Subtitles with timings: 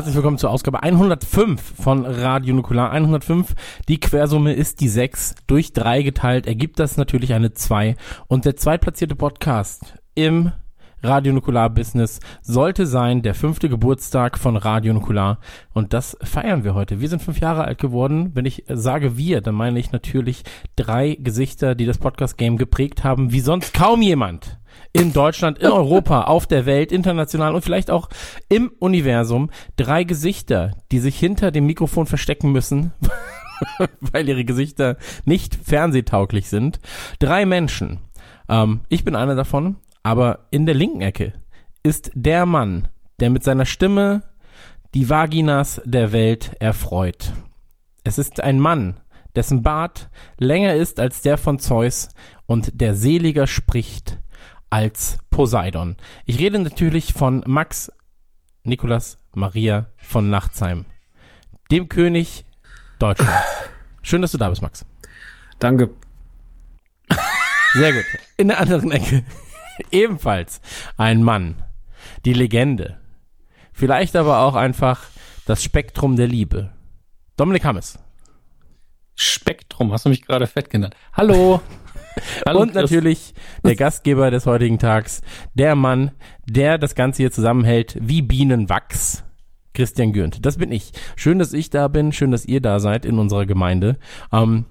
[0.00, 2.90] Herzlich willkommen zur Ausgabe 105 von Radio Nukular.
[2.90, 3.54] 105,
[3.86, 7.96] die Quersumme ist die 6, durch 3 geteilt, ergibt das natürlich eine 2.
[8.26, 10.52] Und der zweitplatzierte Podcast im
[11.02, 15.38] Radio Nukular Business sollte sein der fünfte Geburtstag von Radio Nukular.
[15.74, 17.02] Und das feiern wir heute.
[17.02, 18.30] Wir sind fünf Jahre alt geworden.
[18.32, 20.44] Wenn ich sage wir, dann meine ich natürlich
[20.76, 24.59] drei Gesichter, die das Podcast-Game geprägt haben, wie sonst kaum jemand
[24.92, 28.08] in Deutschland, in Europa, auf der Welt, international und vielleicht auch
[28.48, 29.50] im Universum.
[29.76, 32.92] Drei Gesichter, die sich hinter dem Mikrofon verstecken müssen,
[34.00, 36.80] weil ihre Gesichter nicht fernsehtauglich sind.
[37.18, 38.00] Drei Menschen.
[38.48, 41.34] Ähm, ich bin einer davon, aber in der linken Ecke
[41.82, 42.88] ist der Mann,
[43.20, 44.22] der mit seiner Stimme
[44.94, 47.32] die Vaginas der Welt erfreut.
[48.02, 48.98] Es ist ein Mann,
[49.36, 52.08] dessen Bart länger ist als der von Zeus
[52.46, 54.18] und der seliger spricht
[54.70, 55.96] als Poseidon.
[56.24, 57.92] Ich rede natürlich von Max
[58.62, 60.86] Nikolas Maria von Nachtsheim,
[61.70, 62.44] dem König
[62.98, 63.34] Deutschlands.
[64.02, 64.84] Schön, dass du da bist, Max.
[65.58, 65.90] Danke.
[67.74, 68.04] Sehr gut.
[68.36, 69.24] In der anderen Ecke
[69.90, 70.60] ebenfalls
[70.96, 71.62] ein Mann,
[72.24, 72.98] die Legende.
[73.72, 75.04] Vielleicht aber auch einfach
[75.46, 76.72] das Spektrum der Liebe.
[77.36, 77.98] Dominik Hammes.
[79.14, 80.94] Spektrum, hast du mich gerade fett genannt.
[81.12, 81.60] Hallo.
[82.46, 83.34] Hallo und natürlich
[83.64, 85.22] der Gastgeber des heutigen Tags,
[85.54, 86.12] der Mann,
[86.46, 89.24] der das Ganze hier zusammenhält wie Bienenwachs.
[89.72, 90.44] Christian Gürnt.
[90.44, 90.92] Das bin ich.
[91.14, 92.12] Schön, dass ich da bin.
[92.12, 93.98] Schön, dass ihr da seid in unserer Gemeinde.
[94.32, 94.66] Ähm,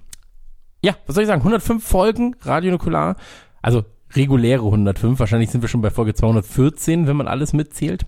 [0.82, 1.40] ja, was soll ich sagen?
[1.40, 3.16] 105 Folgen Radio Nukular.
[3.62, 3.84] Also
[4.14, 5.18] reguläre 105.
[5.18, 8.06] Wahrscheinlich sind wir schon bei Folge 214, wenn man alles mitzählt.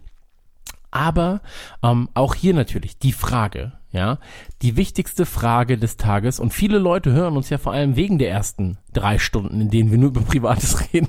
[0.91, 1.41] Aber
[1.83, 4.19] ähm, auch hier natürlich die Frage, ja,
[4.63, 6.41] die wichtigste Frage des Tages.
[6.41, 9.91] Und viele Leute hören uns ja vor allem wegen der ersten drei Stunden, in denen
[9.91, 11.09] wir nur über Privates reden.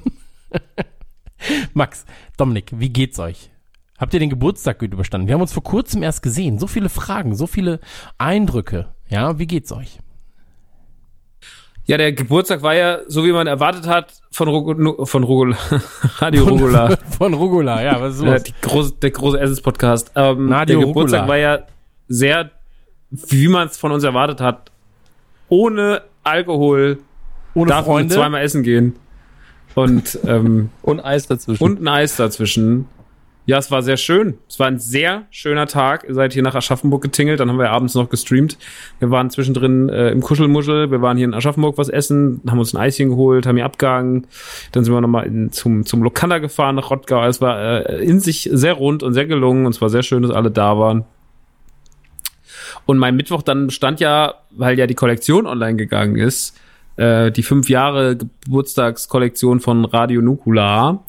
[1.74, 2.06] Max,
[2.38, 3.50] Dominik, wie geht's euch?
[3.98, 5.28] Habt ihr den Geburtstag gut überstanden?
[5.28, 6.60] Wir haben uns vor kurzem erst gesehen.
[6.60, 7.80] So viele Fragen, so viele
[8.18, 8.88] Eindrücke.
[9.08, 10.00] Ja, wie geht's euch?
[11.86, 15.58] Ja, der Geburtstag war ja, so wie man erwartet hat, von, Rugo, von Rugula,
[16.20, 16.98] Radio von, Rugula.
[17.18, 18.44] Von Rugula, ja, was ist los?
[18.48, 20.12] Ja, große, der große Essenspodcast.
[20.16, 21.28] Ähm, der Geburtstag Rugula.
[21.28, 21.60] war ja
[22.08, 22.52] sehr,
[23.14, 24.72] wie man es von uns erwartet hat,
[25.48, 26.98] ohne Alkohol,
[27.54, 28.96] ohne darf Freunde, zweimal essen gehen
[29.76, 32.88] und ähm, und Eis dazwischen und ein Eis dazwischen.
[33.46, 34.38] Ja, es war sehr schön.
[34.48, 36.06] Es war ein sehr schöner Tag.
[36.08, 38.58] Ihr seid hier nach Aschaffenburg getingelt, dann haben wir abends noch gestreamt.
[39.00, 42.74] Wir waren zwischendrin äh, im Kuschelmuschel, wir waren hier in Aschaffenburg was essen, haben uns
[42.74, 44.28] ein Eischen geholt, haben hier abgehangen.
[44.72, 47.26] Dann sind wir nochmal zum, zum Lokanda gefahren nach Rottgau.
[47.26, 50.24] Es war äh, in sich sehr rund und sehr gelungen und es war sehr schön,
[50.24, 51.04] dass alle da waren.
[52.86, 56.60] Und mein Mittwoch dann stand ja, weil ja die Kollektion online gegangen ist,
[56.98, 61.04] äh, die fünf Jahre Geburtstagskollektion von Radio Nukula,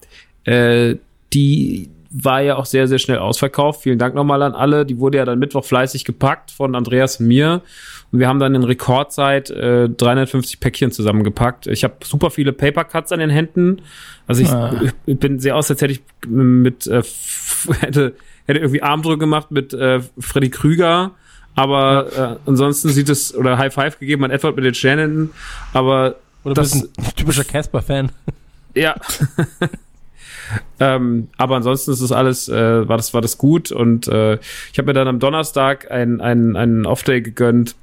[0.44, 0.96] äh,
[1.32, 3.82] die war ja auch sehr, sehr schnell ausverkauft.
[3.82, 4.86] Vielen Dank nochmal an alle.
[4.86, 7.60] Die wurde ja dann Mittwoch fleißig gepackt von Andreas und mir.
[8.12, 11.66] Und wir haben dann in Rekordzeit äh, 350 Päckchen zusammengepackt.
[11.66, 13.82] Ich habe super viele Papercuts an den Händen.
[14.28, 14.80] Also ich, ah.
[15.06, 17.02] ich bin sehr aus, als hätte ich mit äh,
[17.80, 18.14] hätte,
[18.46, 21.10] hätte irgendwie Armdrücke gemacht mit äh, Freddy Krüger.
[21.54, 25.31] Aber äh, ansonsten sieht es, oder High Five gegeben an Edward mit den Sternenden,
[25.72, 28.10] aber oder das ist ein typischer Casper-Fan.
[28.76, 28.96] Ja.
[30.81, 34.34] ähm, aber ansonsten ist das alles, äh, war das, war das gut und äh,
[34.73, 37.76] ich habe mir dann am Donnerstag einen, einen, einen Off-Day gegönnt.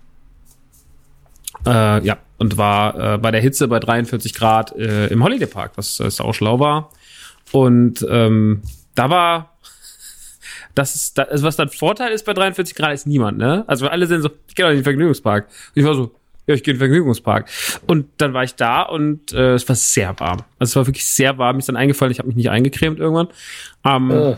[1.66, 5.72] Äh, ja, und war äh, bei der Hitze bei 43 Grad äh, im Holiday Park,
[5.76, 6.90] was äh, auch schlau war.
[7.54, 8.62] Und ähm,
[8.96, 9.51] da war
[10.76, 13.64] das ist, das, also was dann Vorteil ist bei 43 Grad, ist niemand, ne?
[13.68, 15.48] Also alle sind so, ich gehe doch in den Vergnügungspark.
[15.48, 16.12] Und ich war so,
[16.48, 17.50] ja, ich gehe in den Vergnügungspark.
[17.88, 20.40] Und dann war ich da und äh, es war sehr warm.
[20.60, 21.58] Also es war wirklich sehr warm.
[21.58, 23.28] Mir ist dann eingefallen, ich habe mich nicht eingecremt irgendwann.
[23.86, 24.36] Ähm, äh.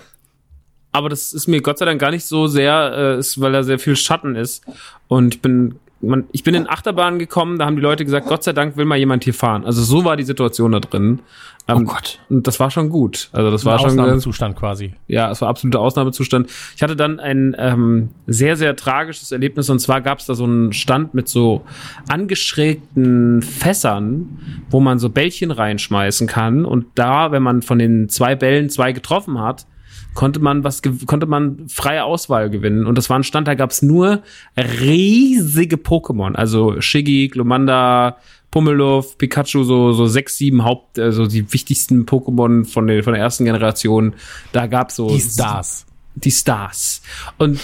[0.92, 3.64] Aber das ist mir Gott sei Dank gar nicht so sehr, äh, ist, weil da
[3.64, 4.64] sehr viel Schatten ist.
[5.08, 8.44] Und ich bin man, ich bin in Achterbahn gekommen, da haben die Leute gesagt, Gott
[8.44, 9.66] sei Dank will mal jemand hier fahren.
[9.66, 11.20] Also so war die Situation da drin.
[11.68, 12.20] Ähm, Oh Gott.
[12.30, 13.30] Und das war schon gut.
[13.32, 14.94] Also das war Ein schon Ausnahmezustand quasi.
[15.08, 16.50] ja, es war absoluter Ausnahmezustand.
[16.76, 20.44] Ich hatte dann ein ähm, sehr, sehr tragisches Erlebnis und zwar gab es da so
[20.44, 21.64] einen Stand mit so
[22.10, 24.40] angeschrägten Fässern,
[24.70, 28.92] wo man so Bällchen reinschmeißen kann und da, wenn man von den zwei Bällen zwei
[28.92, 29.66] getroffen hat,
[30.14, 33.72] konnte man was konnte man freie Auswahl gewinnen und das war ein Stand, da gab
[33.72, 34.22] es nur
[34.58, 38.18] riesige Pokémon, also Shiggy, Glumanda,
[38.54, 43.22] Pummeluff, Pikachu, so, so sechs, sieben Haupt, also die wichtigsten Pokémon von der, von der
[43.24, 44.14] ersten Generation.
[44.52, 45.88] Da gab's so Die Stars.
[46.14, 47.02] die Stars.
[47.40, 47.60] Und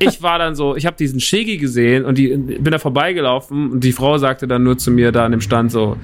[0.00, 3.84] ich war dann so, ich habe diesen Shiggy gesehen und die bin da vorbeigelaufen und
[3.84, 5.96] die Frau sagte dann nur zu mir da an dem Stand so,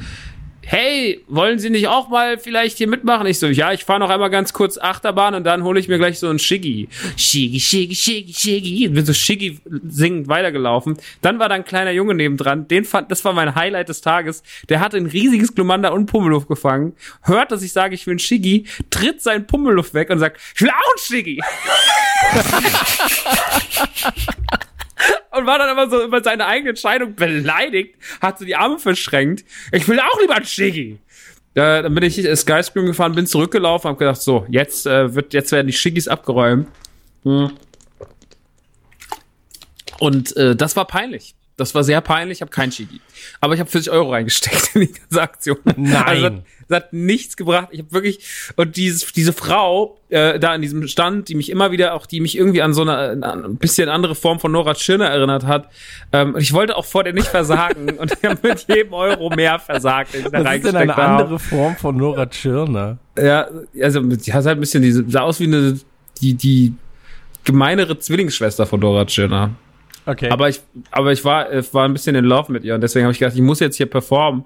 [0.64, 3.26] hey, wollen Sie nicht auch mal vielleicht hier mitmachen?
[3.26, 5.98] Ich so, ja, ich fahre noch einmal ganz kurz Achterbahn und dann hole ich mir
[5.98, 6.88] gleich so ein Shiggy.
[7.16, 8.88] Shiggy, Shiggy, Shiggy, Shiggy.
[8.88, 10.96] Bin so Shiggy singend weitergelaufen.
[11.20, 12.68] Dann war da ein kleiner Junge nebendran.
[12.68, 14.42] Den fand, das war mein Highlight des Tages.
[14.68, 16.94] Der hatte ein riesiges Glumanda und Pummeluff gefangen.
[17.22, 20.62] Hört, dass ich sage, ich will ein Shiggy, tritt seinen Pummeluff weg und sagt, ich
[20.62, 21.40] will auch ein Shiggy.
[25.30, 29.44] und war dann immer so über seine eigene Entscheidung beleidigt, hat so die Arme verschränkt.
[29.72, 30.98] Ich will auch lieber ein Shiggy.
[31.54, 35.34] Äh, dann bin ich äh, Skyscream gefahren, bin zurückgelaufen, hab gedacht, so, jetzt äh, wird,
[35.34, 36.68] jetzt werden die Shiggys abgeräumt.
[37.24, 37.52] Hm.
[39.98, 41.34] Und äh, das war peinlich.
[41.62, 43.00] Das war sehr peinlich, ich habe kein Shiggy.
[43.40, 45.58] Aber ich habe 40 Euro reingesteckt in die ganze Aktion.
[45.76, 45.94] Nein.
[46.04, 47.68] Also, das, das hat nichts gebracht.
[47.70, 51.70] Ich habe wirklich und dieses, diese Frau äh, da an diesem Stand, die mich immer
[51.70, 54.74] wieder auch, die mich irgendwie an so eine an ein bisschen andere Form von Nora
[54.74, 55.68] Tschirner erinnert hat.
[56.12, 59.58] Ähm, ich wollte auch vor der nicht versagen und ich habe mit jedem Euro mehr
[59.60, 61.22] versagt, den ich da Was ist denn reingesteckt eine habe.
[61.22, 62.98] andere Form von Nora Tschirner?
[63.16, 63.46] Ja,
[63.80, 65.78] also die hat halt ein bisschen diese sah aus wie eine
[66.20, 66.74] die die
[67.44, 69.50] gemeinere Zwillingsschwester von Dora Tschirner.
[70.06, 70.30] Okay.
[70.30, 70.60] Aber ich,
[70.90, 73.18] aber ich war, äh, war ein bisschen in Love mit ihr und deswegen habe ich
[73.18, 74.44] gedacht, ich muss jetzt hier performen.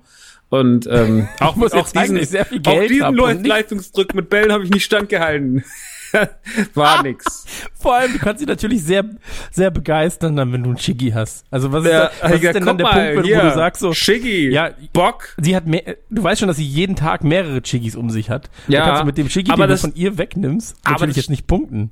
[0.48, 4.14] Und ähm, auch, muss auch ich sehr viel auch Geld diesen hab und nicht- Leistungsdruck
[4.14, 5.64] mit Bällen habe ich nicht standgehalten.
[6.74, 7.44] war nix.
[7.74, 9.04] Vor allem, du kannst sie natürlich sehr,
[9.50, 11.44] sehr begeistern, dann, wenn du einen Shiggy hast.
[11.50, 13.42] Also was ist, Ja, da, was ist ja, denn dann der mal, Punkt, hier, wo
[13.42, 15.34] du sagst so, Shiggy, Ja, Bock.
[15.38, 18.48] sie hat mehr, du weißt schon, dass sie jeden Tag mehrere Chiggis um sich hat.
[18.68, 20.92] Ja, Dann kannst du mit dem Shiggy, aber den das- du von ihr wegnimmst, aber
[20.92, 21.90] natürlich das- jetzt nicht punkten.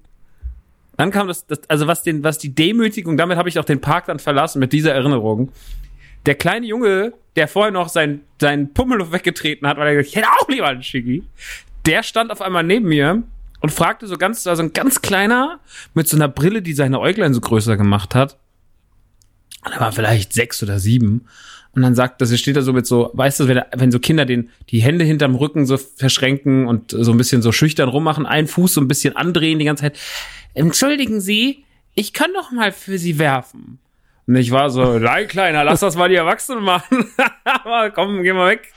[0.97, 3.81] Dann kam das, das also was den, was die Demütigung, damit habe ich auch den
[3.81, 5.51] Park dann verlassen mit dieser Erinnerung.
[6.27, 10.17] Der kleine Junge, der vorher noch sein, sein Pummeluff weggetreten hat, weil er gesagt, ich
[10.17, 11.25] hätte auch lieber einen Shiggy,
[11.87, 13.23] der stand auf einmal neben mir
[13.61, 15.59] und fragte so ganz, also ein ganz kleiner,
[15.95, 18.39] mit so einer Brille, die seine Äuglein so größer gemacht hat.
[19.65, 21.27] Und er war vielleicht sechs oder sieben.
[21.75, 24.25] Und dann sagt, das steht da so mit so, weißt du, wenn, wenn so Kinder
[24.25, 28.47] den, die Hände hinterm Rücken so verschränken und so ein bisschen so schüchtern rummachen, einen
[28.47, 29.99] Fuß so ein bisschen andrehen die ganze Zeit.
[30.55, 31.65] Entschuldigen Sie,
[31.95, 33.79] ich kann doch mal für Sie werfen.
[34.27, 37.07] Und ich war so, nein, Kleiner, lass das mal die Erwachsenen machen.
[37.95, 38.73] Komm, geh mal weg.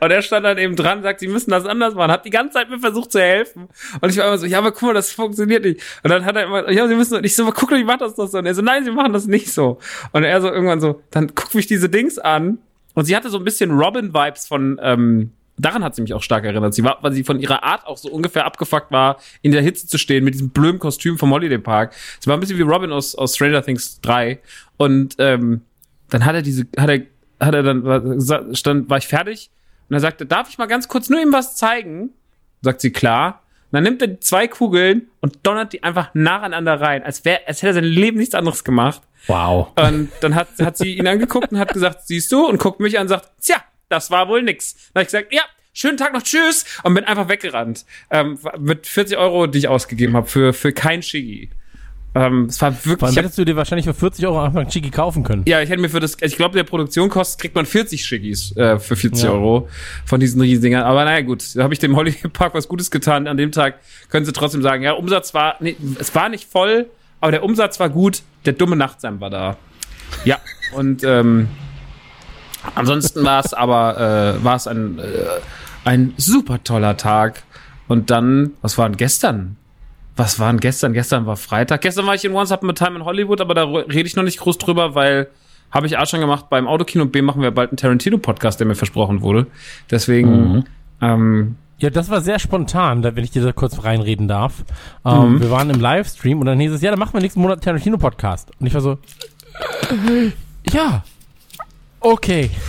[0.00, 2.54] Und er stand dann eben dran, sagt, sie müssen das anders machen, hat die ganze
[2.54, 3.68] Zeit mir versucht zu helfen.
[4.00, 5.80] Und ich war immer so, ja, aber guck mal, das funktioniert nicht.
[6.02, 7.98] Und dann hat er immer, ja, sie müssen, und ich so, guck mal, ich mach
[7.98, 8.38] das doch so.
[8.38, 9.78] Und er so, nein, sie machen das nicht so.
[10.12, 12.58] Und er so irgendwann so, dann guck mich diese Dings an.
[12.94, 16.44] Und sie hatte so ein bisschen Robin-Vibes von, ähm, daran hat sie mich auch stark
[16.44, 16.74] erinnert.
[16.74, 19.86] Sie war, weil sie von ihrer Art auch so ungefähr abgefuckt war, in der Hitze
[19.86, 21.92] zu stehen, mit diesem blöden Kostüm vom Holiday Park.
[22.20, 24.38] Sie war ein bisschen wie Robin aus, aus Stranger Things 3.
[24.76, 25.62] Und, ähm,
[26.10, 27.02] dann hat er diese, hat er,
[27.40, 29.50] hat er dann, war- stand, war ich fertig?
[29.88, 32.10] Und er sagte, darf ich mal ganz kurz nur ihm was zeigen?
[32.62, 33.42] Sagt sie, klar.
[33.70, 37.58] Und dann nimmt er zwei Kugeln und donnert die einfach nacheinander rein, als wäre, als
[37.58, 39.02] hätte er sein Leben nichts anderes gemacht.
[39.28, 39.68] Wow.
[39.78, 42.46] Und dann hat, hat sie ihn angeguckt und hat gesagt, siehst du?
[42.46, 43.56] Und guckt mich an und sagt, tja,
[43.90, 44.74] das war wohl nix.
[44.94, 45.42] Dann habe ich gesagt, ja,
[45.74, 46.64] schönen Tag noch, tschüss.
[46.82, 47.84] Und bin einfach weggerannt.
[48.10, 51.50] Ähm, mit 40 Euro, die ich ausgegeben habe für, für kein Shiggy.
[52.12, 54.90] Ähm, es war wirklich, hab, hättest du dir wahrscheinlich für 40 Euro einfach einen Shiggy
[54.90, 55.44] kaufen können.
[55.46, 58.80] ja, ich hätte mir für das, ich glaube, der Produktionskost kriegt man 40 Schiggis äh,
[58.80, 59.30] für 40 Ja.
[59.30, 59.68] Euro
[60.06, 60.82] von diesen Riesendingern.
[60.82, 63.28] Aber naja, gut, da habe ich dem Holiday Park was Gutes getan.
[63.28, 63.78] An dem Tag
[64.08, 67.78] können sie trotzdem sagen, ja, Umsatz war, nee, es war nicht voll, aber der Umsatz
[67.78, 68.22] war gut.
[68.44, 69.56] Der dumme Nachtsam war da.
[70.24, 70.38] Ja,
[70.72, 71.46] und ähm,
[72.74, 75.02] ansonsten war es aber, äh, war es ein, äh,
[75.84, 77.42] ein super toller Tag.
[77.88, 79.56] Und dann, was war denn gestern?
[80.16, 80.92] Was war denn gestern?
[80.92, 81.80] Gestern war Freitag.
[81.80, 84.22] Gestern war ich in Once Upon a Time in Hollywood, aber da rede ich noch
[84.22, 85.28] nicht groß drüber, weil
[85.70, 88.74] habe ich A schon gemacht beim Autokino B machen wir bald einen Tarantino-Podcast, der mir
[88.74, 89.46] versprochen wurde.
[89.90, 90.64] Deswegen,
[91.00, 94.64] ähm, Ja, das war sehr spontan, da, wenn ich dir da kurz reinreden darf.
[95.04, 95.40] Ähm, Mhm.
[95.40, 98.50] Wir waren im Livestream und dann hieß es, ja, dann machen wir nächsten Monat Tarantino-Podcast.
[98.60, 98.98] Und ich war so,
[100.72, 101.02] ja,
[102.00, 102.50] okay.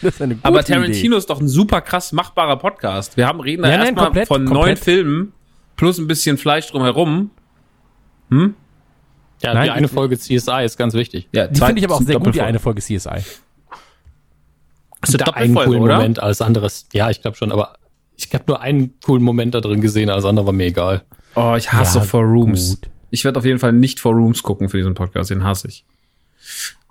[0.00, 0.74] Das ist eine gute aber Idee.
[0.74, 3.16] Tarantino ist doch ein super krass machbarer Podcast.
[3.16, 4.78] Wir haben reden da Ja, erstmal komplett, von neun komplett.
[4.78, 5.32] Filmen
[5.74, 7.32] plus ein bisschen Fleisch drumherum.
[8.30, 8.54] Hm?
[9.42, 11.28] Ja, Nein, die eine Folge CSI ist ganz wichtig.
[11.32, 12.94] Ja, Die finde ich aber auch sehr gut, die eine Folge CSI.
[12.94, 13.08] Ist
[15.08, 15.96] eine da einen coolen oder?
[15.96, 16.86] Moment als anderes.
[16.92, 17.74] Ja, ich glaube schon, aber
[18.16, 21.02] ich habe nur einen coolen Moment da drin gesehen, alles andere war mir egal.
[21.34, 22.80] Oh, ich hasse Ja, For Rooms.
[22.80, 22.90] gut.
[23.10, 25.84] Ich werde auf jeden Fall nicht For Rooms gucken für diesen Podcast, den hasse ich.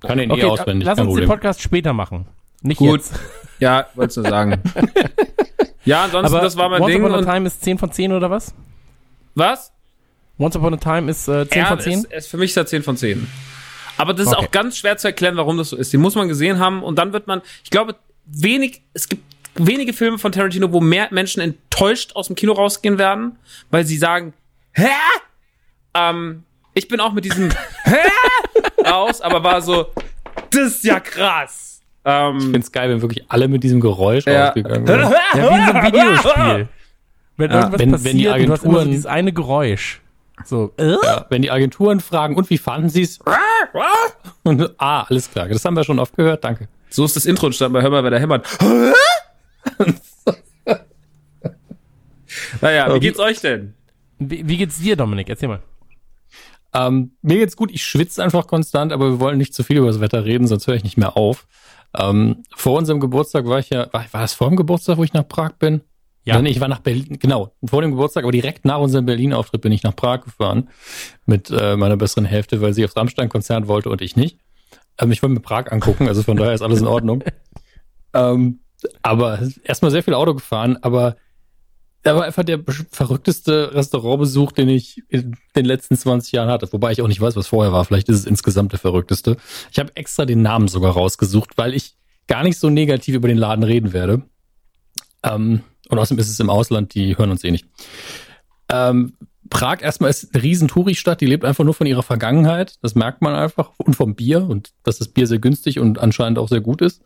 [0.01, 1.27] Kann den Okay, eh auswendig, lass uns den.
[1.27, 2.27] Podcast später machen.
[2.61, 2.99] Nicht Gut.
[2.99, 3.13] jetzt.
[3.59, 4.61] Ja, wolltest du sagen.
[5.85, 7.03] ja, ansonsten, Aber das war mein Once Ding.
[7.03, 8.53] Upon a Time ist 10 von 10 oder was?
[9.33, 9.71] was?
[10.37, 11.99] Once Upon a Time ist äh, 10 Ja, von 10?
[11.99, 13.27] Es, es, für mich ist er 10 von 10.
[13.97, 14.45] Aber das ist Okay.
[14.45, 15.91] auch ganz schwer zu erklären, warum das so ist.
[15.91, 19.23] Den muss man gesehen haben und dann wird man, ich glaube, wenig, es gibt
[19.55, 23.39] wenige Filme von Tarantino, wo mehr Menschen enttäuscht aus dem Kino rausgehen werden,
[23.71, 24.33] weil sie sagen,
[24.73, 24.85] hä?
[25.95, 26.43] Ähm,
[26.77, 27.49] ich bin auch mit diesem
[27.83, 27.95] hä?
[28.89, 29.87] raus, aber war so,
[30.51, 31.81] das ist ja krass.
[32.05, 34.45] Ich Ähm, find's geil, wenn wirklich alle mit diesem Geräusch Ja.
[34.47, 35.11] rausgegangen wären.
[35.33, 36.67] Ja, wie in so einem Videospiel.
[37.37, 39.33] Wenn Ja, irgendwas wenn- passiert wenn die und du hast immer so Agenturen- dieses eine
[39.33, 40.01] Geräusch.
[40.45, 40.91] So, äh?
[41.03, 43.19] Ja, wenn die Agenturen fragen, und wie fanden sie's?
[44.43, 46.67] Und, ah, alles klar, das haben wir schon oft gehört, danke.
[46.89, 48.45] so ist das Intro entstanden bei Hör mal, wer da hämmert.
[52.61, 53.73] naja, wie geht's euch denn?
[54.19, 55.29] Wie, wie geht's dir, Dominik?
[55.29, 55.61] Erzähl mal.
[56.73, 59.87] Ähm, mir geht's gut, ich schwitze einfach konstant, aber wir wollen nicht zu viel über
[59.87, 61.47] das Wetter reden, sonst höre ich nicht mehr auf.
[61.97, 65.13] Ähm, vor unserem Geburtstag war ich ja, war, war das vor dem Geburtstag, wo ich
[65.13, 65.81] nach Prag bin?
[66.23, 66.41] Ja.
[66.41, 69.71] Nee, ich war nach Berlin, genau, vor dem Geburtstag, aber direkt nach unserem Berlin-Auftritt bin
[69.71, 70.67] ich nach Prag gefahren
[71.25, 74.37] mit äh, meiner besseren Hälfte, weil sie aufs Rammstein-Konzert wollte und ich nicht.
[74.99, 77.23] Ähm, ich wollte mir Prag angucken, also von daher ist alles in Ordnung.
[78.13, 78.59] ähm,
[79.01, 81.15] aber erstmal sehr viel Auto gefahren, aber
[82.07, 86.71] da war einfach der verrückteste Restaurantbesuch, den ich in den letzten 20 Jahren hatte.
[86.71, 87.83] Wobei ich auch nicht weiß, was vorher war.
[87.83, 89.35] Vielleicht ist es insgesamt der verrückteste.
[89.73, 91.97] Ich habe extra den Namen sogar rausgesucht, weil ich
[92.27, 94.21] gar nicht so negativ über den Laden reden werde.
[95.21, 97.65] Ähm, und außerdem ist es im Ausland, die hören uns eh nicht.
[98.69, 99.11] Ähm,
[99.49, 102.75] Prag erstmal ist eine riesen Touri-Stadt, die lebt einfach nur von ihrer Vergangenheit.
[102.81, 103.71] Das merkt man einfach.
[103.75, 107.01] Und vom Bier und dass das Bier sehr günstig und anscheinend auch sehr gut ist.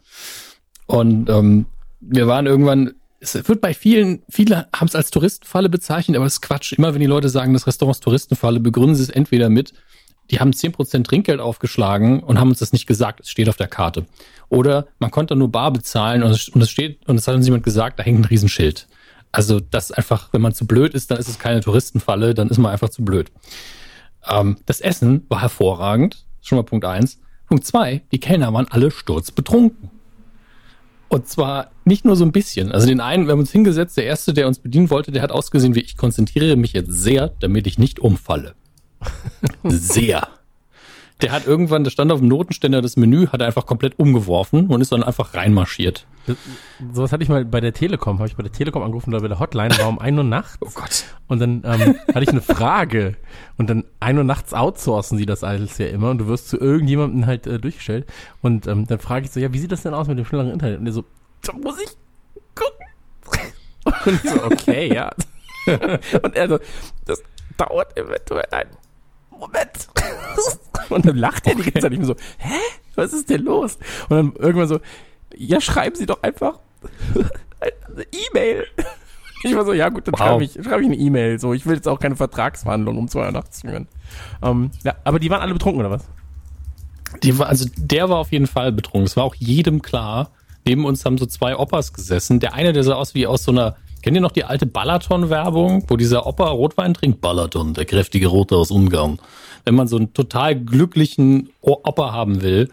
[0.85, 1.65] Und ähm,
[2.01, 6.33] wir waren irgendwann, es wird bei vielen, viele haben es als Touristenfalle bezeichnet, aber das
[6.33, 6.73] ist Quatsch.
[6.73, 9.73] Immer wenn die Leute sagen, das Restaurant ist Touristenfalle, begründen sie es entweder mit,
[10.31, 13.67] die haben 10% Trinkgeld aufgeschlagen und haben uns das nicht gesagt, es steht auf der
[13.67, 14.05] Karte.
[14.49, 17.45] Oder man konnte nur bar bezahlen und es, und es steht, und es hat uns
[17.45, 18.87] jemand gesagt, da hängt ein Riesenschild.
[19.31, 22.57] Also das einfach, wenn man zu blöd ist, dann ist es keine Touristenfalle, dann ist
[22.57, 23.31] man einfach zu blöd.
[24.27, 27.19] Ähm, das Essen war hervorragend, schon mal Punkt eins.
[27.47, 29.91] Punkt zwei: die Kellner waren alle sturzbetrunken.
[31.11, 32.71] Und zwar nicht nur so ein bisschen.
[32.71, 35.29] Also den einen, wir haben uns hingesetzt, der erste, der uns bedienen wollte, der hat
[35.33, 38.55] ausgesehen wie ich konzentriere mich jetzt sehr, damit ich nicht umfalle.
[39.65, 40.29] sehr.
[41.21, 44.67] Der hat irgendwann, der stand auf dem Notenständer das Menü, hat er einfach komplett umgeworfen
[44.67, 46.07] und ist dann einfach reinmarschiert.
[46.27, 46.37] Das,
[46.93, 49.27] sowas hatte ich mal bei der Telekom, habe ich bei der Telekom angerufen, da bei
[49.27, 50.57] der Hotline, war um 1 Uhr nachts.
[50.61, 51.05] Oh Gott.
[51.27, 53.15] Und dann ähm, hatte ich eine Frage.
[53.57, 56.11] Und dann 1 Uhr nachts outsourcen sie das alles ja immer.
[56.11, 58.05] Und du wirst zu irgendjemandem halt äh, durchgestellt.
[58.41, 60.53] Und ähm, dann frage ich so, ja, wie sieht das denn aus mit dem schnelleren
[60.53, 60.79] Internet?
[60.79, 61.05] Und der so,
[61.41, 61.89] da muss ich
[62.55, 62.85] gucken.
[64.05, 65.11] Und ich so, okay, ja.
[66.21, 66.59] Und er so,
[67.05, 67.23] das
[67.57, 68.71] dauert eventuell einen
[69.31, 69.87] Moment.
[70.89, 71.93] Und dann lacht er die ganze Zeit.
[71.93, 72.59] Ich bin so, hä?
[72.95, 73.77] Was ist denn los?
[74.09, 74.79] Und dann irgendwann so,
[75.37, 76.59] ja, schreiben Sie doch einfach
[77.61, 78.65] eine E-Mail.
[79.43, 80.19] Ich war so, ja gut, dann Wow.
[80.19, 81.39] schreibe ich, schreibe ich eine E-Mail.
[81.39, 83.87] So, ich will jetzt auch keine Vertragsverhandlung um 2 Uhr nachts führen.
[84.43, 86.03] Ähm, ja, aber die waren alle betrunken, oder was?
[87.23, 89.05] Die war, also der war auf jeden Fall betrunken.
[89.07, 90.31] Es war auch jedem klar.
[90.63, 92.39] Neben uns haben so zwei Opas gesessen.
[92.39, 95.85] Der eine, der sah aus wie aus so einer, kennt ihr noch die alte Balaton-Werbung,
[95.87, 97.19] wo dieser Opa Rotwein trinkt?
[97.19, 99.19] Balaton, der kräftige Rote aus Ungarn.
[99.65, 102.69] Wenn man so einen total glücklichen Opa haben will,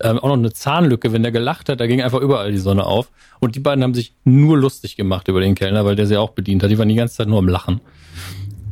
[0.00, 2.84] ähm, auch noch eine Zahnlücke, wenn der gelacht hat, da ging einfach überall die Sonne
[2.84, 3.10] auf.
[3.40, 6.30] Und die beiden haben sich nur lustig gemacht über den Kellner, weil der sie auch
[6.30, 6.70] bedient hat.
[6.70, 7.80] Die waren die ganze Zeit nur am Lachen.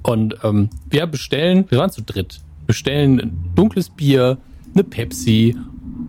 [0.03, 4.39] Und ähm, wir bestellen, wir waren zu dritt, bestellen ein dunkles Bier,
[4.75, 5.57] eine Pepsi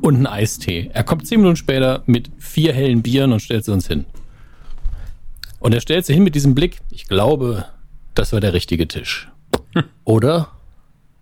[0.02, 0.90] und einen Eistee.
[0.94, 4.06] Er kommt zehn Minuten später mit vier hellen Bieren und stellt sie uns hin.
[5.60, 7.66] Und er stellt sie hin mit diesem Blick, ich glaube,
[8.16, 9.30] das war der richtige Tisch.
[10.04, 10.50] Oder?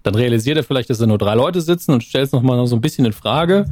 [0.03, 2.65] Dann realisiert er vielleicht, dass da nur drei Leute sitzen und stellt es nochmal noch
[2.65, 3.65] so ein bisschen in Frage,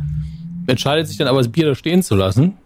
[0.67, 2.57] entscheidet sich dann aber, das Bier da stehen zu lassen,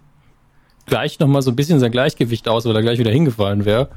[0.86, 3.90] gleicht nochmal so ein bisschen sein Gleichgewicht aus, weil er gleich wieder hingefallen wäre.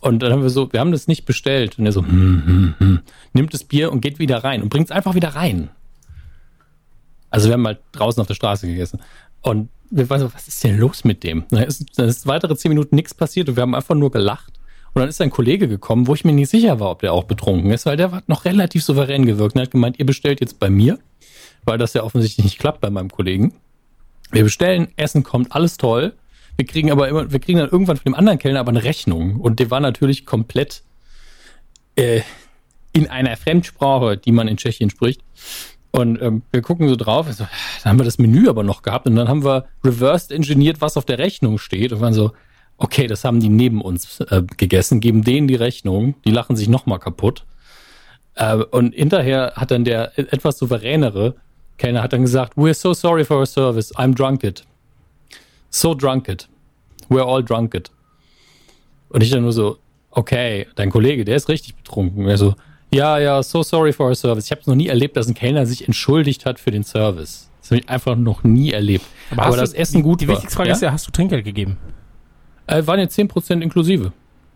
[0.00, 1.78] Und dann haben wir so, wir haben das nicht bestellt.
[1.78, 3.00] Und er so, hm, hm, hm,
[3.32, 5.70] nimmt das Bier und geht wieder rein und bringt es einfach wieder rein.
[7.28, 9.00] Also wir haben halt draußen auf der Straße gegessen.
[9.42, 11.44] Und wir waren so, was ist denn los mit dem?
[11.50, 14.59] Dann ist, dann ist weitere zehn Minuten nichts passiert und wir haben einfach nur gelacht.
[14.92, 17.24] Und dann ist ein Kollege gekommen, wo ich mir nicht sicher war, ob der auch
[17.24, 20.58] betrunken ist, weil der hat noch relativ souverän gewirkt und hat gemeint, ihr bestellt jetzt
[20.58, 20.98] bei mir,
[21.64, 23.54] weil das ja offensichtlich nicht klappt bei meinem Kollegen.
[24.32, 26.14] Wir bestellen, Essen kommt, alles toll.
[26.56, 29.36] Wir kriegen aber immer, wir kriegen dann irgendwann von dem anderen Kellner aber eine Rechnung.
[29.36, 30.82] Und der war natürlich komplett
[31.96, 32.22] äh,
[32.92, 35.22] in einer Fremdsprache, die man in Tschechien spricht.
[35.92, 37.44] Und ähm, wir gucken so drauf, so,
[37.82, 40.96] dann haben wir das Menü aber noch gehabt und dann haben wir reversed engineert, was
[40.96, 42.32] auf der Rechnung steht und waren so,
[42.80, 46.68] okay, das haben die neben uns äh, gegessen, geben denen die Rechnung, die lachen sich
[46.68, 47.44] nochmal kaputt.
[48.34, 51.36] Äh, und hinterher hat dann der etwas souveränere
[51.80, 54.64] Kellner hat dann gesagt, we're so sorry for our service, I'm drunk it.
[55.70, 56.46] So drunk it.
[57.08, 57.90] We're all drunk it.
[59.08, 59.78] Und ich dann nur so,
[60.10, 62.28] okay, dein Kollege, der ist richtig betrunken.
[62.28, 62.54] Er so,
[62.92, 64.44] ja, ja, so sorry for our service.
[64.44, 67.50] Ich habe es noch nie erlebt, dass ein Kellner sich entschuldigt hat für den Service.
[67.62, 69.06] Das habe ich einfach noch nie erlebt.
[69.30, 70.34] Aber, Aber das du, Essen die, gut Die war.
[70.34, 70.74] wichtigste Frage ja?
[70.74, 71.78] ist ja, hast du Trinkgeld gegeben?
[72.70, 74.12] Äh, waren jetzt 10% inklusive.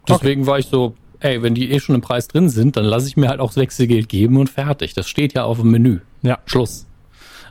[0.08, 3.08] Deswegen war ich so, ey, wenn die eh schon im Preis drin sind, dann lasse
[3.08, 4.94] ich mir halt auch Wechselgeld geben und fertig.
[4.94, 6.00] Das steht ja auf dem Menü.
[6.22, 6.38] Ja.
[6.46, 6.86] Schluss.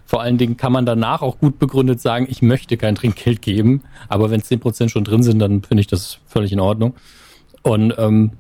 [0.06, 3.82] Vor allen Dingen kann man danach auch gut begründet sagen, ich möchte kein Trinkgeld geben,
[4.10, 6.94] aber wenn 10% schon drin sind, dann finde ich das völlig in Ordnung.
[7.64, 8.32] Und ähm,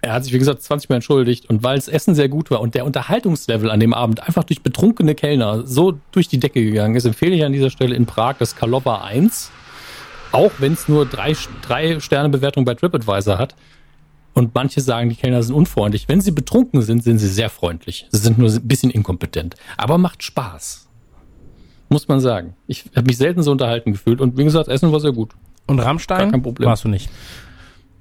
[0.00, 2.60] er hat sich, wie gesagt, 20 Mal entschuldigt und weil das Essen sehr gut war
[2.60, 6.94] und der Unterhaltungslevel an dem Abend einfach durch betrunkene Kellner so durch die Decke gegangen
[6.94, 9.50] ist, empfehle ich an dieser Stelle in Prag das Kalova 1.
[10.32, 13.54] Auch wenn es nur drei, drei Sterne Bewertung bei TripAdvisor hat.
[14.34, 16.08] Und manche sagen, die Kellner sind unfreundlich.
[16.08, 18.06] Wenn sie betrunken sind, sind sie sehr freundlich.
[18.10, 19.56] Sie sind nur ein bisschen inkompetent.
[19.76, 20.88] Aber macht Spaß.
[21.88, 22.54] Muss man sagen.
[22.66, 24.20] Ich habe mich selten so unterhalten gefühlt.
[24.20, 25.32] Und wie gesagt, Essen war sehr gut.
[25.66, 26.68] Und Rammstein Gar kein Problem.
[26.68, 27.10] warst du nicht.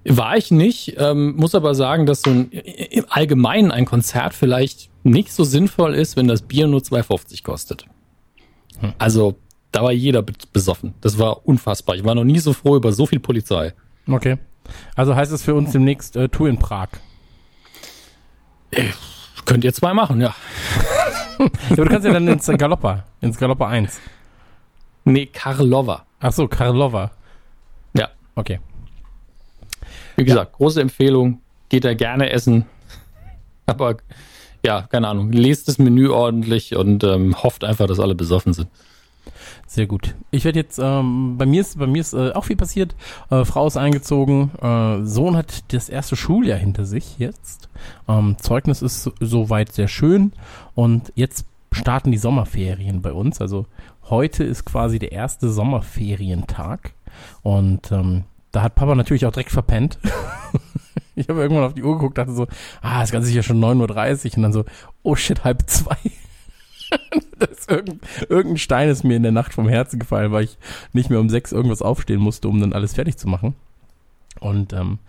[0.05, 4.89] War ich nicht, ähm, muss aber sagen, dass so ein, im Allgemeinen ein Konzert vielleicht
[5.03, 7.85] nicht so sinnvoll ist, wenn das Bier nur 2,50 kostet.
[8.99, 9.35] Also,
[9.71, 10.93] da war jeder be- besoffen.
[11.01, 11.95] Das war unfassbar.
[11.95, 13.73] Ich war noch nie so froh über so viel Polizei.
[14.07, 14.37] Okay.
[14.95, 16.87] Also heißt es für uns demnächst äh, Tour in Prag.
[19.45, 20.35] Könnt ihr zwei machen, ja.
[21.39, 23.99] Ja, aber du kannst ja dann ins Galoppa, ins Galoppa 1.
[25.05, 26.03] Nee, Karlova.
[26.19, 27.11] Ach so, Karlova.
[27.93, 28.09] Ja.
[28.33, 28.59] Okay.
[30.15, 31.39] Wie gesagt, große Empfehlung.
[31.69, 32.65] Geht da gerne essen.
[33.67, 33.97] Aber
[34.65, 35.31] ja, keine Ahnung.
[35.31, 38.67] Lest das Menü ordentlich und ähm, hofft einfach, dass alle besoffen sind.
[39.69, 40.15] Sehr gut.
[40.31, 42.95] Ich werde jetzt, ähm, bei mir ist, bei mir ist äh, auch viel passiert.
[43.29, 47.67] Äh, Frau ist eingezogen, äh, Sohn hat das erste Schuljahr hinter sich jetzt.
[48.07, 50.31] Ähm, Zeugnis ist so- soweit sehr schön
[50.73, 53.41] und jetzt starten die Sommerferien bei uns.
[53.41, 53.65] Also
[54.09, 56.93] heute ist quasi der erste Sommerferientag
[57.43, 59.99] und ähm, da hat Papa natürlich auch direkt verpennt.
[61.15, 62.47] ich habe irgendwann auf die Uhr geguckt, dachte so,
[62.81, 64.63] ah, ist ja schon 9.30 Uhr und dann so,
[65.03, 65.97] oh shit, halb zwei.
[67.39, 67.67] das
[68.29, 70.57] irgendein Stein ist mir in der Nacht vom Herzen gefallen, weil ich
[70.93, 73.55] nicht mehr um sechs irgendwas aufstehen musste, um dann alles fertig zu machen.
[74.39, 74.99] Und ähm,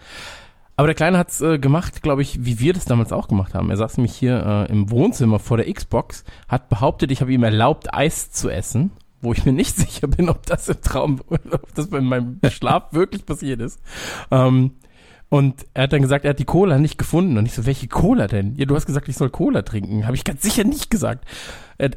[0.78, 3.68] aber der Kleine hat's äh, gemacht, glaube ich, wie wir das damals auch gemacht haben.
[3.68, 7.42] Er saß nämlich hier äh, im Wohnzimmer vor der Xbox, hat behauptet, ich habe ihm
[7.42, 11.74] erlaubt, Eis zu essen, wo ich mir nicht sicher bin, ob das im Traum, ob
[11.74, 13.80] das bei meinem Schlaf wirklich passiert ist.
[14.30, 14.76] Ähm,
[15.30, 17.36] und er hat dann gesagt, er hat die Cola nicht gefunden.
[17.36, 18.54] Und ich so, welche Cola denn?
[18.56, 20.06] Ja, du hast gesagt, ich soll Cola trinken.
[20.06, 21.26] Habe ich ganz sicher nicht gesagt.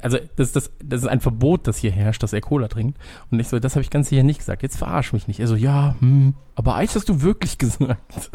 [0.01, 2.99] Also, das, das, das ist ein Verbot, das hier herrscht, dass er Cola trinkt.
[3.31, 4.63] Und ich so, das habe ich ganz sicher nicht gesagt.
[4.63, 5.39] Jetzt verarsch mich nicht.
[5.39, 8.31] Er so, ja, hm, aber Eis hast du wirklich gesagt.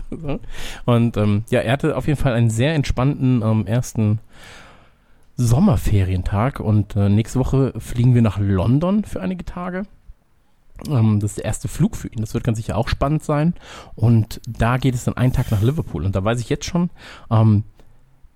[0.87, 4.21] Und ähm, ja, er hatte auf jeden Fall einen sehr entspannten ähm, ersten
[5.37, 6.59] Sommerferientag.
[6.59, 9.83] Und äh, nächste Woche fliegen wir nach London für einige Tage.
[10.89, 12.21] Ähm, das ist der erste Flug für ihn.
[12.21, 13.55] Das wird ganz sicher auch spannend sein.
[13.95, 16.05] Und da geht es dann einen Tag nach Liverpool.
[16.05, 16.91] Und da weiß ich jetzt schon,
[17.31, 17.65] ähm,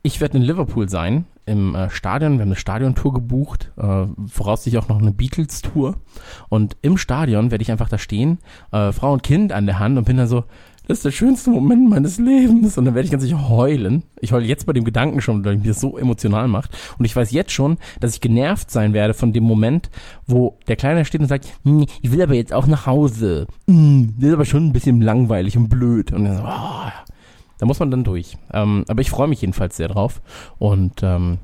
[0.02, 2.34] ich werde in Liverpool sein, im äh, Stadion.
[2.34, 5.96] Wir haben eine Stadiontour gebucht, äh, voraussichtlich auch noch eine Beatles-Tour.
[6.48, 8.38] Und im Stadion werde ich einfach da stehen,
[8.72, 10.44] äh, Frau und Kind an der Hand und bin dann so,
[10.90, 12.76] das ist der schönste Moment meines Lebens.
[12.76, 14.02] Und dann werde ich ganz sicher heulen.
[14.20, 16.76] Ich heule jetzt bei dem Gedanken schon, weil mich das so emotional macht.
[16.98, 19.88] Und ich weiß jetzt schon, dass ich genervt sein werde von dem Moment,
[20.26, 23.46] wo der Kleine steht und sagt, "Hm, ich will aber jetzt auch nach Hause.
[23.68, 26.12] Hm, das ist aber schon ein bisschen langweilig und blöd.
[26.12, 26.90] Und dann so, oh,
[27.58, 28.36] da muss man dann durch.
[28.52, 30.20] Ähm, aber ich freue mich jedenfalls sehr drauf.
[30.58, 31.38] Und ähm,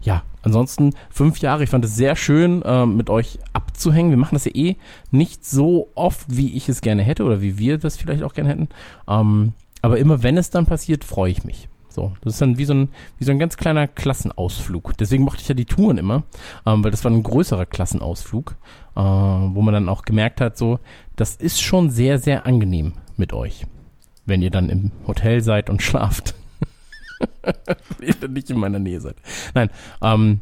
[0.00, 1.64] ja, ansonsten fünf Jahre.
[1.64, 4.10] Ich fand es sehr schön, ähm, mit euch abzuhängen.
[4.10, 4.76] Wir machen das ja eh
[5.10, 8.50] nicht so oft, wie ich es gerne hätte oder wie wir das vielleicht auch gerne
[8.50, 8.68] hätten.
[9.08, 11.68] Ähm, aber immer wenn es dann passiert, freue ich mich.
[11.88, 14.96] So, das ist dann wie so ein, wie so ein ganz kleiner Klassenausflug.
[14.98, 16.22] Deswegen mochte ich ja die Touren immer,
[16.64, 18.54] ähm, weil das war ein größerer Klassenausflug,
[18.94, 20.78] äh, wo man dann auch gemerkt hat, so,
[21.16, 23.66] das ist schon sehr, sehr angenehm mit euch,
[24.26, 26.36] wenn ihr dann im Hotel seid und schlaft.
[28.00, 29.16] ihr nicht in meiner Nähe seid.
[29.54, 29.70] Nein,
[30.02, 30.40] ähm,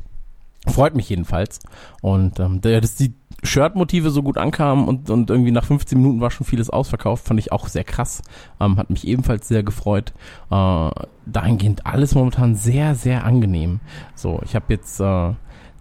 [0.66, 1.60] freut mich jedenfalls.
[2.02, 6.20] Und ähm, da- dass die Shirt-Motive so gut ankamen und, und irgendwie nach 15 Minuten
[6.20, 8.22] war schon vieles ausverkauft, fand ich auch sehr krass.
[8.60, 10.12] Ähm, hat mich ebenfalls sehr gefreut.
[10.50, 10.90] Äh,
[11.26, 13.80] dahingehend alles momentan sehr, sehr angenehm.
[14.14, 15.32] So, ich habe jetzt äh,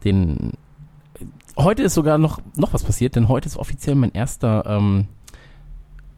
[0.04, 0.52] den.
[1.58, 5.08] Heute ist sogar noch, noch was passiert, denn heute ist offiziell mein erster ähm,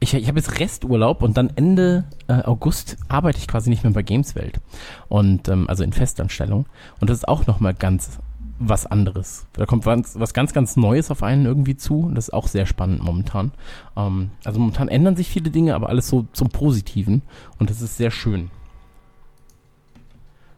[0.00, 3.92] ich, ich habe jetzt Resturlaub und dann Ende äh, August arbeite ich quasi nicht mehr
[3.92, 4.60] bei Gameswelt.
[5.08, 6.66] Und ähm, also in Festanstellung.
[7.00, 8.18] Und das ist auch nochmal ganz
[8.60, 9.46] was anderes.
[9.52, 12.00] Da kommt was, was ganz, ganz Neues auf einen irgendwie zu.
[12.00, 13.52] Und das ist auch sehr spannend momentan.
[13.96, 17.22] Ähm, also momentan ändern sich viele Dinge, aber alles so zum Positiven.
[17.58, 18.50] Und das ist sehr schön.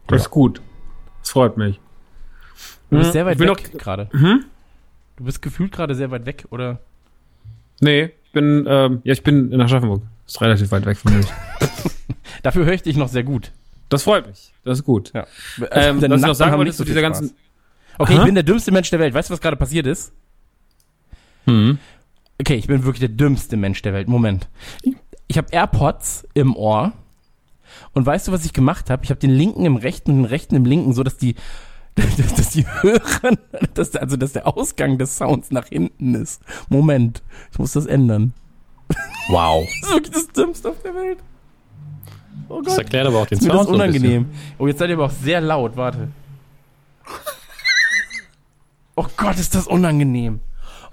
[0.06, 0.60] Das ist gut.
[1.20, 1.80] Das freut mich.
[2.90, 4.08] Du bist sehr weit weg gerade.
[4.12, 4.44] Mhm.
[5.16, 6.80] Du bist gefühlt gerade sehr weit weg, oder?
[7.80, 10.02] Nee, ich bin, ähm, ja, ich bin in Aschaffenburg.
[10.26, 11.24] Ist relativ weit weg von mir.
[12.42, 13.50] Dafür höre ich dich noch sehr gut.
[13.88, 14.52] Das freut mich.
[14.64, 15.12] Das ist gut.
[15.14, 15.26] Ja.
[15.72, 17.34] Ähm, Deine was ich noch sagen wollte nicht zu viel dieser ganzen,
[18.00, 18.20] Okay, Aha.
[18.20, 19.12] ich bin der dümmste Mensch der Welt.
[19.12, 20.12] Weißt du, was gerade passiert ist?
[21.44, 21.78] Hm.
[22.40, 24.08] Okay, ich bin wirklich der dümmste Mensch der Welt.
[24.08, 24.48] Moment.
[25.26, 26.94] Ich habe AirPods im Ohr.
[27.92, 29.04] Und weißt du, was ich gemacht habe?
[29.04, 31.34] Ich habe den linken im rechten und den rechten im linken, so dass die,
[32.16, 33.38] dass, dass die hören,
[33.74, 36.40] dass, also dass der Ausgang des Sounds nach hinten ist.
[36.68, 38.32] Moment, ich muss das ändern.
[39.28, 39.68] Wow.
[39.80, 41.18] Das ist wirklich das Dümmste auf der Welt.
[42.48, 44.04] Oh Das Gott, erklärt aber auch den ist das Sound so ein bisschen.
[44.06, 44.30] unangenehm.
[44.58, 45.76] Oh, jetzt seid ihr aber auch sehr laut.
[45.76, 46.08] Warte.
[48.96, 50.40] Oh Gott, ist das unangenehm.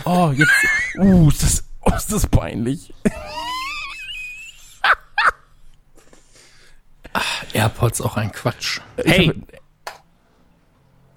[0.05, 0.51] Oh, jetzt.
[0.99, 2.93] Uh, ist das, oh, ist das peinlich.
[7.53, 8.81] AirPods auch ein Quatsch.
[9.03, 9.21] Hey.
[9.23, 9.35] Ich hab-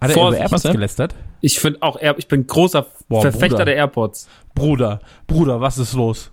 [0.01, 0.73] Hat er Vorsicht, über AirPods was denn?
[0.73, 1.15] gelästert?
[1.43, 3.65] ich finde auch, Air, ich bin großer Boah, Verfechter Bruder.
[3.67, 4.29] der AirPods.
[4.55, 6.31] Bruder, Bruder, was ist los?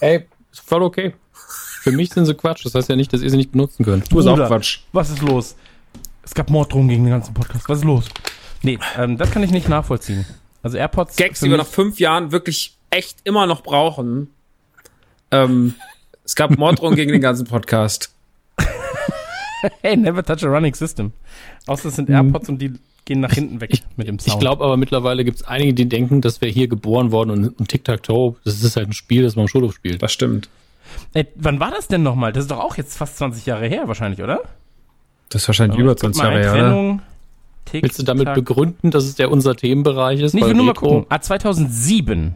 [0.00, 1.14] Ey, ist voll okay.
[1.82, 2.64] Für mich sind sie Quatsch.
[2.64, 4.10] Das heißt ja nicht, dass ihr sie nicht benutzen könnt.
[4.10, 4.48] Du bist auch Bruder.
[4.48, 4.80] Quatsch.
[4.92, 5.56] Was ist los?
[6.22, 7.68] Es gab Morddrohungen gegen den ganzen Podcast.
[7.68, 8.04] Was ist los?
[8.62, 10.26] Nee, ähm, das kann ich nicht nachvollziehen.
[10.62, 11.16] Also AirPods.
[11.16, 14.28] Gags, die wir nach fünf Jahren wirklich echt immer noch brauchen.
[15.30, 15.74] Ähm,
[16.24, 18.10] es gab Morddrohungen gegen den ganzen Podcast.
[19.82, 21.12] Hey, never touch a running system.
[21.66, 24.34] Außer es sind AirPods und die gehen nach hinten weg mit dem Sound.
[24.34, 27.58] Ich glaube aber mittlerweile gibt es einige, die denken, dass wir hier geboren worden und,
[27.58, 30.02] und Tic-Tac-Toe, das ist halt ein Spiel, das man im Schulhof spielt.
[30.02, 30.48] Das stimmt.
[31.14, 32.32] Ey, wann war das denn nochmal?
[32.32, 34.42] Das ist doch auch jetzt fast 20 Jahre her wahrscheinlich, oder?
[35.28, 37.00] Das ist wahrscheinlich über 20 Jahre her,
[37.72, 40.34] Willst du damit begründen, dass es der unser Themenbereich ist?
[40.34, 41.06] Ich will nur mal gucken.
[41.08, 42.34] Ah, 2007.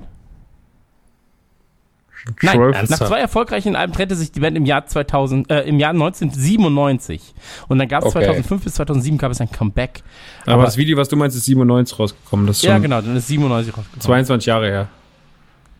[2.42, 2.90] Nein, Zwölf.
[2.90, 7.35] nach zwei erfolgreichen Alben trennte sich die Band im Jahr 2000, äh, im Jahr 1997.
[7.68, 8.24] Und dann gab es Okay.
[8.26, 10.02] 2005 bis 2007 gab es ein Comeback.
[10.42, 12.46] Aber, Aber- das Video, was du meinst, ist 97 rausgekommen.
[12.46, 14.00] Das ist Ja, genau, dann ist 97 rausgekommen.
[14.02, 14.88] 22 Jahre her.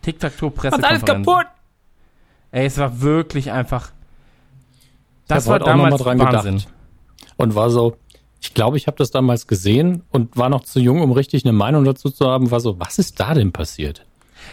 [0.01, 1.03] Tic-Tac-Toe Macht Pressekonferenz.
[1.09, 1.45] alles kaputt!
[2.51, 3.91] Ey, es war wirklich einfach.
[5.27, 6.57] Das war damals mal dran Wahnsinn.
[6.57, 6.73] gedacht.
[7.37, 7.95] Und war so,
[8.41, 11.53] ich glaube, ich habe das damals gesehen und war noch zu jung, um richtig eine
[11.53, 14.05] Meinung dazu zu haben, war so, was ist da denn passiert?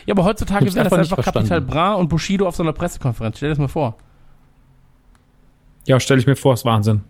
[0.06, 1.66] Ja, aber heutzutage wäre das einfach Capital verstanden.
[1.66, 3.36] Bra und Bushido auf so einer Pressekonferenz.
[3.36, 3.96] Stell dir das mal vor.
[5.86, 7.02] Ja, stelle ich mir vor, ist Wahnsinn.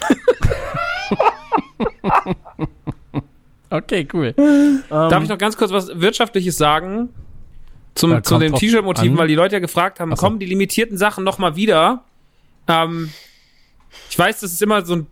[3.70, 4.34] Okay, cool.
[4.90, 7.10] Darf ich noch ganz kurz was Wirtschaftliches sagen?
[7.94, 10.16] Zum, Ja, zu den T-Shirt-Motiven, weil die Leute ja gefragt haben, so.
[10.16, 12.04] kommen die limitierten Sachen noch mal wieder?
[12.66, 13.10] Ähm,
[14.10, 15.06] ich weiß, das ist immer so ein,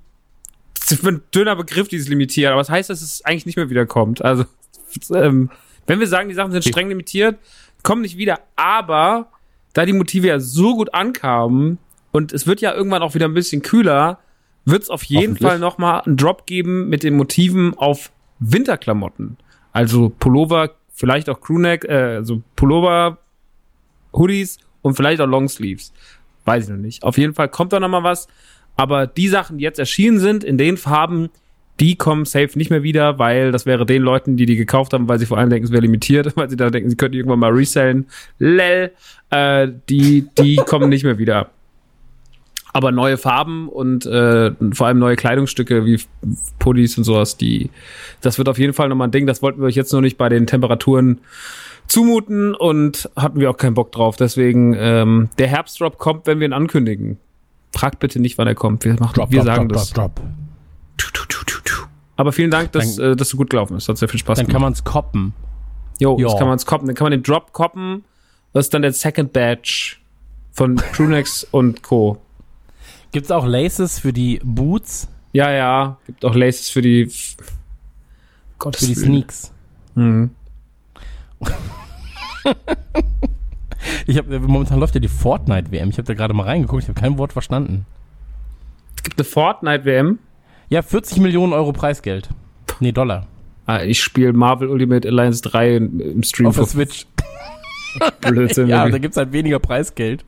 [1.04, 4.24] ein dünner Begriff, dieses limitiert, aber das heißt, dass es eigentlich nicht mehr wiederkommt.
[4.24, 4.44] Also,
[5.14, 5.50] ähm,
[5.88, 7.38] wenn wir sagen, die Sachen sind streng limitiert,
[7.82, 9.30] kommen nicht wieder, aber
[9.72, 11.78] da die Motive ja so gut ankamen
[12.12, 14.18] und es wird ja irgendwann auch wieder ein bisschen kühler,
[14.64, 15.36] wird es auf jeden.
[15.36, 19.38] Fall noch mal einen Drop geben mit den Motiven auf Winterklamotten.
[19.72, 23.18] Also Pullover, vielleicht auch Crewneck, äh, also Pullover,
[24.12, 25.92] Hoodies und vielleicht auch Longsleeves.
[26.44, 27.02] Weiß ich noch nicht.
[27.02, 28.28] Auf jeden Fall kommt da noch mal was.
[28.76, 31.30] Aber die Sachen, die jetzt erschienen sind, in den Farben,
[31.80, 35.08] die kommen safe nicht mehr wieder, weil das wäre den Leuten, die die gekauft haben,
[35.08, 37.38] weil sie vor allem denken, es wäre limitiert, weil sie da denken, sie könnten irgendwann
[37.38, 38.06] mal resellen.
[38.38, 38.92] Lel,
[39.30, 41.50] äh, die, die kommen nicht mehr wieder.
[42.72, 46.00] Aber neue Farben und äh, vor allem neue Kleidungsstücke wie
[46.58, 47.70] Pullis und sowas, die,
[48.20, 49.26] das wird auf jeden Fall nochmal ein Ding.
[49.26, 51.20] Das wollten wir euch jetzt noch nicht bei den Temperaturen
[51.88, 54.16] zumuten und hatten wir auch keinen Bock drauf.
[54.16, 57.18] Deswegen, ähm, der Herbstdrop kommt, wenn wir ihn ankündigen.
[57.74, 58.84] Fragt bitte nicht, wann er kommt.
[58.84, 59.90] Wir, machen, wir sagen das.
[59.90, 60.20] drop.
[60.98, 61.47] Tu, tu, tu, tu, tu.
[62.18, 63.88] Aber vielen Dank, dass Dann- äh, das so gut gelaufen ist.
[63.88, 64.62] Hat sehr viel Spaß Dann kann gemacht.
[64.62, 65.32] man es koppen.
[66.00, 66.38] Jo, das Ja.
[66.38, 66.86] kann man es koppen.
[66.86, 68.04] Dann kann man den Drop koppen.
[68.52, 70.00] Das ist dann der Second Batch
[70.52, 72.20] von Prunex und Co.
[73.12, 75.96] Gibt's auch Laces für die Boots, Ja, ja.
[76.06, 77.10] Gibt auch Laces für die.
[78.58, 78.94] Gottes für die.
[78.94, 79.52] Sneaks?
[79.94, 80.30] Mhm.
[84.06, 85.90] Ich habe momentan läuft ja die Fortnite WM.
[85.90, 86.82] Ich habe da gerade mal reingeguckt.
[86.82, 87.86] Ich habe kein Wort verstanden.
[88.96, 90.18] Es gibt eine Fortnite-WM.
[90.68, 92.28] Ja, 40 Millionen Euro Preisgeld.
[92.80, 93.26] Nee, Dollar.
[93.66, 96.48] Ah, ich spiele Marvel Ultimate Alliance 3 im, Stream.
[96.48, 97.06] Auf der Switch.
[98.20, 98.68] Blödsinn.
[98.68, 100.24] Ja, da gibt's halt weniger Preisgeld.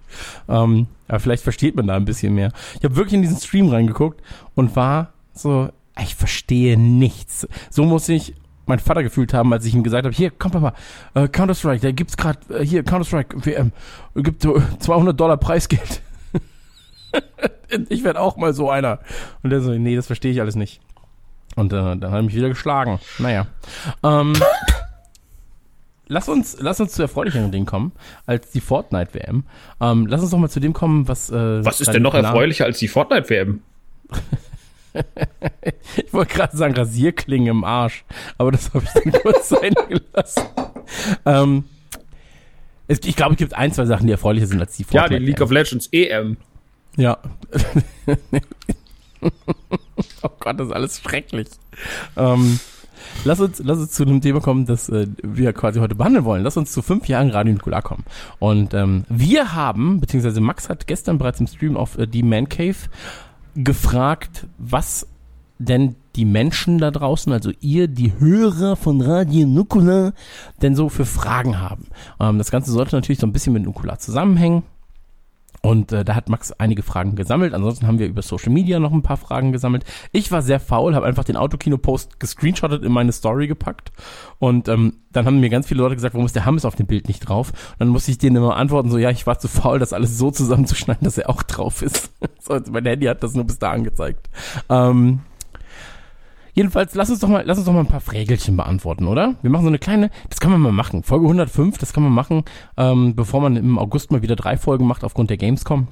[0.48, 2.52] Ähm, aber vielleicht versteht man da ein bisschen mehr.
[2.78, 4.22] Ich habe wirklich in diesen Stream reingeguckt
[4.54, 5.68] und war so,
[6.02, 7.46] ich verstehe nichts.
[7.70, 8.34] So muss ich
[8.66, 10.74] mein Vater gefühlt haben, als ich ihm gesagt habe, hier, komm Papa,
[11.14, 13.72] äh, Counter-Strike, da gibt's gerade, äh, hier, Counter-Strike, WM,
[14.14, 16.02] gibt so 200 Dollar Preisgeld.
[17.88, 19.00] ich werde auch mal so einer.
[19.42, 20.80] Und der so, nee, das verstehe ich alles nicht.
[21.56, 23.00] Und äh, dann hat er mich wieder geschlagen.
[23.18, 23.46] Naja.
[24.02, 24.34] Ähm,
[26.08, 27.92] lass uns, lass uns zu erfreulicheren Dingen kommen
[28.26, 29.44] als die Fortnite-WM.
[29.80, 31.30] Ähm, lass uns doch mal zu dem kommen, was.
[31.30, 33.60] Äh, Was ist denn noch erfreulicher als die Fortnite-WM?
[35.96, 38.04] Ich wollte gerade sagen, Rasierklingen im Arsch.
[38.38, 40.42] Aber das habe ich dann kurz sein gelassen.
[41.24, 41.64] Ähm,
[42.88, 45.20] es, ich glaube, es gibt ein, zwei Sachen, die erfreulicher sind als die Ja, Fortnite.
[45.20, 46.38] die League of Legends EM.
[46.96, 47.18] Ja.
[50.22, 51.48] oh Gott, das ist alles schrecklich.
[52.16, 52.58] Ähm,
[53.24, 56.42] lass, uns, lass uns zu einem Thema kommen, das äh, wir quasi heute behandeln wollen.
[56.42, 58.04] Lass uns zu fünf Jahren Radio Nukular kommen.
[58.38, 62.48] Und ähm, wir haben, beziehungsweise Max hat gestern bereits im Stream auf äh, die Man
[62.48, 62.76] Cave
[63.54, 65.06] gefragt, was
[65.58, 70.12] denn die Menschen da draußen, also ihr, die Hörer von Radio Nukular,
[70.62, 71.88] denn so für Fragen haben.
[72.18, 74.62] Ähm, das Ganze sollte natürlich so ein bisschen mit Nukular zusammenhängen.
[75.62, 77.52] Und äh, da hat Max einige Fragen gesammelt.
[77.52, 79.84] Ansonsten haben wir über Social Media noch ein paar Fragen gesammelt.
[80.10, 83.92] Ich war sehr faul, habe einfach den Autokino-Post gescreenshottet in meine Story gepackt.
[84.38, 86.86] Und ähm, dann haben mir ganz viele Leute gesagt, warum ist der Hammes auf dem
[86.86, 87.50] Bild nicht drauf?
[87.50, 90.16] Und dann musste ich denen immer antworten, so, ja, ich war zu faul, das alles
[90.16, 92.10] so zusammenzuschneiden, dass er auch drauf ist.
[92.40, 94.30] so, mein Handy hat das nur bis da angezeigt.
[94.70, 95.20] Ähm,
[96.54, 99.36] Jedenfalls, lass uns doch mal, lass uns doch mal ein paar Frägelchen beantworten, oder?
[99.42, 101.02] Wir machen so eine kleine, das kann man mal machen.
[101.02, 102.44] Folge 105, das kann man machen,
[102.76, 105.88] ähm, bevor man im August mal wieder drei Folgen macht aufgrund der Gamescom.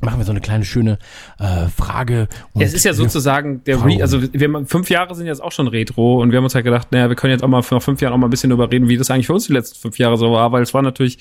[0.00, 0.98] Machen wir so eine kleine schöne
[1.38, 2.26] äh, Frage.
[2.58, 3.84] Es ist ja sozusagen der?
[3.84, 6.54] Re also wir haben, fünf Jahre sind jetzt auch schon Retro und wir haben uns
[6.54, 8.48] halt gedacht, naja, wir können jetzt auch mal nach fünf Jahren auch mal ein bisschen
[8.48, 10.72] darüber reden, wie das eigentlich für uns die letzten fünf Jahre so war, weil es
[10.72, 11.18] war natürlich,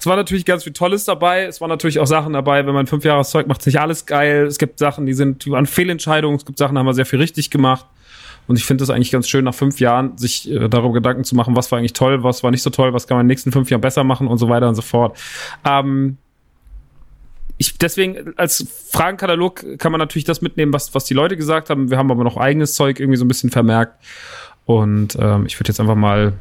[0.00, 2.86] es war natürlich ganz viel Tolles dabei, es waren natürlich auch Sachen dabei, wenn man
[2.86, 5.66] fünf Jahre Zeug macht, ist nicht alles geil, es gibt Sachen, die sind, die waren
[5.66, 7.84] Fehlentscheidungen, es gibt Sachen, da haben wir sehr viel richtig gemacht
[8.46, 11.34] und ich finde es eigentlich ganz schön, nach fünf Jahren sich äh, darüber Gedanken zu
[11.34, 13.32] machen, was war eigentlich toll, was war nicht so toll, was kann man in den
[13.32, 15.18] nächsten fünf Jahren besser machen und so weiter und so fort.
[15.64, 16.18] Ähm,
[17.58, 21.90] ich, deswegen, als Fragenkatalog kann man natürlich das mitnehmen, was, was die Leute gesagt haben.
[21.90, 24.02] Wir haben aber noch eigenes Zeug irgendwie so ein bisschen vermerkt.
[24.66, 26.34] Und ähm, ich würde jetzt einfach mal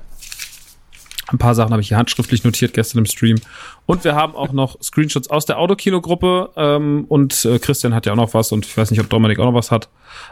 [1.32, 3.38] ein paar Sachen habe ich hier handschriftlich notiert gestern im Stream.
[3.86, 6.52] Und wir haben auch noch Screenshots aus der Autokino-Gruppe.
[6.56, 9.40] Ähm, und äh, Christian hat ja auch noch was und ich weiß nicht, ob Dominik
[9.40, 9.90] auch noch was hat.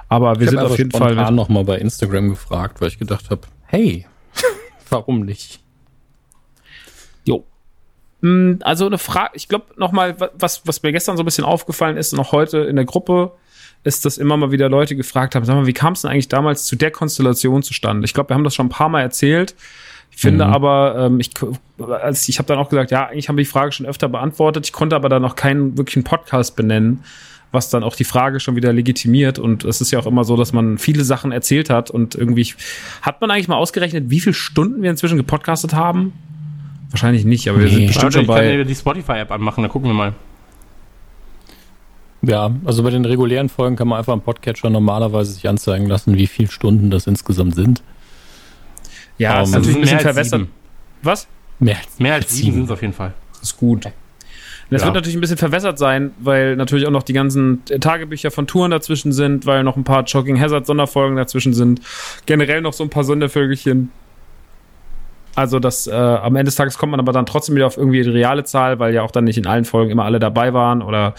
[0.09, 1.13] Aber wir Ich sind habe auf jeden Fall.
[1.13, 4.05] spontan noch mal bei Instagram gefragt, weil ich gedacht habe, hey,
[4.89, 5.59] warum nicht?
[7.25, 7.45] Jo.
[8.21, 11.97] Mm, Also eine Frage, ich glaube nochmal, was, was mir gestern so ein bisschen aufgefallen
[11.97, 13.31] ist, noch heute in der Gruppe,
[13.83, 16.29] ist, dass immer mal wieder Leute gefragt haben, sag mal, wie kam es denn eigentlich
[16.29, 18.05] damals zu der Konstellation zustande?
[18.05, 19.55] Ich glaube, wir haben das schon ein paar Mal erzählt.
[20.15, 20.53] Ich finde Mhm.
[20.53, 21.31] aber, ähm, ich,
[22.01, 24.65] als ich habe dann auch gesagt, ja, eigentlich haben wir die Frage schon öfter beantwortet.
[24.67, 27.03] Ich konnte aber dann noch keinen wirklichen Podcast benennen,
[27.51, 29.39] was dann auch die Frage schon wieder legitimiert.
[29.39, 32.53] Und es ist ja auch immer so, dass man viele Sachen erzählt hat und irgendwie
[33.01, 36.13] hat man eigentlich mal ausgerechnet, wie viele Stunden wir inzwischen gepodcastet haben?
[36.91, 37.73] Wahrscheinlich nicht, aber wir Nee.
[37.73, 38.57] sind bestimmt Warte, schon ich kann bei.
[38.57, 40.13] dir die Spotify-App anmachen, dann gucken wir mal.
[42.21, 46.15] Ja, also bei den regulären Folgen kann man einfach im Podcatcher normalerweise sich anzeigen lassen,
[46.15, 47.81] wie viele Stunden das insgesamt sind.
[49.17, 50.39] Ja, Ähm, ist natürlich ein bisschen verwässert.
[50.41, 50.51] sieben.
[51.01, 51.27] Was?
[51.59, 53.13] Mehr als, Mehr als sieben sind es auf jeden Fall.
[53.33, 53.85] Das ist gut.
[54.69, 54.87] Das Ja.
[54.87, 58.71] wird natürlich ein bisschen verwässert sein, weil natürlich auch noch die ganzen Tagebücher von Touren
[58.71, 61.81] dazwischen sind, weil noch ein paar Jogging Hazard Sonderfolgen dazwischen sind.
[62.25, 63.91] Generell noch so ein paar Sondervögelchen.
[65.35, 68.03] Also das äh, am Ende des Tages kommt man aber dann trotzdem wieder auf irgendwie
[68.03, 70.81] die reale Zahl, weil ja auch dann nicht in allen Folgen immer alle dabei waren
[70.83, 71.15] oder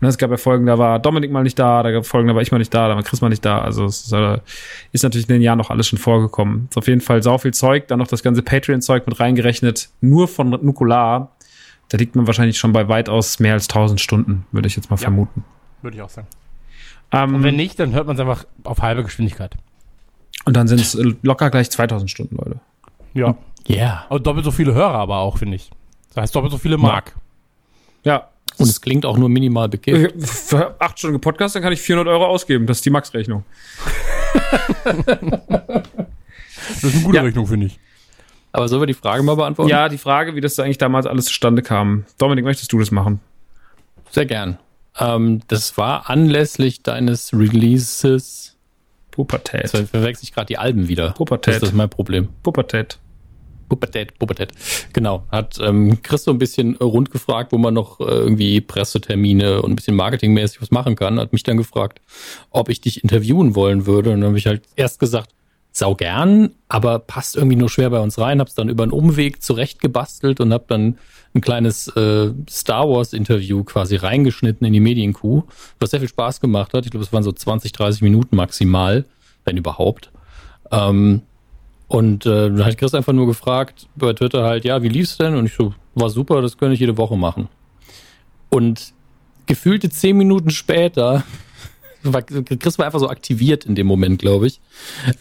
[0.00, 2.34] ne, es gab ja Folgen, da war Dominik mal nicht da, da gab Folgen, da
[2.34, 3.60] war ich mal nicht da, da war Chris mal nicht da.
[3.60, 4.38] Also es ist, äh,
[4.92, 6.66] ist natürlich in den Jahren noch alles schon vorgekommen.
[6.70, 10.28] Ist auf jeden Fall sau viel Zeug, dann noch das ganze Patreon-Zeug mit reingerechnet, nur
[10.28, 11.32] von Nukular.
[11.90, 14.96] Da liegt man wahrscheinlich schon bei weitaus mehr als 1000 Stunden, würde ich jetzt mal
[14.96, 15.02] Ja.
[15.02, 15.44] vermuten.
[15.82, 16.26] Würde ich auch sagen.
[17.12, 19.54] Ähm, Und wenn nicht, dann hört man es einfach auf halbe Geschwindigkeit.
[20.44, 22.60] und dann sind es locker gleich 2000 Stunden, Leute.
[23.14, 23.34] Ja.
[23.68, 24.04] Yeah.
[24.08, 25.70] Aber doppelt so viele Hörer aber auch, finde ich.
[26.08, 27.14] Das heißt doppelt so viele Mark.
[28.04, 28.28] Ja,
[28.58, 30.14] Und es klingt auch nur minimal bekifft.
[30.20, 32.66] für acht Stunden Podcast, dann kann ich 400 Euro ausgeben.
[32.66, 33.44] Das ist die Max-Rechnung.
[36.68, 37.22] Das ist eine gute Ja.
[37.22, 37.78] Rechnung, finde ich.
[38.52, 39.70] Aber sollen wir die Frage mal beantworten?
[39.70, 42.04] Ja, die Frage, wie das eigentlich damals alles zustande kam.
[42.18, 43.20] Dominik, möchtest du das machen?
[44.10, 44.58] Sehr gern.
[44.98, 48.56] Ähm, das war anlässlich deines Releases.
[49.10, 49.72] Pubertät.
[49.72, 51.10] Jetzt verwechsel ich gerade die Alben wieder.
[51.12, 51.56] Pubertät.
[51.56, 52.28] Das ist mein Problem.
[52.42, 52.98] Pubertät.
[53.68, 54.52] Pubertät, Pubertät.
[54.92, 55.24] Genau.
[55.30, 59.62] Hat ähm, Chris so ein bisschen äh, rund gefragt, wo man noch äh, irgendwie Pressetermine
[59.62, 61.18] und ein bisschen marketingmäßig was machen kann.
[61.20, 62.00] Hat mich dann gefragt,
[62.50, 64.10] ob ich dich interviewen wollen würde.
[64.10, 65.30] Und dann habe ich halt erst gesagt,
[65.78, 68.40] sau gern, aber passt irgendwie nur schwer bei uns rein.
[68.40, 70.98] Hab's dann über einen Umweg zurechtgebastelt und hab dann
[71.34, 75.44] ein kleines äh, Star Wars Interview quasi reingeschnitten in die Medienkuh,
[75.78, 76.84] was sehr viel Spaß gemacht hat.
[76.84, 79.04] Ich glaube, es waren so 20, 30 Minuten maximal,
[79.44, 80.10] wenn überhaupt.
[80.70, 81.22] Ähm,
[81.88, 85.34] Und äh, dann hat Chris einfach nur gefragt bei Twitter halt, ja, wie lief's denn?
[85.34, 87.48] Und ich so, war super, das könnte ich jede Woche machen.
[88.50, 88.92] Und
[89.46, 91.24] gefühlte zehn Minuten später,
[92.60, 94.60] Chris war einfach so aktiviert in dem Moment, glaube ich,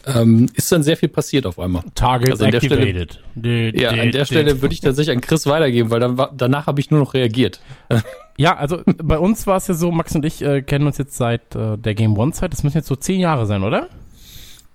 [0.06, 1.84] ähm, ist dann sehr viel passiert auf einmal.
[1.96, 3.24] Target Also an der Stelle- activated.
[3.36, 6.32] Dü- Ja, an der dü- Stelle würde ich tatsächlich an Chris weitergeben, weil dann war,
[6.36, 7.60] danach habe ich nur noch reagiert.
[8.40, 11.18] Ja, also bei uns war es ja so, Max und ich äh, kennen uns jetzt
[11.18, 12.54] seit äh, der Game One-Zeit.
[12.54, 13.90] Das müssen jetzt so zehn Jahre sein, oder?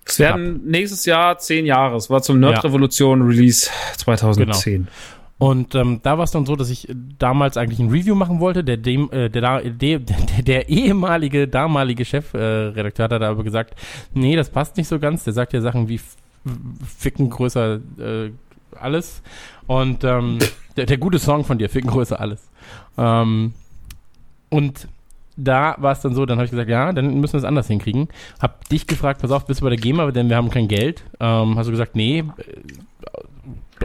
[0.05, 1.95] Es werden nächstes Jahr zehn Jahre.
[1.95, 2.59] Es war zum Nerd Ja.
[2.61, 4.87] Revolution Release 2010.
[5.39, 6.87] Und ähm, da war es dann so, dass ich
[7.19, 8.63] damals eigentlich ein Review machen wollte.
[8.63, 13.75] Der, dem, äh, der, da- der, der, ehemalige, damalige Chefredakteur äh, hat aber gesagt,
[14.13, 15.23] nee, das passt nicht so ganz.
[15.25, 15.99] Der sagt ja Sachen wie
[16.97, 18.31] Ficken größer äh,
[18.79, 19.21] alles.
[19.67, 20.39] Und ähm,
[20.77, 22.49] der, der gute Song von dir, Ficken größer alles.
[22.97, 23.53] Ähm,
[24.49, 24.87] und
[25.35, 27.67] da war es dann so, dann habe ich gesagt, ja, dann müssen wir es anders
[27.67, 28.07] hinkriegen.
[28.39, 31.03] Hab dich gefragt, pass auf, bist du bei der GEMA, denn wir haben kein Geld.
[31.19, 32.23] Ähm, hast du gesagt, nee, äh,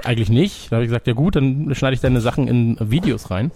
[0.05, 0.71] eigentlich nicht.
[0.71, 3.51] Da habe ich gesagt, ja gut, dann schneide ich deine Sachen in Videos rein.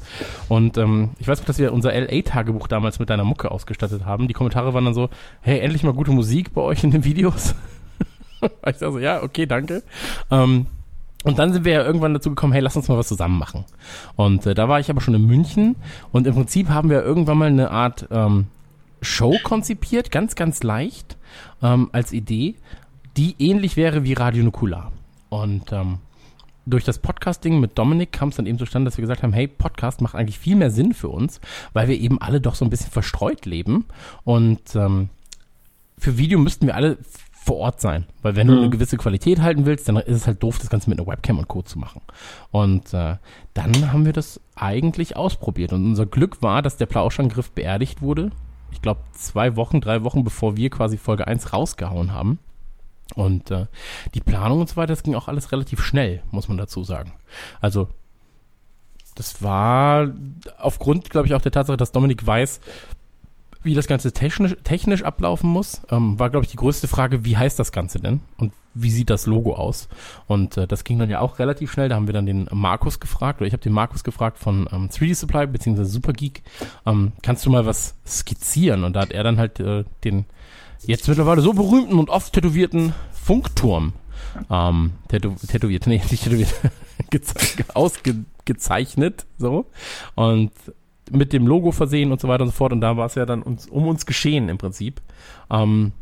[0.49, 4.29] Und ähm, ich weiß noch, dass wir unser LA-Tagebuch damals mit deiner Mucke ausgestattet haben.
[4.29, 5.09] Die Kommentare waren dann so,
[5.41, 7.55] hey, endlich mal gute Musik bei euch in den Videos.
[8.43, 9.83] ich sag so, ja, okay, danke.
[10.31, 10.67] Ähm,
[11.25, 13.65] und dann sind wir ja irgendwann dazu gekommen, hey, lass uns mal was zusammen machen.
[14.17, 15.77] Und äh, da war ich aber schon in München
[16.11, 18.47] und im Prinzip haben wir irgendwann mal eine Art ähm,
[19.01, 21.17] Show konzipiert, ganz, ganz leicht
[21.63, 22.55] ähm, als Idee,
[23.17, 24.93] die ähnlich wäre wie Radio Nukular.
[25.29, 25.99] Und ähm,
[26.67, 29.49] durch das Podcasting mit Dominik kam es dann eben zustande, dass wir gesagt haben, hey,
[29.49, 31.41] Podcast macht eigentlich viel mehr Sinn für uns,
[31.73, 33.87] weil wir eben alle doch so ein bisschen verstreut leben.
[34.25, 35.09] Und ähm,
[35.99, 36.99] für Video müssten wir alle
[37.45, 38.07] vor Ort sein.
[38.23, 40.89] Weil wenn du eine gewisse Qualität halten willst, dann ist es halt doof, das Ganze
[40.89, 41.63] mit einer Webcam und Co.
[41.63, 42.01] zu machen.
[42.53, 43.17] Und äh,
[43.53, 45.73] dann haben wir das eigentlich ausprobiert.
[45.73, 48.31] Und unser Glück war, dass der Plauschangriff beerdigt wurde.
[48.71, 52.39] Ich glaube, zwei Wochen, drei Wochen, bevor wir quasi Folge 1 rausgehauen haben.
[53.17, 53.67] Und äh,
[54.15, 57.13] die Planung und so weiter, das ging auch alles relativ schnell, muss man dazu sagen.
[57.61, 57.89] Also,
[59.17, 60.13] das war
[60.59, 62.61] aufgrund, glaube ich, auch der Tatsache, dass Dominik weiß,
[63.63, 67.37] wie das Ganze technisch, technisch ablaufen muss, ähm, war, glaube ich, die größte Frage, wie
[67.37, 68.21] heißt das Ganze denn?
[68.37, 69.89] Und wie sieht das Logo aus?
[70.27, 71.89] Und äh, das ging dann ja auch relativ schnell.
[71.89, 74.89] Da haben wir dann den Markus gefragt, oder ich habe den Markus gefragt von ähm,
[74.89, 75.85] 3D Supply bzw.
[75.85, 76.43] Supergeek,
[76.87, 78.85] ähm, kannst du mal was skizzieren?
[78.85, 80.25] Und da hat er dann halt äh, den
[80.85, 83.93] jetzt mittlerweile so berühmten und oft tätowierten Funkturm
[84.51, 86.53] ähm, tätow tätowiert, nee, nicht tätowiert,
[87.11, 87.35] geze
[87.75, 89.67] ausgezeichnet, so.
[90.15, 90.53] Und
[91.11, 92.73] mit dem Logo versehen und so weiter und so fort.
[92.73, 95.01] Und da war es ja dann uns, um uns geschehen im Prinzip.
[95.51, 95.93] Ähm,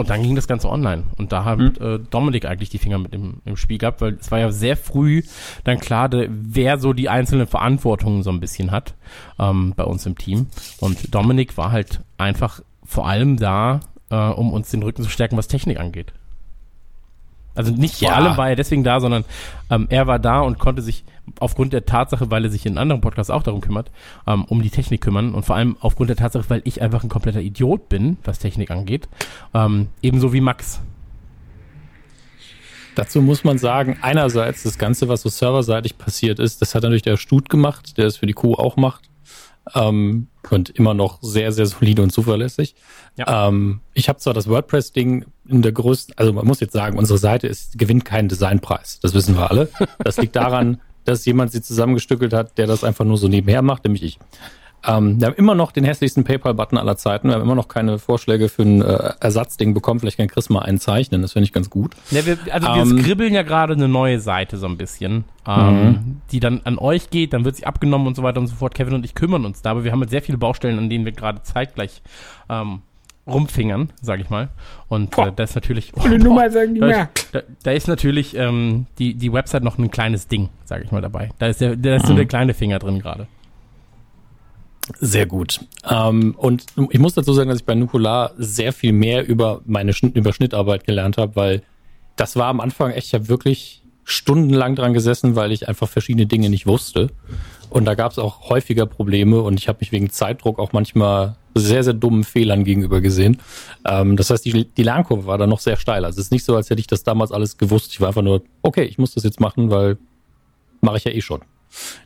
[0.00, 1.02] und dann ging das Ganze online.
[1.18, 4.30] Und da hat äh, Dominik eigentlich die Finger mit im, im Spiel gehabt, weil es
[4.30, 5.22] war ja sehr früh
[5.64, 8.94] dann klar, de, wer so die einzelnen Verantwortungen so ein bisschen hat
[9.38, 10.46] ähm, bei uns im Team.
[10.80, 15.36] Und Dominik war halt einfach vor allem da, äh, um uns den Rücken zu stärken,
[15.36, 16.14] was Technik angeht.
[17.54, 19.26] Also nicht vor allem war er deswegen da, sondern
[19.70, 21.04] ähm, er war da und konnte sich
[21.38, 23.90] aufgrund der Tatsache, weil er sich in anderen Podcasts auch darum kümmert,
[24.26, 27.08] ähm, um die Technik kümmern und vor allem aufgrund der Tatsache, weil ich einfach ein
[27.08, 29.08] kompletter Idiot bin, was Technik angeht,
[29.54, 30.80] ähm, ebenso wie Max.
[32.94, 37.02] Dazu muss man sagen, einerseits das Ganze, was so serverseitig passiert ist, das hat natürlich
[37.02, 39.10] der Stut gemacht, der es für die Kuh auch macht.
[39.74, 42.74] Ähm, und immer noch sehr, sehr solide und zuverlässig.
[43.16, 43.48] Ja.
[43.48, 47.18] Ähm, ich habe zwar das WordPress-Ding in der größten, also man muss jetzt sagen, unsere
[47.18, 49.00] Seite ist, gewinnt keinen Designpreis.
[49.00, 49.68] Das wissen wir alle.
[49.98, 53.84] Das liegt daran, dass jemand sie zusammengestückelt hat, der das einfach nur so nebenher macht,
[53.84, 54.18] nämlich ich.
[54.86, 57.28] Ähm, wir haben immer noch den hässlichsten PayPal-Button aller Zeiten.
[57.28, 60.00] Wir haben immer noch keine Vorschläge für ein äh, Ersatzding bekommen.
[60.00, 61.20] Vielleicht kann Chris mal einen zeichnen.
[61.20, 61.94] Das finde ich ganz gut.
[62.10, 62.98] Ne, wir, also wir Ähm.
[62.98, 67.34] skribbeln ja gerade eine neue Seite so ein bisschen, ähm, die dann an euch geht,
[67.34, 68.74] dann wird sie abgenommen und so weiter und so fort.
[68.74, 71.04] Kevin und ich kümmern uns da, aber wir haben halt sehr viele Baustellen, an denen
[71.04, 72.02] wir gerade zeitgleich
[72.48, 72.80] ähm,
[73.30, 74.48] rumfingern, sage ich mal.
[74.88, 75.92] Und äh, das ist natürlich.
[75.94, 79.78] Oh, boah, sagen die da, ist, da, da ist natürlich ähm, die, die Website noch
[79.78, 81.30] ein kleines Ding, sage ich mal dabei.
[81.38, 83.26] Da ist, der, da ist so der kleine Finger drin gerade.
[84.98, 85.60] Sehr gut.
[85.88, 89.92] Ähm, und ich muss dazu sagen, dass ich bei Nukular sehr viel mehr über meine
[89.92, 91.62] Schnitt, über Schnittarbeit gelernt habe, weil
[92.16, 96.26] das war am Anfang echt, ich habe wirklich stundenlang dran gesessen, weil ich einfach verschiedene
[96.26, 97.10] Dinge nicht wusste.
[97.68, 101.36] Und da gab es auch häufiger Probleme und ich habe mich wegen Zeitdruck auch manchmal
[101.54, 103.38] sehr, sehr dummen Fehlern gegenüber gesehen.
[103.84, 106.04] Ähm, das heißt, die, die Lernkurve war da noch sehr steil.
[106.04, 107.92] Also es ist nicht so, als hätte ich das damals alles gewusst.
[107.92, 109.98] Ich war einfach nur, okay, ich muss das jetzt machen, weil
[110.80, 111.40] mache ich ja eh schon.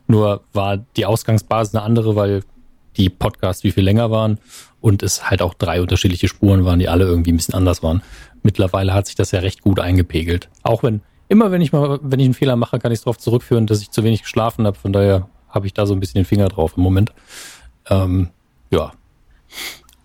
[0.07, 2.43] Nur war die Ausgangsbasis eine andere, weil
[2.97, 4.39] die Podcasts wie viel länger waren
[4.81, 8.01] und es halt auch drei unterschiedliche Spuren waren, die alle irgendwie ein bisschen anders waren.
[8.43, 10.49] Mittlerweile hat sich das ja recht gut eingepegelt.
[10.63, 13.17] Auch wenn, immer wenn ich mal, wenn ich einen Fehler mache, kann ich es darauf
[13.17, 14.77] zurückführen, dass ich zu wenig geschlafen habe.
[14.77, 17.11] Von daher habe ich da so ein bisschen den Finger drauf im Moment.
[17.89, 18.29] Ähm,
[18.69, 18.91] ja.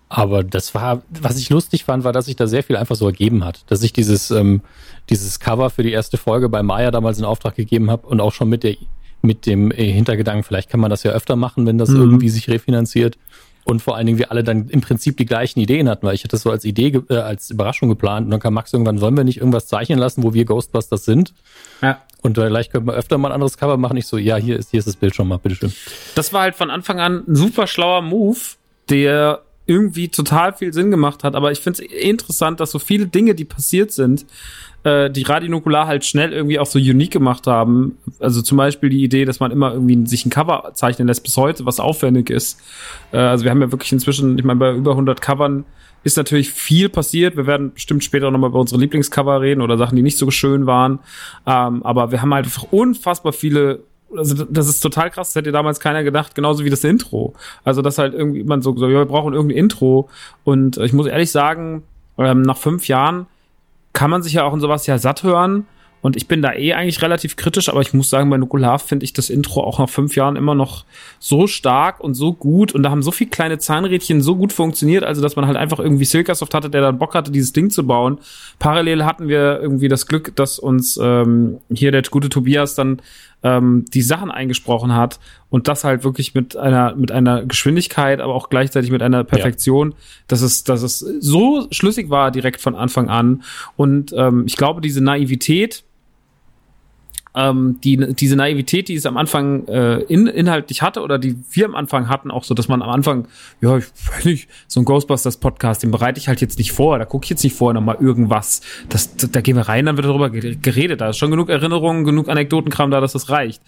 [0.09, 3.05] Aber das war, was ich lustig fand, war, dass sich da sehr viel einfach so
[3.05, 3.63] ergeben hat.
[3.67, 4.61] Dass ich dieses, ähm,
[5.09, 8.33] dieses Cover für die erste Folge bei Maya damals in Auftrag gegeben habe und auch
[8.33, 8.75] schon mit der,
[9.21, 12.01] mit dem äh, Hintergedanken, vielleicht kann man das ja öfter machen, wenn das mhm.
[12.01, 13.17] irgendwie sich refinanziert.
[13.63, 16.23] Und vor allen Dingen wir alle dann im Prinzip die gleichen Ideen hatten, weil ich
[16.23, 18.25] hatte das so als Idee, äh, als Überraschung geplant.
[18.25, 21.33] Und dann kam Max irgendwann, sollen wir nicht irgendwas zeichnen lassen, wo wir Ghostbusters sind?
[21.81, 22.01] Ja.
[22.21, 23.97] Und vielleicht könnte man öfter mal ein anderes Cover machen.
[23.97, 25.71] Ich so, ja, hier ist, hier ist das Bild schon mal, bitteschön.
[26.15, 28.39] Das war halt von Anfang an ein super schlauer Move,
[28.91, 31.35] der irgendwie total viel Sinn gemacht hat.
[31.35, 34.25] Aber ich finde es interessant, dass so viele Dinge, die passiert sind,
[34.83, 37.97] äh, die Radionukular halt schnell irgendwie auch so unique gemacht haben.
[38.19, 41.37] Also zum Beispiel die Idee, dass man immer irgendwie sich ein Cover zeichnen lässt bis
[41.37, 42.59] heute, was aufwendig ist.
[43.11, 45.63] Äh, also wir haben ja wirklich inzwischen, ich meine, bei über 100 Covern
[46.03, 47.37] ist natürlich viel passiert.
[47.37, 50.65] Wir werden bestimmt später nochmal über unsere Lieblingscover reden oder Sachen, die nicht so schön
[50.65, 50.99] waren.
[51.45, 53.83] Ähm, aber wir haben halt einfach unfassbar viele
[54.15, 57.33] also das ist total krass, das hätte damals keiner gedacht, genauso wie das Intro.
[57.63, 60.09] Also dass halt irgendwie man so, so wir brauchen irgendein Intro.
[60.43, 61.83] Und ich muss ehrlich sagen,
[62.17, 63.27] ähm, nach fünf Jahren
[63.93, 65.65] kann man sich ja auch in sowas ja satt hören.
[66.01, 69.03] Und ich bin da eh eigentlich relativ kritisch, aber ich muss sagen, bei Nukular finde
[69.03, 70.83] ich das Intro auch nach fünf Jahren immer noch
[71.19, 72.73] so stark und so gut.
[72.73, 75.79] Und da haben so viele kleine Zahnrädchen so gut funktioniert, also dass man halt einfach
[75.79, 78.17] irgendwie Silkasoft hatte, der dann Bock hatte, dieses Ding zu bauen.
[78.57, 82.99] Parallel hatten wir irgendwie das Glück, dass uns ähm, hier der gute Tobias dann
[83.43, 85.19] ähm, die Sachen eingesprochen hat
[85.49, 89.91] und das halt wirklich mit einer mit einer Geschwindigkeit, aber auch gleichzeitig mit einer Perfektion,
[89.91, 89.97] ja.
[90.27, 93.43] dass es dass es so schlüssig war direkt von Anfang an
[93.75, 95.83] und ähm, ich glaube diese Naivität
[97.35, 101.65] ähm, die, diese Naivität, die es am Anfang äh, in, inhaltlich hatte oder die wir
[101.65, 103.27] am Anfang hatten, auch so, dass man am Anfang,
[103.61, 107.05] ja, ich weiß nicht, so ein Ghostbusters-Podcast, den bereite ich halt jetzt nicht vor, da
[107.05, 108.61] gucke ich jetzt nicht vorher nochmal irgendwas.
[108.89, 111.01] Das, da, da gehen wir rein, dann wird darüber geredet.
[111.01, 113.61] Da ist schon genug Erinnerungen, genug Anekdotenkram da, dass das reicht.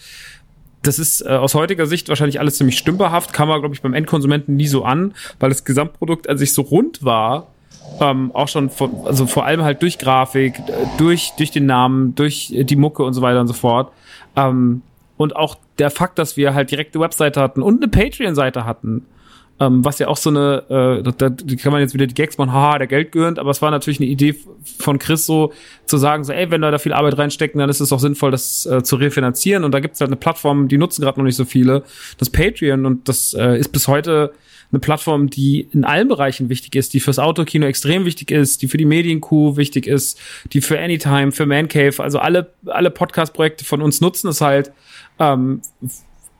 [0.81, 3.93] Das ist äh, aus heutiger Sicht wahrscheinlich alles ziemlich stümperhaft, kam aber, glaube ich, beim
[3.93, 7.52] Endkonsumenten nie so an, weil das Gesamtprodukt an sich so rund war,
[7.99, 10.55] ähm, auch schon von, also vor allem halt durch Grafik,
[10.97, 13.91] durch, durch den Namen, durch die Mucke und so weiter und so fort.
[14.35, 14.81] Ähm,
[15.17, 19.05] und auch der Fakt, dass wir halt direkt eine Webseite hatten und eine Patreon-Seite hatten,
[19.59, 20.63] ähm, was ja auch so eine,
[21.03, 23.51] äh, da, da kann man jetzt wieder die Gags machen, haha, der Geld gehört, aber
[23.51, 24.35] es war natürlich eine Idee
[24.79, 25.53] von Chris so,
[25.85, 28.31] zu sagen, so, ey, wenn wir da viel Arbeit reinstecken, dann ist es auch sinnvoll,
[28.31, 29.63] das äh, zu refinanzieren.
[29.63, 31.83] Und da gibt es halt eine Plattform, die nutzen gerade noch nicht so viele,
[32.17, 34.33] das Patreon, und das äh, ist bis heute
[34.73, 38.67] eine Plattform, die in allen Bereichen wichtig ist, die fürs Autokino extrem wichtig ist, die
[38.67, 40.19] für die Medienkuh wichtig ist,
[40.51, 44.71] die für Anytime, für Man Cave, also alle, alle Podcast-Projekte von uns nutzen es halt.
[45.19, 45.61] Ähm,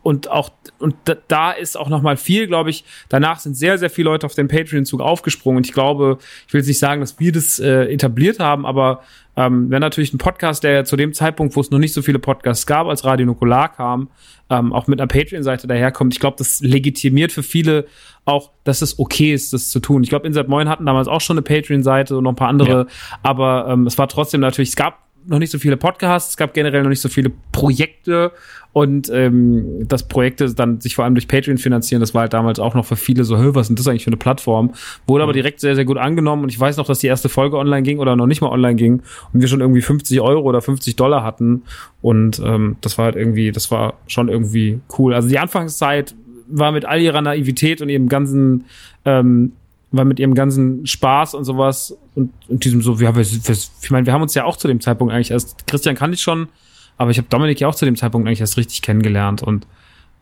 [0.01, 0.95] und auch und
[1.29, 2.83] da ist auch noch mal viel, glaube ich.
[3.07, 6.59] Danach sind sehr sehr viele Leute auf den Patreon-Zug aufgesprungen und ich glaube, ich will
[6.59, 9.03] jetzt nicht sagen, dass wir das äh, etabliert haben, aber
[9.35, 12.19] ähm, wäre natürlich ein Podcast, der zu dem Zeitpunkt, wo es noch nicht so viele
[12.19, 14.09] Podcasts gab, als Radio Nukular kam,
[14.49, 16.13] ähm, auch mit einer Patreon-Seite daherkommt.
[16.13, 17.87] Ich glaube, das legitimiert für viele
[18.25, 20.03] auch, dass es okay ist, das zu tun.
[20.03, 22.87] Ich glaube, Inside Moin hatten damals auch schon eine Patreon-Seite und noch ein paar andere,
[22.87, 23.17] ja.
[23.23, 26.53] aber ähm, es war trotzdem natürlich, es gab noch nicht so viele Podcasts, es gab
[26.53, 28.31] generell noch nicht so viele Projekte
[28.73, 32.59] und ähm, das Projekte dann sich vor allem durch Patreon finanzieren, das war halt damals
[32.59, 34.71] auch noch für viele so, was ist das eigentlich für eine Plattform?
[35.05, 35.29] Wurde mhm.
[35.29, 37.83] aber direkt sehr, sehr gut angenommen und ich weiß noch, dass die erste Folge online
[37.83, 39.01] ging oder noch nicht mal online ging
[39.31, 41.61] und wir schon irgendwie 50 Euro oder 50 Dollar hatten
[42.01, 45.13] und ähm, das war halt irgendwie, das war schon irgendwie cool.
[45.13, 46.15] Also die Anfangszeit
[46.47, 48.65] war mit all ihrer Naivität und ihrem ganzen
[49.05, 49.53] ähm,
[49.93, 53.91] war mit ihrem ganzen Spaß und sowas und, und diesem so, ja, wir, wir, ich
[53.91, 56.47] meine, wir haben uns ja auch zu dem Zeitpunkt eigentlich erst, Christian kann ich schon,
[56.97, 59.67] aber ich habe Dominik ja auch zu dem Zeitpunkt eigentlich erst richtig kennengelernt und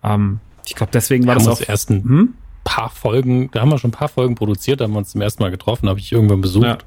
[0.03, 2.33] ähm, ich glaube, deswegen war das auch ersten hm?
[2.63, 5.21] paar Folgen, da haben wir schon ein paar Folgen produziert, da haben wir uns zum
[5.21, 6.65] ersten Mal getroffen, habe ich irgendwann besucht.
[6.65, 6.77] Ja.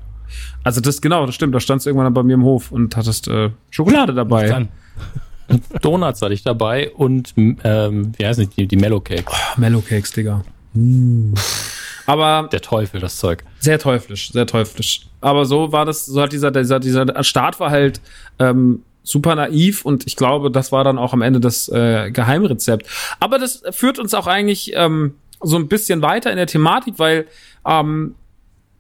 [0.63, 3.29] Also das genau, das stimmt, da standst du irgendwann bei mir im Hof und hattest
[3.29, 4.69] äh, Schokolade dabei.
[5.83, 9.25] Donuts hatte ich dabei und ähm, wie heißen die, die Mellow Cake.
[9.27, 10.43] Oh, Mellow Cakes, Digga.
[10.73, 11.35] Mm.
[12.07, 13.45] Aber der Teufel, das Zeug.
[13.61, 15.07] Sehr teuflisch, sehr teuflisch.
[15.21, 18.01] Aber so war das, so hat dieser, dieser, dieser Start war halt
[18.39, 22.89] ähm, super naiv und ich glaube, das war dann auch am Ende das äh, Geheimrezept.
[23.21, 27.27] Aber das führt uns auch eigentlich ähm, so ein bisschen weiter in der Thematik, weil
[27.67, 28.15] ähm,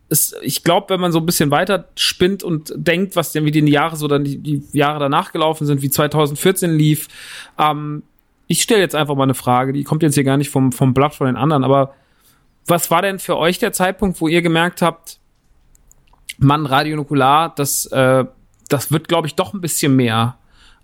[0.08, 3.50] es, ich glaube, wenn man so ein bisschen weiter spinnt und denkt, was denn wie
[3.50, 7.08] die Jahre so dann die, die Jahre danach gelaufen sind, wie 2014 lief,
[7.58, 8.02] ähm,
[8.46, 10.94] ich stelle jetzt einfach mal eine Frage, die kommt jetzt hier gar nicht vom, vom
[10.94, 11.94] Blatt von den anderen, aber
[12.66, 15.18] was war denn für euch der Zeitpunkt, wo ihr gemerkt habt,
[16.38, 18.24] Mann, Radio Nukular, das, äh,
[18.74, 20.36] das wird, glaube ich, doch ein bisschen mehr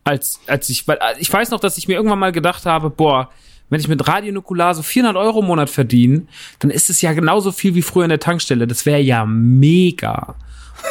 [0.05, 2.89] als, als ich, weil äh, ich weiß noch, dass ich mir irgendwann mal gedacht habe,
[2.89, 3.31] boah,
[3.69, 6.23] wenn ich mit Radio Nukular so 400 Euro im Monat verdiene,
[6.61, 8.67] dann ist es ja genauso viel wie früher in der Tankstelle.
[8.67, 10.35] Das wäre ja mega.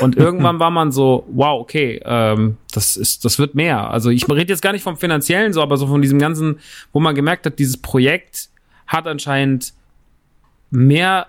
[0.02, 3.90] Und irgendwann war man so, wow, okay, ähm, das ist, das wird mehr.
[3.90, 6.60] Also ich rede jetzt gar nicht vom finanziellen so, aber so von diesem ganzen,
[6.94, 8.50] wo man gemerkt hat, dieses Projekt
[8.88, 9.74] hat anscheinend
[10.70, 11.28] mehr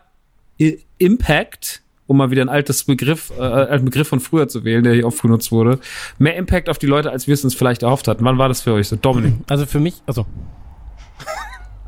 [0.60, 4.82] I Impact, um mal wieder ein altes Begriff, äh, alten Begriff von früher zu wählen,
[4.82, 5.78] der hier oft genutzt wurde,
[6.18, 8.24] mehr Impact auf die Leute, als wir es uns vielleicht erhofft hatten.
[8.24, 8.96] Wann war das für euch so?
[8.96, 9.34] Dominik?
[9.48, 10.26] Also für mich, also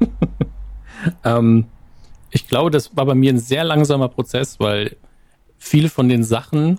[1.25, 1.67] Ähm,
[2.31, 4.97] ich glaube, das war bei mir ein sehr langsamer Prozess, weil
[5.59, 6.79] viele von den Sachen,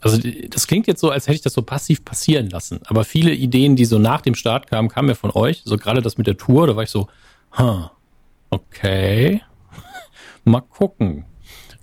[0.00, 3.32] also das klingt jetzt so, als hätte ich das so passiv passieren lassen, aber viele
[3.32, 5.62] Ideen, die so nach dem Start kamen, kamen ja von euch.
[5.64, 7.08] So gerade das mit der Tour, da war ich so,
[7.58, 7.88] huh,
[8.50, 9.42] okay,
[10.44, 11.24] mal gucken.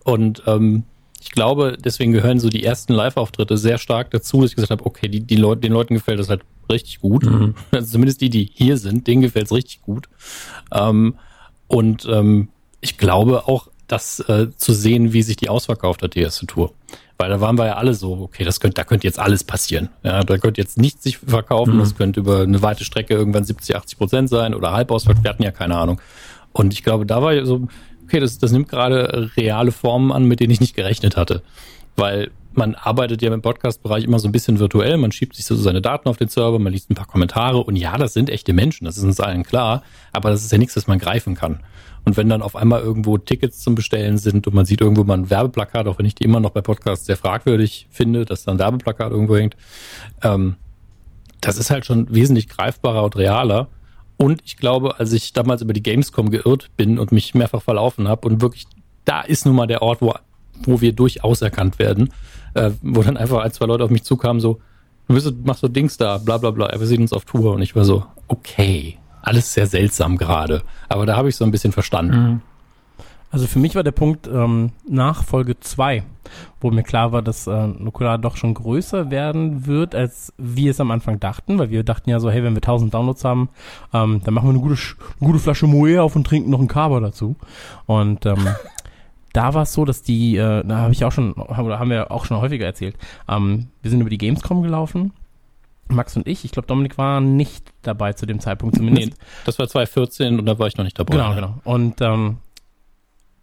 [0.04, 0.84] Und ähm,
[1.22, 4.86] ich glaube, deswegen gehören so die ersten Live-Auftritte sehr stark dazu, dass ich gesagt habe,
[4.86, 6.41] okay, die, die Leute, den Leuten gefällt das halt
[6.72, 7.26] richtig gut.
[7.72, 10.08] Also zumindest die, die hier sind, denen gefällt es richtig gut.
[10.72, 11.16] Ähm,
[11.68, 12.50] und ähm,
[12.82, 16.74] ich glaube auch, das äh, zu sehen, wie sich die ausverkauft hat, die erste Tour.
[17.18, 19.89] Weil da waren wir ja alle so, okay, das könnte, da könnte jetzt alles passieren.
[20.04, 23.76] Ja, da könnte jetzt nichts sich verkaufen, das könnte über eine weite Strecke irgendwann 70,
[23.76, 26.00] 80 Prozent sein oder halb ausverkauft, wir hatten ja keine Ahnung.
[26.54, 27.68] Und ich glaube, da war ja so,
[28.10, 31.43] okay, das, das nimmt gerade reale Formen an, mit denen ich nicht gerechnet hatte.
[31.95, 35.55] Weil man arbeitet ja im Podcast-Bereich immer so ein bisschen virtuell, man schiebt sich so
[35.55, 38.53] seine Daten auf den Server, man liest ein paar Kommentare und ja, das sind echte
[38.53, 41.60] Menschen, das ist uns allen klar, aber das ist ja nichts, das man greifen kann.
[42.05, 45.18] Und wenn dann auf einmal irgendwo Tickets zum Bestellen sind und man sieht irgendwo mal
[45.18, 48.51] ein Werbeplakat, auch wenn ich die immer noch bei Podcasts sehr fragwürdig finde, dass da
[48.51, 49.55] ein Werbeplakat irgendwo hängt,
[50.24, 50.55] ähm,
[51.41, 53.68] das ist halt schon wesentlich greifbarer und realer.
[54.22, 58.09] Und ich glaube, als ich damals über die Gamescom geirrt bin und mich mehrfach verlaufen
[58.09, 58.67] habe und wirklich,
[59.05, 60.13] da ist nun mal der Ort, wo,
[60.63, 62.11] wo wir durchaus erkannt werden,
[62.53, 64.59] äh, wo dann einfach ein, zwei Leute auf mich zukamen, so,
[65.07, 67.53] du bist, machst so Dings da, bla bla bla, wir sehen uns auf Tour.
[67.53, 70.63] Und ich war so, okay, alles sehr seltsam gerade.
[70.89, 72.41] Aber da habe ich so ein bisschen verstanden.
[73.32, 76.03] Also für mich war der Punkt ähm, nach Folge 2,
[76.61, 80.80] wo mir klar war, dass äh, Nukular doch schon größer werden wird, als wir es
[80.80, 83.49] am Anfang dachten, weil wir dachten ja so, hey, wenn wir 1000 Downloads haben,
[83.93, 84.82] ähm, dann machen wir eine gute,
[85.19, 87.36] eine gute Flasche Moe auf und trinken noch einen Kaba dazu.
[87.86, 88.47] Und ähm,
[89.34, 92.11] da war es so, dass die, äh, da habe ich auch schon, oder haben wir
[92.11, 92.95] auch schon häufiger erzählt,
[93.27, 95.13] ähm, wir sind über die Gamescom gelaufen,
[95.91, 99.09] Max und ich, ich glaube Dominik war nicht dabei zu dem Zeitpunkt zumindest.
[99.09, 99.15] Nee,
[99.45, 101.13] das war 2014 und da war ich noch nicht dabei.
[101.13, 101.55] Genau, genau.
[101.63, 102.38] Und ähm,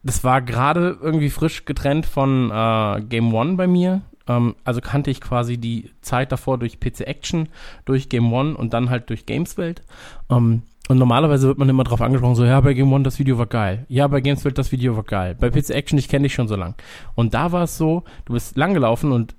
[0.07, 4.03] das war gerade irgendwie frisch getrennt von äh, Game One bei mir.
[4.29, 7.49] Ähm, also kannte ich quasi die Zeit davor durch PC Action,
[7.85, 9.83] durch Game One und dann halt durch Gameswelt.
[10.31, 13.39] Ähm, und normalerweise wird man immer drauf angesprochen, so, ja, bei Game One das Video
[13.39, 13.85] war geil.
[13.89, 15.35] Ja, bei Gameswelt das Video war geil.
[15.39, 16.77] Bei PC Action, ich kenne dich schon so lang.
[17.17, 19.35] Und da war es so, du bist lang gelaufen und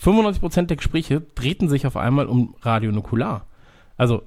[0.00, 3.46] 95% der Gespräche drehten sich auf einmal um Radio Nukular.
[3.96, 4.22] Also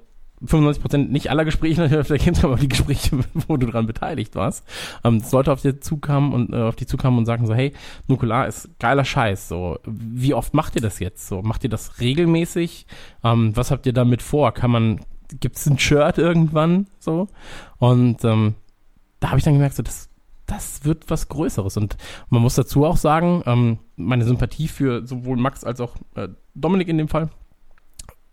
[0.45, 4.35] 95% nicht aller Gespräche natürlich auf der Gamescom, aber die Gespräche, wo du dran beteiligt
[4.35, 4.65] warst.
[5.03, 7.73] Ähm, dass Leute auf dir zukamen und äh, auf die zukamen und sagten so, hey,
[8.07, 9.47] Nukular ist geiler Scheiß.
[9.47, 11.27] So, wie oft macht ihr das jetzt?
[11.27, 12.85] So, macht ihr das regelmäßig?
[13.23, 14.53] Ähm, was habt ihr damit vor?
[14.53, 15.01] Kann man,
[15.39, 16.87] gibt's ein Shirt irgendwann?
[16.99, 17.27] So.
[17.77, 18.55] Und ähm,
[19.19, 20.09] da habe ich dann gemerkt, so, das,
[20.47, 21.77] das wird was Größeres.
[21.77, 21.97] Und
[22.29, 26.87] man muss dazu auch sagen, ähm, meine Sympathie für sowohl Max als auch äh, Dominik
[26.87, 27.29] in dem Fall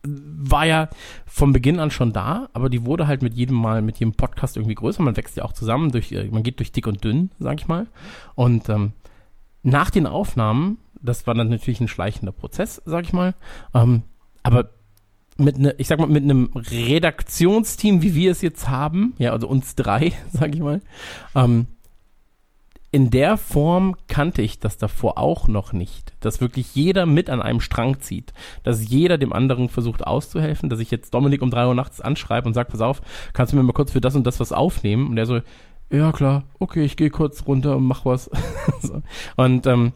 [0.04, 0.88] war ja
[1.26, 4.56] von Beginn an schon da, aber die wurde halt mit jedem Mal, mit jedem Podcast
[4.56, 5.02] irgendwie größer.
[5.02, 7.68] Man wächst ja auch zusammen, durch, äh, man geht durch dick und dünn, sag ich
[7.68, 7.86] mal.
[8.34, 8.92] Und ähm,
[9.62, 13.34] nach den Aufnahmen, das war dann natürlich ein schleichender Prozess, sag ich mal,
[13.74, 14.02] ähm,
[14.42, 14.70] aber
[15.36, 19.48] mit ne, ich sag mal, mit einem Redaktionsteam, wie wir es jetzt haben, ja, also
[19.48, 20.80] uns drei, sag ich mal,
[21.34, 21.66] ähm,
[22.90, 27.42] in der Form kannte ich das davor auch noch nicht, dass wirklich jeder mit an
[27.42, 28.32] einem Strang zieht,
[28.62, 32.48] dass jeder dem anderen versucht auszuhelfen, dass ich jetzt Dominik um drei Uhr nachts anschreibe
[32.48, 33.02] und sage, pass auf,
[33.34, 35.08] kannst du mir mal kurz für das und das was aufnehmen?
[35.08, 35.40] Und der so,
[35.90, 38.30] ja klar, okay, ich gehe kurz runter und mach was.
[38.80, 39.02] so.
[39.36, 39.92] Und ähm,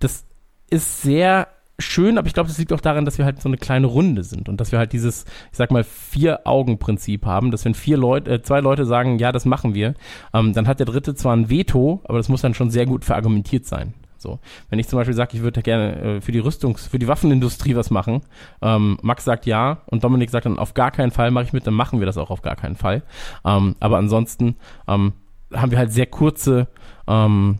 [0.00, 0.24] das
[0.68, 1.48] ist sehr
[1.78, 4.24] schön, aber ich glaube, das liegt auch daran, dass wir halt so eine kleine Runde
[4.24, 8.30] sind und dass wir halt dieses, ich sag mal, Vier-Augen-Prinzip haben, dass wenn vier Leute,
[8.30, 9.94] äh, zwei Leute sagen, ja, das machen wir,
[10.32, 13.04] ähm, dann hat der dritte zwar ein Veto, aber das muss dann schon sehr gut
[13.04, 13.94] verargumentiert sein.
[14.18, 14.38] So,
[14.70, 17.76] wenn ich zum Beispiel sage, ich würde gerne äh, für die Rüstungs-, für die Waffenindustrie
[17.76, 18.22] was machen,
[18.62, 21.66] ähm, Max sagt ja und Dominik sagt dann auf gar keinen Fall mache ich mit,
[21.66, 23.02] dann machen wir das auch auf gar keinen Fall.
[23.44, 24.56] Ähm, aber ansonsten
[24.88, 25.12] ähm,
[25.52, 26.68] haben wir halt sehr kurze
[27.06, 27.58] ähm,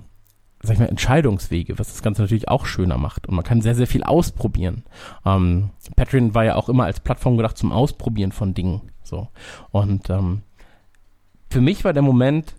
[0.67, 3.27] sag ich mal, Entscheidungswege, was das Ganze natürlich auch schöner macht.
[3.27, 4.85] Und man kann sehr, sehr viel ausprobieren.
[5.25, 8.83] Ähm, Patreon war ja auch immer als Plattform gedacht zum Ausprobieren von Dingen.
[9.03, 9.29] So.
[9.71, 10.43] Und ähm,
[11.51, 12.57] für mich war der Moment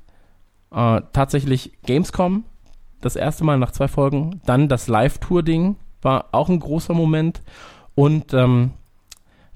[0.71, 2.45] äh, tatsächlich Gamescom,
[3.01, 4.41] das erste Mal nach zwei Folgen.
[4.45, 7.41] Dann das Live-Tour-Ding war auch ein großer Moment.
[7.95, 8.71] Und ähm,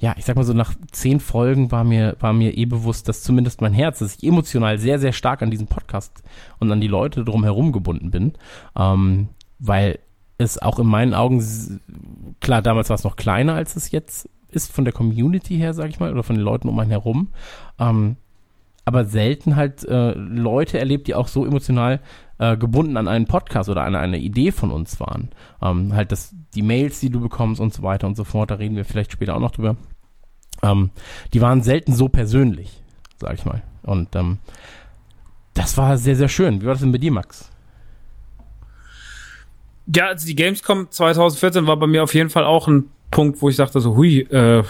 [0.01, 3.21] ja, ich sag mal so, nach zehn Folgen war mir, war mir eh bewusst, dass
[3.21, 6.23] zumindest mein Herz, dass ich emotional sehr, sehr stark an diesen Podcast
[6.59, 8.33] und an die Leute drumherum gebunden bin.
[8.75, 9.29] Ähm,
[9.59, 9.99] weil
[10.39, 11.79] es auch in meinen Augen,
[12.39, 15.89] klar, damals war es noch kleiner, als es jetzt ist, von der Community her, sag
[15.89, 17.29] ich mal, oder von den Leuten um einen herum.
[17.77, 18.17] Ähm,
[18.83, 21.99] aber selten halt äh, Leute erlebt, die auch so emotional
[22.39, 25.29] äh, gebunden an einen Podcast oder an eine Idee von uns waren.
[25.61, 28.55] Ähm, halt das, die Mails, die du bekommst und so weiter und so fort, da
[28.55, 29.77] reden wir vielleicht später auch noch drüber.
[30.61, 30.91] Ähm,
[31.33, 32.81] die waren selten so persönlich,
[33.19, 33.63] sag ich mal.
[33.83, 34.39] Und ähm,
[35.53, 36.61] das war sehr, sehr schön.
[36.61, 37.49] Wie war das denn bei dir, Max?
[39.93, 43.49] Ja, also die Gamescom 2014 war bei mir auf jeden Fall auch ein Punkt, wo
[43.49, 44.63] ich dachte so, hui, äh,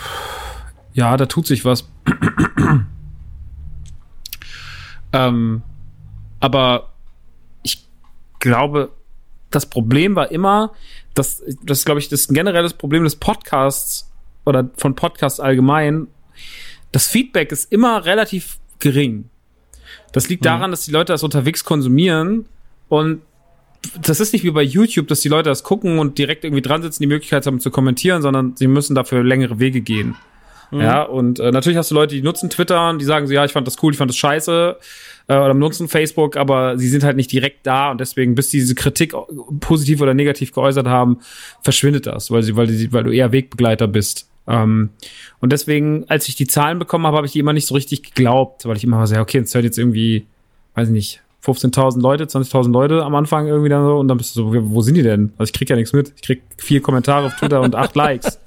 [0.94, 1.90] ja, da tut sich was.
[5.14, 5.62] ähm,
[6.40, 6.94] aber
[7.62, 7.86] ich
[8.40, 8.92] glaube,
[9.52, 10.72] das Problem war immer,
[11.14, 14.11] dass das glaube ich das generelles Problem des Podcasts
[14.46, 16.08] oder von Podcasts allgemein.
[16.92, 19.30] Das Feedback ist immer relativ gering.
[20.12, 20.50] Das liegt mhm.
[20.50, 22.46] daran, dass die Leute das unterwegs konsumieren
[22.90, 23.22] und
[24.00, 26.84] das ist nicht wie bei YouTube, dass die Leute das gucken und direkt irgendwie dran
[26.84, 30.16] sitzen, die Möglichkeit haben zu kommentieren, sondern sie müssen dafür längere Wege gehen.
[30.72, 30.82] Mhm.
[30.82, 33.44] Ja, und äh, natürlich hast du Leute, die nutzen Twitter und die sagen so, ja,
[33.44, 34.78] ich fand das cool, ich fand das scheiße,
[35.28, 38.76] äh, oder nutzen Facebook, aber sie sind halt nicht direkt da und deswegen, bis diese
[38.76, 39.14] Kritik
[39.60, 41.20] positiv oder negativ geäußert haben,
[41.62, 44.31] verschwindet das, weil sie, weil, die, weil du eher Wegbegleiter bist.
[44.52, 44.90] Ähm,
[45.40, 48.04] und deswegen, als ich die Zahlen bekommen habe, habe ich die immer nicht so richtig
[48.04, 50.26] geglaubt, weil ich immer so, ja, okay, jetzt hört jetzt irgendwie,
[50.76, 54.36] weiß ich nicht, 15.000 Leute, 20.000 Leute am Anfang irgendwie dann so und dann bist
[54.36, 55.34] du so, wo sind die denn?
[55.40, 56.14] Also ich krieg ja nichts mit.
[56.16, 58.40] Ich krieg vier Kommentare auf Twitter und acht Likes.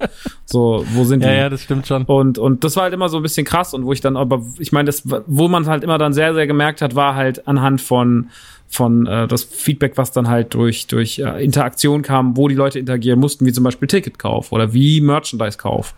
[0.45, 1.27] So, wo sind die?
[1.27, 2.03] Ja, ja, das stimmt schon.
[2.03, 4.45] Und, und das war halt immer so ein bisschen krass und wo ich dann, aber
[4.59, 7.81] ich meine, das, wo man halt immer dann sehr, sehr gemerkt hat, war halt anhand
[7.81, 8.29] von,
[8.67, 12.79] von äh, das Feedback, was dann halt durch, durch äh, Interaktion kam, wo die Leute
[12.79, 15.93] interagieren mussten, wie zum Beispiel Ticketkauf oder wie Merchandise-Kauf.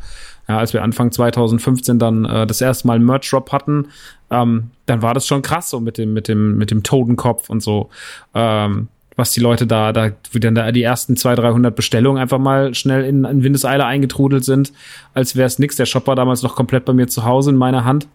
[0.47, 3.87] Ja, als wir Anfang 2015 dann äh, das erste Mal Merch Drop hatten,
[4.29, 7.61] ähm, dann war das schon krass so mit dem mit dem mit dem Totenkopf und
[7.61, 7.89] so.
[8.33, 8.87] Ähm,
[9.17, 12.75] was die Leute da, da, wie dann da die ersten 200, 300 Bestellungen einfach mal
[12.75, 14.71] schnell in, in Windeseile eingetrudelt sind,
[15.15, 15.75] als wäre es nix.
[15.75, 18.07] Der Shop war damals noch komplett bei mir zu Hause in meiner Hand.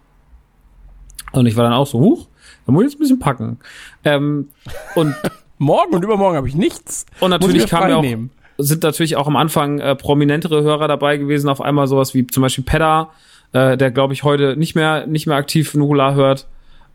[1.33, 2.27] Und ich war dann auch so, huch,
[2.65, 3.59] da muss ich jetzt ein bisschen packen.
[4.03, 4.49] Ähm,
[4.95, 5.15] und
[5.57, 7.05] morgen und übermorgen habe ich nichts.
[7.19, 8.05] Und natürlich kam ja auch,
[8.57, 12.41] sind natürlich auch am Anfang äh, prominentere Hörer dabei gewesen, auf einmal sowas wie zum
[12.41, 13.09] Beispiel Pedda,
[13.51, 16.47] äh, der glaube ich heute nicht mehr nicht mehr aktiv Nukular hört,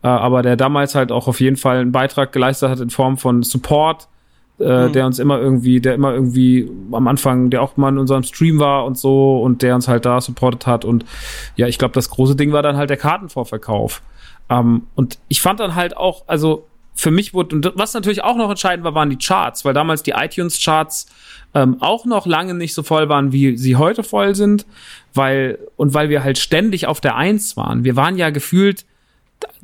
[0.03, 3.17] äh, aber der damals halt auch auf jeden Fall einen Beitrag geleistet hat in Form
[3.17, 4.07] von Support,
[4.59, 4.93] äh, mhm.
[4.93, 8.59] der uns immer irgendwie, der immer irgendwie am Anfang, der auch mal in unserem Stream
[8.59, 11.05] war und so und der uns halt da supportet hat und
[11.55, 14.01] ja, ich glaube, das große Ding war dann halt der Kartenvorverkauf.
[14.49, 16.65] Ähm, und ich fand dann halt auch, also
[16.99, 20.03] für mich wurde, und was natürlich auch noch entscheidend war, waren die Charts, weil damals
[20.03, 21.07] die iTunes-Charts
[21.53, 24.65] ähm, auch noch lange nicht so voll waren, wie sie heute voll sind,
[25.13, 27.85] weil, und weil wir halt ständig auf der Eins waren.
[27.85, 28.85] Wir waren ja gefühlt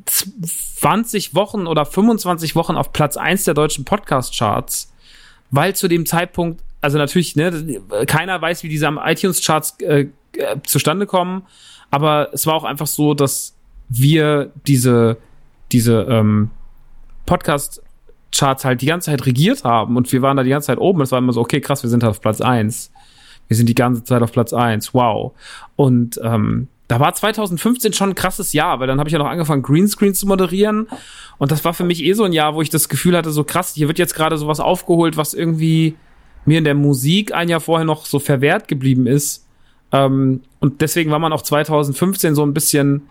[0.06, 4.92] 20 Wochen oder 25 Wochen auf Platz eins der deutschen Podcast-Charts,
[5.50, 10.06] weil zu dem Zeitpunkt, also natürlich, ne, keiner weiß, wie diese iTunes-Charts äh,
[10.36, 11.42] äh, zustande kommen,
[11.90, 13.54] aber es war auch einfach so, dass
[13.88, 15.16] wir diese,
[15.72, 16.50] diese ähm,
[17.24, 17.82] Podcast
[18.32, 21.00] Charts halt die ganze Zeit regiert haben und wir waren da die ganze Zeit oben.
[21.00, 22.92] Es war immer so, okay, krass, wir sind halt auf Platz eins.
[23.48, 24.92] Wir sind die ganze Zeit auf Platz eins.
[24.92, 25.32] Wow.
[25.76, 29.26] Und ähm, da war 2015 schon ein krasses Jahr, weil dann habe ich ja noch
[29.26, 30.88] angefangen, Greenscreen zu moderieren.
[31.38, 33.44] Und das war für mich eh so ein Jahr, wo ich das Gefühl hatte, so
[33.44, 35.96] krass, hier wird jetzt gerade sowas aufgeholt, was irgendwie
[36.44, 39.46] mir in der Musik ein Jahr vorher noch so verwehrt geblieben ist.
[39.92, 43.02] Ähm, und deswegen war man auch 2015 so ein bisschen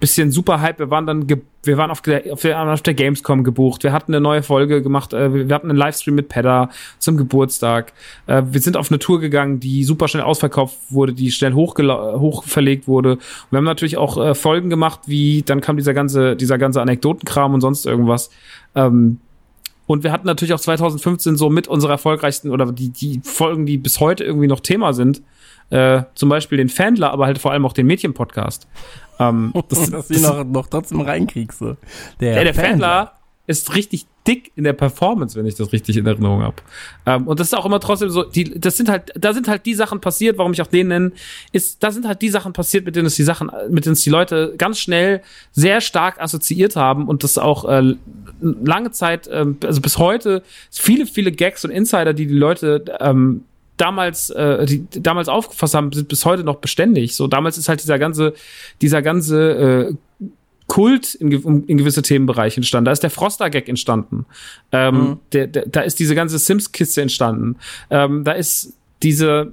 [0.00, 0.78] bisschen super Hype.
[0.78, 1.26] Wir waren dann,
[1.62, 3.84] wir waren auf der, auf der, auf der Gamescom gebucht.
[3.84, 5.12] Wir hatten eine neue Folge gemacht.
[5.12, 7.92] Äh, wir hatten einen Livestream mit Pedda zum Geburtstag.
[8.26, 12.88] Äh, wir sind auf eine Tour gegangen, die super schnell ausverkauft wurde, die schnell hochverlegt
[12.88, 13.12] wurde.
[13.12, 13.20] Und
[13.50, 17.54] wir haben natürlich auch äh, Folgen gemacht, wie dann kam dieser ganze, dieser ganze Anekdotenkram
[17.54, 18.30] und sonst irgendwas.
[18.74, 19.18] Ähm,
[19.86, 23.76] und wir hatten natürlich auch 2015 so mit unserer erfolgreichsten oder die, die Folgen, die
[23.76, 25.20] bis heute irgendwie noch Thema sind.
[25.70, 28.66] Äh, zum Beispiel den Fandler, aber halt vor allem auch den Mädchen-Podcast.
[29.20, 31.58] Ähm, das, Dass du ihn noch, noch trotzdem reinkriegst.
[31.58, 31.76] So.
[32.18, 33.12] Der, ja, der Fandler
[33.46, 36.56] ist richtig dick in der Performance, wenn ich das richtig in Erinnerung habe.
[37.04, 39.66] Ähm, und das ist auch immer trotzdem so, die, das sind halt, da sind halt
[39.66, 41.12] die Sachen passiert, warum ich auch den nenne,
[41.50, 44.02] ist, da sind halt die Sachen passiert, mit denen es die Sachen, mit denen es
[44.02, 47.94] die Leute ganz schnell sehr stark assoziiert haben und das auch äh,
[48.40, 53.44] lange Zeit, äh, also bis heute, viele, viele Gags und Insider, die die Leute ähm,
[53.80, 57.14] damals, äh, die damals aufgefasst haben, sind bis heute noch beständig.
[57.14, 58.34] So damals ist halt dieser ganze,
[58.82, 60.26] dieser ganze äh,
[60.66, 61.32] Kult in,
[61.66, 62.84] in gewisse Themenbereiche entstanden.
[62.84, 64.26] Da ist der Froster-Gag entstanden.
[64.70, 65.18] Ähm, mhm.
[65.32, 67.56] der, der, da ist diese ganze Sims-Kiste entstanden.
[67.90, 69.52] Ähm, da ist diese,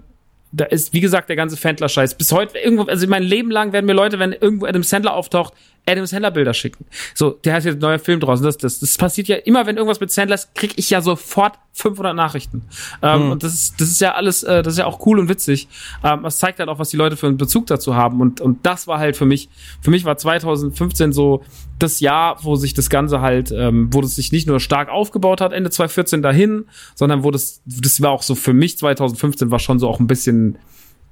[0.51, 2.15] da ist, wie gesagt, der ganze Fandler-Scheiß.
[2.15, 5.53] Bis heute, irgendwo, also mein Leben lang werden mir Leute, wenn irgendwo Adam Sandler auftaucht,
[5.87, 6.85] Adam Sandler Bilder schicken.
[7.13, 8.45] So, der hat jetzt neuer Film draußen.
[8.45, 11.53] Das, das, das passiert ja immer, wenn irgendwas mit Sandler ist, krieg ich ja sofort
[11.73, 12.63] 500 Nachrichten.
[13.01, 13.31] Ähm, Mhm.
[13.31, 15.67] Und das ist, das ist ja alles, äh, das ist ja auch cool und witzig.
[16.03, 18.21] Ähm, das zeigt halt auch, was die Leute für einen Bezug dazu haben.
[18.21, 19.49] Und, und das war halt für mich,
[19.81, 21.43] für mich war 2015 so
[21.79, 25.41] das Jahr, wo sich das Ganze halt, ähm, wo das sich nicht nur stark aufgebaut
[25.41, 26.65] hat, Ende 2014 dahin,
[26.95, 30.07] sondern wo das, das war auch so für mich 2015 war schon so auch ein
[30.07, 30.57] bisschen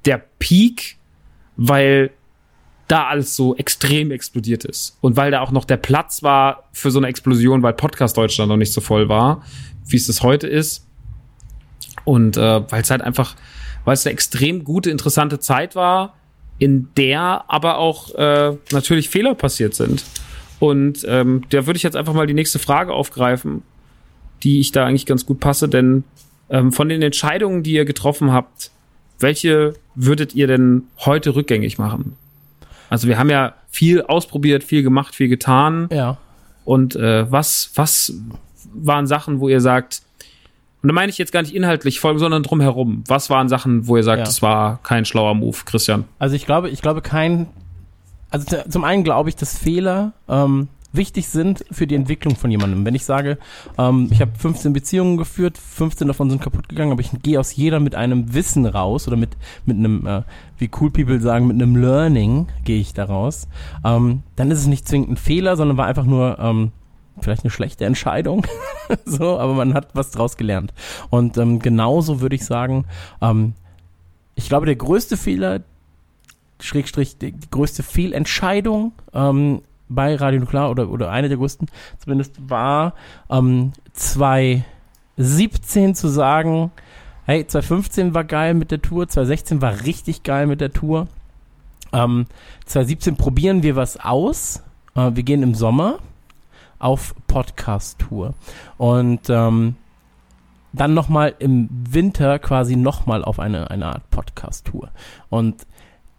[0.06, 0.98] der Peak,
[1.58, 2.12] weil
[2.88, 4.98] da alles so extrem explodiert ist.
[5.02, 8.50] Und weil da auch noch der Platz war für so eine Explosion, weil Podcast Deutschland
[8.50, 9.44] noch nicht so voll war,
[9.88, 10.86] wie es das heute ist.
[12.04, 13.36] Und äh, weil es halt einfach,
[13.86, 16.16] weil es eine extrem gute, interessante Zeit war,
[16.60, 20.06] in der aber auch äh, natürlich Fehler passiert sind.
[20.60, 23.64] Und ähm, da würde ich jetzt einfach mal die nächste Frage aufgreifen,
[24.44, 26.04] die ich da eigentlich ganz gut passe, denn
[26.50, 28.72] ähm, von den Entscheidungen, die ihr getroffen habt,
[29.20, 32.16] welche würdet ihr denn heute rückgängig machen?
[32.90, 35.88] Also wir haben ja viel ausprobiert, viel gemacht, viel getan.
[35.92, 36.18] Ja.
[36.64, 38.14] Und äh, was, was
[38.74, 40.02] waren Sachen, wo ihr sagt,
[40.82, 43.04] und da meine ich jetzt gar nicht inhaltlich folgen, sondern drumherum.
[43.08, 44.26] Was waren Sachen, wo ihr sagt, Ja.
[44.26, 46.06] das war kein schlauer Move, Christian?
[46.20, 47.48] Also ich glaube, ich glaube kein,
[48.30, 52.86] also zum einen glaube ich, dass Fehler ähm, wichtig sind für die Entwicklung von jemandem.
[52.86, 53.38] Wenn ich sage,
[53.78, 57.56] ähm, ich habe 15 Beziehungen geführt, 15 davon sind kaputt gegangen, aber ich gehe aus
[57.56, 59.36] jeder mit einem Wissen raus oder mit
[59.66, 60.22] mit einem, äh,
[60.58, 63.48] wie cool people sagen, mit einem Learning gehe ich da raus,
[63.84, 66.72] ähm, dann ist es nicht zwingend ein Fehler, sondern war einfach nur ähm,
[67.20, 68.46] vielleicht eine schlechte Entscheidung,
[69.06, 70.74] so, aber man hat was draus gelernt.
[71.10, 72.86] Und ähm, genauso würde ich sagen,
[73.22, 73.54] ähm,
[74.36, 75.62] ich glaube, der größte Fehler,
[76.60, 81.68] Schrägstrich, die, größte Fehlentscheidung ähm, bei Radio Nuklear oder, oder eine der größten
[82.00, 82.94] zumindest war,
[83.30, 86.72] ähm, 2017 zu sagen,
[87.26, 91.08] hey, 2015 war geil mit der Tour, 2016 war richtig geil mit der Tour.
[91.94, 92.26] Ähm,
[92.66, 94.64] 2017 probieren wir was aus.
[94.96, 96.00] Äh, wir gehen im Sommer
[96.80, 98.34] auf Podcast-Tour.
[98.78, 99.76] Und ähm,
[100.74, 104.90] dann nochmal im Winter quasi nochmal auf eine, eine Art Podcast-Tour.
[105.30, 105.66] Und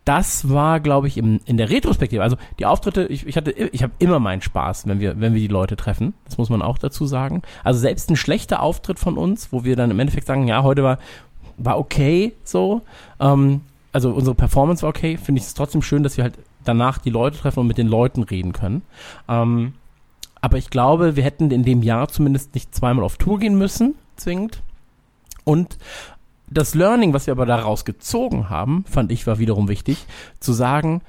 [0.06, 3.82] das war, glaube ich, im, in der Retrospektive, also die Auftritte, ich, ich hatte, ich
[3.82, 6.14] habe immer meinen Spaß, wenn wir, wenn wir die Leute treffen.
[6.24, 7.42] Das muss man auch dazu sagen.
[7.64, 10.84] Also selbst ein schlechter Auftritt von uns, wo wir dann im Endeffekt sagen, ja, heute
[10.84, 10.98] war,
[11.58, 12.82] war okay, so.
[13.18, 16.98] Ähm, also unsere Performance war okay, finde ich es trotzdem schön, dass wir halt danach
[16.98, 18.82] die Leute treffen und mit den Leuten reden können.
[19.28, 19.74] Ähm,
[20.40, 23.96] aber ich glaube, wir hätten in dem Jahr zumindest nicht zweimal auf Tour gehen müssen,
[24.14, 24.62] zwingend.
[25.42, 25.78] Und
[26.48, 30.06] das Learning, was wir aber daraus gezogen haben, fand ich, war wiederum wichtig,
[30.40, 31.02] zu sagen,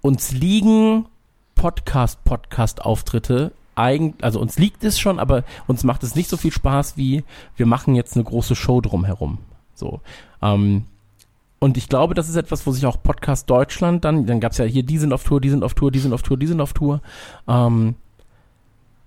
[0.00, 1.06] uns liegen
[1.54, 6.96] Podcast-Podcast-Auftritte eigentlich, also uns liegt es schon, aber uns macht es nicht so viel Spaß
[6.96, 7.24] wie
[7.56, 9.38] wir machen jetzt eine große Show drumherum.
[9.74, 10.00] So.
[10.42, 10.86] Ähm,
[11.58, 14.58] und ich glaube, das ist etwas, wo sich auch Podcast Deutschland dann, dann gab es
[14.58, 16.46] ja hier, die sind auf Tour, die sind auf Tour, die sind auf Tour, die
[16.46, 17.00] sind auf Tour.
[17.46, 17.94] Ähm,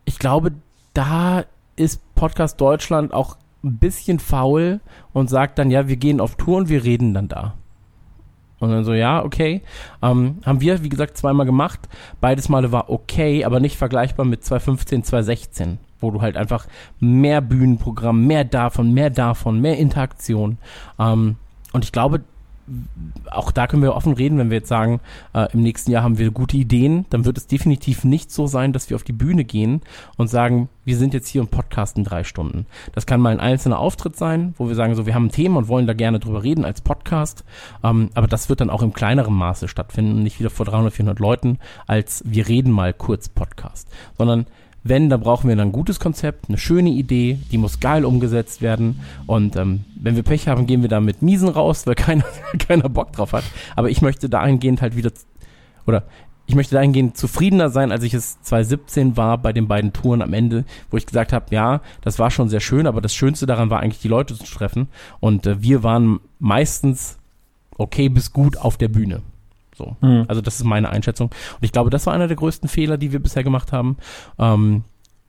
[0.06, 0.52] ich glaube,
[0.94, 4.82] da ist Podcast Deutschland auch ein bisschen faul
[5.14, 7.54] und sagt dann, ja, wir gehen auf Tour und wir reden dann da.
[8.60, 9.62] Und dann so, ja, okay.
[10.02, 11.90] Ähm, haben wir, wie gesagt, zweimal gemacht.
[12.22, 16.66] Beides Male war okay, aber nicht vergleichbar mit 2015, 2016, wo du halt einfach
[17.00, 20.58] mehr Bühnenprogramm, mehr davon, mehr davon, mehr Interaktion.
[20.98, 21.36] Ähm,
[21.74, 22.22] und ich glaube,
[23.32, 25.02] auch da können wir offen reden, wenn wir jetzt sagen,
[25.34, 28.74] äh, im nächsten Jahr haben wir gute Ideen, dann wird es definitiv nicht so sein,
[28.74, 29.82] dass wir auf die Bühne gehen
[30.18, 32.66] und sagen, wir sind jetzt hier und podcasten drei Stunden.
[32.94, 35.58] Das kann mal ein einzelner Auftritt sein, wo wir sagen, so, wir haben ein Thema
[35.58, 37.44] und wollen da gerne drüber reden als Podcast,
[37.84, 41.20] ähm, aber das wird dann auch im kleineren Maße stattfinden, nicht wieder vor 300, 400
[41.20, 44.46] Leuten, als wir reden mal kurz Podcast, sondern
[44.84, 48.62] wenn, dann brauchen wir dann ein gutes Konzept, eine schöne Idee, die muss geil umgesetzt
[48.62, 49.00] werden.
[49.26, 52.26] Und ähm, wenn wir Pech haben, gehen wir da mit Miesen raus, weil keiner,
[52.60, 53.44] keiner Bock drauf hat.
[53.76, 55.12] Aber ich möchte dahingehend halt wieder,
[55.86, 56.04] oder
[56.46, 60.34] ich möchte dahingehend zufriedener sein, als ich es 2017 war bei den beiden Touren am
[60.34, 63.70] Ende, wo ich gesagt habe, ja, das war schon sehr schön, aber das Schönste daran
[63.70, 64.88] war eigentlich die Leute zu treffen.
[65.22, 67.18] Und äh, wir waren meistens
[67.78, 69.22] okay bis gut auf der Bühne.
[69.76, 69.96] So.
[70.02, 70.26] Mhm.
[70.28, 71.28] Also das ist meine Einschätzung.
[71.30, 73.98] Und ich glaube, das war einer der größten Fehler, die wir bisher gemacht haben.
[74.40, 74.84] Ähm,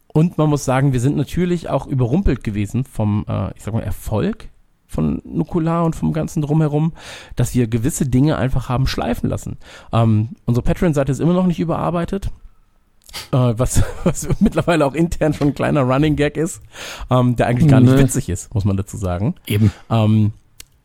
[0.08, 3.82] und man muss sagen, wir sind natürlich auch überrumpelt gewesen vom, äh, ich sag mal,
[3.82, 4.48] Erfolg
[4.86, 6.92] von Nukular und vom ganzen drumherum,
[7.34, 9.56] dass wir gewisse Dinge einfach haben schleifen lassen.
[9.92, 12.30] Ähm, unsere Patreon-Seite ist immer noch nicht überarbeitet.
[13.32, 16.62] Äh, was, was mittlerweile auch intern schon ein kleiner Running Gag ist,
[17.10, 18.02] ähm, der eigentlich gar nicht Nee.
[18.02, 19.34] witzig ist, muss man dazu sagen.
[19.46, 19.72] Eben.
[19.90, 20.32] Ähm,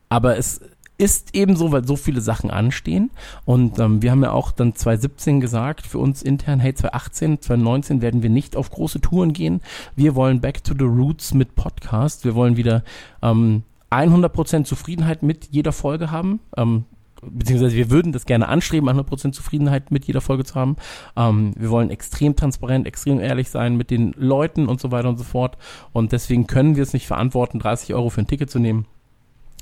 [0.10, 0.62] aber es
[1.00, 3.10] ist eben so, weil so viele Sachen anstehen.
[3.45, 8.02] Und ähm, wir haben ja auch dann 2017 gesagt, für uns intern, hey, 2018, 2019
[8.02, 9.62] werden wir nicht auf große Touren gehen.
[9.95, 12.26] Wir wollen back to the roots mit Podcast.
[12.26, 12.84] Wir wollen wieder
[13.22, 16.41] ähm, 100% Zufriedenheit mit jeder Folge haben.
[16.58, 16.84] Ähm,
[17.22, 20.76] beziehungsweise wir würden das gerne anstreben, 100% Zufriedenheit mit jeder Folge zu haben.
[21.16, 25.18] Ähm, wir wollen extrem transparent, extrem ehrlich sein mit den Leuten und so weiter und
[25.18, 25.58] so fort.
[25.93, 28.86] Und deswegen können wir es nicht verantworten, 30 Euro für ein Ticket zu nehmen,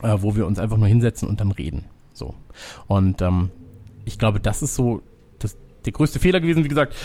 [0.03, 1.85] äh, wo wir uns einfach nur hinsetzen und dann reden.
[2.13, 2.33] So.
[2.87, 3.51] Und ähm,
[4.05, 5.01] ich glaube, das ist so
[5.39, 6.95] das, der größte Fehler gewesen, wie gesagt,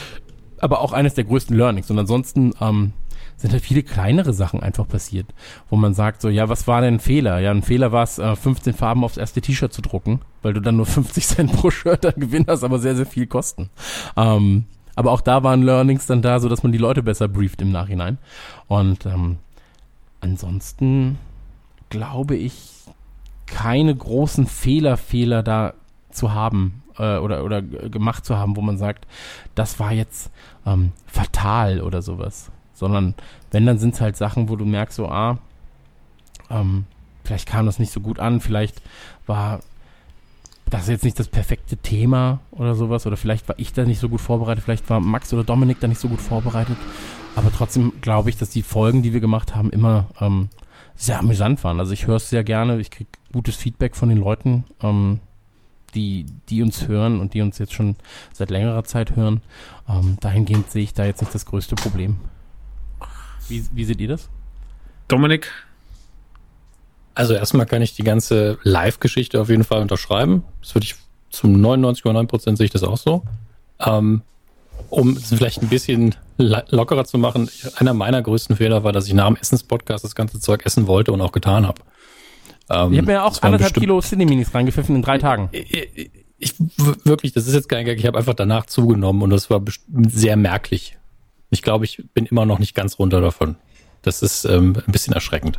[0.59, 1.91] aber auch eines der größten Learnings.
[1.91, 2.93] Und ansonsten ähm,
[3.37, 5.27] sind halt viele kleinere Sachen einfach passiert,
[5.69, 7.41] wo man sagt so, ja, was war denn ein Fehler?
[7.41, 10.61] Ja, ein Fehler war es, äh, 15 Farben aufs erste T-Shirt zu drucken, weil du
[10.61, 13.71] dann nur 50 Cent pro Shirt dann Gewinn hast, aber sehr, sehr viel kosten.
[14.17, 14.65] Ähm,
[14.95, 17.73] aber auch da waren Learnings dann da, so dass man die Leute besser brieft im
[17.73, 18.19] Nachhinein.
[18.69, 19.39] Und ähm,
[20.21, 21.19] ansonsten
[21.91, 22.72] glaube ich,
[23.53, 25.75] keine großen Fehler, Fehler da
[26.11, 29.07] zu haben äh, oder, oder gemacht zu haben, wo man sagt,
[29.55, 30.31] das war jetzt
[30.67, 32.51] ähm, fatal oder sowas.
[32.73, 33.15] Sondern
[33.51, 35.39] wenn, dann sind es halt Sachen, wo du merkst, so, ah,
[36.51, 36.87] ähm,
[37.25, 38.83] vielleicht kam das nicht so gut an, vielleicht
[39.27, 39.61] war
[40.71, 44.09] das jetzt nicht das perfekte Thema oder sowas, oder vielleicht war ich da nicht so
[44.09, 46.79] gut vorbereitet, vielleicht war Max oder Dominik da nicht so gut vorbereitet,
[47.37, 50.49] aber trotzdem glaube ich, dass die Folgen, die wir gemacht haben, immer ähm,
[50.95, 51.81] sehr amüsant waren.
[51.81, 55.21] Also ich höre es sehr gerne, ich kriege gutes Feedback von den Leuten, ähm,
[55.95, 57.97] die, die uns hören und die uns jetzt schon
[58.33, 59.43] seit längerer Zeit hören.
[59.89, 62.17] Ähm, dahingehend sehe ich da jetzt nicht das größte Problem.
[63.49, 64.29] Wie, wie seht ihr das?
[65.09, 65.51] Dominik?
[67.15, 70.45] Also erstmal kann ich die ganze Live-Geschichte auf jeden Fall unterschreiben.
[70.63, 70.95] Das würde ich
[71.31, 73.23] zum 99,9 Prozent sehe ich das auch so.
[73.81, 74.23] Ähm,
[74.89, 79.27] um vielleicht ein bisschen lockerer zu machen, einer meiner größten Fehler war, dass ich nach
[79.27, 81.83] dem Essenspodcast das ganze Zeug essen wollte und auch getan habe.
[82.71, 85.49] Ähm, ich habe mir auch anderthalb Kilo Cineminis reingepfiffen in drei Tagen.
[85.53, 86.55] Ich, ich,
[87.05, 89.63] wirklich, das ist jetzt kein Gag, ich habe einfach danach zugenommen und das war
[90.09, 90.99] sehr merklich.
[91.51, 93.57] Ich glaube, ich bin immer noch nicht ganz runter davon.
[94.03, 95.59] Das ist ähm, ein bisschen erschreckend.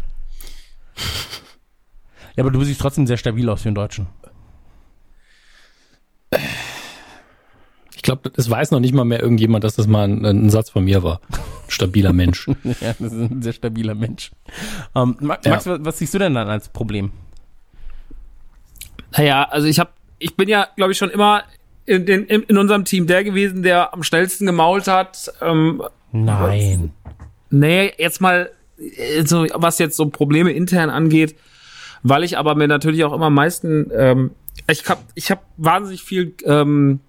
[2.35, 4.07] Ja, aber du siehst trotzdem sehr stabil aus für einen Deutschen.
[8.03, 10.83] Glaube, es weiß noch nicht mal mehr irgendjemand, dass das mal ein, ein Satz von
[10.83, 11.21] mir war.
[11.67, 12.47] Stabiler Mensch.
[12.63, 14.31] ja, das ist ein sehr stabiler Mensch.
[14.95, 15.53] Ähm, Max, ja.
[15.53, 17.11] was, was siehst du denn dann als Problem?
[19.17, 21.43] Naja, also ich habe, ich bin ja, glaube ich, schon immer
[21.85, 25.31] in, in, in unserem Team der gewesen, der am schnellsten gemault hat.
[25.41, 26.91] Ähm, Nein.
[27.49, 28.49] Nee, jetzt mal,
[29.25, 31.35] so, was jetzt so Probleme intern angeht,
[32.01, 34.31] weil ich aber mir natürlich auch immer am meisten, ähm,
[34.67, 36.99] ich hab, ich hab wahnsinnig viel ähm,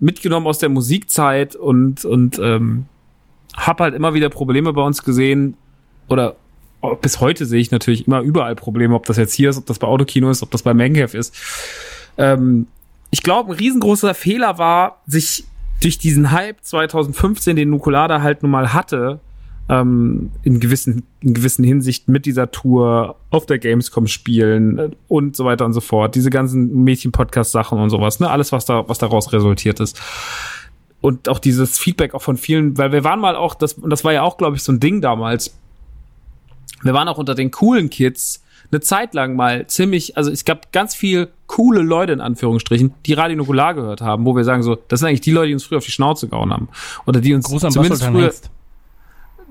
[0.00, 2.86] mitgenommen aus der Musikzeit und, und ähm,
[3.54, 5.56] hab halt immer wieder Probleme bei uns gesehen
[6.08, 6.36] oder
[7.02, 9.78] bis heute sehe ich natürlich immer überall Probleme, ob das jetzt hier ist, ob das
[9.78, 11.34] bei Autokino ist, ob das bei Mangcave ist.
[12.16, 12.66] Ähm,
[13.10, 15.44] ich glaube, ein riesengroßer Fehler war, sich
[15.82, 19.20] durch diesen Hype 2015, den Nukulada halt nun mal hatte,
[19.70, 25.36] ähm, in gewissen, in gewissen Hinsichten mit dieser Tour auf der Gamescom spielen äh, und
[25.36, 26.16] so weiter und so fort.
[26.16, 28.28] Diese ganzen Mädchen-Podcast-Sachen und sowas, ne?
[28.28, 30.00] Alles, was da, was daraus resultiert ist.
[31.00, 34.02] Und auch dieses Feedback auch von vielen, weil wir waren mal auch, das, und das
[34.02, 35.56] war ja auch, glaube ich, so ein Ding damals.
[36.82, 38.42] Wir waren auch unter den coolen Kids,
[38.72, 43.12] eine Zeit lang mal ziemlich, also es gab ganz viel coole Leute in Anführungsstrichen, die
[43.12, 45.64] Radio Nukular gehört haben, wo wir sagen so, das sind eigentlich die Leute, die uns
[45.64, 46.68] früher auf die Schnauze gehauen haben.
[47.06, 48.50] Oder die uns Groß zumindest früher, Hengst.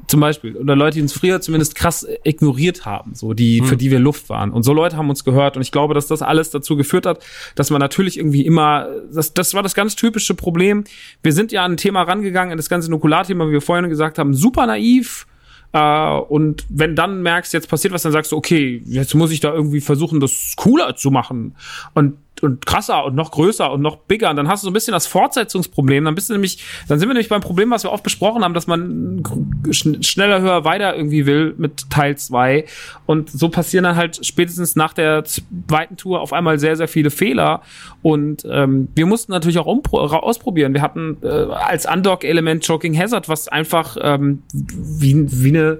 [0.10, 3.68] Zum Beispiel, oder Leute, die uns früher zumindest krass ignoriert haben, so die, hm.
[3.68, 4.52] für die wir Luft waren.
[4.52, 5.56] Und so Leute haben uns gehört.
[5.56, 9.34] Und ich glaube, dass das alles dazu geführt hat, dass man natürlich irgendwie immer, das,
[9.34, 10.84] das war das ganz typische Problem.
[11.22, 14.18] Wir sind ja an ein Thema rangegangen, an das ganze Nukularthema, wie wir vorhin gesagt
[14.18, 15.28] haben, super naiv,
[15.72, 19.40] äh, und wenn dann merkst, jetzt passiert was, dann sagst du, okay, jetzt muss ich
[19.40, 21.56] da irgendwie versuchen, das cooler zu machen.
[21.94, 24.30] Und und krasser und noch größer und noch bigger.
[24.30, 26.06] Und dann hast du so ein bisschen das Fortsetzungsproblem.
[26.06, 28.54] Dann bist du nämlich, dann sind wir nämlich beim Problem, was wir oft besprochen haben,
[28.54, 29.24] dass man
[29.72, 32.66] schneller, höher, weiter irgendwie will mit Teil zwei
[33.06, 37.12] Und so passieren dann halt spätestens nach der zweiten Tour auf einmal sehr, sehr viele
[37.12, 37.62] Fehler.
[38.02, 40.74] Und ähm, wir mussten natürlich auch ausprobieren.
[40.74, 45.80] Wir hatten äh, als Undock-Element Choking Hazard, was einfach ähm, wie, wie eine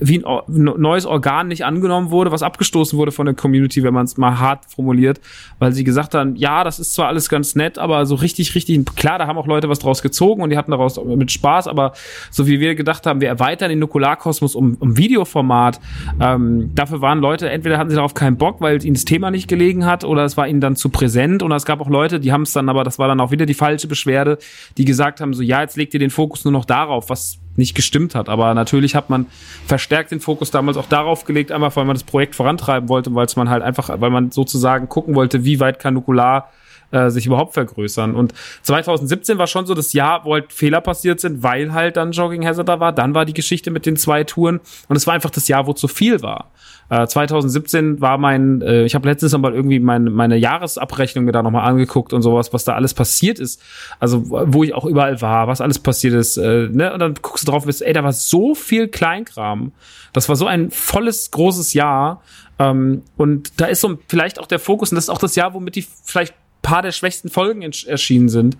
[0.00, 4.06] wie ein neues Organ nicht angenommen wurde, was abgestoßen wurde von der Community, wenn man
[4.06, 5.20] es mal hart formuliert,
[5.58, 8.84] weil sie gesagt haben, ja, das ist zwar alles ganz nett, aber so richtig, richtig,
[8.96, 11.92] klar, da haben auch Leute was draus gezogen und die hatten daraus mit Spaß, aber
[12.30, 15.80] so wie wir gedacht haben, wir erweitern den Nukularkosmos um, um Videoformat,
[16.20, 19.48] ähm, dafür waren Leute, entweder hatten sie darauf keinen Bock, weil ihnen das Thema nicht
[19.48, 22.32] gelegen hat, oder es war ihnen dann zu präsent, und es gab auch Leute, die
[22.32, 24.38] haben es dann, aber das war dann auch wieder die falsche Beschwerde,
[24.78, 27.76] die gesagt haben, so, ja, jetzt legt ihr den Fokus nur noch darauf, was nicht
[27.76, 28.28] gestimmt hat.
[28.28, 29.26] Aber natürlich hat man
[29.66, 33.26] verstärkt den Fokus damals auch darauf gelegt, einmal weil man das Projekt vorantreiben wollte, weil
[33.26, 36.50] es man halt einfach, weil man sozusagen gucken wollte, wie weit kann Nukular
[36.90, 38.14] äh, sich überhaupt vergrößern.
[38.14, 42.12] Und 2017 war schon so das Jahr, wo halt Fehler passiert sind, weil halt dann
[42.12, 42.92] Jogging Hazard da war.
[42.92, 45.72] Dann war die Geschichte mit den zwei Touren und es war einfach das Jahr, wo
[45.72, 46.50] zu viel war.
[46.90, 51.32] Äh, 2017 war mein, äh, ich habe letztens noch mal irgendwie mein, meine Jahresabrechnung mir
[51.32, 53.62] da nochmal angeguckt und sowas, was da alles passiert ist.
[53.98, 56.36] Also wo ich auch überall war, was alles passiert ist.
[56.36, 56.92] Äh, ne?
[56.92, 59.72] Und dann guckst du drauf und bist, ey, da war so viel Kleinkram.
[60.12, 62.22] Das war so ein volles, großes Jahr.
[62.58, 65.54] Ähm, und da ist so vielleicht auch der Fokus, und das ist auch das Jahr,
[65.54, 68.58] womit die vielleicht paar der schwächsten Folgen erschienen sind.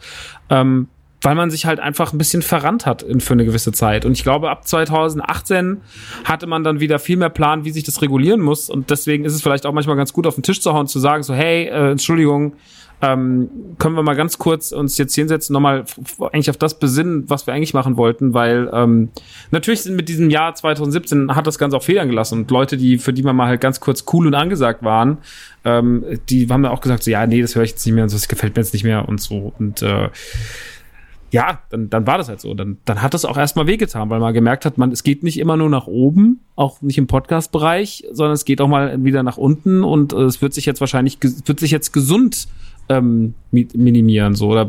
[0.49, 0.89] Ähm,
[1.23, 4.05] weil man sich halt einfach ein bisschen verrannt hat in, für eine gewisse Zeit.
[4.05, 5.83] Und ich glaube, ab 2018
[6.25, 8.71] hatte man dann wieder viel mehr Plan, wie sich das regulieren muss.
[8.71, 10.99] Und deswegen ist es vielleicht auch manchmal ganz gut, auf den Tisch zu hauen, zu
[10.99, 12.55] sagen, so, hey, äh, Entschuldigung,
[13.03, 13.49] ähm,
[13.79, 15.85] können wir mal ganz kurz uns jetzt hinsetzen, nochmal
[16.33, 19.09] eigentlich auf das besinnen, was wir eigentlich machen wollten, weil ähm,
[19.51, 22.99] natürlich sind mit diesem Jahr 2017 hat das Ganze auch Fehlern gelassen und Leute, die
[22.99, 25.19] für die man mal halt ganz kurz cool und angesagt waren,
[25.65, 28.05] ähm, die haben dann auch gesagt, so ja, nee, das höre ich jetzt nicht mehr
[28.05, 30.11] und so, das gefällt mir jetzt nicht mehr und so und äh,
[31.33, 32.55] ja, dann, dann war das halt so.
[32.55, 35.39] Dann, dann hat das auch erstmal wehgetan, weil man gemerkt hat, man, es geht nicht
[35.39, 39.37] immer nur nach oben, auch nicht im Podcast-Bereich, sondern es geht auch mal wieder nach
[39.37, 42.49] unten und äh, es wird sich jetzt wahrscheinlich, wird sich jetzt gesund
[42.89, 44.69] ähm, minimieren, so oder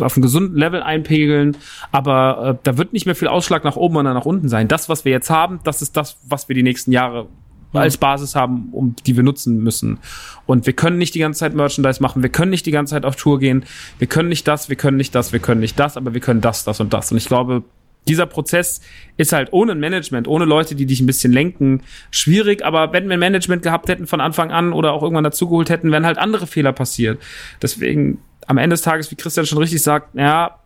[0.00, 1.56] auf einem gesunden Level einpegeln,
[1.92, 4.68] aber äh, da wird nicht mehr viel Ausschlag nach oben oder nach unten sein.
[4.68, 7.26] Das, was wir jetzt haben, das ist das, was wir die nächsten Jahre
[7.72, 7.80] mhm.
[7.80, 9.98] als Basis haben, um die wir nutzen müssen.
[10.46, 13.04] Und wir können nicht die ganze Zeit Merchandise machen, wir können nicht die ganze Zeit
[13.04, 13.64] auf Tour gehen,
[13.98, 16.40] wir können nicht das, wir können nicht das, wir können nicht das, aber wir können
[16.40, 17.10] das, das und das.
[17.12, 17.64] Und ich glaube,
[18.06, 18.80] dieser Prozess
[19.16, 22.64] ist halt ohne Management, ohne Leute, die dich ein bisschen lenken, schwierig.
[22.64, 26.06] Aber wenn wir Management gehabt hätten von Anfang an oder auch irgendwann dazugeholt hätten, wären
[26.06, 27.20] halt andere Fehler passiert.
[27.60, 30.58] Deswegen am Ende des Tages, wie Christian schon richtig sagt, ja,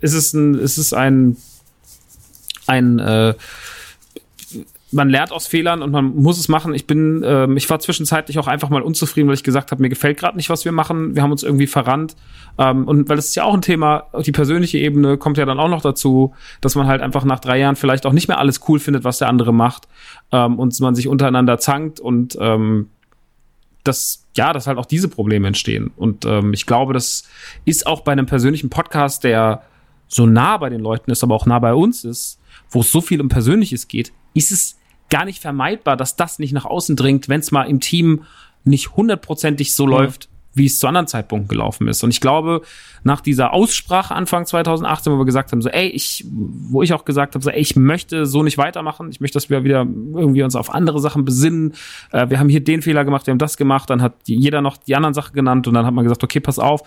[0.00, 1.36] ist es ein, ist es ein,
[2.66, 3.34] ein äh,
[4.92, 6.74] man lernt aus Fehlern und man muss es machen.
[6.74, 9.88] Ich bin, äh, ich war zwischenzeitlich auch einfach mal unzufrieden, weil ich gesagt habe, mir
[9.88, 11.14] gefällt gerade nicht, was wir machen.
[11.14, 12.14] Wir haben uns irgendwie verrannt.
[12.58, 15.58] Ähm, und weil das ist ja auch ein Thema, die persönliche Ebene kommt ja dann
[15.58, 18.60] auch noch dazu, dass man halt einfach nach drei Jahren vielleicht auch nicht mehr alles
[18.68, 19.88] cool findet, was der andere macht.
[20.30, 22.88] Ähm, und man sich untereinander zankt und ähm,
[23.84, 25.90] dass ja, dass halt auch diese Probleme entstehen.
[25.96, 27.24] Und ähm, ich glaube, das
[27.64, 29.62] ist auch bei einem persönlichen Podcast, der
[30.08, 32.38] so nah bei den Leuten ist, aber auch nah bei uns ist,
[32.70, 34.78] wo es so viel um Persönliches geht, ist es
[35.12, 38.24] gar nicht vermeidbar, dass das nicht nach außen dringt, wenn es mal im Team
[38.64, 39.92] nicht hundertprozentig so mhm.
[39.92, 42.02] läuft, wie es zu anderen Zeitpunkten gelaufen ist.
[42.02, 42.62] Und ich glaube,
[43.04, 47.04] nach dieser Aussprache Anfang 2018, wo wir gesagt haben, so, ey, ich, wo ich auch
[47.04, 49.08] gesagt habe, so, ey, ich möchte so nicht weitermachen.
[49.10, 51.74] Ich möchte, dass wir wieder irgendwie uns auf andere Sachen besinnen.
[52.10, 53.88] Äh, wir haben hier den Fehler gemacht, wir haben das gemacht.
[53.88, 56.58] Dann hat jeder noch die anderen Sachen genannt und dann hat man gesagt, okay, pass
[56.58, 56.82] auf.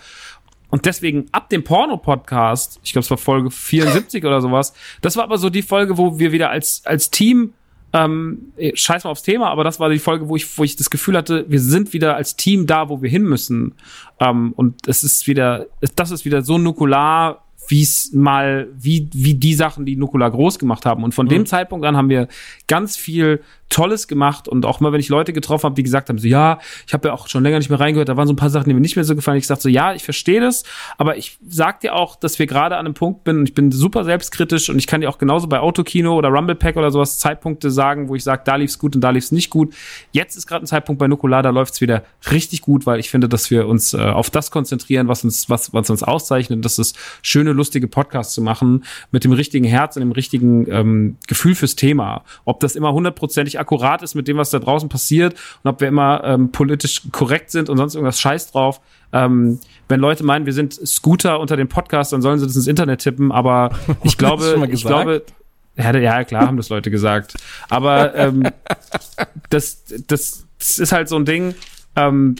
[0.68, 5.24] Und deswegen ab dem Porno-Podcast, ich glaube, es war Folge 74 oder sowas, das war
[5.24, 7.52] aber so die Folge, wo wir wieder als, als Team
[7.96, 10.90] ähm, scheiß mal aufs Thema, aber das war die Folge, wo ich, wo ich das
[10.90, 13.74] Gefühl hatte, wir sind wieder als Team da, wo wir hin müssen.
[14.20, 15.66] Ähm, und es ist wieder,
[15.96, 20.58] das ist wieder so nukular wie es mal, wie, wie die Sachen, die Nukula groß
[20.58, 21.04] gemacht haben.
[21.04, 21.30] Und von mhm.
[21.30, 22.28] dem Zeitpunkt an haben wir
[22.68, 26.18] ganz viel Tolles gemacht und auch mal, wenn ich Leute getroffen habe, die gesagt haben,
[26.18, 28.36] so ja, ich habe ja auch schon länger nicht mehr reingehört, da waren so ein
[28.36, 29.38] paar Sachen, die mir nicht mehr so gefallen.
[29.38, 30.64] Ich sagte so, ja, ich verstehe das,
[30.98, 33.72] aber ich sag dir auch, dass wir gerade an einem Punkt bin und ich bin
[33.72, 37.18] super selbstkritisch und ich kann dir auch genauso bei Autokino oder Rumble Pack oder sowas
[37.18, 39.74] Zeitpunkte sagen, wo ich sage, da lief's gut und da lief's nicht gut.
[40.12, 43.28] Jetzt ist gerade ein Zeitpunkt bei Nukular, da läuft's wieder richtig gut, weil ich finde,
[43.28, 46.64] dass wir uns äh, auf das konzentrieren, was uns, was, was uns auszeichnet.
[46.64, 51.16] Das ist schöne, lustige Podcasts zu machen mit dem richtigen Herz und dem richtigen ähm,
[51.26, 52.24] Gefühl fürs Thema.
[52.44, 55.88] Ob das immer hundertprozentig akkurat ist mit dem, was da draußen passiert und ob wir
[55.88, 58.80] immer ähm, politisch korrekt sind und sonst irgendwas Scheiß drauf.
[59.12, 62.66] Ähm, wenn Leute meinen, wir sind Scooter unter dem Podcast, dann sollen sie das ins
[62.66, 63.70] Internet tippen, aber
[64.02, 65.22] ich glaube, ich glaube,
[65.76, 67.34] ja, ja, klar haben das Leute gesagt.
[67.68, 68.44] Aber ähm,
[69.50, 71.54] das, das, das ist halt so ein Ding.
[71.96, 72.36] Ähm,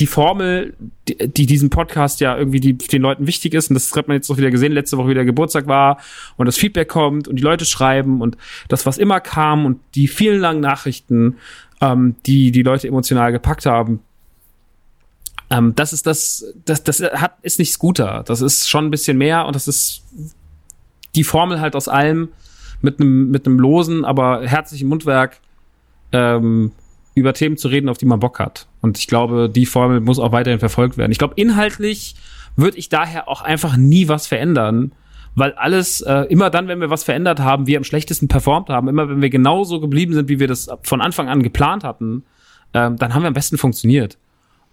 [0.00, 0.74] die Formel,
[1.06, 4.16] die, die diesem Podcast ja irgendwie die, den Leuten wichtig ist, und das hat man
[4.16, 5.98] jetzt auch wieder gesehen, letzte Woche wieder Geburtstag war
[6.36, 8.36] und das Feedback kommt und die Leute schreiben und
[8.68, 11.36] das, was immer kam und die vielen langen Nachrichten,
[11.80, 14.00] ähm, die die Leute emotional gepackt haben,
[15.50, 18.22] ähm, das ist das, das, das hat, ist nicht Scooter.
[18.26, 20.02] Das ist schon ein bisschen mehr und das ist
[21.14, 22.28] die Formel halt aus allem
[22.80, 25.40] mit einem, mit einem losen, aber herzlichen Mundwerk,
[26.12, 26.72] ähm,
[27.14, 28.66] über Themen zu reden, auf die man Bock hat.
[28.80, 31.12] Und ich glaube, die Formel muss auch weiterhin verfolgt werden.
[31.12, 32.14] Ich glaube, inhaltlich
[32.56, 34.92] würde ich daher auch einfach nie was verändern,
[35.34, 38.88] weil alles, äh, immer dann, wenn wir was verändert haben, wir am schlechtesten performt haben,
[38.88, 42.24] immer wenn wir genauso geblieben sind, wie wir das von Anfang an geplant hatten,
[42.72, 44.18] äh, dann haben wir am besten funktioniert.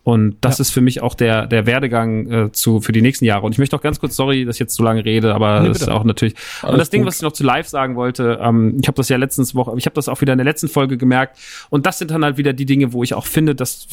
[0.07, 0.61] Und das Ja.
[0.61, 3.45] ist für mich auch der, der Werdegang äh, zu, für die nächsten Jahre.
[3.45, 5.67] Und ich möchte auch ganz kurz, sorry, dass ich jetzt so lange rede, aber Nee,
[5.67, 6.33] das ist auch natürlich.
[6.63, 7.09] und Alles das Ding, gut.
[7.09, 9.85] was ich noch zu live sagen wollte, ähm, ich habe das ja letztens Woche, ich
[9.85, 11.37] habe das auch wieder in der letzten Folge gemerkt.
[11.69, 13.85] Und das sind dann halt wieder die Dinge, wo ich auch finde, dass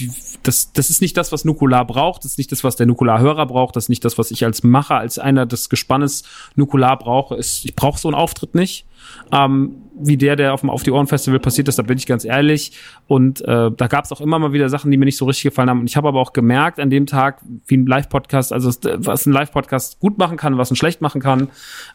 [0.44, 3.46] das, das ist nicht das, was Nukular braucht, das ist nicht das, was der Nukular-Hörer
[3.46, 6.22] braucht, das ist nicht das, was ich als Macher, als einer des Gespannes
[6.54, 7.34] Nukular brauche.
[7.34, 8.86] Ist, ich brauche so einen Auftritt nicht.
[9.32, 12.06] Ähm, wie der, der auf dem Auf die Ohren Festival passiert ist, da bin ich
[12.06, 12.72] ganz ehrlich.
[13.06, 15.44] Und äh, da gab es auch immer mal wieder Sachen, die mir nicht so richtig
[15.44, 15.80] gefallen haben.
[15.80, 19.32] Und ich habe aber auch gemerkt an dem Tag, wie ein Live-Podcast, also was ein
[19.32, 21.48] Live-Podcast gut machen kann, was ein schlecht machen kann.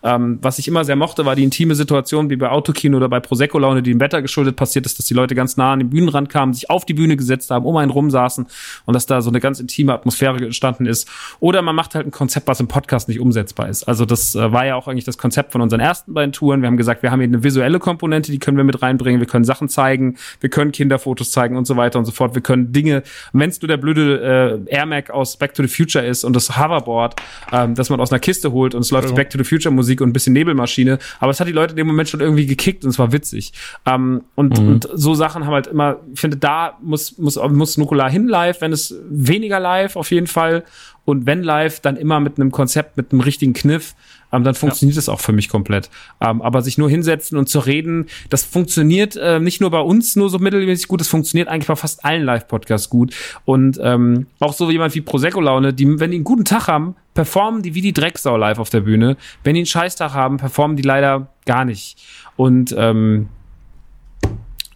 [0.03, 3.19] Ähm, was ich immer sehr mochte, war die intime Situation, wie bei Autokino oder bei
[3.19, 6.29] Prosecco-Laune, die dem Wetter geschuldet passiert ist, dass die Leute ganz nah an den Bühnenrand
[6.29, 8.47] kamen, sich auf die Bühne gesetzt haben, um einen rum saßen
[8.85, 11.07] und dass da so eine ganz intime Atmosphäre entstanden ist.
[11.39, 13.83] Oder man macht halt ein Konzept, was im Podcast nicht umsetzbar ist.
[13.83, 16.61] Also das äh, war ja auch eigentlich das Konzept von unseren ersten beiden Touren.
[16.61, 19.19] Wir haben gesagt, wir haben hier eine visuelle Komponente, die können wir mit reinbringen.
[19.19, 22.35] Wir können Sachen zeigen, wir können Kinderfotos zeigen und so weiter und so fort.
[22.35, 23.01] Wir können Dinge,
[23.33, 26.35] wenn es nur der blöde äh, Air Mac aus Back to the Future ist und
[26.35, 27.15] das Hoverboard,
[27.51, 30.01] ähm, das man aus einer Kiste holt und es läuft Back to the Future Musik
[30.01, 30.99] und ein bisschen Nebelmaschine.
[31.19, 33.53] Aber es hat die Leute in dem Moment schon irgendwie gekickt und es war witzig.
[33.85, 38.09] Ähm, und, und so Sachen haben halt immer, ich finde, da muss, muss, muss Nukular
[38.09, 40.63] hin live, wenn es weniger live auf jeden Fall.
[41.05, 43.95] Und wenn live, dann immer mit einem Konzept, mit einem richtigen Kniff,
[44.31, 45.89] ähm, dann funktioniert es auch für mich komplett.
[46.21, 50.15] Ähm, aber sich nur hinsetzen und zu reden, das funktioniert äh, nicht nur bei uns
[50.15, 53.13] nur so mittelmäßig gut, das funktioniert eigentlich bei fast allen Live-Podcasts gut.
[53.45, 57.61] Und ähm, auch so jemand wie Prosecco-Laune, die, wenn die einen guten Tag haben, performen
[57.61, 59.17] die wie die Drecksau live auf der Bühne.
[59.43, 61.97] Wenn die einen Scheißtag haben, performen die leider gar nicht.
[62.37, 63.29] Und ähm,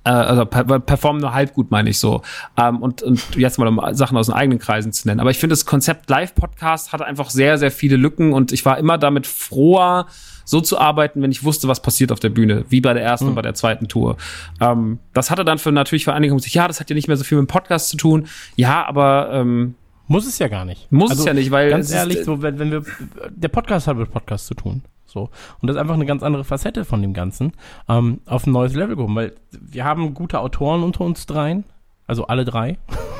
[0.03, 2.21] äh, also per performen nur halb gut, meine ich so.
[2.57, 5.19] Ähm, und, und jetzt mal um Sachen aus den eigenen Kreisen zu nennen.
[5.19, 8.77] Aber ich finde, das Konzept Live-Podcast hatte einfach sehr, sehr viele Lücken und ich war
[8.77, 10.07] immer damit froher,
[10.45, 13.29] so zu arbeiten, wenn ich wusste, was passiert auf der Bühne, wie bei der ersten
[13.29, 14.17] und bei der zweiten Tour.
[14.59, 17.17] Ähm, das hatte dann für natürlich für einige gesagt, ja, das hat ja nicht mehr
[17.17, 18.27] so viel mit dem Podcast zu tun.
[18.55, 19.75] Ja, aber ähm,
[20.07, 20.91] Muss es ja gar nicht.
[20.91, 22.83] Muss es ja nicht, weil ganz ehrlich, so wenn, wenn wir
[23.29, 25.29] der Podcast hat mit Podcast zu tun, so
[25.61, 27.53] und das ist einfach eine ganz andere Facette von dem Ganzen
[27.87, 31.63] ähm, auf ein neues Level gehoben, weil wir haben gute Autoren unter uns dreien,
[32.07, 32.77] also alle drei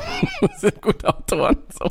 [0.58, 1.56] sind gute Autoren.
[1.70, 1.90] So.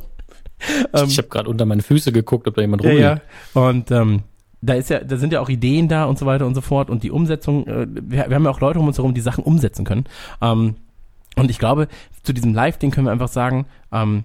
[0.93, 3.21] Ähm, ich habe gerade unter meine Füße geguckt, ob da jemand ja, rumliegt.
[3.55, 3.61] ja.
[3.61, 4.23] Und ähm,
[4.61, 6.89] da ist ja, da sind ja auch Ideen da und so weiter und so fort
[6.89, 9.43] und die Umsetzung, äh, wir, wir haben ja auch Leute um uns herum, die Sachen
[9.43, 10.05] umsetzen können.
[10.41, 10.75] Ähm,
[11.35, 11.87] und ich glaube,
[12.21, 14.23] zu diesem Live-Ding können wir einfach sagen, ähm,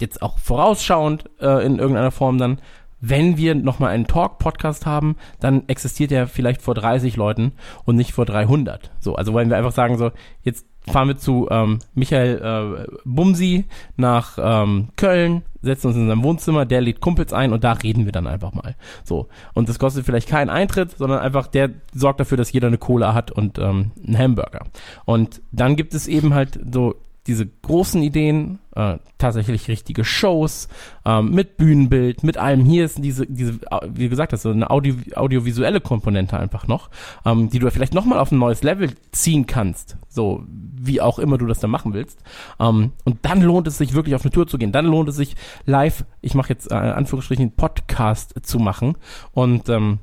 [0.00, 2.58] jetzt auch vorausschauend äh, in irgendeiner Form dann,
[3.00, 7.52] wenn wir nochmal einen Talk-Podcast haben, dann existiert er vielleicht vor 30 Leuten
[7.84, 8.90] und nicht vor 300.
[8.98, 10.10] So, also wollen wir einfach sagen so,
[10.42, 13.64] jetzt fahren wir zu ähm, Michael äh, Bumsi
[13.96, 18.04] nach ähm, Köln, setzen uns in sein Wohnzimmer, der lädt Kumpels ein und da reden
[18.04, 18.74] wir dann einfach mal.
[19.02, 19.28] So.
[19.54, 23.14] Und das kostet vielleicht keinen Eintritt, sondern einfach der sorgt dafür, dass jeder eine Cola
[23.14, 24.66] hat und ähm, einen Hamburger.
[25.04, 26.94] Und dann gibt es eben halt so
[27.26, 30.68] diese großen Ideen, äh, tatsächlich richtige Shows,
[31.06, 32.64] ähm, mit Bühnenbild, mit allem.
[32.64, 36.90] Hier ist diese, diese, wie gesagt, das so eine Audio, audiovisuelle Komponente einfach noch,
[37.24, 39.96] ähm, die du vielleicht nochmal auf ein neues Level ziehen kannst.
[40.08, 42.20] So, wie auch immer du das dann machen willst.
[42.60, 44.72] Ähm, und dann lohnt es sich wirklich auf eine Tour zu gehen.
[44.72, 48.96] Dann lohnt es sich live, ich mache jetzt äh, Anführungsstrichen Podcast zu machen.
[49.32, 49.98] Und ähm,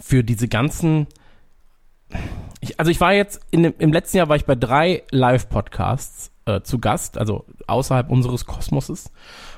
[0.00, 1.06] für diese ganzen
[2.60, 6.60] ich, also ich war jetzt in im letzten Jahr war ich bei drei Live-Podcasts äh,
[6.62, 9.12] zu Gast, also außerhalb unseres Kosmoses.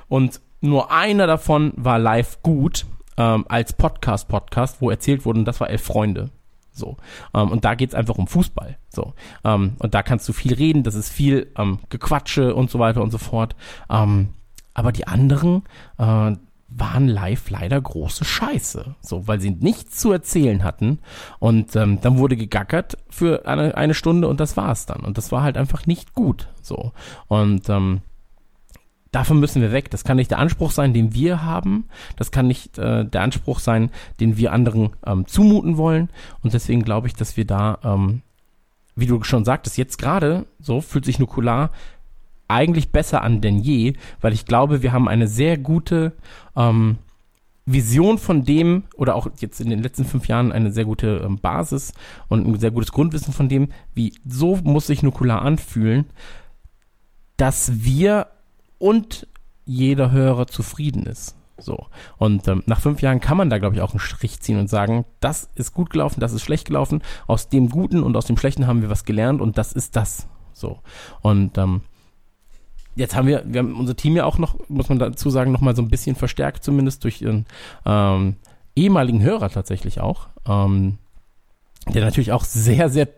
[0.09, 2.87] Und nur einer davon war live gut
[3.17, 6.31] ähm, als Podcast-Podcast, wo erzählt wurde, und das war Elf Freunde.
[6.73, 6.97] So.
[7.35, 8.77] Ähm, und da geht's einfach um Fußball.
[8.89, 9.15] So.
[9.45, 13.03] Ähm, und da kannst du viel reden, das ist viel ähm, Gequatsche und so weiter
[13.03, 13.57] und so fort.
[13.91, 14.31] Ähm,
[14.75, 15.63] aber die anderen,
[15.99, 16.33] äh,
[16.69, 18.97] waren live leider große Scheiße.
[19.01, 20.99] So, weil sie nichts zu erzählen hatten.
[21.39, 25.01] Und ähm, dann wurde gegackert für eine, eine Stunde und das war's dann.
[25.01, 26.49] Und das war halt einfach nicht gut.
[26.63, 26.93] So.
[27.29, 28.01] Und ähm,
[29.13, 29.91] davon müssen wir weg.
[29.91, 31.89] Das kann nicht der Anspruch sein, den wir haben.
[32.17, 33.91] Das kann nicht äh, der Anspruch sein,
[34.21, 36.11] den wir anderen ähm, zumuten wollen.
[36.43, 38.23] Und deswegen glaube ich, dass wir da, ähm,
[38.97, 41.71] wie du schon sagtest, jetzt gerade, so fühlt sich Nukular
[42.49, 46.13] eigentlich besser an denn je, weil ich glaube, wir haben eine sehr gute
[46.57, 46.99] ähm,
[47.67, 51.39] Vision von dem, oder auch jetzt in den letzten fünf Jahren eine sehr gute ähm,
[51.39, 51.93] Basis
[52.29, 56.07] und ein sehr gutes Grundwissen von dem, wie so muss sich Nukular anfühlen,
[57.37, 58.29] dass wir
[58.79, 59.27] und
[59.65, 61.37] jeder Hörer zufrieden ist.
[61.59, 61.87] So.
[62.19, 64.69] Und ähm, nach fünf Jahren kann man da, glaube ich, auch einen Strich ziehen und
[64.69, 67.03] sagen, das ist gut gelaufen, das ist schlecht gelaufen.
[67.27, 70.29] Aus dem Guten und aus dem Schlechten haben wir was gelernt und das ist das.
[70.53, 70.81] So.
[71.23, 71.81] Und ähm,
[72.97, 75.61] jetzt haben wir, wir haben unser Team ja auch noch, muss man dazu sagen, noch
[75.61, 77.47] mal so ein bisschen verstärkt, zumindest durch ihren
[77.85, 78.37] ähm,
[78.75, 80.99] ehemaligen Hörer tatsächlich auch, ähm,
[81.95, 83.09] der natürlich auch sehr, sehr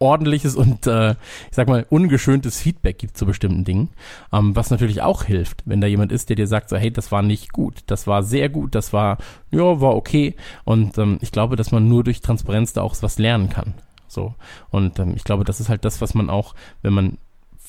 [0.00, 1.16] ordentliches und äh, ich
[1.56, 3.88] sag mal ungeschöntes Feedback gibt zu bestimmten Dingen,
[4.32, 7.10] ähm, was natürlich auch hilft, wenn da jemand ist, der dir sagt so hey, das
[7.10, 9.18] war nicht gut, das war sehr gut, das war
[9.50, 13.18] ja war okay und ähm, ich glaube, dass man nur durch Transparenz da auch was
[13.18, 13.74] lernen kann.
[14.06, 14.34] So
[14.70, 17.18] und ähm, ich glaube, das ist halt das, was man auch, wenn man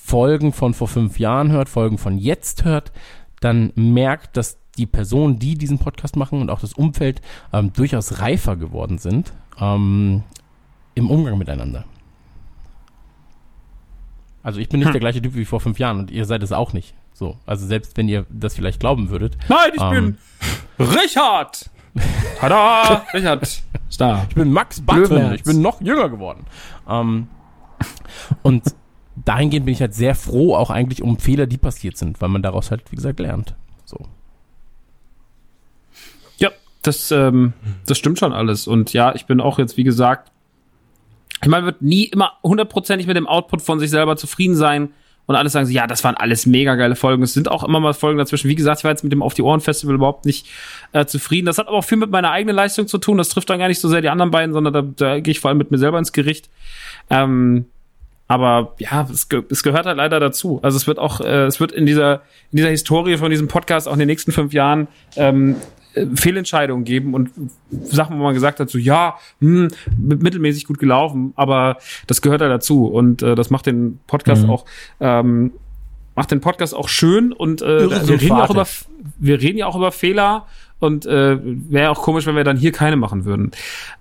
[0.10, 2.92] Folgen von vor fünf Jahren hört, Folgen von jetzt hört,
[3.42, 7.22] dann merkt, dass die Personen, die diesen Podcast machen und auch das Umfeld
[7.54, 10.24] ähm, durchaus reifer geworden sind ähm,
[10.96, 11.86] im Umgang miteinander.
[14.42, 14.94] Also ich bin nicht hm.
[14.94, 16.96] der gleiche Typ wie vor fünf Jahren und ihr seid es auch nicht.
[17.14, 19.38] So, also selbst wenn ihr das vielleicht glauben würdet.
[19.48, 20.18] Nein, ich ähm,
[20.78, 21.70] bin Richard.
[22.40, 23.62] Tada, Richard
[23.92, 24.26] Star.
[24.28, 25.36] Ich bin Max Button.
[25.36, 26.48] Ich bin noch jünger geworden.
[26.88, 27.28] Ähm,
[28.42, 28.64] und
[29.26, 32.42] dahingehend bin ich halt sehr froh, auch eigentlich um Fehler, die passiert sind, weil man
[32.42, 33.56] daraus halt, wie gesagt, lernt.
[33.86, 33.98] So.
[36.38, 36.50] Ja,
[36.82, 37.54] das, ähm,
[37.86, 38.68] das stimmt schon alles.
[38.68, 40.32] Und ja, ich bin auch jetzt, wie gesagt,
[41.42, 44.90] ich meine, man wird nie immer hundertprozentig mit dem Output von sich selber zufrieden sein
[45.30, 47.22] und alles sagen sie, ja, das waren alles mega geile Folgen.
[47.22, 48.50] Es sind auch immer mal Folgen dazwischen.
[48.50, 50.48] Wie gesagt, ich war jetzt mit dem Auf die Ohren Festival überhaupt nicht
[50.92, 51.46] äh, zufrieden.
[51.46, 53.20] Das hat aber auch viel mit meiner eigenen Leistung zu tun.
[53.20, 55.40] Das trifft dann gar nicht so sehr die anderen beiden, sondern da, da gehe ich
[55.40, 56.50] vor allem mit mir selber ins Gericht.
[57.12, 57.68] Ähm,
[58.30, 60.60] aber ja, es, ge es gehört halt leider dazu.
[60.62, 63.88] Also es wird auch, äh, es wird in dieser, in dieser Historie von diesem Podcast
[63.88, 65.56] auch in den nächsten fünf Jahren ähm,
[65.96, 67.32] äh, Fehlentscheidungen geben und
[67.72, 72.52] Sachen, wo man gesagt hat, so ja, hm, mittelmäßig gut gelaufen, aber das gehört halt
[72.52, 74.50] dazu und äh, das macht den Podcast mhm.
[74.52, 74.66] auch
[75.00, 75.52] ähm,
[76.14, 78.68] macht den Podcast auch schön und äh, wir reden ja auch über
[79.18, 80.46] wir reden ja auch über Fehler
[80.80, 83.52] und äh, wäre auch komisch, wenn wir dann hier keine machen würden.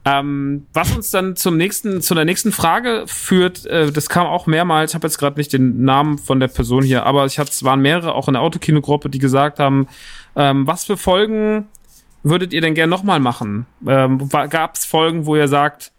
[0.05, 4.47] Ähm, was uns dann zum nächsten, zu der nächsten Frage führt, äh, das kam auch
[4.47, 7.51] mehrmals, ich habe jetzt gerade nicht den Namen von der Person hier, aber ich hatte,
[7.51, 9.89] es waren mehrere auch in der Autokinogruppe, die gesagt haben,
[10.37, 11.67] ähm, was für Folgen
[12.23, 13.67] würdet ihr denn gern nochmal machen?
[13.87, 15.93] Ähm, Gab es Folgen, wo ihr sagt,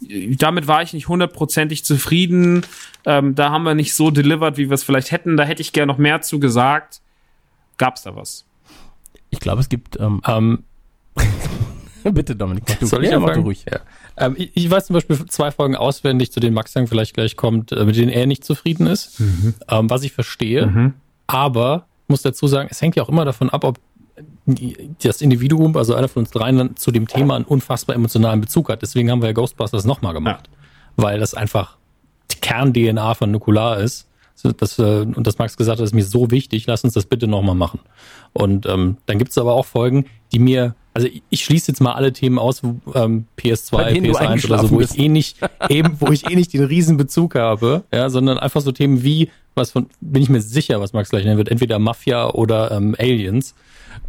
[0.00, 2.66] damit war ich nicht hundertprozentig zufrieden,
[3.06, 5.72] ähm, da haben wir nicht so delivered, wie wir es vielleicht hätten, da hätte ich
[5.72, 7.00] gern noch mehr zu gesagt.
[7.78, 8.45] Gab es da was?
[9.30, 9.98] Ich glaube, es gibt.
[9.98, 10.64] Ähm, ähm,
[12.12, 12.86] Bitte, Dominik, mach du.
[12.86, 13.64] Soll ich ja, mach du ruhig.
[13.70, 13.80] Ja.
[14.16, 17.36] Ähm, ich, ich, weiß zum Beispiel zwei Folgen auswendig, zu denen Max dann vielleicht gleich
[17.36, 19.54] kommt, äh, mit denen er nicht zufrieden ist, mhm.
[19.68, 20.66] ähm, was ich verstehe.
[20.66, 20.94] Mhm.
[21.26, 23.80] Aber muss dazu sagen, es hängt ja auch immer davon ab, ob
[25.02, 28.82] das Individuum, also einer von uns dreien, zu dem Thema einen unfassbar emotionalen Bezug hat.
[28.82, 30.48] Deswegen haben wir ja Ghostbusters nochmal gemacht.
[30.48, 31.04] Ja.
[31.04, 31.76] Weil das einfach
[32.30, 34.05] die Kern-DNA von Nukular ist.
[34.42, 37.26] Das, äh, und das Max gesagt hat, ist mir so wichtig, lass uns das bitte
[37.26, 37.80] nochmal machen.
[38.32, 41.80] Und ähm, dann gibt es aber auch Folgen, die mir, also ich, ich schließe jetzt
[41.80, 45.38] mal alle Themen aus, ähm, PS2, PS1 oder so, wo ich eh nicht,
[45.68, 49.30] eben, wo ich eh nicht den riesen Bezug habe, ja, sondern einfach so Themen wie,
[49.54, 52.94] was von, bin ich mir sicher, was Max gleich nennen wird, entweder Mafia oder ähm,
[52.98, 53.54] Aliens,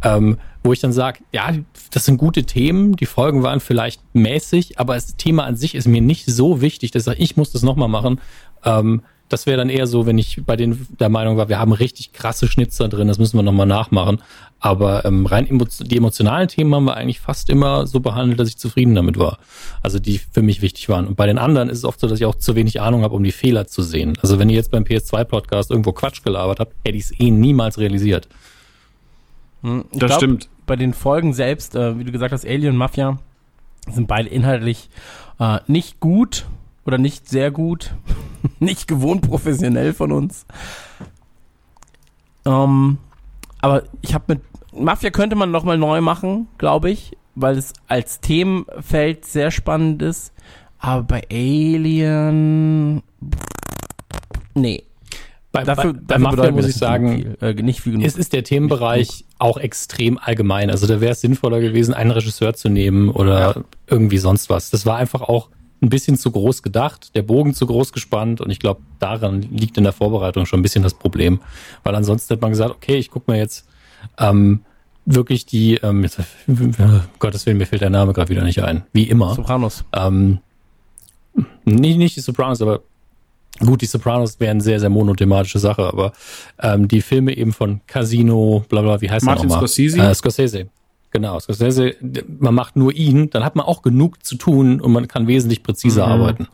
[0.02, 1.54] ähm, wo ich dann sage, ja,
[1.90, 5.88] das sind gute Themen, die Folgen waren vielleicht mäßig, aber das Thema an sich ist
[5.88, 8.20] mir nicht so wichtig, dass ich, sage, ich muss das nochmal machen.
[8.64, 11.72] Ähm, das wäre dann eher so, wenn ich bei den der Meinung war, wir haben
[11.72, 14.22] richtig krasse Schnitzer drin, das müssen wir nochmal nachmachen.
[14.60, 18.48] Aber ähm, rein emo die emotionalen Themen haben wir eigentlich fast immer so behandelt, dass
[18.48, 19.38] ich zufrieden damit war.
[19.82, 21.06] Also die für mich wichtig waren.
[21.06, 23.14] Und bei den anderen ist es oft so, dass ich auch zu wenig Ahnung habe,
[23.14, 24.18] um die Fehler zu sehen.
[24.20, 27.78] Also wenn ihr jetzt beim PS2-Podcast irgendwo Quatsch gelabert habt, hätte ich es eh niemals
[27.78, 28.28] realisiert.
[29.62, 30.48] Hm, das glaub, stimmt.
[30.66, 33.18] Bei den Folgen selbst, äh, wie du gesagt hast, Alien Mafia,
[33.90, 34.90] sind beide inhaltlich
[35.38, 36.46] äh, nicht gut
[36.88, 37.94] oder nicht sehr gut,
[38.60, 40.46] nicht gewohnt professionell von uns.
[42.46, 42.96] Ähm,
[43.60, 44.40] aber ich habe mit
[44.72, 50.00] Mafia könnte man noch mal neu machen, glaube ich, weil es als Themenfeld sehr spannend
[50.00, 50.32] ist.
[50.78, 53.02] Aber bei Alien,
[54.54, 54.82] nee.
[55.52, 58.06] Bei, dafür, bei, bei Mafia muss ich sagen, viel, äh, nicht viel genug.
[58.06, 60.70] Es ist der Themenbereich auch extrem allgemein.
[60.70, 63.64] Also da wäre es sinnvoller gewesen, einen Regisseur zu nehmen oder ja.
[63.88, 64.70] irgendwie sonst was.
[64.70, 65.50] Das war einfach auch
[65.80, 69.76] ein bisschen zu groß gedacht, der Bogen zu groß gespannt und ich glaube, daran liegt
[69.78, 71.40] in der Vorbereitung schon ein bisschen das Problem.
[71.84, 73.66] Weil ansonsten hat man gesagt, okay, ich gucke mir jetzt
[74.18, 74.60] ähm,
[75.04, 76.74] wirklich die, ähm, jetzt, um
[77.18, 78.84] Gottes Willen, mir fällt der Name gerade wieder nicht ein.
[78.92, 79.34] Wie immer.
[79.34, 79.84] Sopranos.
[79.92, 80.38] Ähm,
[81.64, 82.80] nicht, nicht die Sopranos, aber
[83.60, 86.12] gut, die Sopranos wären sehr, sehr monothematische Sache, aber
[86.60, 89.68] ähm, die Filme eben von Casino, bla bla, wie heißt Martin der nochmal?
[89.68, 89.98] Scorsese?
[90.00, 90.68] Äh, Scorsese.
[91.10, 91.94] Genau, Scorsese,
[92.26, 95.62] man macht nur ihn, dann hat man auch genug zu tun und man kann wesentlich
[95.62, 96.12] präziser mhm.
[96.12, 96.48] arbeiten.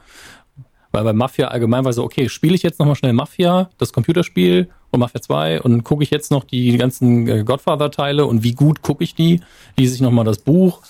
[0.93, 4.69] Weil bei Mafia allgemein war so, okay, spiele ich jetzt nochmal schnell Mafia, das Computerspiel
[4.93, 8.81] und Mafia 2 und gucke ich jetzt noch die ganzen äh, Godfather-Teile und wie gut
[8.83, 9.41] gucke ich die,
[9.77, 10.83] lese ich nochmal das Buch.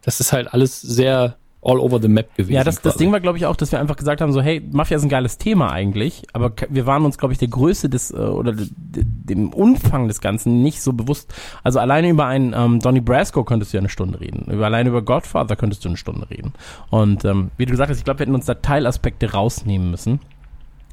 [0.00, 2.52] Das ist halt alles sehr all over the map gewesen.
[2.52, 2.96] Ja, das, das.
[2.96, 5.08] Ding war, glaube ich, auch, dass wir einfach gesagt haben, so, hey, Mafia ist ein
[5.08, 9.52] geiles Thema eigentlich, aber wir waren uns, glaube ich, der Größe des, äh, oder dem
[9.52, 11.32] Umfang des Ganzen nicht so bewusst.
[11.62, 14.50] Also alleine über einen ähm, Donny Brasco könntest du ja eine Stunde reden.
[14.50, 16.52] Über, alleine über Godfather könntest du eine Stunde reden.
[16.90, 20.18] Und ähm, wie du gesagt hast, ich glaube, wir hätten uns da Teilaspekte rausnehmen müssen.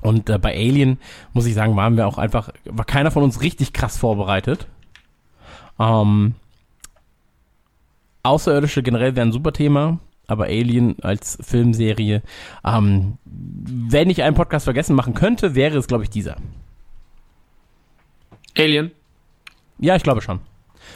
[0.02, 1.00] Und äh, bei Alien,
[1.34, 4.68] muss ich sagen, waren wir auch einfach, war keiner von uns richtig krass vorbereitet.
[5.80, 6.36] Ähm,
[8.22, 10.00] Außerirdische generell wären ein super Thema,
[10.30, 12.22] aber Alien als Filmserie,
[12.66, 16.38] ähm, wenn ich einen Podcast vergessen machen könnte, wäre es, glaube ich, dieser.
[18.58, 18.92] Alien.
[19.80, 20.40] Ja, ich glaube schon.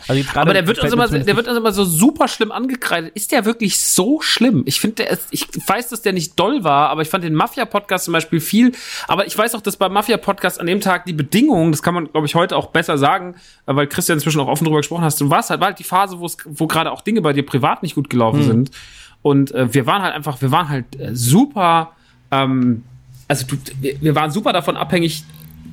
[0.07, 3.14] Also Aber der wird uns immer, der wird uns immer so super schlimm angekreidet.
[3.15, 4.64] Ist der wirklich so schlimm?
[4.65, 8.11] Ich finde, ich weiß, dass der nicht doll war, aber ich fand den Mafia-Podcast zum
[8.11, 8.73] Beispiel viel.
[9.07, 12.11] Aber ich weiß auch, dass beim Mafia-Podcast an dem Tag die Bedingungen, das kann man,
[12.11, 13.35] glaube ich, heute auch besser sagen,
[13.65, 15.22] äh, weil Christian inzwischen auch offen drüber gesprochen hast.
[15.22, 17.45] Du warst halt, war halt die Phase, wo es, wo gerade auch Dinge bei dir
[17.45, 18.47] privat nicht gut gelaufen Hm.
[18.47, 18.72] sind.
[19.23, 21.93] Und äh, wir waren halt einfach, wir waren halt äh, super,
[22.29, 22.83] ähm,
[23.27, 25.23] also du, wir, waren super davon abhängig,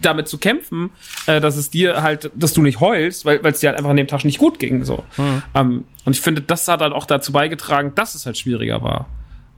[0.01, 0.91] damit zu kämpfen,
[1.27, 3.97] äh, dass es dir halt, dass du nicht heulst, weil es dir halt einfach an
[3.97, 4.85] dem Tag nicht gut ging.
[4.85, 5.05] So.
[5.17, 5.43] Hm.
[5.55, 9.07] Ähm, und ich finde, das hat halt auch dazu beigetragen, dass es halt schwieriger war.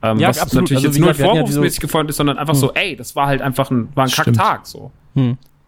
[0.01, 0.63] Ähm, Ja, was absolut.
[0.63, 3.71] natürlich Also, jetzt nur vorwurfsmäßig gefreut ist, sondern einfach so, ey, das war halt einfach
[3.71, 4.11] ein, war ein.
[4.11, 4.65] Kacktag.
[4.67, 4.91] So.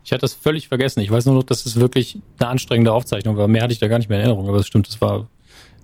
[0.04, 1.00] Ich hatte das völlig vergessen.
[1.00, 3.48] Ich weiß nur noch, dass es wirklich eine anstrengende Aufzeichnung war.
[3.48, 5.28] Mehr hatte ich da gar nicht mehr in Erinnerung, aber es stimmt, es war,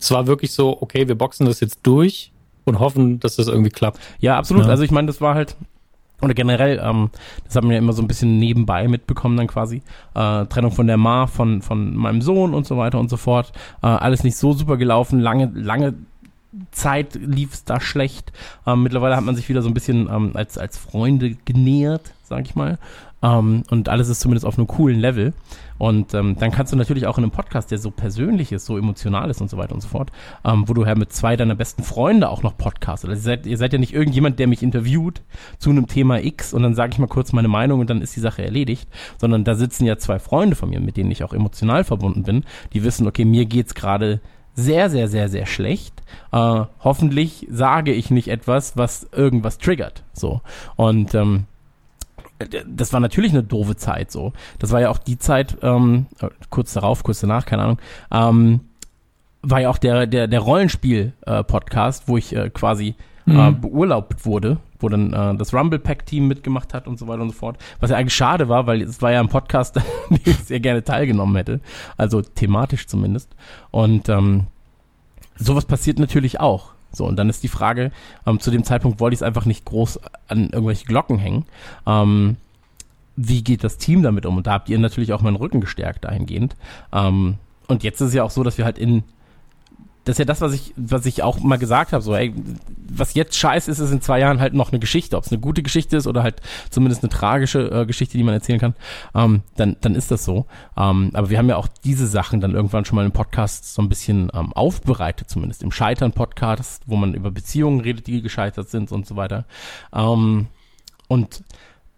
[0.02, 2.32] es war wirklich so, okay, wir boxen das jetzt durch
[2.66, 4.00] und hoffen, dass das irgendwie klappt.
[4.20, 4.66] Ja, absolut.
[4.66, 4.72] Ja.
[4.72, 5.56] Also ich meine, das war halt,
[6.22, 7.12] oder generell, ähm,
[7.46, 9.84] das haben wir ja immer so ein bisschen nebenbei mitbekommen dann quasi.
[10.16, 13.52] Äh, Trennung von der Ma, von, von meinem Sohn und so weiter und so fort.
[13.84, 15.94] Äh, alles nicht so super gelaufen, lange, lange
[16.72, 18.34] Zeit lief es da schlecht.
[18.66, 22.46] Ähm, mittlerweile hat man sich wieder so ein bisschen ähm, als, als Freunde genähert, sag
[22.46, 22.78] ich mal.
[23.22, 25.34] Ähm, und alles ist zumindest auf einem coolen Level.
[25.82, 28.78] Und ähm, dann kannst du natürlich auch in einem Podcast, der so persönlich ist, so
[28.78, 30.12] emotional ist und so weiter und so fort,
[30.46, 33.10] ähm, wo du ja mit zwei deiner besten Freunde auch noch podcastest.
[33.10, 35.24] Also ihr seid, ihr seid ja nicht irgendjemand, der mich interviewt
[35.58, 38.16] zu einem Thema X und dann sage ich mal kurz meine Meinung und dann ist
[38.16, 38.88] die Sache erledigt,
[39.18, 42.44] sondern da sitzen ja zwei Freunde von mir, mit denen ich auch emotional verbunden bin,
[42.74, 44.22] die wissen, okay, mir geht's gerade
[44.54, 46.04] sehr, sehr, sehr, sehr schlecht.
[46.32, 50.04] Äh, hoffentlich sage ich nicht etwas, was irgendwas triggert.
[50.14, 50.42] So.
[50.76, 51.48] Und ähm,
[52.68, 54.34] das war natürlich eine doofe Zeit so.
[54.60, 57.80] Das war ja auch die Zeit, ähm, äh, kurz darauf, kurz danach, keine Ahnung,
[58.12, 58.60] ähm,
[59.42, 62.96] war ja auch der, der, der Rollenspiel-Podcast, wo ich äh, quasi
[63.28, 67.30] äh, beurlaubt wurde, wo dann äh, das Rumble Pack-Team mitgemacht hat und so weiter und
[67.30, 67.58] so fort.
[67.80, 70.60] Was ja eigentlich schade war, weil es war ja ein Podcast, an dem ich sehr
[70.60, 71.62] gerne teilgenommen hätte.
[71.98, 73.36] Also thematisch zumindest.
[73.72, 74.48] Und ähm,
[75.36, 76.74] sowas passiert natürlich auch.
[76.92, 77.92] So, und dann ist die Frage,
[78.26, 81.46] ähm, zu dem Zeitpunkt wollte ich es einfach nicht groß an irgendwelche Glocken hängen.
[81.86, 82.38] Ähm,
[83.16, 84.38] wie geht das Team damit um?
[84.38, 86.56] Und da habt ihr natürlich auch meinen Rücken gestärkt dahingehend.
[86.92, 87.36] Ähm,
[87.68, 89.04] und jetzt ist es ja auch so, dass wir halt in
[90.04, 92.34] das ist ja das, was ich, was ich auch mal gesagt habe, so, ey,
[92.90, 95.16] was jetzt scheiße ist, ist in zwei Jahren halt noch eine Geschichte.
[95.16, 96.42] Ob es eine gute Geschichte ist oder halt
[96.72, 98.76] zumindest eine tragische äh, Geschichte, die man erzählen kann,
[99.14, 100.48] ähm, dann, dann ist das so.
[100.76, 103.82] Ähm, aber wir haben ja auch diese Sachen dann irgendwann schon mal im Podcast so
[103.82, 108.92] ein bisschen ähm, aufbereitet, zumindest im Scheitern-Podcast, wo man über Beziehungen redet, die gescheitert sind
[108.92, 109.46] und so weiter.
[109.94, 110.48] Ähm,
[111.08, 111.44] und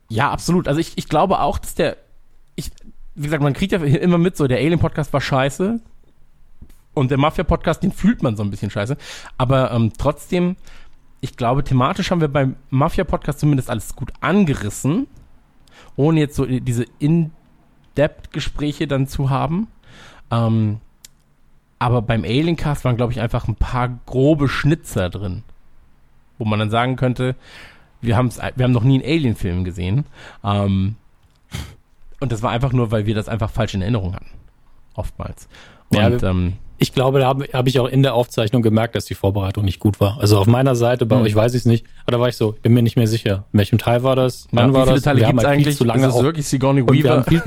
[0.10, 0.68] ja, absolut.
[0.68, 1.96] Also ich, ich glaube auch, dass der,
[2.56, 2.70] ich,
[3.16, 5.80] wie gesagt, man kriegt ja immer mit, so der Alien-Podcast war scheiße,
[6.94, 8.98] und der Mafia-Podcast, den fühlt man so ein bisschen scheiße.
[9.38, 10.56] Aber ähm, trotzdem,
[11.22, 15.08] ich glaube, thematisch haben wir beim Mafia-Podcast zumindest alles gut angerissen,
[15.96, 19.68] ohne jetzt so diese In-Depth-Gespräche dann zu haben.
[20.32, 20.80] Ähm,
[21.80, 25.44] aber beim Alien-Cast waren, glaube ich, einfach ein paar grobe Schnitzer drin.
[26.38, 27.36] Wo man dann sagen könnte,
[28.02, 30.06] wir, haben's, wir haben noch nie einen Alien-Film gesehen.
[30.44, 30.96] Ähm,
[32.20, 34.30] und das war einfach nur, weil wir das einfach falsch in Erinnerung hatten.
[34.96, 35.48] Oftmals.
[35.90, 36.54] Und Ja, ähm,
[36.84, 39.80] Ich glaube, da habe hab ich auch in der Aufzeichnung gemerkt, dass die Vorbereitung nicht
[39.80, 40.18] gut war.
[40.20, 41.24] Also auf meiner Seite, bei Hm.
[41.24, 43.46] euch weiß ich es nicht, aber da war ich so, bin mir nicht mehr sicher.
[43.54, 44.48] In welchem Teil war das?
[44.52, 45.02] Wann Ja, war das?
[45.04, 45.78] Teile wir haben halt viel eigentlich?
[45.78, 47.42] zu lange ist auch, wirklich Sigourney und wir haben Weaver?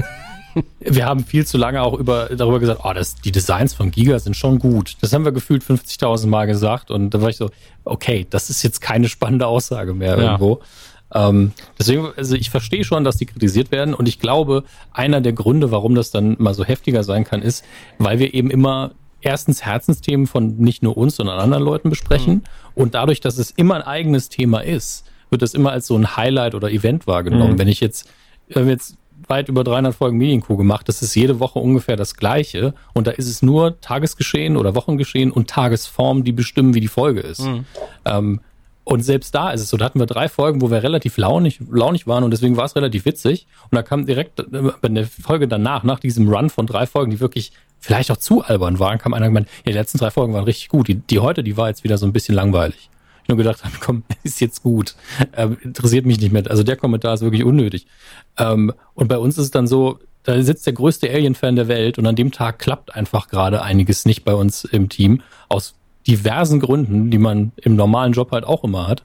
[0.55, 0.65] viel,
[0.95, 4.19] wir haben viel zu lange auch über, darüber gesagt, oh, das, die Designs von Giga
[4.19, 4.97] sind schon gut.
[5.03, 7.51] Das haben wir gefühlt 50.000 Mal gesagt und da war ich so,
[7.85, 10.23] okay, das ist jetzt keine spannende Aussage mehr Ja.
[10.25, 10.61] irgendwo.
[11.15, 15.35] Ähm, deswegen, also ich verstehe schon, dass die kritisiert werden und ich glaube, einer der
[15.35, 17.65] Gründe, warum das dann mal so heftiger sein kann, ist,
[17.99, 18.91] weil wir eben immer
[19.21, 22.45] erstens Herzensthemen von nicht nur uns, sondern anderen Leuten besprechen
[22.75, 26.17] und dadurch, dass es immer ein eigenes Thema ist, wird das immer als so ein
[26.17, 27.55] Highlight oder Event wahrgenommen.
[27.55, 27.59] Mhm.
[27.59, 28.09] Wenn ich jetzt,
[28.49, 28.97] wir haben jetzt
[29.29, 33.11] weit über 300 Folgen Medienkuh gemacht, das ist jede Woche ungefähr das Gleiche und da
[33.11, 37.41] ist es nur Tagesgeschehen oder Wochengeschehen und Tagesform, die bestimmen, wie die Folge ist.
[38.05, 38.41] Ähm,
[38.89, 41.59] und selbst da ist es so, da hatten wir drei Folgen, wo wir relativ launig,
[41.69, 43.49] launig waren und deswegen war es relativ witzig.
[43.65, 44.45] Und da kam direkt äh,
[44.81, 48.43] bei der Folge danach, nach diesem Run von drei Folgen, die wirklich vielleicht auch zu
[48.43, 50.89] albern waren, kam einer gemeint, ja, die letzten drei Folgen waren richtig gut.
[50.89, 52.91] Die, die heute, die war jetzt wieder so ein bisschen langweilig.
[53.29, 54.95] nur gedacht habe, komm, ist jetzt gut.
[55.37, 56.49] Ähm, interessiert mich nicht mehr.
[56.49, 57.87] Also der Kommentar ist wirklich unnötig.
[58.39, 61.99] Ähm, und bei uns ist es dann so, da sitzt der größte Alien-Fan der Welt
[61.99, 65.23] und an dem Tag klappt einfach gerade einiges nicht bei uns im Team.
[65.49, 65.75] Aus
[66.07, 69.05] diversen Gründen, die man im normalen Job halt auch immer hat.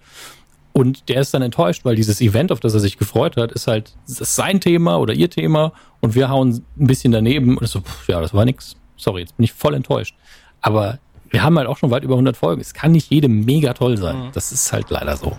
[0.73, 3.68] Und der ist dann enttäuscht, weil dieses Event, auf das er sich gefreut hat, ist
[3.68, 7.81] halt ist sein Thema oder ihr Thema und wir hauen ein bisschen daneben und so,
[7.81, 8.76] pff, ja, das war nix.
[8.95, 10.15] Sorry, jetzt bin ich voll enttäuscht.
[10.61, 10.99] Aber
[11.30, 12.61] wir haben halt auch schon weit über 100 Folgen.
[12.61, 14.18] Es kann nicht jedem mega toll sein.
[14.18, 14.30] Mhm.
[14.34, 15.38] Das ist halt leider so.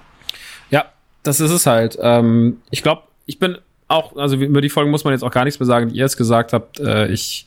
[0.70, 0.86] Ja,
[1.22, 1.98] das ist es halt.
[2.00, 5.44] Ähm, ich glaube, ich bin auch, also über die Folgen muss man jetzt auch gar
[5.44, 6.80] nichts mehr sagen, die ihr es gesagt habt.
[6.80, 7.46] Äh, ich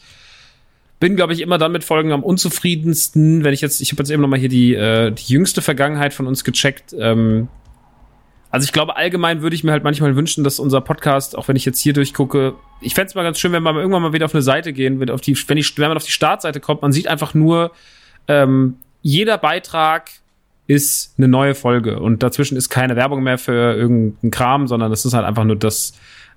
[0.99, 4.09] bin, glaube ich, immer dann mit Folgen am unzufriedensten, wenn ich jetzt, ich habe jetzt
[4.11, 6.95] eben noch mal hier die, äh, die jüngste Vergangenheit von uns gecheckt.
[6.97, 7.49] Ähm,
[8.55, 11.57] also ich glaube, allgemein würde ich mir halt manchmal wünschen, dass unser Podcast, auch wenn
[11.57, 14.23] ich jetzt hier durchgucke, ich fände es mal ganz schön, wenn man irgendwann mal wieder
[14.23, 16.81] auf eine Seite gehen, wenn, auf die, wenn, ich, wenn man auf die Startseite kommt,
[16.81, 17.73] man sieht einfach nur,
[18.29, 20.09] ähm, jeder Beitrag
[20.67, 25.03] ist eine neue Folge und dazwischen ist keine Werbung mehr für irgendeinen Kram, sondern das
[25.03, 25.91] ist halt einfach nur das,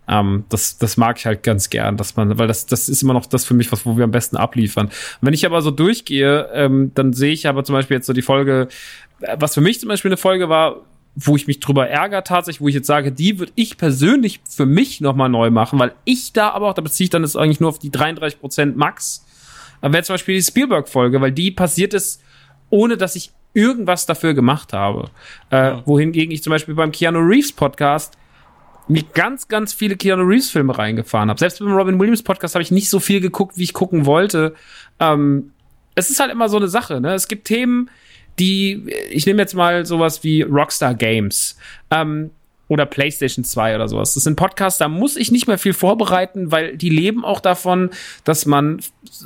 [0.08, 3.14] ähm, das, das mag ich halt ganz gern, dass man, weil das, das ist immer
[3.14, 4.90] noch das für mich, was wo wir am besten abliefern.
[5.20, 8.22] wenn ich aber so durchgehe, ähm, dann sehe ich aber zum Beispiel jetzt so die
[8.22, 8.66] Folge,
[9.20, 10.82] äh, was für mich zum Beispiel eine Folge war,
[11.20, 14.66] wo ich mich drüber ärgere tatsächlich, wo ich jetzt sage, die würde ich persönlich für
[14.66, 17.58] mich nochmal neu machen, weil ich da aber auch, da beziehe ich dann das eigentlich
[17.58, 19.24] nur auf die 33% Max,
[19.82, 22.22] wäre zum Beispiel die Spielberg-Folge, weil die passiert ist,
[22.70, 25.10] ohne dass ich irgendwas dafür gemacht habe.
[25.50, 25.82] Äh, ja.
[25.86, 28.16] Wohingegen ich zum Beispiel beim Keanu Reeves Podcast
[28.86, 31.38] mir ganz, ganz viele Keanu Reeves Filme reingefahren habe.
[31.40, 34.54] Selbst beim Robin Williams Podcast habe ich nicht so viel geguckt, wie ich gucken wollte.
[35.00, 35.50] Ähm,
[35.96, 37.00] es ist halt immer so eine Sache.
[37.00, 37.12] Ne?
[37.14, 37.90] Es gibt Themen,
[38.39, 41.56] die, ich nehme jetzt mal sowas wie Rockstar Games.
[41.90, 42.31] Ähm,
[42.69, 44.15] oder PlayStation 2 oder sowas.
[44.15, 47.90] Das sind Podcasts, da muss ich nicht mehr viel vorbereiten, weil die leben auch davon,
[48.24, 48.81] dass man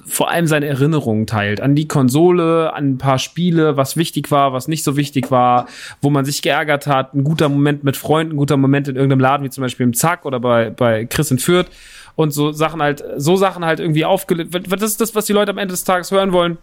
[0.07, 1.61] vor allem seine Erinnerungen teilt.
[1.61, 5.67] An die Konsole, an ein paar Spiele, was wichtig war, was nicht so wichtig war,
[6.01, 9.21] wo man sich geärgert hat, ein guter Moment mit Freunden, ein guter Moment in irgendeinem
[9.21, 11.67] Laden, wie zum Beispiel im Zack oder bei, bei Chris in Fürth.
[12.15, 14.55] Und so Sachen halt, so Sachen halt irgendwie aufgelegt.
[14.71, 16.59] Das ist das, was die Leute am Ende des Tages hören wollen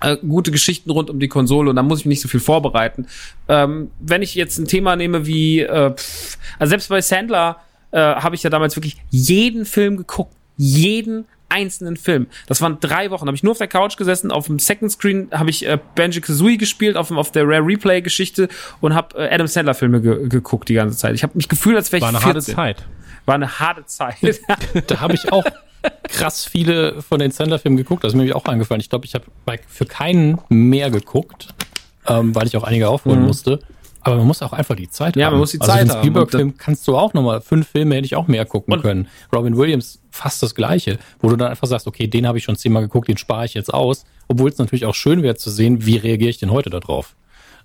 [0.00, 2.40] äh, gute Geschichten rund um die Konsole und da muss ich mich nicht so viel
[2.40, 3.06] vorbereiten.
[3.48, 7.58] Ähm, wenn ich jetzt ein Thema nehme wie, äh, pff, also selbst bei Sandler
[7.90, 12.26] äh, habe ich ja damals wirklich jeden Film geguckt, jeden einzelnen Film.
[12.46, 13.26] Das waren drei Wochen.
[13.26, 16.20] Habe ich nur auf der Couch gesessen, auf dem Second Screen habe ich äh, Banjo
[16.20, 18.48] Kazooie gespielt, auf, auf der Rare Replay Geschichte
[18.80, 21.14] und habe äh, Adam Sandler Filme ge geguckt die ganze Zeit.
[21.14, 22.34] Ich habe mich gefühlt, als wäre ich War eine 14.
[22.34, 22.86] harte Zeit.
[23.24, 24.40] War eine harte Zeit.
[24.86, 25.44] da habe ich auch
[26.08, 28.04] krass viele von den Sandler-Filmen geguckt.
[28.04, 28.80] Das ist mir auch angefallen.
[28.80, 29.24] Ich glaube, ich habe
[29.68, 31.48] für keinen mehr geguckt,
[32.06, 33.26] ähm, weil ich auch einige aufholen mhm.
[33.26, 33.60] musste.
[34.00, 35.28] Aber man muss auch einfach die Zeit ja, haben.
[35.28, 35.98] Ja, man muss die also Zeit haben.
[35.98, 39.08] Spielberg-Film kannst du auch nochmal, fünf Filme hätte ich auch mehr gucken und können.
[39.34, 42.56] Robin Williams fast das Gleiche, wo du dann einfach sagst, okay, den habe ich schon
[42.56, 44.04] zehnmal geguckt, den spare ich jetzt aus.
[44.28, 47.16] Obwohl es natürlich auch schön wäre zu sehen, wie reagiere ich denn heute darauf.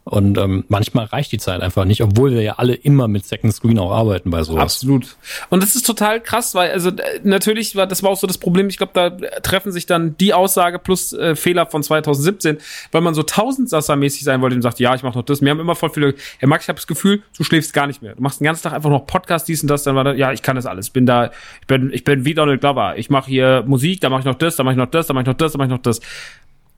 [0.05, 3.53] Und ähm, manchmal reicht die Zeit einfach nicht, obwohl wir ja alle immer mit Second
[3.53, 4.61] Screen auch arbeiten bei sowas.
[4.61, 5.15] Absolut.
[5.49, 8.37] Und das ist total krass, weil also äh, natürlich war das war auch so das
[8.37, 8.67] Problem.
[8.67, 12.57] Ich glaube, da treffen sich dann die Aussage plus äh, Fehler von 2017,
[12.91, 15.41] weil man so Tausendsasser-mäßig sein wollte und sagt, ja, ich mache noch das.
[15.41, 16.15] Wir haben immer voll viele.
[16.37, 18.15] Herr Max, ich habe das Gefühl, du schläfst gar nicht mehr.
[18.15, 19.83] Du machst den ganzen Tag einfach noch Podcast, dies und das.
[19.83, 20.89] Dann war da, ja, ich kann das alles.
[20.89, 21.31] Bin da,
[21.61, 22.97] ich bin, ich bin wie Donald Glover.
[22.97, 25.13] Ich mache hier Musik, da mache ich noch das, da mache ich noch das, da
[25.13, 26.01] mache ich noch das, da mache ich noch das.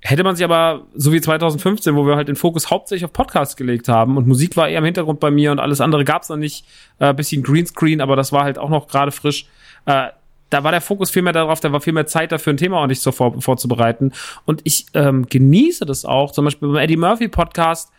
[0.07, 3.55] Hätte man sich aber, so wie 2015, wo wir halt den Fokus hauptsächlich auf Podcasts
[3.55, 6.37] gelegt haben und Musik war eher im Hintergrund bei mir und alles andere gab's noch
[6.37, 6.63] nicht,
[6.99, 9.47] äh, bisschen Greenscreen, aber das war halt auch noch gerade frisch.
[9.87, 10.09] Äh,
[10.51, 12.77] da war der Fokus viel mehr darauf, da war viel mehr Zeit dafür, ein Thema
[12.77, 14.11] ordentlich so vor, vorzubereiten.
[14.45, 16.31] Und ich ähm, genieße das auch.
[16.31, 17.91] Zum Beispiel beim Eddie Murphy Podcast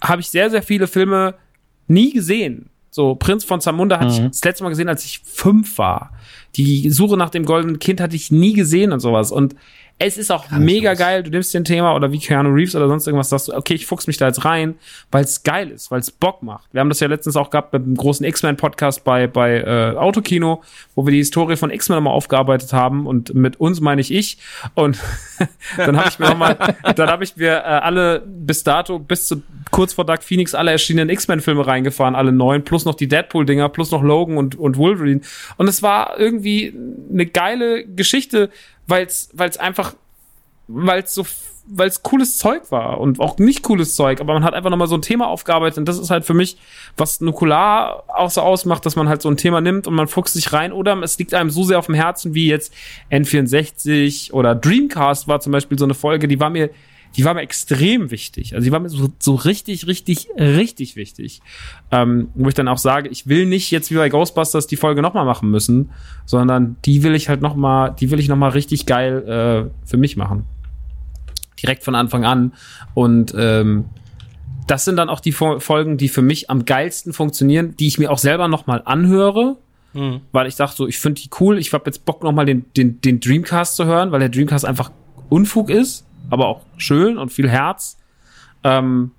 [0.00, 1.34] habe ich sehr, sehr viele Filme
[1.88, 2.70] nie gesehen.
[2.92, 4.26] So, Prinz von Zamunda hatte mhm.
[4.26, 6.12] ich das letzte Mal gesehen, als ich fünf war.
[6.54, 9.32] Die Suche nach dem goldenen Kind hatte ich nie gesehen und sowas.
[9.32, 9.56] Und
[10.02, 12.88] es ist auch mega geil, du nimmst dir ein Thema oder wie Keanu Reeves oder
[12.88, 14.76] sonst irgendwas, sagst du, okay, ich fuchs mich da jetzt rein,
[15.10, 16.72] weil es geil ist, weil es Bock macht.
[16.72, 20.62] Wir haben das ja letztens auch gehabt mit dem großen X-Men-Podcast bei, bei äh, Autokino,
[20.94, 24.38] wo wir die Historie von X-Men nochmal aufgearbeitet haben und mit uns meine ich ich.
[24.72, 24.98] Und
[25.76, 26.56] dann habe ich mir nochmal,
[26.96, 30.70] dann habe ich mir äh, alle bis dato, bis zu kurz vor Dark Phoenix alle
[30.70, 35.20] erschienenen X-Men-Filme reingefahren, alle neun, plus noch die Deadpool-Dinger, plus noch Logan und, und Wolverine.
[35.58, 36.74] Und es war irgendwie
[37.12, 38.48] eine geile Geschichte,
[38.90, 39.94] weil es einfach,
[40.68, 41.24] weil es so,
[41.66, 44.88] weil es cooles Zeug war und auch nicht cooles Zeug, aber man hat einfach nochmal
[44.88, 46.58] so ein Thema aufgearbeitet und das ist halt für mich,
[46.96, 50.34] was Nukular auch so ausmacht, dass man halt so ein Thema nimmt und man fuchst
[50.34, 52.74] sich rein oder es liegt einem so sehr auf dem Herzen wie jetzt
[53.10, 56.70] N64 oder Dreamcast war zum Beispiel so eine Folge, die war mir
[57.16, 58.54] die war mir extrem wichtig.
[58.54, 61.40] Also die war mir so, so richtig, richtig, richtig wichtig.
[61.90, 65.02] Ähm, wo ich dann auch sage, ich will nicht jetzt wie bei Ghostbusters die Folge
[65.02, 65.90] nochmal machen müssen,
[66.24, 70.16] sondern die will ich halt nochmal, die will ich nochmal richtig geil äh, für mich
[70.16, 70.44] machen.
[71.60, 72.52] Direkt von Anfang an.
[72.94, 73.86] Und ähm,
[74.66, 78.10] das sind dann auch die Folgen, die für mich am geilsten funktionieren, die ich mir
[78.10, 79.56] auch selber nochmal anhöre,
[79.94, 80.20] mhm.
[80.30, 83.00] weil ich dachte so, ich finde die cool, ich habe jetzt Bock nochmal den, den,
[83.00, 84.92] den Dreamcast zu hören, weil der Dreamcast einfach
[85.28, 87.98] Unfug ist, aber auch schön und viel Herz.
[88.64, 89.12] Ähm,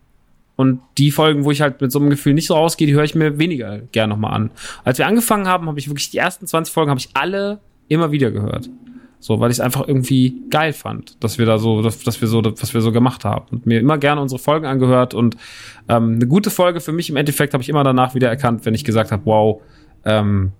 [0.55, 3.03] und die Folgen, wo ich halt mit so einem Gefühl nicht so rausgehe, die höre
[3.03, 4.51] ich mir weniger gern nochmal an.
[4.83, 8.11] Als wir angefangen haben, habe ich wirklich die ersten 20 Folgen habe ich alle immer
[8.11, 8.69] wieder gehört.
[9.19, 12.27] So, weil ich es einfach irgendwie geil fand, dass wir da so, dass, dass wir
[12.27, 13.45] so, was wir so gemacht haben.
[13.51, 15.13] Und mir immer gerne unsere Folgen angehört.
[15.13, 15.37] Und
[15.87, 18.73] ähm, eine gute Folge für mich im Endeffekt habe ich immer danach wieder erkannt, wenn
[18.73, 19.61] ich gesagt habe, wow,
[20.05, 20.51] ähm,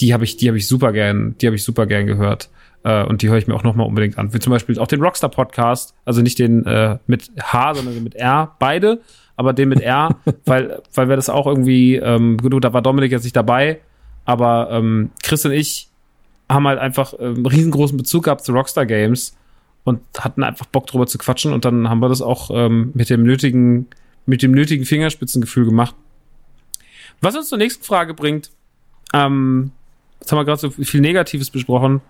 [0.00, 2.50] die habe ich, die habe ich super gern, die habe ich super gern gehört.
[2.86, 4.32] Äh, und die höre ich mir auch nochmal unbedingt an.
[4.32, 8.04] Wie zum Beispiel auch den Rockstar Podcast, also nicht den äh, mit H, sondern den
[8.04, 9.00] mit R, beide,
[9.34, 13.10] aber den mit R, weil, weil wir das auch irgendwie, ähm, gut, da war Dominik
[13.10, 13.80] jetzt nicht dabei,
[14.24, 15.88] aber ähm, Chris und ich
[16.48, 19.36] haben halt einfach ähm, riesengroßen Bezug gehabt zu Rockstar Games
[19.82, 23.10] und hatten einfach Bock drüber zu quatschen und dann haben wir das auch ähm, mit
[23.10, 23.88] dem nötigen,
[24.26, 25.96] mit dem nötigen Fingerspitzengefühl gemacht.
[27.20, 28.52] Was uns zur nächsten Frage bringt,
[29.12, 29.72] ähm,
[30.20, 32.00] jetzt haben wir gerade so viel Negatives besprochen.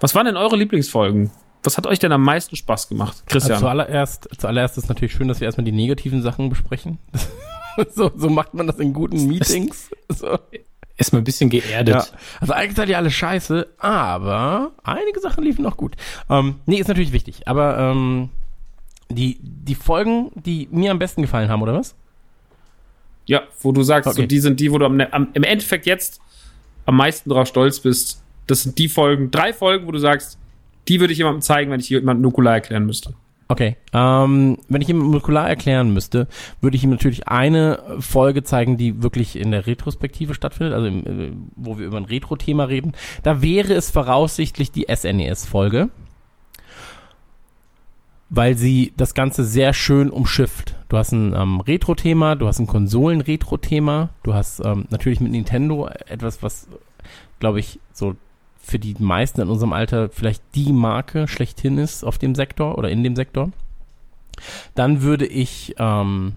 [0.00, 1.30] Was waren denn eure Lieblingsfolgen?
[1.62, 3.52] Was hat euch denn am meisten Spaß gemacht, Christian?
[3.52, 6.98] Also zuallererst, zuallererst ist natürlich schön, dass wir erstmal die negativen Sachen besprechen.
[7.94, 9.90] so, so macht man das in guten Meetings.
[10.08, 10.38] So
[11.00, 11.94] ist mal ein bisschen geerdet.
[11.94, 12.06] Ja.
[12.40, 15.96] Also eigentlich seid ihr alle scheiße, aber einige Sachen liefen noch gut.
[16.28, 17.48] Ähm, nee, ist natürlich wichtig.
[17.48, 18.28] Aber ähm,
[19.08, 21.94] die, die Folgen, die mir am besten gefallen haben, oder was?
[23.26, 24.22] Ja, wo du sagst, okay.
[24.22, 26.20] so, die sind die, wo du am, am, im Endeffekt jetzt
[26.84, 28.22] am meisten drauf stolz bist.
[28.46, 30.38] Das sind die Folgen, drei Folgen, wo du sagst,
[30.88, 33.14] die würde ich jemandem zeigen, wenn ich jemandem Nukular erklären müsste.
[33.50, 33.76] Okay.
[33.92, 36.28] Ähm, wenn ich ihm molekular erklären müsste,
[36.60, 41.06] würde ich ihm natürlich eine Folge zeigen, die wirklich in der Retrospektive stattfindet, also im,
[41.06, 42.92] äh, wo wir über ein Retro-Thema reden.
[43.24, 45.90] Da wäre es voraussichtlich die SNES-Folge,
[48.28, 50.76] weil sie das Ganze sehr schön umschifft.
[50.88, 55.88] Du hast ein ähm, Retro-Thema, du hast ein Konsolen-Retro-Thema, du hast ähm, natürlich mit Nintendo
[56.06, 56.68] etwas, was,
[57.40, 58.14] glaube ich, so
[58.60, 62.90] für die meisten in unserem Alter vielleicht die Marke schlechthin ist auf dem Sektor oder
[62.90, 63.50] in dem Sektor.
[64.74, 66.34] Dann würde ich ähm,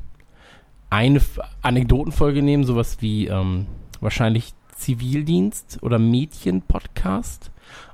[0.90, 1.22] eine
[1.62, 3.68] Anekdotenfolge nehmen, sowas wie ähm,
[4.00, 7.52] wahrscheinlich Zivildienst oder Mädchen-Podcast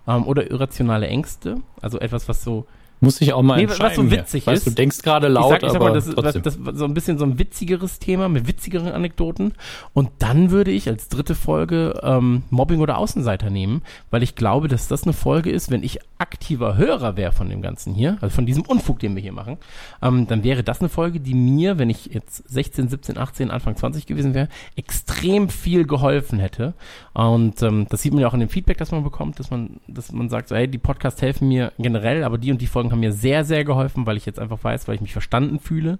[0.07, 1.57] ähm, oder irrationale Ängste.
[1.81, 2.65] Also etwas, was so
[3.01, 4.53] muss ich auch mal nee, was so witzig hier.
[4.53, 4.65] ist.
[4.65, 6.41] Weißt, du denkst gerade laut, ich sag, ich sag mal, das, trotzdem.
[6.43, 9.53] Das, das so ein bisschen so ein witzigeres Thema mit witzigeren Anekdoten.
[9.93, 14.67] Und dann würde ich als dritte Folge ähm, Mobbing oder Außenseiter nehmen, weil ich glaube,
[14.67, 18.35] dass das eine Folge ist, wenn ich aktiver Hörer wäre von dem Ganzen hier, also
[18.35, 19.57] von diesem Unfug, den wir hier machen,
[20.01, 23.77] ähm, dann wäre das eine Folge, die mir, wenn ich jetzt 16, 17, 18, Anfang
[23.77, 26.73] 20 gewesen wäre, extrem viel geholfen hätte.
[27.13, 29.79] Und ähm, das sieht man ja auch in dem Feedback, das man bekommt, dass man,
[29.87, 32.88] dass man sagt, so, hey, die Podcasts helfen mir generell, aber die und die Folgen
[32.89, 35.59] Folgen haben mir sehr, sehr geholfen, weil ich jetzt einfach weiß, weil ich mich verstanden
[35.59, 35.99] fühle.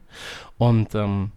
[0.58, 1.32] Und ähm,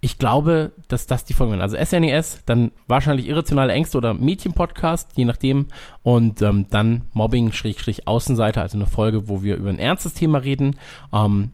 [0.00, 1.60] ich glaube, dass das die Folgen sind.
[1.60, 5.66] Also SNES, e dann wahrscheinlich irrationale Ängste oder Mädchen-Podcast, je nachdem.
[6.02, 10.38] Und ähm, dann Mobbing, Schrägstrich, Außenseiter, also eine Folge, wo wir über ein ernstes Thema
[10.38, 10.76] reden.
[11.12, 11.52] Ähm,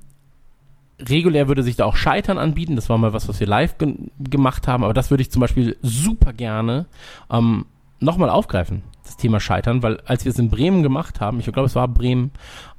[0.98, 2.76] regulär würde sich da auch Scheitern anbieten.
[2.76, 4.84] Das war mal was, was wir live ge gemacht haben.
[4.84, 6.86] Aber das würde ich zum Beispiel super gerne
[7.30, 7.66] ähm,
[8.00, 11.66] nochmal aufgreifen das Thema Scheitern, weil als wir es in Bremen gemacht haben, ich glaube,
[11.66, 12.30] es war Bremen,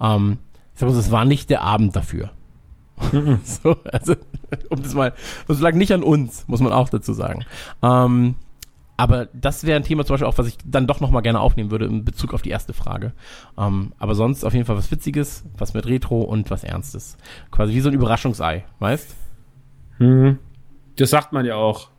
[0.01, 0.37] ähm,
[0.73, 2.31] ich sag mal, es war nicht der Abend dafür.
[3.11, 3.39] Mhm.
[3.43, 4.15] so, also,
[4.69, 5.13] um das mal,
[5.47, 7.45] das lag nicht an uns, muss man auch dazu sagen.
[7.81, 8.35] Ähm,
[8.97, 11.69] aber das wäre ein Thema zum Beispiel auch, was ich dann doch nochmal gerne aufnehmen
[11.69, 13.13] würde in Bezug auf die erste Frage.
[13.55, 17.15] Ähm, aber sonst auf jeden Fall was Witziges, was mit Retro und was Ernstes.
[17.51, 19.15] Quasi wie so ein Überraschungsei, weißt?
[19.99, 20.39] Mhm.
[20.95, 21.89] Das sagt man ja auch.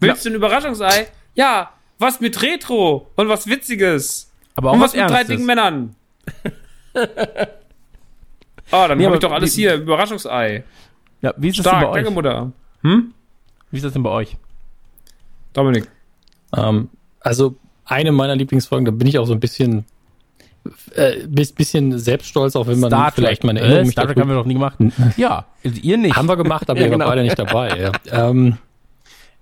[0.00, 0.30] Willst ja.
[0.30, 1.06] du ein Überraschungsei?
[1.34, 1.70] Ja,
[2.02, 4.30] was mit Retro und was Witziges.
[4.54, 5.96] Aber auch und was, was mit drei dicken Männern.
[6.94, 7.00] oh,
[8.70, 9.76] dann nee, habe ich doch alles wie, hier.
[9.76, 10.64] Überraschungsei.
[11.22, 12.04] Ja, wie ist Stark, das denn bei euch?
[12.04, 12.52] Danke, Mutter.
[12.82, 13.14] Hm?
[13.70, 14.36] Wie ist das denn bei euch?
[15.54, 15.88] Dominik.
[16.54, 17.56] Ähm, also,
[17.86, 19.86] eine meiner Lieblingsfolgen, da bin ich auch so ein bisschen
[20.94, 24.36] äh, bisschen selbststolz, auch wenn man Star vielleicht meine Erinnerung äh, Star Trek haben wir
[24.36, 24.78] noch nie gemacht.
[25.16, 26.16] ja, ihr nicht.
[26.16, 27.06] Haben wir gemacht, aber ja, ihr genau.
[27.06, 27.92] wart beide nicht dabei.
[28.04, 28.28] Ja.
[28.28, 28.58] Ähm,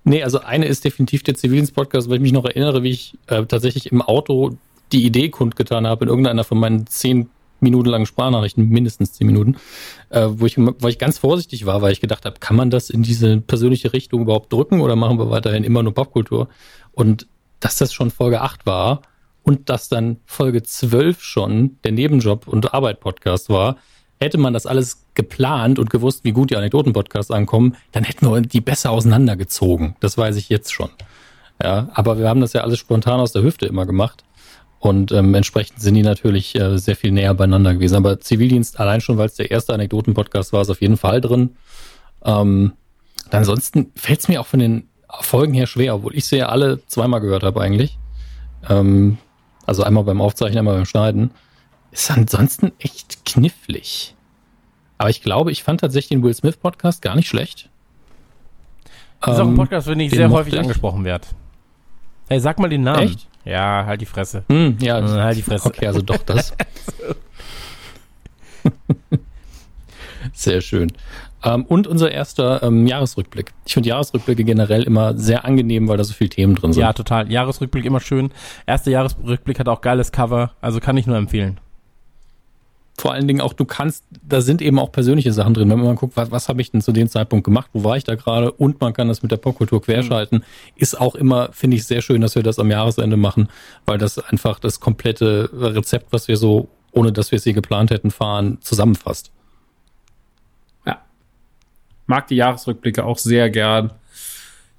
[0.03, 3.45] Nee, also eine ist definitiv der Zivildienst-Podcast, weil ich mich noch erinnere, wie ich äh,
[3.45, 4.57] tatsächlich im Auto
[4.91, 7.29] die Idee kundgetan habe in irgendeiner von meinen zehn
[7.59, 9.57] Minuten langen Sprachnachrichten, mindestens zehn Minuten,
[10.09, 12.89] äh, wo, ich, wo ich ganz vorsichtig war, weil ich gedacht habe, kann man das
[12.89, 16.49] in diese persönliche Richtung überhaupt drücken oder machen wir weiterhin immer nur Popkultur?
[16.91, 17.27] Und
[17.59, 19.03] dass das schon Folge 8 war
[19.43, 23.77] und dass dann Folge 12 schon der Nebenjob und Arbeit-Podcast war,
[24.19, 28.41] hätte man das alles geplant und gewusst, wie gut die Anekdoten-Podcasts ankommen, dann hätten wir
[28.41, 29.95] die besser auseinandergezogen.
[29.99, 30.89] Das weiß ich jetzt schon.
[31.61, 34.23] Ja, aber wir haben das ja alles spontan aus der Hüfte immer gemacht.
[34.79, 37.97] Und ähm, entsprechend sind die natürlich äh, sehr viel näher beieinander gewesen.
[37.97, 41.51] Aber Zivildienst allein schon, weil es der erste Anekdoten-Podcast war, ist auf jeden Fall drin.
[42.25, 42.73] Ähm,
[43.29, 44.89] ansonsten fällt es mir auch von den
[45.19, 47.99] Folgen her schwer, obwohl ich sie ja alle zweimal gehört habe eigentlich.
[48.67, 49.19] Ähm,
[49.67, 51.29] also einmal beim Aufzeichnen, einmal beim Schneiden.
[51.91, 54.15] Ist ansonsten echt knifflig.
[55.01, 57.69] Aber ich glaube, ich fand tatsächlich den Will Smith Podcast gar nicht schlecht.
[59.19, 60.59] Das ist auch ein Podcast, wenn ich den sehr häufig ich.
[60.59, 61.25] angesprochen werde.
[62.29, 62.99] Hey, sag mal den Namen.
[62.99, 63.27] Echt?
[63.43, 64.43] Ja, halt die Fresse.
[64.47, 65.69] Hm, ja, Äh, halt die Fresse.
[65.69, 66.53] Okay, also doch das.
[70.33, 70.91] Sehr schön.
[71.43, 73.53] Ähm, und unser erster ähm, Jahresrückblick.
[73.65, 76.81] Ich finde Jahresrückblicke generell immer sehr angenehm, weil da so viele Themen drin sind.
[76.81, 77.31] Ja, total.
[77.31, 78.31] Jahresrückblick immer schön.
[78.67, 81.59] Erster Jahresrückblick hat auch geiles Cover, also kann ich nur empfehlen.
[82.97, 85.69] Vor allen Dingen auch, du kannst, da sind eben auch persönliche Sachen drin.
[85.69, 88.03] Wenn man guckt, was, was habe ich denn zu dem Zeitpunkt gemacht, wo war ich
[88.03, 90.43] da gerade und man kann das mit der Popkultur querschalten,
[90.75, 93.49] ist auch immer, finde ich, sehr schön, dass wir das am Jahresende machen,
[93.85, 97.91] weil das einfach das komplette Rezept, was wir so, ohne dass wir es je geplant
[97.91, 99.31] hätten, fahren, zusammenfasst.
[100.85, 101.01] Ja.
[102.05, 103.91] Mag die Jahresrückblicke auch sehr gern.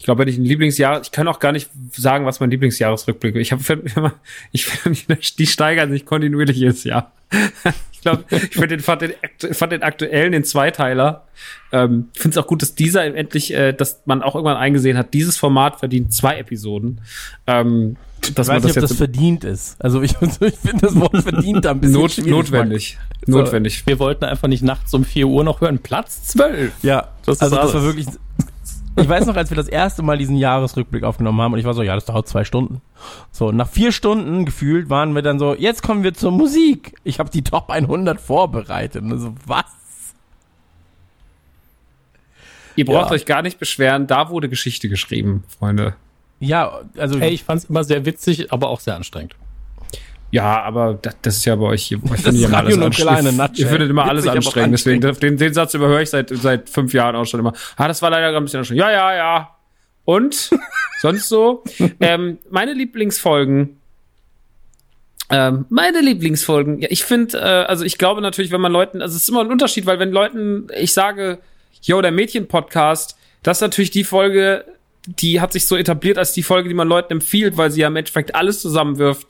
[0.02, 3.36] Ich glaube, wenn ich ein Lieblingsjahr, ich kann auch gar nicht sagen, was mein Lieblingsjahresrückblick
[3.36, 3.42] ist.
[3.42, 4.14] Ich habe immer,
[4.50, 7.12] ich finde, die steigern sich kontinuierlich jedes Jahr.
[7.92, 9.12] Ich glaube, ich find den, fand, den,
[9.52, 11.28] fand den aktuellen, den Zweiteiler.
[11.70, 15.14] Ähm, finde es auch gut, dass dieser endlich, äh, dass man auch irgendwann eingesehen hat,
[15.14, 17.00] dieses Format verdient zwei Episoden.
[17.46, 19.76] Ähm, dass Ich weiß man nicht, das ob das jetzt verdient ist.
[19.78, 22.30] Also ich, ich finde das Wort verdient ein bisschen not, schwierig.
[22.32, 22.98] notwendig.
[23.24, 23.38] So.
[23.38, 23.86] Notwendig.
[23.86, 25.78] Wir wollten einfach nicht nachts um 4 Uhr noch hören.
[25.78, 26.72] Platz 12.
[26.82, 28.08] Ja, Das ist also das war wirklich.
[28.96, 31.72] Ich weiß noch, als wir das erste Mal diesen Jahresrückblick aufgenommen haben und ich war
[31.74, 32.82] so, ja, das dauert zwei Stunden.
[33.30, 36.94] So, nach vier Stunden gefühlt waren wir dann so, jetzt kommen wir zur Musik.
[37.02, 39.02] Ich habe die Top 100 vorbereitet.
[39.02, 39.64] Und so, was?
[42.76, 43.12] Ihr braucht Ja.
[43.12, 45.94] euch gar nicht beschweren, da wurde Geschichte geschrieben, Freunde.
[46.40, 49.36] Ja, also Hey, ich fand's immer sehr witzig, aber auch sehr anstrengend.
[50.32, 52.00] Ja, aber das, das ist ja bei euch hier.
[52.04, 53.36] Ich ist finde ja immer Radio alles anstrengend.
[53.36, 53.64] nutshell.
[53.66, 54.72] Ihr findet immer alles anstrengend.
[54.72, 57.52] Deswegen, den, den Satz überhöre ich seit, seit fünf Jahren auch schon immer.
[57.76, 58.80] Ah, das war leider gerade ein bisschen anstrengend.
[58.80, 59.56] Ja, ja, ja.
[60.06, 60.50] Und?
[61.02, 61.62] Sonst so?
[62.00, 63.76] ähm, meine Lieblingsfolgen.
[65.28, 66.80] Ähm, meine Lieblingsfolgen.
[66.80, 69.42] Ja, ich finde, äh, also ich glaube natürlich, wenn man Leuten, also es ist immer
[69.42, 71.40] ein Unterschied, weil wenn Leuten, ich sage,
[71.82, 74.64] yo, der Mädchen-Podcast, das ist natürlich die Folge,
[75.06, 77.88] die hat sich so etabliert als die Folge, die man Leuten empfiehlt, weil sie ja
[77.88, 79.28] im Endeffekt alles zusammenwirft.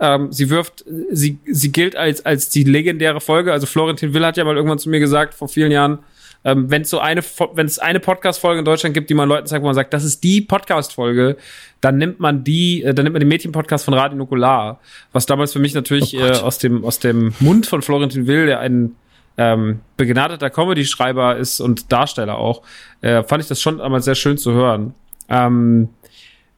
[0.00, 3.52] Ähm, sie wirft, sie, sie gilt als, als die legendäre Folge.
[3.52, 6.00] Also Florentin Will hat ja mal irgendwann zu mir gesagt, vor vielen Jahren,
[6.44, 7.22] ähm, wenn es so eine,
[7.54, 10.02] wenn es eine Podcast-Folge in Deutschland gibt, die man Leuten zeigt, wo man sagt, das
[10.02, 11.36] ist die Podcast-Folge,
[11.80, 14.80] dann nimmt man die, äh, dann nimmt man den Mädchen-Podcast von Radio Nukular,
[15.12, 18.46] was damals für mich natürlich Oh äh, aus dem aus dem Mund von Florentin Will,
[18.46, 18.96] der ein
[19.38, 22.62] ähm, begnadeter Comedy-Schreiber ist und Darsteller auch,
[23.02, 24.94] äh, fand ich das schon einmal sehr schön zu hören.
[25.32, 25.88] Ähm,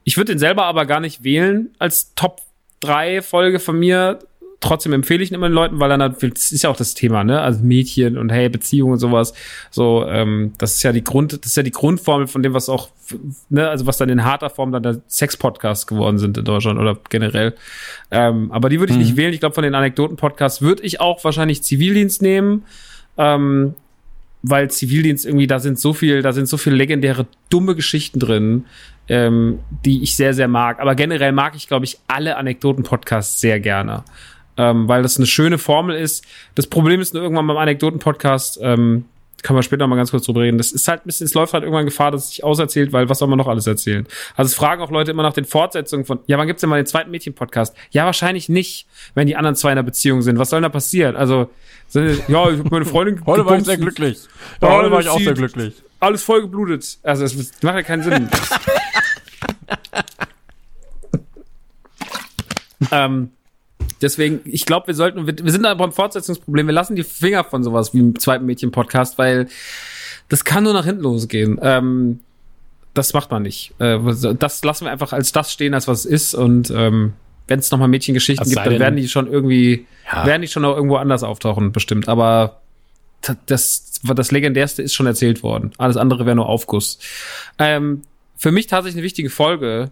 [0.02, 2.42] ich würde den selber aber gar nicht wählen als Top
[2.80, 4.18] 3 Folge von mir.
[4.60, 6.94] Trotzdem empfehle ich ihn immer den Leuten, weil dann hat, das ist ja auch das
[6.94, 7.40] Thema, ne?
[7.40, 9.34] Also Mädchen und hey, Beziehung und sowas.
[9.70, 12.70] So, ähm, das ist ja die Grund, das ist ja die Grundformel von dem, was
[12.70, 12.88] auch,
[13.50, 16.98] ne, also was dann in harter Form dann der Sex-Podcast geworden sind in Deutschland oder
[17.10, 17.54] generell.
[18.10, 19.34] Ähm, aber die würde ich nicht wählen.
[19.34, 22.64] Ich glaube, von den Anekdoten-Podcasts würde ich auch wahrscheinlich Zivildienst nehmen.
[23.18, 23.74] Ähm,
[24.46, 28.66] weil Zivildienst irgendwie, da sind so viel, da sind so viele legendäre, dumme Geschichten drin,
[29.08, 30.80] ähm, die ich sehr, sehr mag.
[30.80, 34.04] Aber generell mag ich, glaube ich, alle Anekdoten-Podcasts sehr gerne.
[34.56, 36.24] Ähm, weil das eine schöne Formel ist.
[36.54, 39.06] Das Problem ist nur irgendwann beim Anekdoten-Podcast, ähm,
[39.44, 40.56] kann man später mal ganz kurz drüber reden.
[40.56, 43.10] Das ist halt ein bisschen, es läuft halt irgendwann Gefahr, dass es sich auserzählt, weil
[43.10, 44.06] was soll man noch alles erzählen?
[44.36, 46.76] Also es fragen auch Leute immer nach den Fortsetzungen von, ja, wann gibt's denn mal
[46.76, 47.76] den zweiten Mädchen-Podcast?
[47.90, 50.38] Ja, wahrscheinlich nicht, wenn die anderen zwei in einer Beziehung sind.
[50.38, 51.14] Was soll denn da passieren?
[51.14, 51.50] Also,
[51.88, 54.18] sind- ja, ich hab meine Freundin Heute war ich sehr glücklich.
[54.62, 55.74] Ja, heute war ich auch sehr glücklich.
[56.00, 56.98] Alles voll geblutet.
[57.02, 58.28] Also, es macht ja keinen Sinn.
[62.90, 63.30] ähm,
[64.04, 66.66] deswegen, ich glaube, wir sollten, wir, wir sind da beim Fortsetzungsproblem.
[66.68, 69.48] Wir lassen die Finger von sowas wie im zweiten Mädchen-Podcast, weil
[70.28, 71.58] das kann nur nach hinten losgehen.
[71.62, 72.20] Ähm,
[72.94, 73.74] das macht man nicht.
[73.80, 73.98] Äh,
[74.38, 76.34] das lassen wir einfach als das stehen, als was es ist.
[76.34, 77.14] Und ähm,
[77.48, 80.24] wenn es nochmal Mädchengeschichten Es gibt, dann werden die schon irgendwie, Ja.
[80.26, 82.08] werden die schon auch irgendwo anders auftauchen, bestimmt.
[82.08, 82.60] Aber
[83.46, 85.72] das, das Legendärste ist schon erzählt worden.
[85.78, 86.98] Alles andere wäre nur Aufguss.
[87.58, 88.02] Ähm,
[88.36, 89.90] für mich tatsächlich eine wichtige Folge,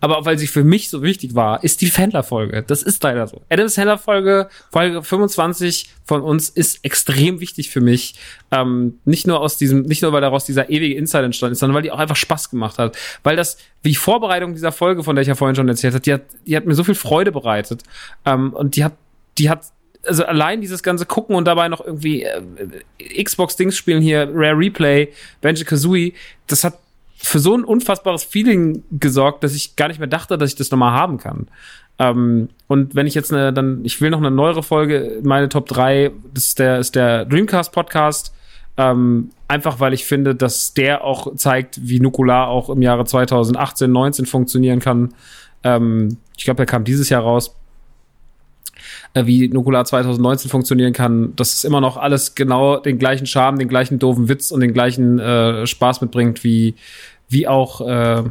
[0.00, 2.62] aber auch weil sie für mich so wichtig war, ist die Fendler-Folge.
[2.66, 3.42] Das ist leider so.
[3.48, 8.14] Adams Sandler-Folge, Folge 25 von uns, ist extrem wichtig für mich.
[8.50, 11.76] Ähm, nicht nur aus diesem, nicht nur weil daraus dieser ewige Insight entstanden ist, sondern
[11.76, 12.96] weil die auch einfach Spaß gemacht hat.
[13.22, 16.14] Weil das, wie Vorbereitung dieser Folge, von der ich ja vorhin schon erzählt habe, die
[16.14, 17.82] hat, die hat mir so viel Freude bereitet.
[18.24, 18.94] Ähm, und die hat,
[19.38, 19.62] die hat
[20.06, 25.08] also allein dieses ganze Gucken und dabei noch irgendwie äh, Xbox-Dings spielen hier, Rare Replay,
[25.40, 26.12] Banjo Kazooie,
[26.46, 26.78] das hat
[27.20, 30.70] für so ein unfassbares Feeling gesorgt, dass ich gar nicht mehr dachte, dass ich das
[30.70, 31.48] nochmal haben kann.
[31.98, 35.66] Ähm, und wenn ich jetzt eine, dann, ich will noch eine neuere Folge, meine Top
[35.66, 38.34] 3, das ist der, ist der Dreamcast Podcast,
[38.80, 43.90] Ähm, einfach weil ich finde, dass der auch zeigt, wie Nukular auch im Jahre 2018,
[43.90, 45.14] 19 funktionieren kann.
[45.64, 47.57] Ähm, ich glaube, er kam dieses Jahr raus.
[49.14, 53.58] Äh, wie Nukular 2019 funktionieren kann, dass es immer noch alles genau den gleichen Charme,
[53.58, 56.74] den gleichen doofen Witz und den gleichen äh, Spaß mitbringt, wie,
[57.28, 58.24] wie auch äh,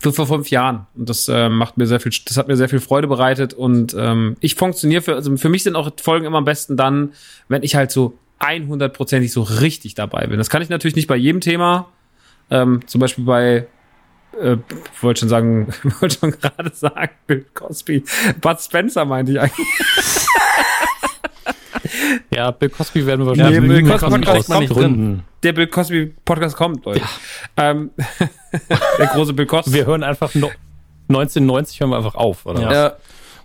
[0.00, 0.86] für vor fünf Jahren.
[0.96, 3.54] Und das äh, macht mir sehr viel, das hat mir sehr viel Freude bereitet.
[3.54, 7.12] Und ähm, ich funktioniere für, also für mich sind auch Folgen immer am besten dann,
[7.48, 10.38] wenn ich halt so 100%ig so richtig dabei bin.
[10.38, 11.88] Das kann ich natürlich nicht bei jedem Thema.
[12.50, 13.66] Ähm, zum Beispiel bei
[14.40, 14.56] äh,
[15.00, 15.68] wollte schon sagen,
[16.00, 18.04] wollte schon gerade sagen, Bill Cosby.
[18.40, 19.66] Bud Spencer meinte ich eigentlich.
[22.30, 25.22] Ja, Bill Cosby werden wir wahrscheinlich Nee, Bill nicht Cosby Podcast kommt drin.
[25.42, 27.02] Der Bill Cosby Podcast kommt, Leute.
[27.56, 27.90] Ähm,
[28.98, 29.72] der große Bill Cosby.
[29.72, 30.50] Wir hören einfach no
[31.08, 32.60] 1990 hören wir einfach auf, oder?
[32.60, 32.66] Ja.
[32.66, 32.74] was?
[32.74, 32.96] Ja,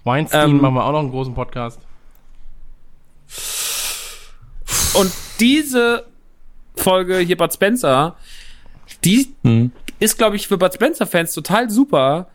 [0.03, 1.79] Weinstein Ähm, machen wir auch noch einen großen Podcast.
[4.95, 6.05] und diese
[6.75, 8.15] Folge hier Bud Spencer,
[9.03, 9.71] die Hm.
[10.03, 12.27] Ist, glaube ich, für Bud Spencer-Fans total super.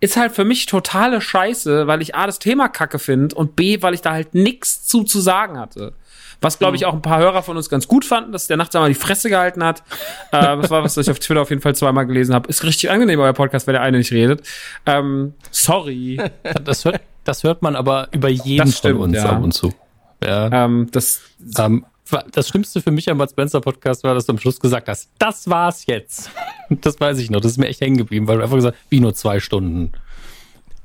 [0.00, 3.80] Ist halt für mich totale Scheiße, weil ich A, das Thema kacke finde und B,
[3.80, 5.92] weil ich da halt nichts zu zu sagen hatte.
[6.40, 8.74] Was, glaube ich, auch ein paar Hörer von uns ganz gut fanden, dass der nachts
[8.74, 9.82] einmal die Fresse gehalten hat.
[10.32, 12.48] äh, das war was, was ich auf Twitter auf jeden Fall zweimal gelesen habe.
[12.48, 14.42] Ist richtig angenehm, euer Podcast, wenn der eine nicht redet.
[14.84, 16.20] Ähm, sorry.
[16.64, 19.30] Das hört, das hört man aber über jeden Das stimmt, von uns ja.
[19.30, 19.72] ab und zu.
[20.22, 20.64] Ja.
[20.64, 21.20] ähm, das,
[21.58, 21.86] Ähm,
[22.32, 25.10] das Schlimmste für mich am Bud Spencer Podcast war, dass du am Schluss gesagt hast,
[25.18, 26.30] das war's jetzt.
[26.80, 27.42] Das weiß ich noch.
[27.42, 29.92] Das ist mir echt hängen geblieben, weil du einfach gesagt hast, wie nur zwei Stunden.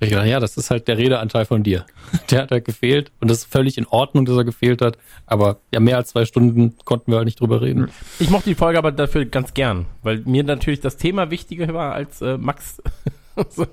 [0.02, 1.86] Ich dachte, ja, das ist halt der Redeanteil von dir.
[2.30, 4.98] Der hat halt gefehlt und das ist völlig in Ordnung, dass er gefehlt hat.
[5.26, 7.90] Aber ja, mehr als zwei Stunden konnten wir halt nicht drüber reden.
[8.20, 11.94] Ich mochte die Folge aber dafür ganz gern, weil mir natürlich das Thema wichtiger war
[11.94, 12.82] als äh, Max.
[13.50, 13.68] so.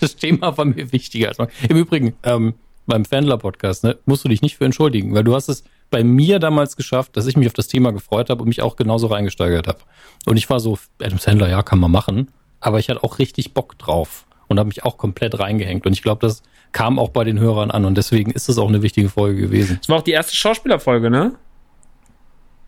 [0.00, 1.28] Das Thema war mir wichtiger.
[1.28, 1.38] Als
[1.68, 2.54] Im Übrigen, ähm,
[2.86, 6.38] beim Fandler-Podcast, ne, musst du dich nicht für entschuldigen, weil du hast es bei mir
[6.38, 9.68] damals geschafft, dass ich mich auf das Thema gefreut habe und mich auch genauso reingesteigert
[9.68, 9.78] habe.
[10.26, 12.28] Und ich war so, Adam Sandler, ja, kann man machen,
[12.60, 15.86] aber ich hatte auch richtig Bock drauf und habe mich auch komplett reingehängt.
[15.86, 16.42] Und ich glaube, das
[16.72, 19.78] kam auch bei den Hörern an und deswegen ist es auch eine wichtige Folge gewesen.
[19.80, 21.32] das war auch die erste Schauspielerfolge, ne?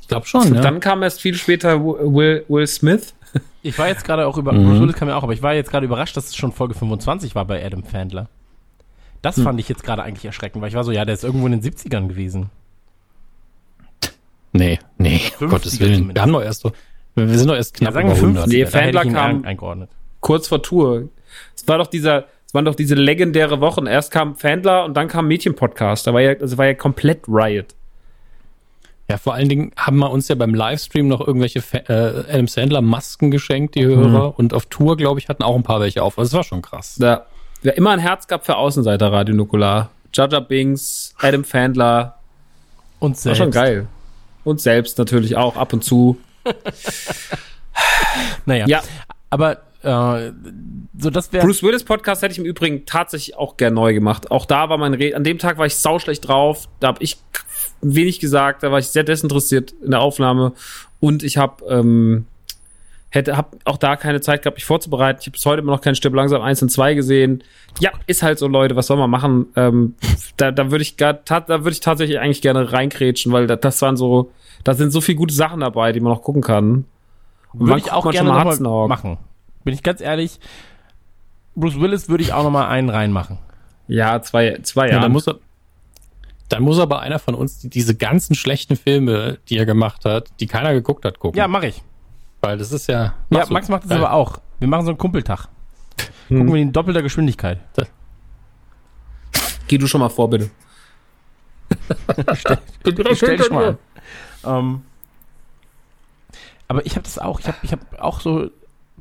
[0.00, 0.60] Ich glaube schon, Und ja.
[0.62, 3.14] dann kam erst viel später Will, Will Smith.
[3.62, 4.90] Ich war jetzt gerade auch über, Mhm.
[4.92, 7.44] Kam ja auch, aber ich war jetzt gerade überrascht, dass es schon Folge 25 war
[7.44, 8.28] bei Adam Fandler.
[9.22, 9.44] Das Hm.
[9.44, 11.52] fand ich jetzt gerade eigentlich erschreckend, weil ich war so, ja, der ist irgendwo in
[11.52, 12.50] den 70ern gewesen.
[14.52, 15.94] Nee, nee, um 50er Gottes Willen.
[15.94, 16.16] zumindest.
[16.16, 16.72] Wir haben doch erst so,
[17.14, 18.44] wir sind doch erst knapp ja, über 100.
[18.44, 18.52] 50.
[18.58, 19.90] Nee, Fandler kam- ein- eingeordnet.
[20.20, 21.08] kurz vor Tour.
[21.54, 23.86] Es war doch dieser, es waren doch diese legendäre Wochen.
[23.86, 26.06] Erst kam Fandler und dann kam Mädchenpodcast.
[26.06, 27.74] Da war ja, also war ja komplett Riot.
[29.10, 32.46] Ja, vor allen Dingen haben wir uns ja beim Livestream noch irgendwelche Fa äh, Adam
[32.46, 34.38] Sandler Masken geschenkt, die Hörer.
[34.38, 36.18] Und auf Tour, glaube ich, hatten auch ein paar welche auf.
[36.18, 36.96] Also das war schon krass.
[36.98, 37.26] Da,
[37.62, 39.90] wer immer ein Herz gab für Außenseiter Radio Nukular.
[40.12, 42.18] Jaja Bings, Adam Fandler.
[42.98, 43.38] Und War selbst.
[43.38, 43.86] schon geil.
[44.44, 46.16] Und selbst natürlich auch ab und zu.
[48.46, 48.66] Naja.
[48.66, 48.82] Ja,
[49.30, 50.32] Aber äh,
[50.98, 51.46] so das wäre.
[51.46, 54.30] Bruce Willis Podcast hätte ich im Übrigen tatsächlich auch gern neu gemacht.
[54.30, 56.68] Auch da war mein Re an dem Tag war ich sauschlecht drauf.
[56.80, 57.18] Da habe ich
[57.80, 60.52] wenig gesagt, da war ich sehr desinteressiert in der Aufnahme
[60.98, 62.26] und ich habe ähm,
[63.10, 65.18] hätte hab auch da keine Zeit gehabt, mich vorzubereiten.
[65.20, 67.42] Ich habe bis heute immer noch kein Stimme langsam 1 und 2 gesehen.
[67.80, 69.46] Ja, ist halt so, Leute, was soll man machen?
[69.56, 69.94] Ähm,
[70.36, 73.56] da da würde ich gar, ta da würde ich tatsächlich eigentlich gerne reinkrätschen, weil da,
[73.56, 74.30] das waren so,
[74.64, 76.84] da sind so viele gute Sachen dabei, die man noch gucken kann.
[77.54, 79.16] Und Würde ich auch gerne mal machen.
[79.64, 80.38] Bin ich ganz ehrlich.
[81.56, 83.38] Bruce Willis würde ich auch noch mal einen reinmachen.
[83.88, 85.02] Ja, zwei, zwei Ja, Jahre.
[85.04, 85.36] dann, muss er,
[86.50, 90.28] dann muss aber einer von uns die, diese ganzen schlechten Filme, die er gemacht hat,
[90.40, 91.38] die keiner geguckt hat, gucken.
[91.38, 91.82] Ja, mache ich.
[92.40, 93.14] Weil das ist ja.
[93.30, 93.46] Ja.
[93.48, 93.98] Max macht das Geil.
[93.98, 94.38] aber auch.
[94.58, 95.48] Wir machen so einen Kumpeltag.
[96.28, 97.58] Gucken wir in doppelter Geschwindigkeit.
[99.66, 100.50] Geh du schon mal vor, bitte.
[103.10, 103.78] Ich stell dich mal
[104.42, 104.58] an.
[104.58, 104.82] Ähm,
[106.68, 107.40] aber ich habe das auch.
[107.40, 108.50] Ich habe ich hab auch so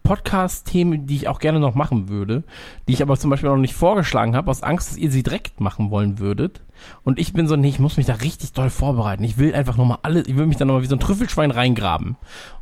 [0.08, 2.44] Podcast-Themen, die ich auch gerne noch machen würde,
[2.88, 5.60] die ich aber zum Beispiel noch nicht vorgeschlagen habe, aus Angst, dass ihr sie direkt
[5.60, 6.62] machen wollen würdet.
[7.04, 9.26] Und ich bin so, nee, ich muss mich da richtig doll vorbereiten.
[9.26, 12.16] Ich will einfach nochmal alle, ich will mich da nochmal wie so ein Trüffelschwein reingraben.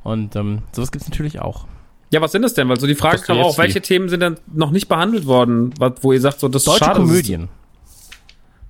[0.04, 1.68] Und ähm, sowas gibt's natürlich auch.
[2.10, 2.68] Ja, was sind das denn?
[2.68, 6.14] Weil so die Frage kam auch, welche Themen sind denn noch nicht behandelt worden, wo
[6.14, 7.50] ihr sagt, so das ist Deutsche schade, Komödien.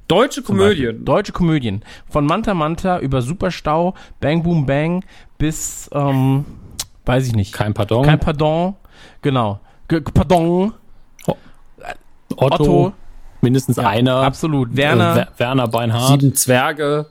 [0.10, 0.41] Deutsche.
[0.41, 1.06] Komödien.
[1.06, 1.81] Deutsche Komödien.
[2.10, 5.06] Von Manta Manta über Superstau, Bang Boom Bang
[5.38, 6.43] bis, ähm,
[7.06, 7.53] weiß ich nicht.
[7.53, 8.06] Kein Pardon.
[8.06, 8.76] Kein Pardon.
[9.22, 9.60] Genau.
[9.88, 10.73] Ge Pardon.
[12.38, 12.94] Otto, Otto.
[13.41, 14.15] Mindestens einer.
[14.18, 14.76] Absolut.
[14.76, 15.11] Werner.
[15.11, 16.19] Äh, Wer- Werner Beinhardt.
[16.22, 17.07] Sieben Zwerge,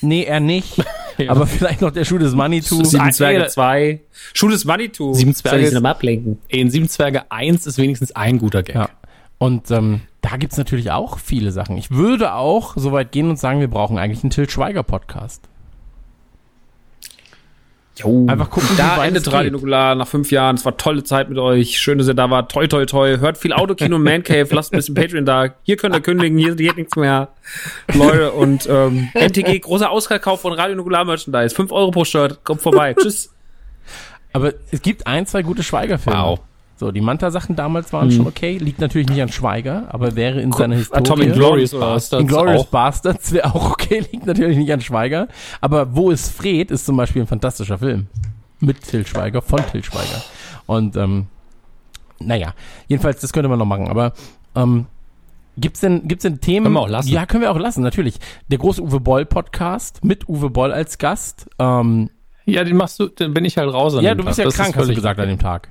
[0.00, 0.82] nee, er nicht.
[1.16, 1.30] Ja.
[1.30, 2.82] Aber vielleicht noch der Schuh des Manitou.
[2.82, 4.00] Sieben Zwerge ey, 2,
[4.32, 5.14] Schuh des Manitou.
[5.14, 6.40] Sieben Zwerge Soll ich ablenken?
[6.48, 8.74] In Sieben Zwerge 1 ist wenigstens ein guter Gag.
[8.74, 8.88] Ja.
[9.38, 11.76] Und ähm, da gibt's natürlich auch viele Sachen.
[11.76, 15.48] Ich würde auch so weit gehen und sagen, wir brauchen eigentlich einen Till Schweiger Podcast.
[17.96, 18.26] Jo.
[18.26, 19.52] Einfach gucken, wie da weit endet Radio.
[19.52, 20.56] Nukular nach fünf Jahren.
[20.56, 21.78] Es war tolle Zeit mit euch.
[21.78, 22.50] Schön, dass ihr da wart.
[22.50, 23.18] Toi, toi, toi.
[23.18, 24.48] Hört viel Autokino Man Cave.
[24.50, 25.54] Lasst ein bisschen Patreon da.
[25.62, 26.36] Hier könnt ihr kündigen.
[26.36, 27.28] Hier geht nichts mehr.
[27.92, 31.54] Leute und ähm, NTG, großer Ausverkauf von Radio Nukular Merchandise.
[31.54, 32.42] Fünf Euro pro Shirt.
[32.42, 32.94] Kommt vorbei.
[32.94, 33.30] Tschüss.
[34.32, 36.18] Aber es gibt ein, zwei gute Schweiger-Filme.
[36.18, 36.40] Wow.
[36.76, 38.58] So, die Manta-Sachen damals waren schon okay.
[38.58, 41.00] Liegt natürlich nicht an Schweiger, aber wäre in seiner Historie...
[41.00, 41.70] Atomic Glorious?
[41.70, 42.66] Bastards Inglourious auch.
[42.66, 45.28] Bastards wäre auch okay, liegt natürlich nicht an Schweiger.
[45.60, 48.08] Aber Wo ist Fred ist zum Beispiel ein fantastischer Film.
[48.58, 50.22] Mit Till Schweiger, von Till Schweiger.
[50.66, 51.26] Und, ähm,
[52.18, 52.54] naja,
[52.88, 53.86] jedenfalls, das könnte man noch machen.
[53.88, 54.12] Aber,
[54.56, 54.86] ähm,
[55.56, 56.64] gibt's denn, gibt's denn Themen?
[56.64, 57.08] Können wir auch lassen.
[57.08, 58.18] Ja, können wir auch lassen, natürlich.
[58.48, 61.48] Der große Uwe Boll Podcast mit Uwe Boll als Gast.
[61.60, 62.10] Ähm,
[62.46, 64.44] Ja, den machst du, dann bin ich halt raus an ja, du bist Tag.
[64.44, 65.68] ja Das krank, hast du gesagt an dem Tag.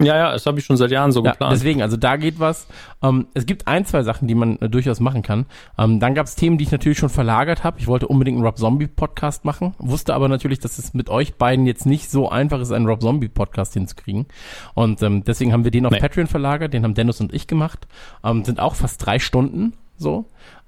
[0.00, 1.52] Ja, ja, das habe ich schon seit Jahren so Ja, geplant.
[1.52, 2.66] deswegen, also da geht was.
[3.02, 5.46] Ähm, es gibt ein, zwei Sachen, die man äh, durchaus machen kann.
[5.78, 7.78] Ähm, dann gab es Themen, die ich natürlich schon verlagert habe.
[7.78, 11.34] Ich wollte unbedingt einen Rob Zombie Podcast machen, wusste aber natürlich, dass es mit euch
[11.34, 14.26] beiden jetzt nicht so einfach ist, einen Rob Zombie Podcast hinzukriegen.
[14.74, 16.00] Und ähm, deswegen haben wir den auf Nee.
[16.00, 17.86] Patreon verlagert, den haben Dennis und ich gemacht.
[18.24, 20.24] Ähm, sind auch fast drei Stunden so.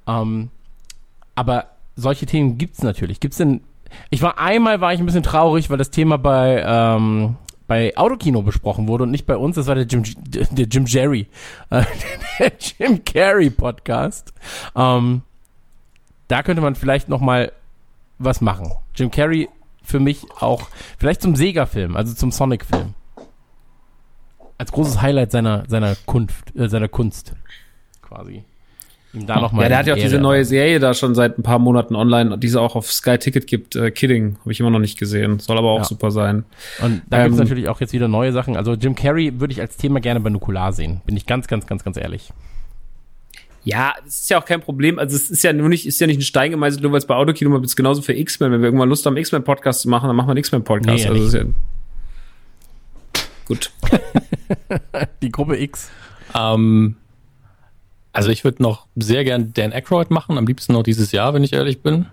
[0.06, 0.50] Ähm,
[1.34, 1.66] aber
[1.96, 3.20] solche Themen gibt's natürlich.
[3.20, 3.60] Gibt's denn?
[4.10, 7.36] Ich war einmal war ich ein bisschen traurig, weil das Thema bei ähm,
[7.66, 9.56] bei Autokino besprochen wurde und nicht bei uns.
[9.56, 11.26] Das war der Jim der Jim Jerry,
[11.70, 11.84] äh,
[12.38, 14.32] der Jim Carrey Podcast.
[14.74, 15.22] Ähm,
[16.28, 17.52] da könnte man vielleicht noch mal
[18.18, 18.72] was machen.
[18.94, 19.48] Jim Carrey
[19.82, 20.68] für mich auch
[20.98, 22.94] vielleicht zum Sega-Film, also zum Sonic-Film.
[24.58, 27.34] Als großes Highlight seiner seiner Kunst, äh, seiner Kunst
[28.02, 28.44] quasi.
[29.24, 31.38] Da noch mal Ja, der hat ja auch die diese neue Serie da schon seit
[31.38, 33.74] ein paar Monaten online, die es auch auf Sky Ticket gibt.
[33.74, 35.38] Äh, Kidding, habe ich immer noch nicht gesehen.
[35.38, 35.84] Soll aber auch Ja.
[35.84, 36.44] super sein.
[36.82, 38.56] Und da gibt's Ähm, natürlich auch jetzt wieder neue Sachen.
[38.56, 41.00] Also Jim Carrey würde ich als Thema gerne bei Nukular sehen.
[41.06, 42.30] Bin ich ganz, ganz, ganz, ganz ehrlich.
[43.64, 44.98] Ja, das ist ja auch kein Problem.
[44.98, 47.06] Also es ist ja nur nicht, ist ja nicht ein Stein gemeißelt, nur weil es
[47.06, 48.52] bei Autokino mal ist genauso für X-Men.
[48.52, 50.96] Wenn wir irgendwann Lust haben, X-Men-Podcast zu machen, dann machen wir einen X-Men-Podcast.
[50.98, 51.42] Nee, ja also ist ja
[53.46, 53.72] Gut.
[55.22, 55.90] Die Gruppe X.
[56.34, 56.96] Ähm,
[58.16, 61.44] also ich würde noch sehr gern Dan Aykroyd machen, am liebsten noch dieses Jahr, wenn
[61.44, 62.06] ich ehrlich bin.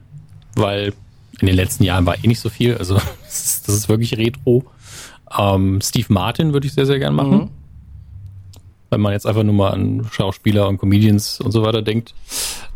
[0.56, 0.94] Weil
[1.40, 2.76] in den letzten Jahren war eh nicht so viel.
[2.76, 4.66] Also das ist, wirklich Retro.
[5.38, 7.38] Ähm, Steve Martin würde ich sehr, sehr gern machen.
[7.38, 7.50] Mhm.
[8.90, 12.14] Wenn man jetzt einfach nur mal an Schauspieler und Comedians und so weiter denkt.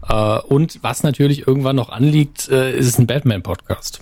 [0.08, 4.00] Äh, und was natürlich irgendwann noch anliegt, äh, ist ein Batman-Podcast.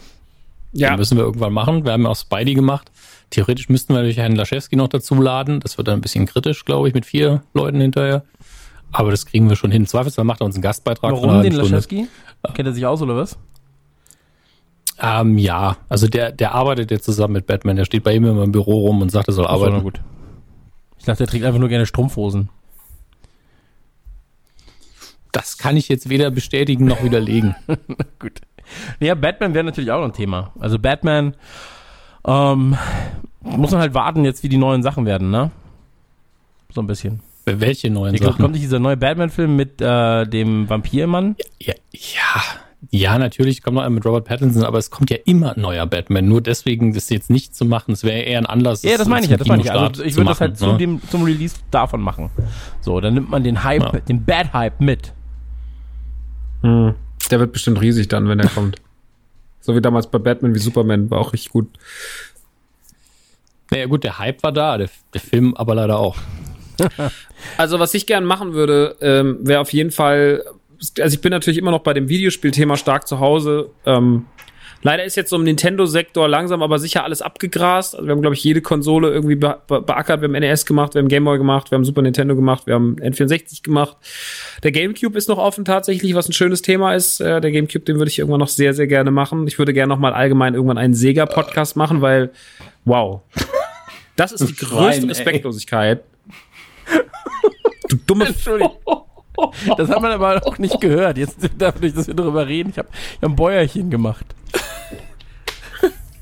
[0.71, 1.83] Ja, Den müssen wir irgendwann machen.
[1.83, 2.91] Wir haben ja auch Spidey gemacht.
[3.31, 5.61] Theoretisch müssten wir natürlich Herrn Laschewski noch dazu laden.
[5.61, 8.23] Das wird dann ein bisschen kritisch, glaube ich, mit vier Leuten hinterher.
[8.97, 9.81] Aber das kriegen wir schon hin.
[9.81, 11.11] Im Zweifelsfall macht er uns einen Gastbeitrag.
[11.11, 11.51] Warum den.
[11.51, 12.07] Laschewski?
[12.53, 13.37] Kennt er sich aus oder was?
[15.01, 17.75] Ähm, ja, also der, der arbeitet jetzt zusammen mit Batman.
[17.75, 19.81] Der steht bei ihm immer im Büro rum und sagt, er soll arbeiten.
[19.81, 19.99] gut.
[20.97, 22.49] Ich dachte, er trägt einfach nur gerne Strumpfhosen.
[25.33, 27.53] Das kann ich jetzt weder bestätigen noch widerlegen.
[28.19, 28.39] Gut.
[29.01, 30.53] Ja, Batman wäre natürlich auch noch ein Thema.
[30.57, 31.35] Also Batman,
[32.25, 32.77] ähm,
[33.41, 35.51] muss man halt warten jetzt, wie die neuen Sachen werden, ne?
[36.73, 37.19] So ein bisschen.
[37.45, 38.51] Welche neuen Hier kommt Sachen?
[38.51, 41.35] nicht dieser neue Batman-Film mit äh, dem Vampirmann.
[41.61, 42.41] Ja, ja,
[42.91, 45.85] ja, natürlich kommt noch einer mit Robert Pattinson, aber es kommt ja immer ein neuer
[45.85, 46.27] Batman.
[46.27, 48.83] Nur deswegen das jetzt nicht zu machen, es wäre eher ein Anlass.
[48.83, 49.71] Ja, das meine ich ja, das meine ich.
[49.71, 50.77] Also ich würde das halt zu ne?
[50.77, 52.29] dem, zum Release davon machen.
[52.81, 53.99] So, dann nimmt man den Hype, Ja.
[53.99, 55.13] den Bad-Hype mit.
[56.61, 56.93] hm.
[57.31, 58.77] der wird bestimmt riesig dann, wenn er kommt.
[59.61, 61.67] So wie damals bei Batman wie Superman, war auch richtig gut.
[63.71, 66.15] Naja, gut, der Hype war da, der, der Film aber leider auch.
[67.57, 70.43] Also, was ich gern machen würde, ähm, wäre auf jeden Fall,
[70.99, 73.69] also ich bin natürlich immer noch bei dem Videospielthema stark zu Hause.
[73.85, 74.25] Ähm,
[74.81, 77.95] leider ist jetzt so im Nintendo-Sektor langsam aber sicher alles abgegrast.
[77.95, 80.21] Also wir haben, glaube ich, jede Konsole irgendwie be be beackert.
[80.21, 82.75] Wir haben NES gemacht, wir haben Game Boy gemacht, wir haben Super Nintendo gemacht, wir
[82.75, 83.97] haben N64 gemacht.
[84.63, 87.19] Der GameCube ist noch offen tatsächlich, was ein schönes Thema ist.
[87.19, 89.47] Äh, der GameCube, den würde ich irgendwann noch sehr, sehr gerne machen.
[89.47, 92.31] Ich würde gerne noch mal allgemein irgendwann einen Sega-Podcast machen, weil,
[92.85, 93.21] wow.
[94.15, 95.09] Das ist die größte.
[95.09, 96.03] Respektlosigkeit.
[97.89, 98.77] Du dumme Entschuldigung.
[99.77, 101.17] Das hat man aber auch nicht gehört.
[101.17, 102.69] Jetzt dadurch, dass wir darüber reden.
[102.69, 104.25] Ich habe ich hab ein Bäuerchen gemacht.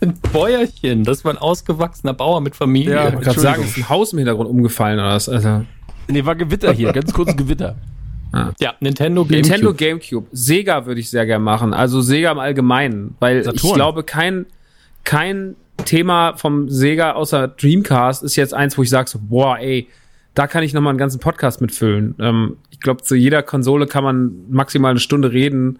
[0.01, 2.95] Ein Bäuerchen, das war ein ausgewachsener Bauer mit Familie.
[2.95, 5.29] Ja, Ich wollte gerade sagen, ist ein Haus im Hintergrund umgefallen oder was?
[5.29, 5.63] Also,
[6.09, 6.91] Nee, war Gewitter hier.
[6.91, 7.75] Ganz kurz Gewitter.
[8.59, 9.41] Ja, Nintendo GameCube.
[9.41, 10.27] Nintendo GameCube.
[10.33, 11.73] Sega würde ich sehr gern machen.
[11.73, 13.15] Also Sega im Allgemeinen.
[13.19, 13.75] Weil ich Saturn.
[13.75, 14.47] glaube, kein,
[15.05, 19.87] kein Thema vom Sega außer Dreamcast ist jetzt eins, wo ich sage so, boah, ey,
[20.33, 22.15] da kann ich noch mal einen ganzen Podcast mitfüllen.
[22.19, 25.79] Ähm, ich glaube, zu jeder Konsole kann man maximal eine Stunde reden,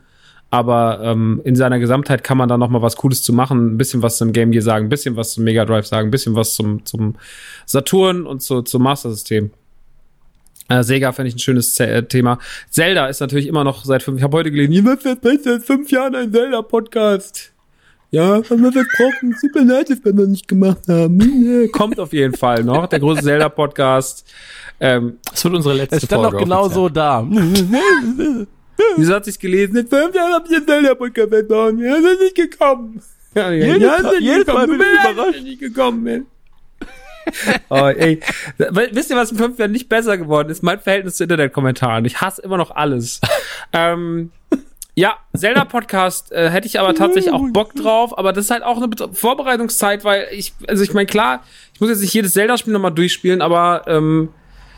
[0.50, 3.78] aber ähm, in seiner Gesamtheit kann man da noch mal was Cooles zu machen, ein
[3.78, 6.36] bisschen was zum Game Gear sagen, ein bisschen was zum Mega Drive sagen, ein bisschen
[6.36, 7.16] was zum, zum
[7.66, 9.52] Saturn und zu, zum Master System.
[10.70, 12.38] Äh, Sega finde ich ein schönes Z äh, Thema.
[12.70, 15.64] Zelda ist natürlich immer noch seit fünf, ich habe heute gelesen, jemand wird besser seit
[15.64, 17.53] fünf Jahren ein Zelda-Podcast.
[18.14, 21.68] Ja, haben wir versprochen, super leid, dass wir noch nicht gemacht haben.
[21.72, 24.32] Kommt auf jeden Fall noch, der große Zelda-Podcast.
[24.80, 26.38] Ähm, Das wird unsere letzte Es stand Folge.
[26.38, 27.28] doch genau so da.
[28.98, 29.74] wieso hat sich's gelesen?
[29.76, 31.74] Seit fünf Jahren habt ihr einen Zelda-Podcast verbaut.
[31.80, 33.02] Ja, ist nicht gekommen.
[33.34, 34.46] Ja, ja, Jedes ja, jedes.
[34.46, 35.42] Mal bin ich überrascht.
[35.42, 36.26] nicht gekommen bin.
[37.70, 38.20] oh, ey.
[38.92, 40.62] Wisst ihr, was in fünf Jahren nicht besser geworden ist?
[40.62, 42.06] Mein Verhältnis zu Internetkommentaren.
[42.06, 43.22] Ich hasse immer noch alles.
[43.74, 44.30] ähm,
[44.96, 48.82] ja, Zelda-Podcast äh, hätte ich aber tatsächlich auch Bock drauf, aber das ist halt auch
[48.82, 51.44] eine Vorbereitungszeit, weil ich, also ich meine, klar,
[51.74, 54.30] ich muss jetzt nicht jedes Zelda-Spiel nochmal durchspielen, aber ähm,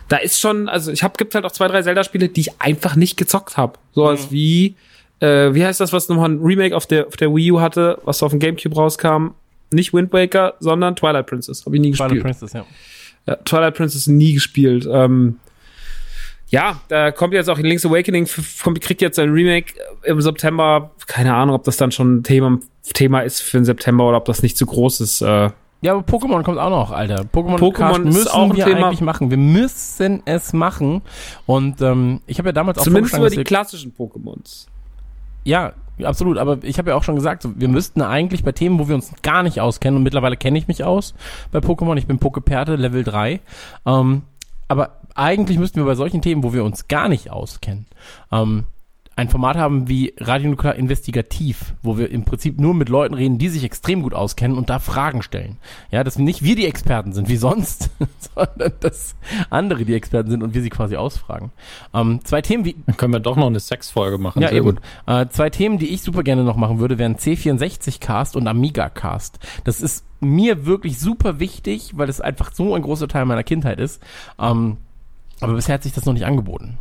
[0.08, 2.96] da ist schon, also ich habe gibt halt auch zwei, drei Zelda-Spiele, die ich einfach
[2.96, 3.74] nicht gezockt habe.
[3.94, 4.76] So als wie,
[5.20, 8.00] äh, wie heißt das, was nochmal ein Remake auf der, auf der Wii U hatte,
[8.06, 9.30] was auf dem Gamecube rauskam?
[9.72, 11.66] Nicht Wind Waker, sondern Twilight Princess.
[11.66, 12.24] Habe ich nie Final gespielt.
[12.24, 12.66] Princess, ja.
[13.28, 14.88] Ja, Twilight Princess nie gespielt.
[14.90, 15.40] Ähm,
[16.50, 18.28] ja, da kommt jetzt auch Link's Awakening,
[18.82, 19.74] kriegt jetzt ein Remake
[20.04, 20.92] im September.
[21.08, 22.60] Keine Ahnung, ob das dann schon ein Thema,
[22.94, 25.22] Thema ist für den September oder ob das nicht zu groß ist.
[25.22, 25.50] Äh,
[25.82, 27.26] Ja, aber Pokémon kommt auch noch, Alter.
[27.34, 28.88] Pokémon, Pokémon müssen auch ein wir Thema.
[28.88, 29.32] eigentlich machen.
[29.32, 31.02] Wir müssen es machen.
[31.46, 34.68] Und ähm, ich habe ja damals auch zumindest über die klassischen Pokémons.
[35.44, 35.74] Ja,
[36.04, 36.38] absolut.
[36.38, 38.96] Aber ich habe ja auch schon gesagt, so, wir müssten eigentlich bei Themen, wo wir
[38.96, 41.14] uns gar nicht auskennen, und mittlerweile kenne ich mich aus
[41.52, 43.40] bei Pokémon, ich bin Pokeperte Level 3,
[43.86, 44.24] ähm,
[44.68, 47.88] aber eigentlich müssten wir bei solchen Themen, wo wir uns gar nicht auskennen,
[48.32, 48.66] ähm,
[49.18, 53.38] ein Format haben wie Radio Nuklear Investigativ, wo wir im Prinzip nur mit Leuten reden,
[53.38, 55.58] die sich extrem gut auskennen und da Fragen stellen.
[55.90, 57.92] Ja, dass nicht wir die Experten sind, wie sonst,
[58.36, 59.16] sondern dass
[59.50, 61.52] andere die Experten sind und wir sie quasi ausfragen.
[61.94, 64.42] Ähm, zwei Themen wie Dann können wir doch noch eine Sexfolge machen.
[64.42, 64.76] ja, Sehr eben.
[64.76, 64.82] gut.
[65.08, 69.40] Äh, zwei Themen, die ich super gerne noch machen würde, wären C64-Cast und Amiga-Cast.
[69.64, 73.80] Das ist mir wirklich super wichtig, weil es einfach so ein großer Teil meiner Kindheit
[73.80, 74.04] ist.
[74.40, 74.76] Ähm,
[75.42, 76.78] aber bisher hat sich das noch nicht angeboten.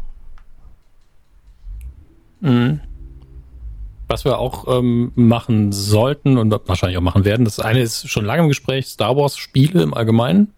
[4.09, 8.25] Was wir auch ähm, machen sollten und wahrscheinlich auch machen werden, das eine ist schon
[8.25, 10.53] lange im Gespräch, Star Wars Spiele im Allgemeinen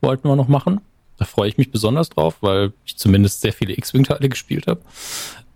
[0.00, 0.80] wollten wir noch machen.
[1.18, 4.80] Da freue ich mich besonders drauf, weil ich zumindest sehr viele X-Wing-Teile gespielt habe.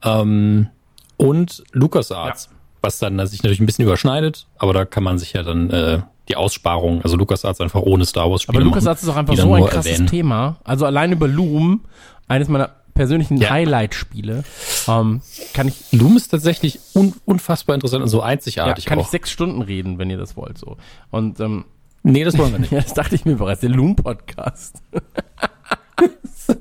[0.02, 0.68] Ähm,
[1.16, 2.48] und LucasArts,
[2.80, 6.00] was dann sich natürlich ein bisschen überschneidet, aber da kann man sich ja dann äh,
[6.30, 9.52] die Aussparung, also LucasArts einfach ohne Star Wars Spiele Aber LucasArts ist auch einfach so
[9.52, 10.06] ein krasses erwähnen.
[10.06, 10.56] Thema.
[10.64, 11.82] Also allein über Loom,
[12.28, 13.50] eines meiner persönlichen Ja.
[13.50, 14.44] Highlight-Spiele,
[14.88, 15.20] ähm,
[15.54, 19.04] kann ich Loom ist tatsächlich un unfassbar interessant und so ja, einzigartig kann auch.
[19.04, 20.58] ich sechs Stunden reden, wenn ihr das wollt.
[20.58, 20.76] So.
[21.10, 21.64] Und ähm,
[22.02, 22.72] nee, das wollen wir nicht.
[22.72, 24.82] ja, das dachte ich mir bereits, der Loom-Podcast.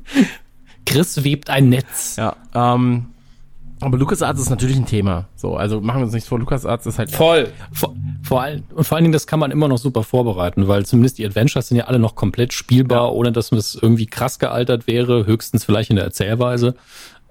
[0.85, 2.15] Chris webt ein Netz.
[2.15, 3.07] Ja, ähm,
[3.81, 5.27] aber LucasArts ist natürlich ein Thema.
[5.35, 7.51] So, also machen wir uns nichts vor, LucasArts ist halt Voll.
[7.71, 10.85] Vor, vor, allem, und vor allen Dingen, das kann man immer noch super vorbereiten, weil
[10.85, 14.87] zumindest die Adventures sind ja alle noch komplett spielbar, ohne dass es irgendwie krass gealtert
[14.87, 16.75] wäre, höchstens vielleicht in der Erzählweise.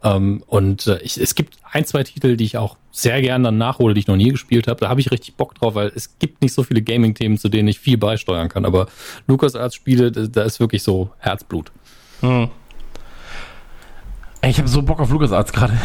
[0.02, 3.58] Ähm, und äh, ich, es gibt ein, zwei Titel, die ich auch sehr gern dann
[3.58, 4.80] nachhole, die ich noch nie gespielt habe.
[4.80, 7.68] Da habe ich richtig Bock drauf, weil es gibt nicht so viele Gaming-Themen, zu denen
[7.68, 8.64] ich viel beisteuern kann.
[8.64, 8.86] Aber
[9.26, 11.72] LucasArts-Spiele, da, da ist wirklich so Herzblut.
[12.20, 12.48] Hm.
[14.40, 15.76] Ey, ich habe so Bock auf LucasArts gerade.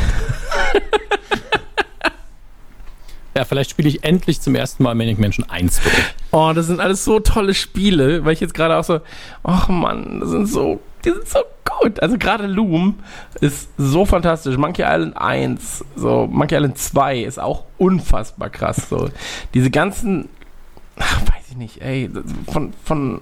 [3.36, 5.96] Ja, vielleicht spiele ich endlich zum ersten Mal Manic Mansion 1 durch.
[6.32, 9.02] Oh, das sind alles so tolle Spiele, weil ich jetzt gerade auch so,
[9.44, 11.40] ach Mann, das sind so, die sind so
[11.80, 12.00] gut.
[12.00, 13.00] Also gerade Loom
[13.42, 14.56] ist so fantastisch.
[14.58, 18.88] Monkey Island 1, so Monkey Island 2 ist auch unfassbar krass.
[18.88, 19.10] So
[19.56, 20.30] diese ganzen,
[21.00, 22.12] ach, weiß ich nicht, ey,
[22.52, 23.22] von von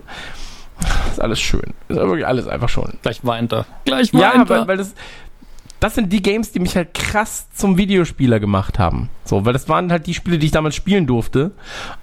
[1.10, 1.74] ist alles schön.
[1.88, 2.98] Ist wirklich alles einfach schön.
[3.02, 3.66] Gleich weint er.
[3.86, 4.68] Gleich Ja, weint weil, er.
[4.68, 4.94] weil das,
[5.82, 9.10] das sind die Games, die mich halt krass zum Videospieler gemacht haben.
[9.26, 11.52] So, weil das waren halt die Spiele, die ich damals spielen durfte.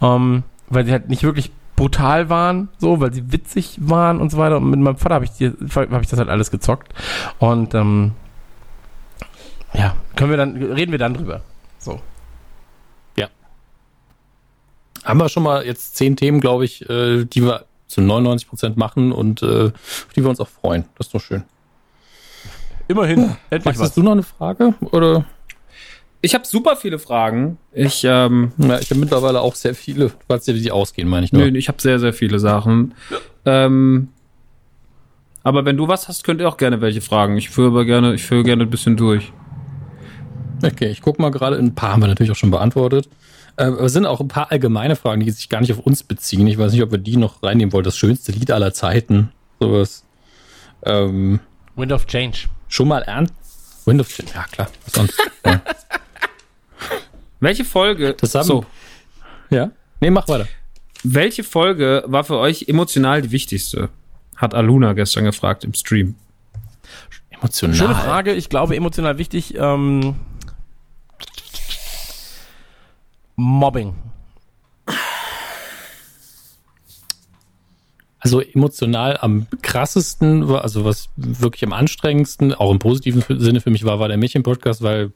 [0.02, 4.36] Ähm, weil sie halt nicht wirklich brutal waren, so, weil sie witzig waren und so
[4.36, 4.58] weiter.
[4.58, 6.92] Und mit meinem Vater habe ich, hab ich das halt alles gezockt.
[7.38, 8.12] Und ähm,
[9.72, 11.40] ja, können wir dann, reden wir dann drüber.
[11.78, 12.00] So.
[15.08, 18.76] haben wir schon mal jetzt zehn Themen, glaube ich, äh, die wir zu 99 Prozent
[18.76, 20.84] machen und äh, auf die wir uns auch freuen.
[20.96, 21.44] Das ist doch schön.
[22.88, 23.88] Immerhin, endlich Max, was.
[23.88, 24.74] hast du noch eine Frage?
[24.80, 25.24] Oder?
[26.20, 27.58] Ich habe super viele Fragen.
[27.72, 30.06] Ich, ähm, Ja, ich habe mittlerweile auch sehr viele.
[30.08, 31.42] Du weißt ja, wie die ausgehen, meine ich nur.
[31.48, 32.94] nö, ich habe sehr, sehr viele Sachen.
[33.44, 34.08] Ähm,
[35.44, 37.36] aber wenn du was hast, könnt ihr auch gerne welche fragen.
[37.36, 39.32] Ich führe aber gerne, ich führe gerne ein bisschen durch.
[40.64, 41.56] Okay, ich gucke mal gerade.
[41.56, 43.08] Ein paar haben wir natürlich auch schon beantwortet.
[43.56, 46.02] Äh, aber es sind auch ein paar allgemeine Fragen, die sich gar nicht auf uns
[46.02, 46.46] beziehen.
[46.48, 47.84] Ich weiß nicht, ob wir die noch reinnehmen wollen.
[47.84, 49.30] Das schönste Lied aller Zeiten.
[49.60, 50.04] Sowas.
[50.84, 51.38] Ähm,
[51.76, 52.48] Wind of Change.
[52.68, 53.34] Schon mal ernst.
[53.84, 54.32] Wind of Change.
[54.34, 54.68] Ja, klar.
[54.84, 55.14] Was sonst?
[55.46, 55.62] ja.
[57.40, 58.14] Welche Folge?
[58.14, 58.66] Das haben- so,
[59.50, 59.70] ja?
[60.00, 60.46] Nee, mach weiter.
[61.02, 63.88] welche Folge war für euch emotional die wichtigste?
[64.36, 66.14] Hat Aluna gestern gefragt im Stream.
[67.30, 67.76] Emotional.
[67.76, 69.54] Schöne Frage, ich glaube emotional wichtig.
[69.56, 70.16] Ähm,
[73.36, 73.94] Mobbing.
[78.28, 83.70] Also emotional am krassesten, war- also was wirklich am anstrengendsten, auch im positiven Sinne für
[83.70, 85.12] mich war, war der Mädchen-Podcast, weil,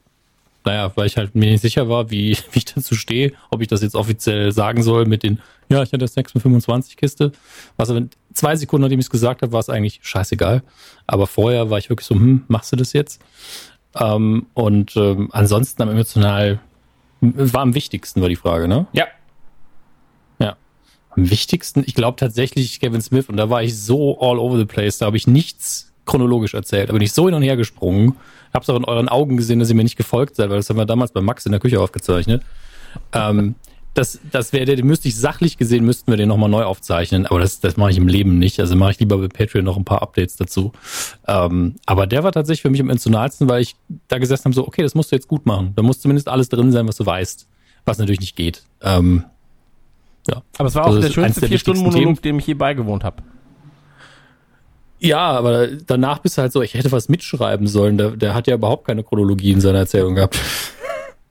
[0.65, 3.67] naja, weil ich halt mir nicht sicher war, wie, wie ich dazu stehe, ob ich
[3.67, 7.31] das jetzt offiziell sagen soll mit den, ja, ich hatte Sex mit 25 Kiste.
[7.77, 8.01] Was aber
[8.33, 10.63] zwei Sekunden, nachdem ich es gesagt habe, war es eigentlich scheißegal.
[11.07, 13.21] Aber vorher war ich wirklich so, hm, machst du das jetzt?
[13.95, 16.59] Ähm, und ähm, ansonsten am emotional
[17.21, 18.87] war am wichtigsten, war die Frage, ne?
[18.93, 19.05] Ja.
[21.15, 24.65] Am wichtigsten, ich glaube tatsächlich Kevin Smith und da war ich so all over the
[24.65, 28.15] place, da habe ich nichts chronologisch erzählt, da bin ich so hin und her gesprungen.
[28.53, 30.77] Hab's auch in euren Augen gesehen, dass ihr mir nicht gefolgt seid, weil das haben
[30.77, 32.43] wir damals bei Max in der Küche aufgezeichnet.
[33.13, 33.55] ähm,
[33.93, 37.39] das, das wäre den müsste ich sachlich gesehen, müssten wir den nochmal neu aufzeichnen, aber
[37.39, 38.59] das, das mache ich im Leben nicht.
[38.59, 40.71] Also mache ich lieber bei Patreon noch ein paar Updates dazu.
[41.27, 43.75] Ähm, aber der war tatsächlich für mich am emotionalsten, weil ich
[44.07, 45.73] da gesessen habe, so, okay, das musst du jetzt gut machen.
[45.75, 47.47] Da muss zumindest alles drin sein, was du weißt.
[47.85, 48.63] Was natürlich nicht geht.
[48.81, 49.25] Ähm,
[50.27, 50.41] ja.
[50.57, 52.53] Aber es war auch Also der schönste der vier Stunden wichtigsten Monolog, dem ich je
[52.53, 53.23] beigewohnt habe.
[54.99, 57.97] Ja, aber danach bist du halt so, ich hätte was mitschreiben sollen.
[57.97, 60.39] Der, der hat ja überhaupt keine Chronologie in seiner Erzählung gehabt.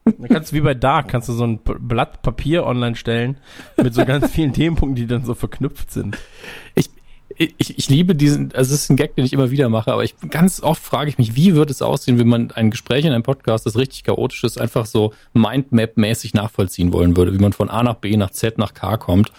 [0.05, 3.39] Dann kannst du wie bei Dark, kannst du so ein Blatt Papier online stellen
[3.82, 6.19] mit so ganz vielen Themenpunkten, die dann so verknüpft sind.
[6.74, 6.90] Ich,
[7.36, 10.04] ich, ich liebe diesen, also es ist ein Gag, den ich immer wieder mache, aber
[10.04, 13.12] ich ganz oft frage ich mich, wie wird es aussehen, wenn man ein Gespräch in
[13.12, 17.70] einem Podcast, das richtig chaotisch ist, einfach so Mindmap-mäßig nachvollziehen wollen würde, wie man von
[17.70, 19.32] A nach B nach Z nach K kommt.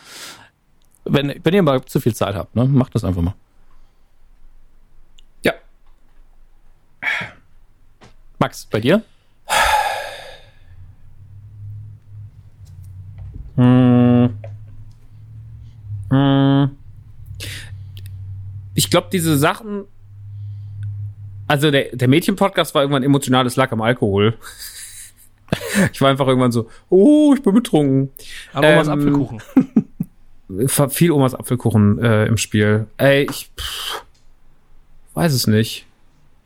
[1.06, 3.36] Wenn, wenn ihr mal zu viel Zeit habt, ne, macht das einfach mal.
[5.44, 5.53] Ja.
[8.40, 9.03] Max, bei dir?
[13.56, 14.38] Hm.
[16.10, 16.78] Hm.
[18.74, 19.86] Ich glaube, diese Sachen.
[21.48, 24.38] Also der, der Mädchen-Podcast war irgendwann emotionales Lack am Alkohol.
[25.91, 28.10] ich war einfach irgendwann so, oh, ich bin betrunken.
[28.54, 29.41] Aber ähm, Ähm, Apfelkuchen.
[30.90, 32.88] Viel Omas Apfelkuchen äh, im Spiel.
[32.98, 34.04] Ey, ich pff,
[35.14, 35.86] weiß es nicht.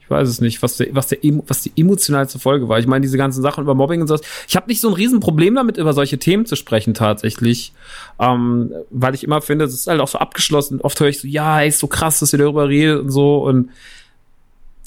[0.08, 2.80] Ich weiß es nicht, was, der, was, der, was die emotionalste Folge war.
[2.80, 4.22] Ich meine, diese ganzen Sachen über Mobbing und sowas.
[4.48, 7.74] Ich habe nicht so ein Riesenproblem damit, über solche Themen zu sprechen tatsächlich.
[8.18, 10.80] Ähm, weil ich immer finde, es ist halt auch so abgeschlossen.
[10.80, 13.44] Oft höre ich so, ja, ey, ist so krass, dass ihr darüber redet und so.
[13.44, 13.70] Und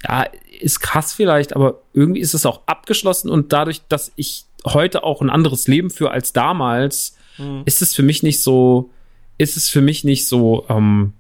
[0.09, 0.25] ja,
[0.59, 5.21] ist krass vielleicht, aber irgendwie ist es auch abgeschlossen und dadurch, dass ich heute auch
[5.21, 7.17] ein anderes Leben führe als damals,
[7.65, 8.91] ist es für mich nicht so,
[9.39, 11.15] ist es für mich nicht so, ähm,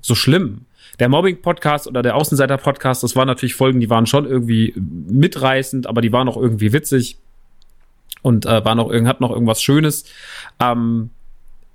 [0.00, 0.64] so schlimm.
[0.98, 6.00] Der Mobbing-Podcast oder der Außenseiter-Podcast, das waren natürlich Folgen, die waren schon irgendwie mitreißend, aber
[6.00, 7.18] die waren auch irgendwie witzig
[8.22, 10.04] und äh, war noch, irgend- hat noch irgendwas Schönes.
[10.60, 11.10] Ähm,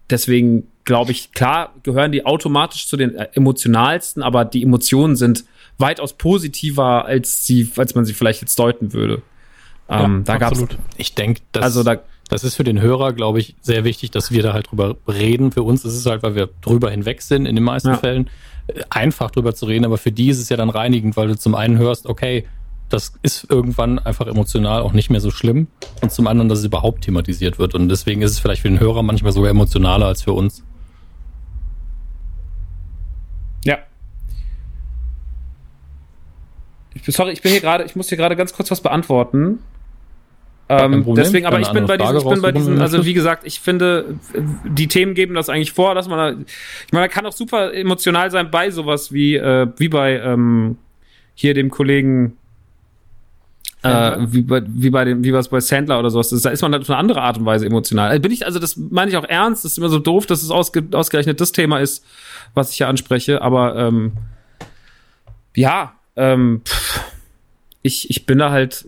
[0.10, 5.46] deswegen glaube ich, klar gehören die automatisch zu den äh, emotionalsten, aber die Emotionen sind
[5.78, 9.22] weitaus positiver, als sie, als man sie vielleicht jetzt deuten würde.
[9.90, 10.78] Ähm, da gab's, absolut.
[10.98, 14.32] Ich denke, das, also da, das ist für den Hörer, glaube ich, sehr wichtig, dass
[14.32, 15.52] wir da halt drüber reden.
[15.52, 17.98] Für uns ist es halt, weil wir drüber hinweg sind in den meisten Ja.
[17.98, 18.30] Fällen,
[18.90, 19.86] einfach drüber zu reden.
[19.86, 22.46] Aber für die ist es ja dann reinigend, weil du zum einen hörst, okay,
[22.90, 25.68] das ist irgendwann einfach emotional auch nicht mehr so schlimm.
[26.02, 27.74] Und zum anderen, dass es überhaupt thematisiert wird.
[27.74, 30.64] Und deswegen ist es vielleicht für den Hörer manchmal sogar emotionaler als für uns.
[33.66, 33.80] Ja.
[36.94, 39.60] Ich bin, sorry, ich bin hier gerade, ich muss hier gerade ganz kurz was beantworten.
[40.70, 43.60] Ähm, deswegen, aber ich bin bei diesen, ich bin bei diesen, also wie gesagt, ich
[43.60, 44.16] finde,
[44.66, 46.30] die Themen geben das eigentlich vor, dass man da,
[46.86, 50.78] ich meine, man kann auch super emotional sein bei sowas wie, äh, wie bei ähm,
[51.36, 52.38] hier dem Kollegen,
[53.84, 56.30] äh, wie bei, wie bei dem, wie was bei Sandler oder sowas.
[56.30, 58.10] Das, da ist man halt auf eine andere Art und Weise emotional.
[58.10, 59.66] Also bin ich, also das meine ich auch ernst.
[59.66, 62.06] Das ist immer so doof, dass es ausge, ausgerechnet das Thema ist,
[62.54, 63.42] was ich hier anspreche.
[63.42, 64.14] Aber ähm,
[65.56, 67.02] ja, ähm, pff,
[67.82, 68.86] ich, ich bin da halt,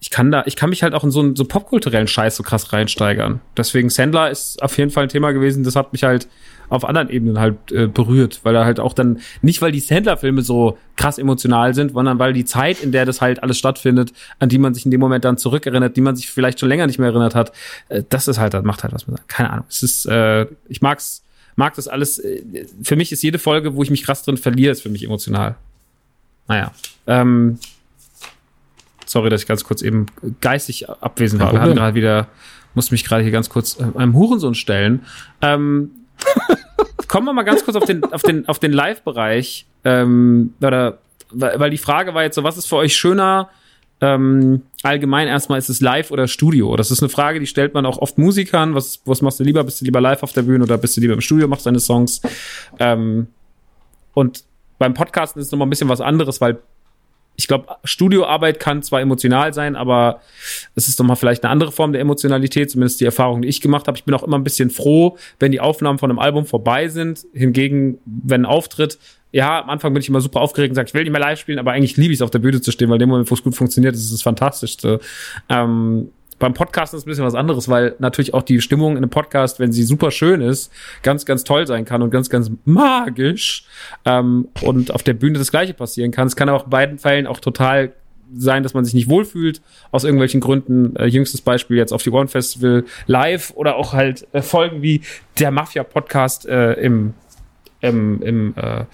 [0.00, 2.42] ich kann da, ich kann mich halt auch in so einen so popkulturellen Scheiß so
[2.42, 3.40] krass reinsteigern.
[3.56, 6.26] Deswegen Sandler ist auf jeden Fall ein Thema gewesen, das hat mich halt
[6.70, 10.40] auf anderen Ebenen halt äh, berührt, weil er halt auch dann, nicht weil die Sandler-Filme
[10.42, 14.48] so krass emotional sind, sondern weil die Zeit, in der das halt alles stattfindet, an
[14.48, 16.98] die man sich in dem Moment dann zurückerinnert, die man sich vielleicht schon länger nicht
[16.98, 17.52] mehr erinnert hat,
[17.88, 19.28] äh, das ist halt, das macht halt was mit.
[19.28, 19.66] Keine Ahnung.
[19.68, 21.24] Es ist, äh, ich mag's,
[21.56, 22.18] mag das alles.
[22.20, 22.42] äh,
[22.82, 25.56] Für mich ist jede Folge, wo ich mich krass drin verliere, ist für mich emotional.
[26.46, 26.72] Naja.
[27.06, 27.58] Ähm,
[29.10, 30.06] sorry, dass ich ganz kurz eben
[30.40, 31.50] geistig abwesend war.
[31.50, 31.74] Problem.
[31.74, 32.28] gerade wieder,
[32.74, 35.04] muss mich gerade hier ganz kurz äh, einem Hurensohn stellen.
[35.42, 35.90] Ähm,
[37.08, 39.66] kommen wir mal ganz kurz auf den, auf den, auf den Live-Bereich.
[39.84, 40.98] Ähm, oder,
[41.30, 43.50] weil, weil die Frage war jetzt so, was ist für euch schöner?
[44.02, 46.74] Ähm, allgemein erstmal ist es live oder Studio?
[46.76, 48.74] Das ist eine Frage, die stellt man auch oft Musikern.
[48.74, 49.62] Was, was machst du lieber?
[49.64, 51.80] Bist du lieber live auf der Bühne oder bist du lieber im Studio, machst deine
[51.80, 52.22] Songs?
[52.78, 53.26] Ähm,
[54.14, 54.44] und
[54.78, 56.60] beim Podcasten ist es nochmal ein bisschen was anderes, weil
[57.40, 60.20] ich glaube, Studioarbeit kann zwar emotional sein, aber
[60.74, 63.62] es ist doch mal vielleicht eine andere Form der Emotionalität, zumindest die Erfahrung, die ich
[63.62, 63.96] gemacht habe.
[63.96, 67.24] Ich bin auch immer ein bisschen froh, wenn die Aufnahmen von einem Album vorbei sind.
[67.32, 68.98] Hingegen, wenn ein Auftritt,
[69.32, 71.40] ja, am Anfang bin ich immer super aufgeregt und sage, ich will nicht mehr live
[71.40, 73.30] spielen, aber eigentlich liebe ich es, auf der Bühne zu stehen, weil in dem Moment,
[73.30, 75.00] wo es gut funktioniert, ist es das Fantastischste.
[75.48, 76.10] Ähm,
[76.40, 79.10] beim Podcast ist es ein bisschen was anderes, weil natürlich auch die Stimmung in einem
[79.10, 80.72] Podcast, wenn sie super schön ist,
[81.02, 83.64] ganz, ganz toll sein kann und ganz, ganz magisch.
[84.04, 86.26] Ähm, und auf der Bühne das Gleiche passieren kann.
[86.26, 87.92] Es kann auch in beiden Fällen auch total
[88.34, 89.60] sein, dass man sich nicht wohlfühlt,
[89.90, 90.96] aus irgendwelchen Gründen.
[90.96, 95.02] Äh, jüngstes Beispiel jetzt auf die One Festival live oder auch halt äh, Folgen wie
[95.38, 97.14] der Mafia-Podcast äh, im
[97.82, 98.84] im, im, äh,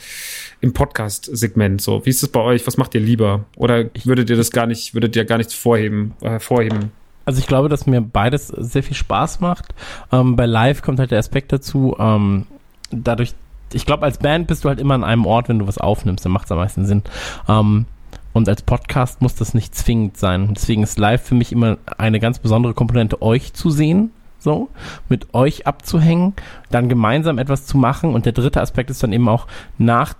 [0.60, 1.81] im Podcast-Segment.
[1.81, 2.64] So, wie ist es bei euch?
[2.68, 3.44] Was macht ihr lieber?
[3.56, 6.93] Oder würdet ihr das gar nicht, würdet ihr gar nichts vorheben, äh, vorheben?
[7.27, 9.74] Also ich glaube, dass mir beides sehr viel Spaß macht.
[10.12, 12.47] Ähm, bei Live kommt halt der Aspekt dazu, ähm,
[12.90, 13.35] dadurch,
[13.73, 16.24] ich glaube, als Band bist du halt immer an einem Ort, wenn du was aufnimmst,
[16.24, 17.03] dann macht es am meisten Sinn.
[17.48, 17.86] Ähm,
[18.32, 20.53] und als Podcast muss das nicht zwingend sein.
[20.55, 24.69] Deswegen ist Live für mich immer eine ganz besondere Komponente, euch zu sehen, so,
[25.09, 26.35] mit euch abzuhängen,
[26.70, 28.15] dann gemeinsam etwas zu machen.
[28.15, 29.47] Und der dritte Aspekt ist dann eben auch
[29.78, 30.15] nach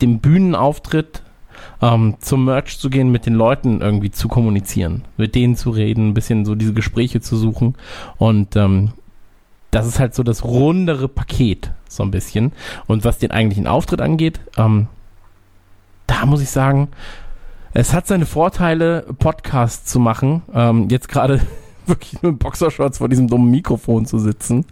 [0.00, 1.22] dem Bühnenauftritt
[1.80, 6.08] ähm, zum Merch zu gehen, mit den Leuten irgendwie zu kommunizieren, mit denen zu reden,
[6.08, 7.74] ein bisschen so diese Gespräche zu suchen.
[8.16, 8.92] Und ähm,
[9.70, 12.52] das ist halt so das rundere Paket, so ein bisschen.
[12.86, 14.88] Und was den eigentlichen Auftritt angeht, ähm,
[16.06, 16.88] da muss ich sagen,
[17.74, 20.42] es hat seine Vorteile, Podcasts zu machen.
[20.54, 21.40] Ähm, jetzt gerade
[21.86, 24.64] wirklich nur in Boxershorts vor diesem dummen Mikrofon zu sitzen.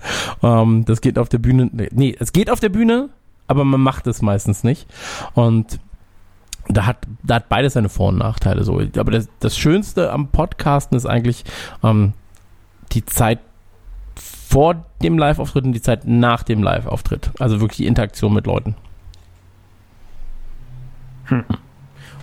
[0.43, 1.71] Ähm, das geht auf der Bühne.
[1.73, 3.11] Nee, es geht auf der Bühne,
[3.47, 4.87] aber man macht es meistens nicht.
[5.35, 5.79] Und
[6.69, 8.81] da hat, da hat beides seine Vor- und Nachteile so.
[8.99, 11.45] Aber das, das Schönste am Podcasten ist eigentlich
[11.83, 12.13] ähm,
[12.93, 13.41] die Zeit
[14.17, 17.31] vor dem Live-Auftritt und die Zeit nach dem Live-Auftritt.
[17.39, 18.77] Also wirklich die Interaktion mit Leuten.
[21.25, 21.45] Hm.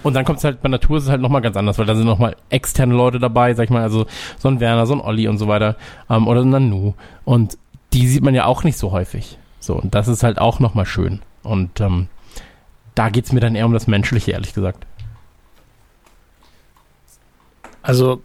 [0.03, 1.95] Und dann kommt es halt, bei Natur ist es halt nochmal ganz anders, weil da
[1.95, 4.05] sind nochmal externe Leute dabei, sag ich mal, also
[4.37, 5.77] so ein Werner, so ein Olli und so weiter,
[6.09, 6.93] ähm, oder ein Nanu.
[7.23, 7.57] Und
[7.93, 9.37] die sieht man ja auch nicht so häufig.
[9.59, 11.21] So, und das ist halt auch nochmal schön.
[11.43, 12.07] Und ähm,
[12.95, 14.85] da geht es mir dann eher um das Menschliche, ehrlich gesagt.
[17.81, 18.21] Also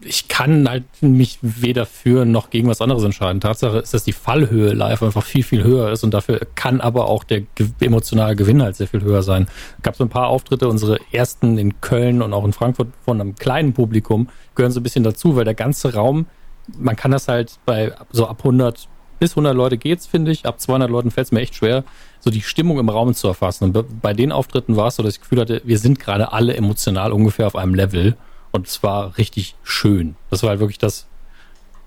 [0.00, 3.40] ich kann halt mich weder für noch gegen was anderes entscheiden.
[3.40, 7.08] Tatsache ist, dass die Fallhöhe live einfach viel, viel höher ist und dafür kann aber
[7.08, 7.42] auch der
[7.80, 9.46] emotionale Gewinn halt sehr viel höher sein.
[9.78, 13.20] Es gab so ein paar Auftritte, unsere ersten in Köln und auch in Frankfurt von
[13.20, 16.26] einem kleinen Publikum gehören so ein bisschen dazu, weil der ganze Raum,
[16.78, 20.46] man kann das halt bei so ab 100 bis 100 Leute geht's, finde ich.
[20.46, 21.84] Ab 200 Leuten fällt es mir echt schwer,
[22.22, 23.64] so die Stimmung im Raum zu erfassen.
[23.64, 26.32] Und bei den Auftritten war es so, dass ich das Gefühl hatte, wir sind gerade
[26.32, 28.16] alle emotional ungefähr auf einem Level.
[28.52, 30.14] Und es war richtig schön.
[30.30, 31.06] Das war halt wirklich das,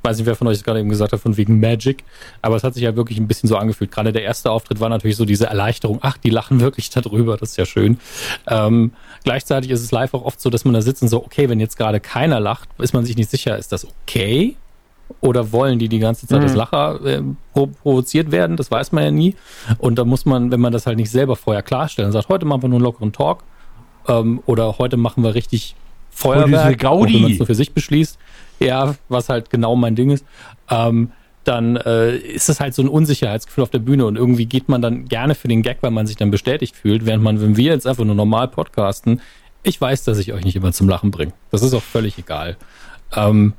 [0.04, 2.04] weiß nicht, wer von euch es gerade eben gesagt hat, von wegen Magic.
[2.42, 3.92] Aber es hat sich ja wirklich ein bisschen so angefühlt.
[3.92, 6.00] Gerade der erste Auftritt war natürlich so diese Erleichterung.
[6.02, 7.38] Ach, die lachen wirklich darüber.
[7.38, 7.98] Das ist ja schön.
[8.48, 8.92] Ähm,
[9.24, 11.62] gleichzeitig ist es live auch oft so, dass man da sitzt und so, okay, wenn
[11.62, 14.58] jetzt gerade keiner lacht, ist man sich nicht sicher, ist das okay?
[15.22, 16.44] Oder wollen die die ganze Zeit mhm.
[16.44, 17.22] das Lacher äh,
[17.54, 18.58] provoziert werden?
[18.58, 19.36] Das weiß man ja nie.
[19.78, 22.64] Und da muss man, wenn man das halt nicht selber vorher klarstellen, sagt, heute machen
[22.64, 23.44] wir nur einen lockeren Talk
[24.08, 25.76] ähm, oder heute machen wir richtig
[26.10, 27.16] Feuerwerk, Gaudi.
[27.16, 28.18] wenn man es nur für sich beschließt,
[28.60, 30.26] ja, was halt genau mein Ding ist,
[30.70, 31.12] ähm,
[31.44, 34.82] dann äh, ist es halt so ein Unsicherheitsgefühl auf der Bühne und irgendwie geht man
[34.82, 37.74] dann gerne für den Gag, weil man sich dann bestätigt fühlt, während man, wenn wir
[37.74, 39.22] jetzt einfach nur normal podcasten,
[39.62, 41.34] ich weiß, dass ich euch nicht immer zum Lachen bringe.
[41.52, 42.56] Das ist auch völlig egal.
[43.16, 43.54] Ähm,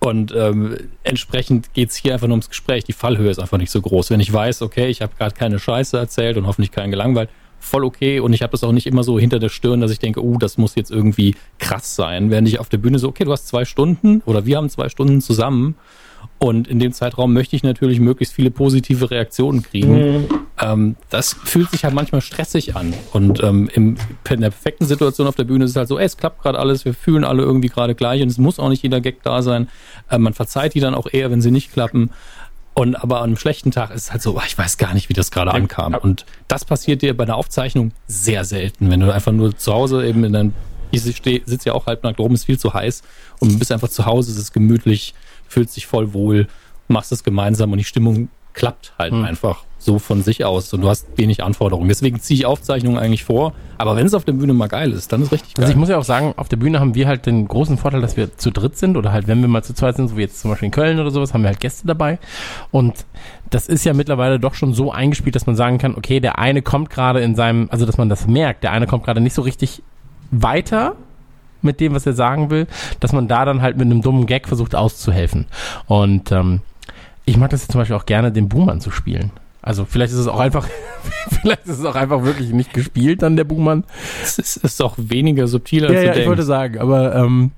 [0.00, 2.84] und ähm, entsprechend geht's hier einfach nur ums Gespräch.
[2.84, 4.10] Die Fallhöhe ist einfach nicht so groß.
[4.10, 7.28] Wenn ich weiß, okay, ich habe gerade keine Scheiße erzählt und hoffentlich keinen gelangweilt,
[7.58, 8.18] voll okay.
[8.18, 10.38] Und ich habe das auch nicht immer so hinter der Stirn, dass ich denke, oh,
[10.38, 12.30] das muss jetzt irgendwie krass sein.
[12.30, 14.88] Während ich auf der Bühne so, okay, du hast zwei Stunden oder wir haben zwei
[14.88, 15.76] Stunden zusammen.
[16.38, 19.92] Und in dem Zeitraum möchte ich natürlich möglichst viele positive Reaktionen kriegen.
[19.92, 20.24] Mhm.
[20.60, 22.92] Ähm, das fühlt sich halt manchmal stressig an.
[23.12, 23.96] Und ähm, im,
[24.28, 26.58] in der perfekten Situation auf der Bühne ist es halt so, ey, es klappt gerade
[26.58, 29.42] alles, wir fühlen alle irgendwie gerade gleich und es muss auch nicht jeder Gag da
[29.42, 29.68] sein.
[30.10, 32.10] Äh, man verzeiht die dann auch eher, wenn sie nicht klappen.
[32.74, 35.08] Und aber an einem schlechten Tag ist es halt so, oh, ich weiß gar nicht,
[35.08, 35.94] wie das gerade ankam.
[35.94, 40.06] Und das passiert dir bei einer Aufzeichnung sehr selten, wenn du einfach nur zu Hause
[40.06, 40.52] eben in deinem,
[40.92, 43.02] ich sitze ja auch halbnackt oben, ist viel zu heiß
[43.40, 45.14] und bist einfach zu Hause, es ist gemütlich,
[45.48, 46.46] fühlst dich voll wohl,
[46.88, 49.24] machst es gemeinsam und die Stimmung klappt halt hm.
[49.24, 51.88] einfach so von sich aus und du hast wenig Anforderungen.
[51.88, 53.54] Deswegen ziehe ich Aufzeichnungen eigentlich vor.
[53.78, 55.64] Aber wenn es auf der Bühne mal geil ist, dann ist richtig geil.
[55.64, 58.02] Also ich muss ja auch sagen, auf der Bühne haben wir halt den großen Vorteil,
[58.02, 60.20] dass wir zu dritt sind oder halt, wenn wir mal zu zweit sind, so wie
[60.20, 62.18] jetzt zum Beispiel in Köln oder sowas, haben wir halt Gäste dabei.
[62.70, 63.06] Und
[63.48, 66.60] das ist ja mittlerweile doch schon so eingespielt, dass man sagen kann, okay, der eine
[66.60, 69.40] kommt gerade in seinem, also dass man das merkt, der eine kommt gerade nicht so
[69.40, 69.82] richtig
[70.30, 70.94] weiter
[71.62, 72.66] mit dem, was er sagen will,
[73.00, 75.46] dass man da dann halt mit einem dummen Gag versucht auszuhelfen.
[75.86, 76.60] Und ähm,
[77.24, 79.30] ich mag das jetzt zum Beispiel auch gerne, den Boomern zu spielen.
[79.62, 80.66] Also vielleicht ist es auch einfach,
[81.40, 83.84] Vielleicht ist es auch einfach wirklich nicht gespielt, dann der Buhmann.
[84.22, 86.28] Es ist, ist auch weniger subtil als Ja, du ja, ich denkst.
[86.28, 87.52] wollte sagen, aber ähm,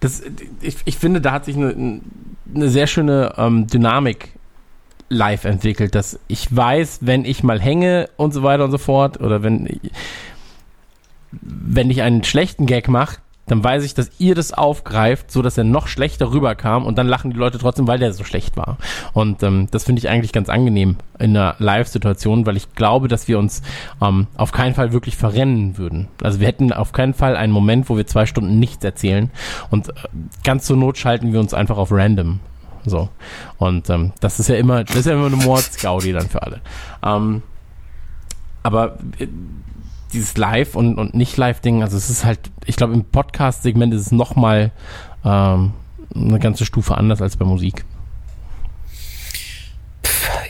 [0.00, 0.22] das,
[0.60, 2.00] ich, ich finde, da hat sich eine,
[2.54, 4.30] eine sehr schöne ähm, Dynamik
[5.08, 9.20] live entwickelt, dass ich weiß, wenn ich mal hänge und so weiter und so fort,
[9.20, 9.68] oder wenn,
[11.32, 13.18] wenn ich einen schlechten Gag mache,
[13.50, 17.08] dann weiß ich, dass ihr das aufgreift, so dass er noch schlechter rüberkam und dann
[17.08, 18.76] lachen die Leute trotzdem, weil der so schlecht war.
[19.12, 23.26] Und ähm, das finde ich eigentlich ganz angenehm in einer Live-Situation, weil ich glaube, dass
[23.28, 23.62] wir uns
[24.00, 26.08] ähm, auf keinen Fall wirklich verrennen würden.
[26.22, 29.30] Also wir hätten auf keinen Fall einen Moment, wo wir zwei Stunden nichts erzählen
[29.70, 29.92] und äh,
[30.44, 32.40] ganz zur Not schalten wir uns einfach auf random.
[32.86, 33.08] So.
[33.58, 36.60] Und ähm, das ist ja immer, das ist ja immer eine Mordsgaudi dann für alle.
[37.04, 37.42] Ähm,
[38.62, 39.26] aber äh,
[40.10, 44.12] dieses Live- und, und Nicht-Live-Ding, also es ist halt, ich glaube, im Podcast-Segment ist es
[44.12, 44.72] nochmal
[45.24, 45.72] ähm,
[46.14, 47.84] eine ganze Stufe anders als bei Musik.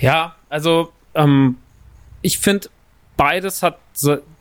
[0.01, 1.57] Ja, also ähm,
[2.23, 2.69] ich finde,
[3.21, 3.77] beides hat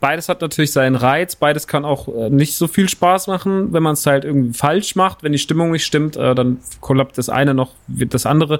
[0.00, 3.82] beides hat natürlich seinen Reiz, beides kann auch äh, nicht so viel Spaß machen, wenn
[3.82, 7.28] man es halt irgendwie falsch macht, wenn die Stimmung nicht stimmt, äh, dann kollabt das
[7.28, 8.58] eine noch wird das andere.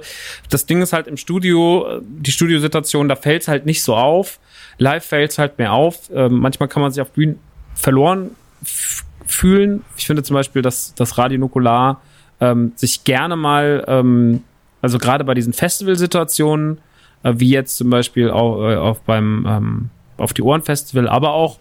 [0.51, 3.95] Das Ding ist halt im Studio, äh, die Studiosituation, da fällt es halt nicht so
[3.95, 4.39] auf.
[4.77, 6.11] Live fällt es halt mehr auf.
[6.13, 7.39] Ähm, manchmal kann man sich auf Bühnen
[7.73, 8.29] verloren
[9.25, 9.83] fühlen.
[9.97, 11.99] Ich finde zum Beispiel, dass das Radio Nukular
[12.39, 14.43] ähm, sich gerne mal, ähm,
[14.83, 16.77] also gerade bei diesen Festivalsituationen,
[17.23, 19.89] äh, wie jetzt zum Beispiel auch, äh, auf beim ähm,
[20.21, 21.57] auf die Ohren Festival, aber auch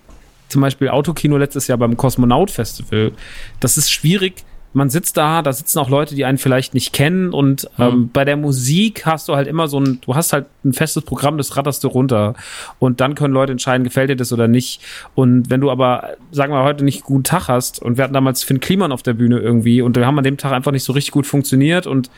[0.48, 3.12] zum Beispiel Autokino letztes Jahr beim Kosmonaut Festival.
[3.60, 4.44] Das ist schwierig.
[4.72, 8.24] Man sitzt da, da sitzen auch Leute, die einen vielleicht nicht kennen und ähm, bei
[8.24, 11.56] der Musik hast du halt immer so ein, du hast halt ein festes Programm, das
[11.56, 12.34] ratterst du runter
[12.78, 14.80] und dann können Leute entscheiden, gefällt dir das oder nicht.
[15.16, 18.44] Und wenn du aber, sagen wir heute nicht guten Tag hast und wir hatten damals
[18.44, 20.92] Finn Kliman auf der Bühne irgendwie und wir haben an dem Tag einfach nicht so
[20.92, 22.10] richtig gut funktioniert und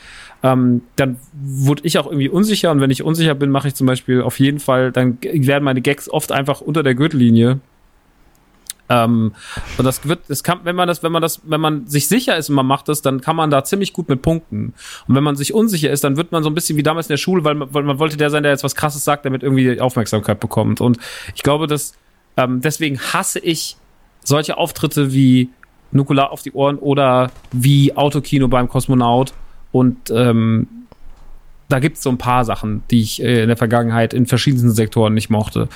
[0.42, 3.86] ähm, dann wurde ich auch irgendwie unsicher und wenn ich unsicher bin, mache ich zum
[3.86, 7.60] Beispiel auf jeden Fall, dann werden meine Gags oft einfach unter der Gürtellinie.
[8.92, 9.32] Ähm,
[9.78, 12.36] und das wird, das kann, wenn man das, wenn man das, wenn man sich sicher
[12.36, 14.74] ist und man macht das, dann kann man da ziemlich gut mit punkten.
[15.08, 17.14] Und wenn man sich unsicher ist, dann wird man so ein bisschen wie damals in
[17.14, 19.42] der Schule, weil man, weil man wollte der sein, der jetzt was Krasses sagt, damit
[19.42, 20.80] irgendwie Aufmerksamkeit bekommt.
[20.80, 20.98] Und
[21.34, 21.94] ich glaube, dass
[22.36, 23.76] ähm, deswegen hasse ich
[24.24, 25.48] solche Auftritte wie
[25.90, 29.32] Nukular auf die Ohren oder wie Autokino beim Kosmonaut.
[29.72, 30.66] Und ähm,
[31.68, 34.72] da gibt es so ein paar Sachen, die ich äh, in der Vergangenheit in verschiedensten
[34.72, 35.68] Sektoren nicht mochte.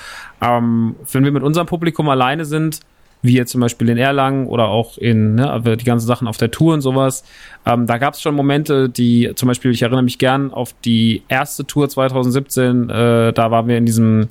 [0.42, 2.80] Ähm, wenn wir mit unserem Publikum alleine sind,
[3.22, 6.50] wie jetzt zum Beispiel in Erlangen oder auch in ne, die ganzen Sachen auf der
[6.50, 7.24] Tour und sowas,
[7.64, 11.22] ähm, da gab es schon Momente, die zum Beispiel, ich erinnere mich gern auf die
[11.28, 14.28] erste Tour 2017, äh, da waren wir in diesem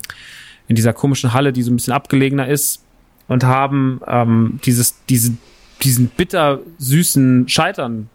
[0.68, 2.84] in dieser komischen Halle, die so ein bisschen abgelegener ist
[3.28, 5.36] und haben ähm, dieses diese
[5.82, 8.08] diesen bitter süßen Scheitern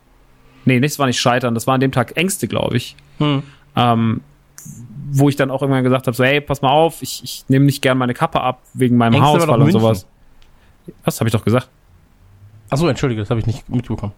[0.66, 2.96] Nee, das war nicht Scheitern, das war an dem Tag Ängste, glaube ich.
[3.18, 3.44] Hm.
[3.76, 4.22] Ähm,
[5.14, 7.66] wo ich dann auch irgendwann gesagt habe, so, hey, pass mal auf, ich, ich nehme
[7.66, 10.08] nicht gern meine Kappe ab wegen meinem Ängste doch und sowas.
[11.04, 11.70] Was habe ich doch gesagt?
[12.70, 14.14] Achso, entschuldige, das habe ich nicht mitbekommen.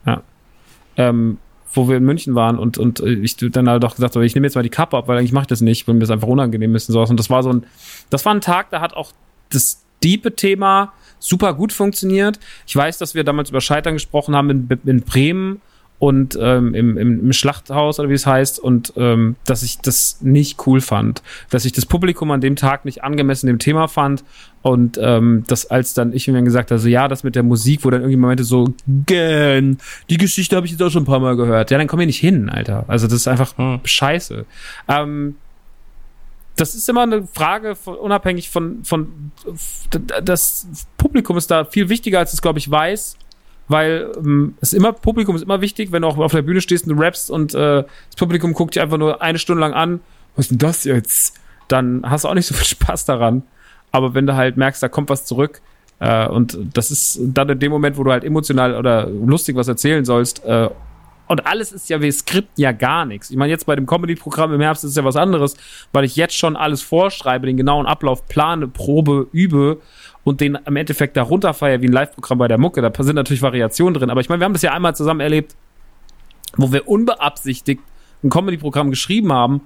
[0.95, 1.38] Ähm,
[1.74, 4.36] wo wir in München waren und, und äh, ich dann halt auch gesagt habe, ich
[4.36, 6.12] nehme jetzt mal die Kappe ab, weil eigentlich mache ich das nicht, weil mir das
[6.12, 7.10] einfach unangenehm ist und sowas.
[7.10, 7.66] Und das war so ein,
[8.10, 9.12] das war ein Tag, da hat auch
[9.50, 12.40] das diepe Thema super gut funktioniert.
[12.68, 15.62] Ich weiß, dass wir damals über Scheitern gesprochen haben in, in Bremen
[16.04, 20.68] und ähm, im, im, Schlachthaus oder wie es heißt und ähm, dass ich das nicht
[20.68, 24.26] cool fand, dass ich das Publikum an dem Tag nicht angemessen dem Thema fand
[24.64, 27.86] und ähm, das als dann ich mir gesagt habe, so ja, das mit der Musik,
[27.86, 28.74] wo dann irgendwie Momente so,
[29.06, 29.78] gern,
[30.10, 31.72] die Geschichte habe ich jetzt auch schon ein paar Mal gehört.
[31.72, 32.84] Ja, dann komm ich nicht hin, Alter.
[32.90, 33.80] Also das ist einfach Hm.
[33.86, 34.46] scheiße.
[34.90, 35.36] Ähm,
[36.58, 39.32] das ist immer eine Frage von, unabhängig von, von
[40.22, 40.68] das
[40.98, 43.18] Publikum ist da viel wichtiger, als es, glaube ich, weiß.
[43.68, 46.88] Weil ähm, es immer, Publikum ist immer wichtig, wenn du auch auf der Bühne stehst
[46.88, 50.02] und du rappst und äh, das Publikum guckt dich einfach nur eine Stunde lang an,
[50.35, 51.40] was ist denn das jetzt?
[51.68, 53.44] Dann hast du auch nicht so viel Spaß daran.
[53.91, 55.61] Aber wenn du halt merkst, da kommt was zurück,
[55.99, 59.68] äh, und das ist dann in dem Moment, wo du halt emotional oder lustig was
[59.68, 60.69] erzählen sollst, äh,
[61.27, 63.30] und alles ist ja, wir skripten ja gar nichts.
[63.30, 65.56] Ich meine, jetzt bei dem Comedy-Programm im Herbst ist es ja was anderes,
[65.94, 69.80] weil ich jetzt schon alles vorschreibe, den genauen Ablauf plane, probe, übe
[70.24, 72.82] und den im Endeffekt da runterfeiere wie ein Live-Programm bei der Mucke.
[72.82, 74.10] Da sind natürlich Variationen drin.
[74.10, 75.56] Aber ich meine, wir haben das ja einmal zusammen erlebt,
[76.56, 77.82] wo wir unbeabsichtigt
[78.24, 79.62] ein Comedy-Programm geschrieben haben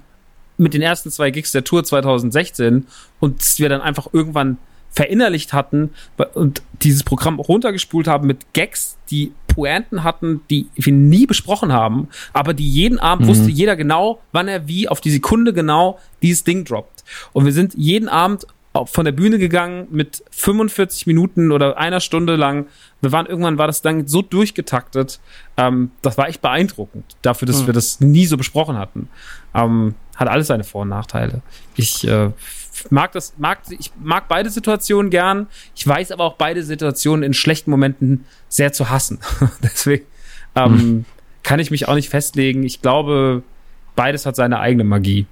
[0.57, 2.87] mit den ersten zwei Gigs der Tour 2016
[3.19, 4.57] und wir dann einfach irgendwann
[4.89, 5.91] verinnerlicht hatten
[6.33, 12.07] und dieses Programm runtergespult haben mit Gags, die Pointen hatten, die wir nie besprochen haben,
[12.33, 16.43] aber die jeden Abend wusste jeder genau, wann er wie auf die Sekunde genau dieses
[16.43, 17.03] Ding droppt.
[17.33, 18.47] Und wir sind jeden Abend
[18.85, 22.67] von der Bühne gegangen mit 45 Minuten oder einer Stunde lang.
[23.01, 25.19] Wir waren irgendwann war das dann so durchgetaktet.
[25.57, 29.09] Ähm, das war echt beeindruckend dafür, dass wir das nie so besprochen hatten.
[29.53, 31.41] Ähm, hat alles seine Vor- und Nachteile.
[31.75, 32.31] Ich äh,
[32.89, 35.47] mag das, mag, ich mag beide Situationen gern.
[35.75, 39.19] Ich weiß aber auch beide Situationen in schlechten Momenten sehr zu hassen.
[39.63, 40.05] Deswegen
[40.55, 41.05] ähm, hm.
[41.43, 42.63] kann ich mich auch nicht festlegen.
[42.63, 43.43] Ich glaube,
[43.95, 45.25] beides hat seine eigene Magie.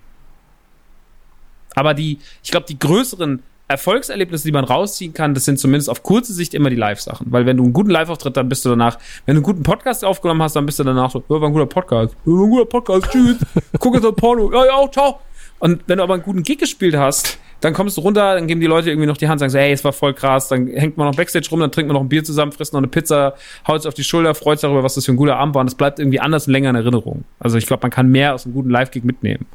[1.76, 6.04] Aber die, ich glaube, die größeren Erfolgserlebnisse, die man rausziehen kann, das sind zumindest auf
[6.04, 7.32] kurze Sicht immer die Live-Sachen.
[7.32, 10.06] Weil wenn du einen guten Live-Auftritt, dann bist du danach, wenn du einen guten Podcast
[10.06, 12.16] aufgenommen hast, dann bist du danach so, war ein guter Podcast.
[12.26, 13.38] War ein guter Podcast, tschüss.
[13.80, 14.52] Guck jetzt auf Porno.
[14.54, 15.20] Ja, ja, ciao.
[15.58, 18.62] Und wenn du aber einen guten Gig gespielt hast, dann kommst du runter, dann geben
[18.62, 20.98] die Leute irgendwie noch die Hand, sagen so, hey, es war voll krass, dann hängt
[20.98, 23.34] man noch Backstage rum, dann trinkt man noch ein Bier zusammen, frisst noch eine Pizza,
[23.68, 25.62] haut sich auf die Schulter, freut sich darüber, was das für ein guter Abend war
[25.62, 27.24] und es bleibt irgendwie anders und länger in Erinnerung.
[27.40, 29.48] Also ich glaube, man kann mehr aus einem guten Live-Gig mitnehmen.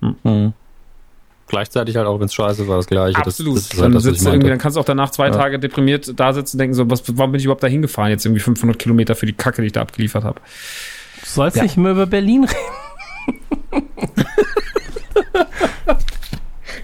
[0.00, 0.16] Hm.
[0.22, 0.52] Mhm.
[1.46, 3.18] Gleichzeitig halt auch, wenn es scheiße war, das gleiche.
[3.18, 3.56] Absolut.
[3.56, 5.32] Das, das dann, halt das, irgendwie, dann kannst du auch danach zwei ja.
[5.32, 8.10] Tage deprimiert da sitzen und denken, so, was, warum bin ich überhaupt da hingefahren?
[8.10, 10.40] Jetzt irgendwie 500 Kilometer für die Kacke, die ich da abgeliefert habe.
[11.20, 11.62] Du sollst ja.
[11.62, 12.58] nicht mehr über Berlin reden.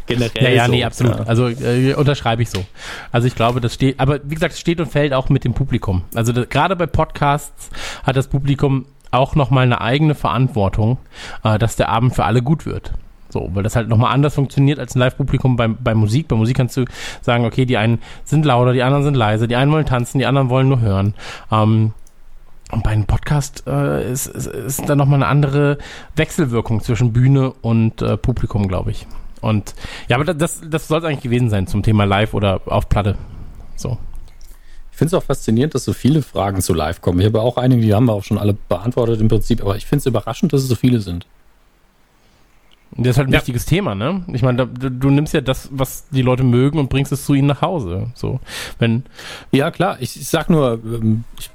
[0.06, 0.42] Generell.
[0.42, 1.18] Ja, ja, so, nee, absolut.
[1.18, 1.24] Ja.
[1.24, 2.64] Also äh, unterschreibe ich so.
[3.12, 5.54] Also ich glaube, das steht, aber wie gesagt, es steht und fällt auch mit dem
[5.54, 6.02] Publikum.
[6.14, 7.70] Also gerade bei Podcasts
[8.02, 10.98] hat das Publikum auch nochmal eine eigene Verantwortung,
[11.44, 12.92] äh, dass der Abend für alle gut wird.
[13.30, 16.28] So, weil das halt nochmal anders funktioniert als ein Live-Publikum bei, bei Musik.
[16.28, 16.84] Bei Musik kannst du
[17.22, 20.26] sagen, okay, die einen sind lauter, die anderen sind leise, die einen wollen tanzen, die
[20.26, 21.14] anderen wollen nur hören.
[21.52, 21.92] Ähm,
[22.72, 25.78] und bei einem Podcast äh, ist, ist, ist da nochmal eine andere
[26.16, 29.06] Wechselwirkung zwischen Bühne und äh, Publikum, glaube ich.
[29.40, 29.74] Und
[30.08, 33.16] ja, aber das, das soll es eigentlich gewesen sein zum Thema Live oder auf Platte.
[33.76, 33.98] So.
[34.92, 37.20] Ich finde es auch faszinierend, dass so viele Fragen zu Live kommen.
[37.20, 39.86] Ich habe auch einige, die haben wir auch schon alle beantwortet im Prinzip, aber ich
[39.86, 41.26] finde es überraschend, dass es so viele sind.
[42.96, 43.38] Das ist halt ein ja.
[43.38, 44.24] wichtiges Thema, ne?
[44.32, 47.34] Ich meine, du, du, nimmst ja das, was die Leute mögen und bringst es zu
[47.34, 48.08] ihnen nach Hause.
[48.14, 48.40] So,
[48.78, 49.04] wenn.
[49.52, 49.96] Ja, klar.
[50.00, 51.50] Ich, ich sag nur, ähm, ich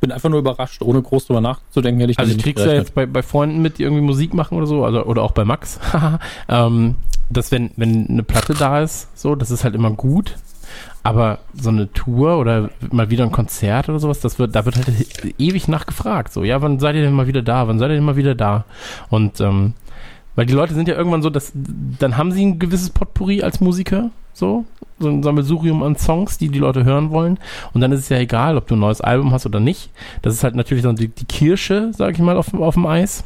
[0.00, 2.94] bin einfach nur überrascht, ohne groß drüber nachzudenken, hätte ich Also ich krieg's ja jetzt
[2.94, 5.78] bei, bei Freunden mit, die irgendwie Musik machen oder so, also, oder auch bei Max,
[6.48, 6.96] ähm,
[7.28, 10.36] dass wenn, wenn eine Platte da ist, so, das ist halt immer gut.
[11.02, 14.76] Aber so eine Tour oder mal wieder ein Konzert oder sowas, das wird, da wird
[14.76, 14.86] halt
[15.38, 16.32] ewig nachgefragt.
[16.32, 17.66] So, ja, wann seid ihr denn mal wieder da?
[17.66, 18.64] Wann seid ihr denn mal wieder da?
[19.08, 19.72] Und ähm,
[20.36, 23.60] weil die Leute sind ja irgendwann so, dass dann haben sie ein gewisses Potpourri als
[23.60, 24.64] Musiker, so,
[24.98, 27.38] so ein Sammelsurium an Songs, die die Leute hören wollen.
[27.72, 29.90] Und dann ist es ja egal, ob du ein neues Album hast oder nicht.
[30.22, 33.24] Das ist halt natürlich so die, die Kirsche, sag ich mal, auf, auf dem Eis.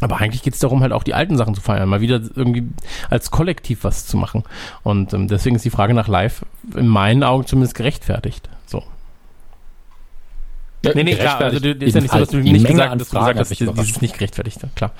[0.00, 2.68] Aber eigentlich geht es darum, halt auch die alten Sachen zu feiern, mal wieder irgendwie
[3.10, 4.44] als Kollektiv was zu machen.
[4.82, 6.44] Und ähm, deswegen ist die Frage nach Live
[6.74, 8.48] in meinen Augen zumindest gerechtfertigt.
[8.66, 8.82] So.
[10.82, 13.10] Ja, nee, nee, klar, also du, ist ja nicht so, dass du nicht gesagt, dass
[13.10, 14.92] du gesagt hast, das ist nicht gerechtfertigt, klar.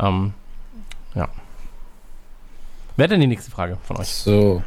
[0.00, 0.32] Ähm.
[2.98, 4.08] Wer hat denn die nächste Frage von euch?
[4.08, 4.60] So.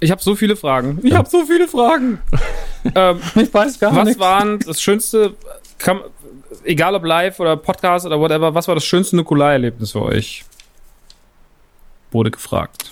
[0.00, 0.98] Ich habe so viele Fragen.
[1.02, 1.16] Ich ja.
[1.16, 2.18] habe so viele Fragen.
[2.94, 4.20] ähm, ich weiß gar was nichts.
[4.20, 5.34] Was waren das schönste,
[5.78, 6.00] kann,
[6.64, 10.44] egal ob live oder Podcast oder whatever, was war das schönste Nukular-Erlebnis für euch?
[12.10, 12.90] Wurde gefragt.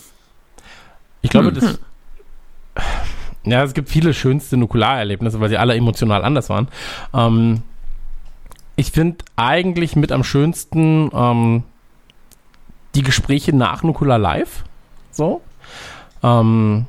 [1.20, 1.54] Ich glaube, hm.
[1.54, 1.78] das.
[3.44, 6.68] Ja, es gibt viele schönste Nukularerlebnisse, weil sie alle emotional anders waren.
[7.12, 7.62] Ähm,
[8.76, 11.64] ich finde eigentlich mit am schönsten ähm,
[12.94, 14.64] die Gespräche nach Nukular Live.
[15.18, 15.42] So.
[16.22, 16.86] Ähm,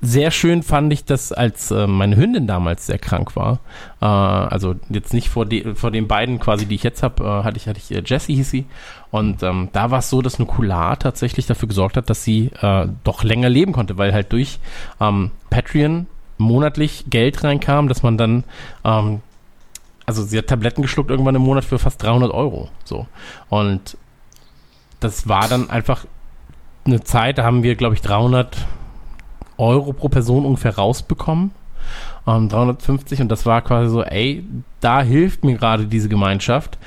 [0.00, 3.58] sehr schön fand ich das, als äh, meine Hündin damals sehr krank war.
[4.00, 7.44] Äh, also jetzt nicht vor, de vor den beiden quasi, die ich jetzt habe, äh,
[7.44, 8.66] hatte ich, hatte ich äh, Jessie hieß sie.
[9.10, 12.86] Und ähm, da war es so, dass Nukular tatsächlich dafür gesorgt hat, dass sie äh,
[13.02, 14.60] doch länger leben konnte, weil halt durch
[15.00, 16.06] ähm, Patreon
[16.38, 18.44] monatlich Geld reinkam, dass man dann
[18.84, 19.20] ähm,
[20.06, 22.68] also sie hat Tabletten geschluckt irgendwann im Monat für fast 300 Euro.
[22.84, 23.06] So.
[23.48, 23.96] Und
[25.00, 26.06] das war dann einfach
[26.84, 28.66] eine Zeit, da haben wir, glaube ich, 300
[29.58, 31.52] Euro pro Person ungefähr rausbekommen.
[32.26, 34.44] Ähm, 350 und das war quasi so, ey,
[34.80, 36.78] da hilft mir gerade diese Gemeinschaft,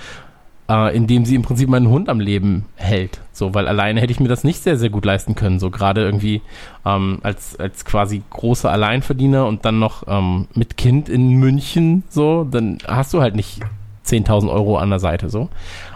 [0.69, 3.19] äh, indem sie im Prinzip meinen Hund am Leben hält.
[3.31, 5.59] So, weil alleine hätte ich mir das nicht sehr, sehr gut leisten können.
[5.59, 6.41] So gerade irgendwie
[6.85, 12.43] ähm, als, als quasi großer Alleinverdiener und dann noch ähm, mit Kind in München, so,
[12.43, 13.59] dann hast du halt nicht
[14.05, 15.49] 10.000 Euro an der Seite, so.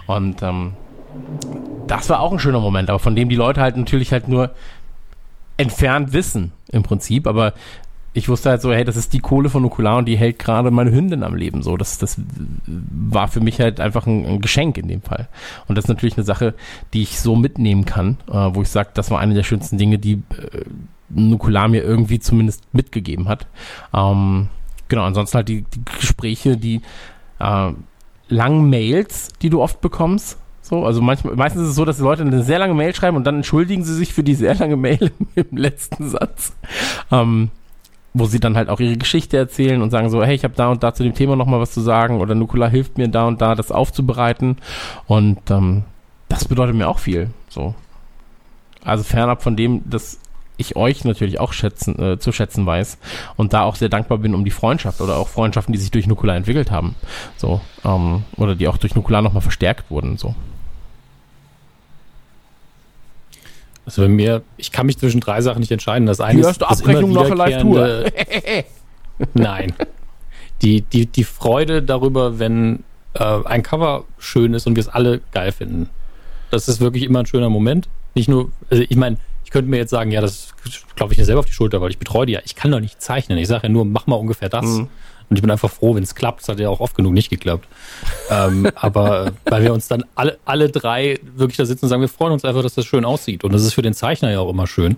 [0.07, 0.73] Und ähm,
[1.87, 4.51] das war auch ein schöner Moment, aber von dem die Leute halt natürlich halt nur
[5.57, 7.27] entfernt wissen, im Prinzip.
[7.27, 7.53] Aber
[8.13, 10.71] ich wusste halt so, hey, das ist die Kohle von Nukular und die hält gerade
[10.71, 11.61] meine Hündin am Leben.
[11.61, 12.19] So, das, das
[12.65, 15.27] war für mich halt einfach ein, ein Geschenk in dem Fall.
[15.67, 16.55] Und das ist natürlich eine Sache,
[16.93, 19.99] die ich so mitnehmen kann, äh, wo ich sage, das war eine der schönsten Dinge,
[19.99, 20.65] die äh,
[21.09, 23.47] Nukular mir irgendwie zumindest mitgegeben hat.
[23.93, 24.49] Ähm,
[24.87, 26.81] genau, ansonsten halt die, die Gespräche, die
[27.39, 27.71] äh,
[28.29, 30.37] langen Mails, die du oft bekommst,
[30.67, 33.15] so, also manchmal, meistens ist es so, dass die Leute eine sehr lange Mail schreiben
[33.15, 36.53] und dann entschuldigen sie sich für die sehr lange Mail im letzten Satz.
[37.11, 37.49] Ähm,
[38.13, 40.69] wo sie dann halt auch ihre Geschichte erzählen und sagen so, hey, ich habe da
[40.69, 43.41] und da zu dem Thema nochmal was zu sagen oder Nukula hilft mir da und
[43.41, 44.57] da, das aufzubereiten.
[45.05, 45.83] Und ähm,
[46.27, 47.29] das bedeutet mir auch viel.
[47.47, 47.75] So.
[48.83, 50.19] Also fernab von dem, dass
[50.57, 52.97] ich euch natürlich auch schätzen, äh, zu schätzen weiß
[53.35, 56.07] und da auch sehr dankbar bin um die Freundschaft oder auch Freundschaften, die sich durch
[56.07, 56.95] Nukular entwickelt haben.
[57.35, 60.17] So, ähm, oder die auch durch Nukular nochmal verstärkt wurden.
[60.17, 60.33] So.
[63.87, 66.05] Also bei mir, ich kann mich zwischen drei Sachen nicht entscheiden.
[66.07, 67.79] Das eine Die ist erste das Abrechnung nach der Live-Tour.
[67.85, 68.65] wiederkehrende-
[69.33, 69.73] Nein.
[70.61, 72.83] Die, die, die Freude darüber, wenn
[73.13, 75.89] äh, ein Cover schön ist und wir es alle geil finden.
[76.51, 77.87] Das ist wirklich immer ein schöner Moment.
[78.13, 80.53] Nicht nur, also ich meine, ich könnte mir jetzt sagen, ja, das
[80.95, 82.41] glaube ich mir selber auf die Schulter, weil ich betreue die ja.
[82.43, 83.37] Ich kann doch nicht zeichnen.
[83.37, 84.65] Ich sage ja nur, mach mal ungefähr das.
[84.65, 84.89] Mhm.
[85.29, 86.41] Und ich bin einfach froh, wenn es klappt.
[86.41, 87.67] Es hat ja auch oft genug nicht geklappt.
[88.29, 92.01] ähm, aber äh, weil wir uns dann alle, alle drei wirklich da sitzen und sagen,
[92.01, 93.43] wir freuen uns einfach, dass das schön aussieht.
[93.43, 94.97] Und das ist für den Zeichner ja auch immer schön.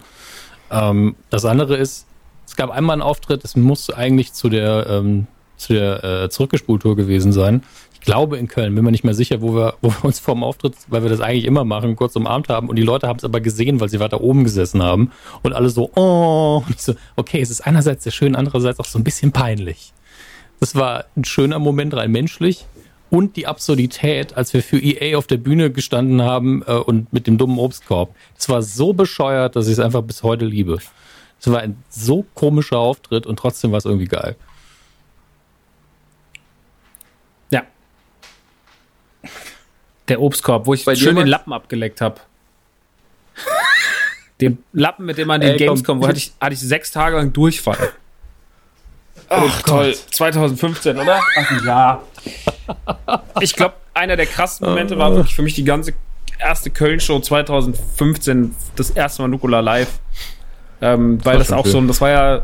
[0.72, 2.06] Ähm, das andere ist,
[2.46, 5.28] es gab einmal einen Auftritt, es muss eigentlich zu der, ähm,
[5.58, 7.64] zu der äh, Zurückgespultour gewesen sein.
[7.94, 10.44] Ich glaube in Köln, bin mir nicht mehr sicher, wo wir, wo wir uns vorm
[10.44, 13.26] Auftritt, weil wir das eigentlich immer machen, kurz umarmt haben und die Leute haben es
[13.26, 15.12] aber gesehen, weil sie weiter oben gesessen haben
[15.44, 18.86] und alle so, oh, und ich so, okay, es ist einerseits sehr schön, andererseits auch
[18.86, 19.92] so ein bisschen peinlich.
[20.60, 22.66] Das war ein schöner Moment rein menschlich
[23.10, 27.28] und die Absurdität, als wir für EA auf der Bühne gestanden haben äh, und mit
[27.28, 28.14] dem dummen Obstkorb.
[28.36, 30.78] Das war so bescheuert, dass ich es einfach bis heute liebe.
[31.40, 34.36] Es war ein so komischer Auftritt und trotzdem war es irgendwie geil.
[37.50, 37.64] Ja.
[40.10, 41.28] Der Obstkorb, wo ich Bei schön den?
[41.28, 42.20] Lappen abgeleckt habe.
[44.42, 45.58] den Lappen, mit dem man den Ey.
[45.58, 47.94] Gamescom, wo hatte ich, hatte ich sechs Tage lang Durchfall.
[49.30, 49.96] Ach, toll.
[50.12, 51.20] 2015, oder?
[51.38, 52.02] Ach ja.
[53.42, 55.94] Ich glaube, einer der krassesten Momente war wirklich für mich die ganze
[56.40, 60.00] erste Köln-Show 2015, das erste Mal Nukula live.
[60.82, 61.72] Ähm, weil das schon auch schön.
[61.72, 62.42] so ein, das war ja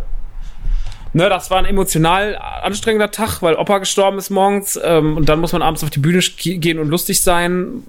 [1.15, 5.39] Ne, das war ein emotional anstrengender Tag, weil Opa gestorben ist morgens ähm, und dann
[5.39, 7.83] muss man abends auf die Bühne gehen und lustig sein.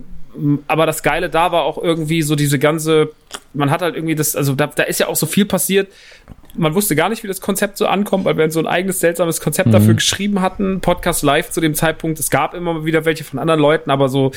[0.66, 3.10] Aber das Geile da war auch irgendwie so diese ganze,
[3.54, 5.92] man hat halt irgendwie das, also da, da ist ja auch so viel passiert.
[6.54, 9.40] Man wusste gar nicht, wie das Konzept so ankommt, weil wir so ein eigenes seltsames
[9.40, 10.80] Konzept dafür geschrieben hatten.
[10.80, 12.18] Podcast live zu dem Zeitpunkt.
[12.18, 14.32] Es gab immer wieder welche von anderen Leuten, aber so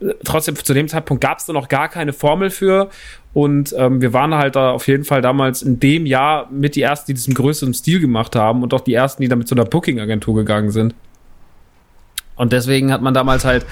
[0.00, 2.90] äh, trotzdem zu dem Zeitpunkt gab es da noch gar keine Formel für.
[3.32, 6.82] Und ähm, wir waren halt da auf jeden Fall damals in dem Jahr mit die
[6.82, 9.56] ersten, die im größeren Stil gemacht haben und auch die ersten, die da mit so
[9.56, 10.94] einer Booking-Agentur gegangen sind.
[12.36, 13.66] Und deswegen hat man damals halt,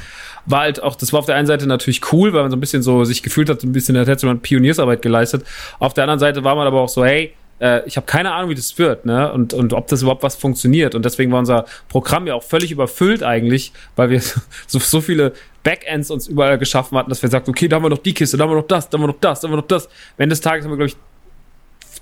[0.46, 2.60] war halt auch, das war auf der einen Seite natürlich cool, weil man so ein
[2.60, 5.44] bisschen so sich gefühlt hat, so ein bisschen, als hätte man Pioniersarbeit geleistet.
[5.78, 8.50] Auf der anderen Seite war man aber auch so, hey, äh, ich habe keine Ahnung,
[8.50, 9.32] wie das wird, ne?
[9.32, 10.94] Und, und ob das überhaupt was funktioniert.
[10.94, 14.20] Und deswegen war unser Programm ja auch völlig überfüllt eigentlich, weil wir
[14.66, 15.32] so, so viele
[15.62, 18.36] Backends uns überall geschaffen hatten, dass wir sagten, okay, da haben wir noch die Kiste,
[18.36, 19.86] da haben wir noch das, da haben wir noch das, da haben wir noch das.
[19.86, 20.90] Am Ende des Tages haben wir, glaube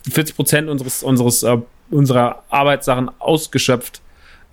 [0.07, 1.59] ich, 40 Prozent unseres, unseres, äh,
[1.91, 4.01] unserer Arbeitssachen ausgeschöpft,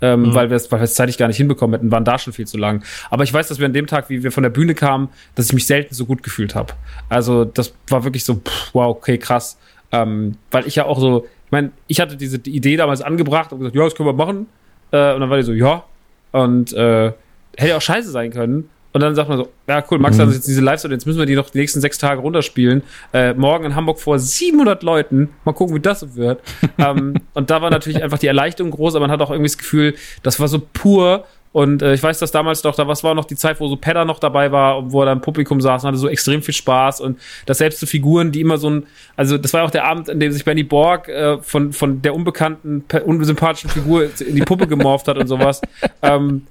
[0.01, 2.33] ähm, weil wir es weil wir es zeitlich gar nicht hinbekommen hätten, waren da schon
[2.33, 2.83] viel zu lang.
[3.09, 5.47] Aber ich weiß, dass wir an dem Tag, wie wir von der Bühne kamen, dass
[5.47, 6.73] ich mich selten so gut gefühlt habe.
[7.09, 9.57] Also das war wirklich so, pff, wow, okay, krass.
[9.91, 13.59] Ähm, weil ich ja auch so, ich meine, ich hatte diese Idee damals angebracht und
[13.59, 14.47] gesagt, ja, das können wir machen.
[14.91, 15.83] Äh, und dann war die so, ja.
[16.31, 17.13] Und äh,
[17.57, 18.69] hätte auch scheiße sein können.
[18.93, 21.19] Und dann sagt man so, ja cool, Max hat uns jetzt diese live jetzt müssen
[21.19, 22.83] wir die noch die nächsten sechs Tage runterspielen.
[23.13, 25.29] Äh, morgen in Hamburg vor 700 Leuten.
[25.45, 26.41] Mal gucken, wie das so wird.
[26.77, 29.57] ähm, und da war natürlich einfach die Erleichterung groß, aber man hat auch irgendwie das
[29.57, 31.25] Gefühl, das war so pur.
[31.53, 33.77] Und äh, ich weiß, dass damals doch, da was war noch die Zeit, wo so
[33.77, 36.41] Pedder noch dabei war, und wo er da im Publikum saß und hatte so extrem
[36.41, 37.01] viel Spaß.
[37.01, 40.09] Und das selbst so Figuren, die immer so ein, also das war auch der Abend,
[40.09, 44.67] in dem sich Benny Borg äh, von, von der unbekannten, unsympathischen Figur in die Puppe
[44.67, 45.61] gemorpht hat und sowas.
[46.01, 46.43] ähm,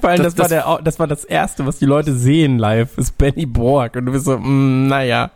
[0.00, 2.96] Weil das, Das- war das- der, das war das erste, was die Leute sehen live,
[2.98, 3.96] ist Benny Borg.
[3.96, 5.30] Und du bist so, mm, naja.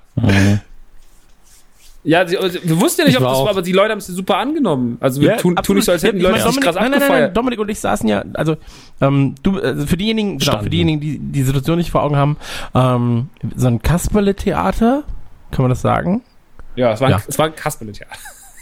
[2.02, 3.72] Ja, sie, also, wir wussten ja nicht, Ich ob war das auch- war, aber die
[3.72, 4.96] Leute haben es super angenommen.
[5.00, 6.64] Also wir tun, tun nicht so, als hätten die Ja, Leute ich es meine, nicht
[6.64, 7.36] krass Dominik, nein, nein, nein, abgefeiert.
[7.36, 8.56] Dominik und ich saßen ja, also
[9.02, 12.38] ähm, du, äh, für diejenigen, genau, für diejenigen, die die Situation nicht vor Augen haben,
[12.74, 15.02] ähm, so ein Kasperle-Theater,
[15.50, 16.22] kann man das sagen?
[16.74, 17.22] Ja, es war ein, Ja.
[17.28, 18.16] es war ein Kasperle-Theater.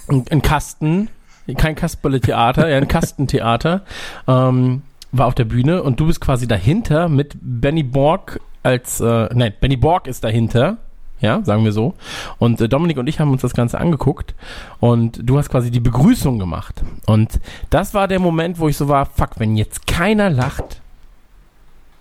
[0.09, 1.09] ein, ein Kasten,
[1.57, 3.83] kein Kasperle-Theater, ja, ein Kastentheater,
[4.27, 4.83] ähm,
[5.13, 9.55] war auf der Bühne und du bist quasi dahinter mit Benny Borg als, äh, nein,
[9.61, 10.79] Benny Borg ist dahinter,
[11.21, 11.95] ja, sagen wir so.
[12.39, 14.35] Und äh, Dominik und ich haben uns das Ganze angeguckt
[14.81, 16.83] und du hast quasi die Begrüßung gemacht.
[17.07, 17.41] Und
[17.71, 20.81] das war der Moment, wo ich so war, fuck, wenn jetzt keiner lacht,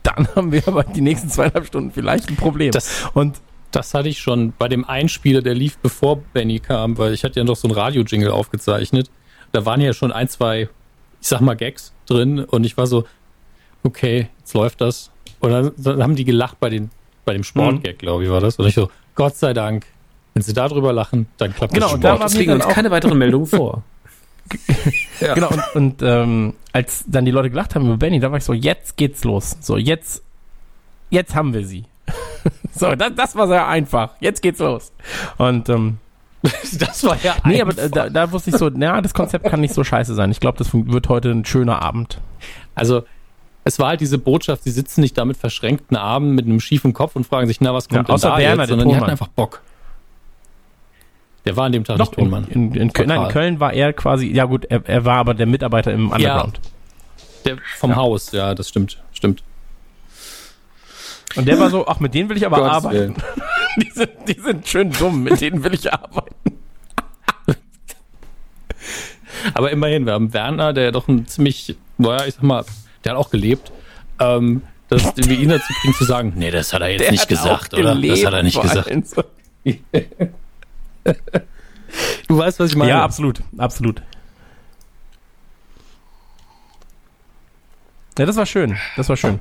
[0.03, 2.71] dann haben wir aber die nächsten zweieinhalb Stunden vielleicht ein Problem.
[2.71, 3.37] Das, und
[3.71, 7.39] das hatte ich schon bei dem Einspieler, der lief bevor Benny kam, weil ich hatte
[7.39, 9.09] ja noch so ein Radio-Jingle aufgezeichnet.
[9.51, 10.69] Da waren ja schon ein, zwei,
[11.27, 13.03] ich sag mal, Gags drin und ich war so,
[13.83, 15.11] okay, jetzt läuft das.
[15.41, 16.89] Und dann, dann haben die gelacht bei, den,
[17.25, 18.55] bei dem Sportgag, glaube ich, war das.
[18.55, 19.85] Und ich so, Gott sei Dank,
[20.33, 22.91] wenn sie darüber lachen, dann klappt Genau, das und da liegen dann uns auch- keine
[22.91, 23.83] weiteren Meldungen vor.
[25.19, 28.45] Genau, und, und ähm, als dann die Leute gelacht haben über Benny, da war ich
[28.45, 29.57] so, jetzt geht's los.
[29.59, 30.23] So, jetzt,
[31.09, 31.83] jetzt haben wir sie.
[32.73, 34.11] so, das, das war sehr einfach.
[34.21, 34.93] Jetzt geht's los.
[35.37, 35.97] Und ähm,
[36.79, 39.73] das war ja nee, aber da, da wusste ich so, na, das Konzept kann nicht
[39.73, 40.31] so scheiße sein.
[40.31, 42.19] Ich glaube, das wird heute ein schöner Abend.
[42.75, 43.03] Also,
[43.63, 46.93] es war halt diese Botschaft, sie sitzen nicht da mit verschränkten Armen, mit einem schiefen
[46.93, 48.69] Kopf und fragen sich, na, was kommt Ja, außer denn da Werner, jetzt?
[48.69, 49.11] der Sondern die hatten Tonmann.
[49.11, 49.61] einfach Bock.
[51.45, 52.47] Der war an dem Tag Doch, nicht in, Tonmann.
[52.49, 53.27] in, in, Köln, nein, in.
[53.29, 56.59] Köln war er quasi, ja gut, er, er war aber der Mitarbeiter im Underground.
[57.45, 59.43] Der vom Haus, ja, das stimmt, stimmt.
[61.37, 63.15] Und der war so, ach, mit denen will ich aber Gottes arbeiten.
[63.79, 66.57] Die sind, die sind schön dumm, mit denen will ich arbeiten.
[69.53, 72.65] Aber immerhin, wir haben Werner, der doch ein ziemlich, naja, ich sag mal,
[73.03, 73.71] der hat auch gelebt,
[74.19, 77.27] ähm, das wir ihn dazu kriegen zu sagen, nee, das hat er jetzt Der nicht
[77.27, 77.93] gesagt, oder?
[77.93, 79.07] gelebt, das hat er nicht gesagt.
[79.07, 79.23] so.
[82.27, 82.89] Du weißt, was ich meine.
[82.91, 84.01] Ja, absolut, absolut.
[88.17, 89.39] Ja, das war schön, das war schön.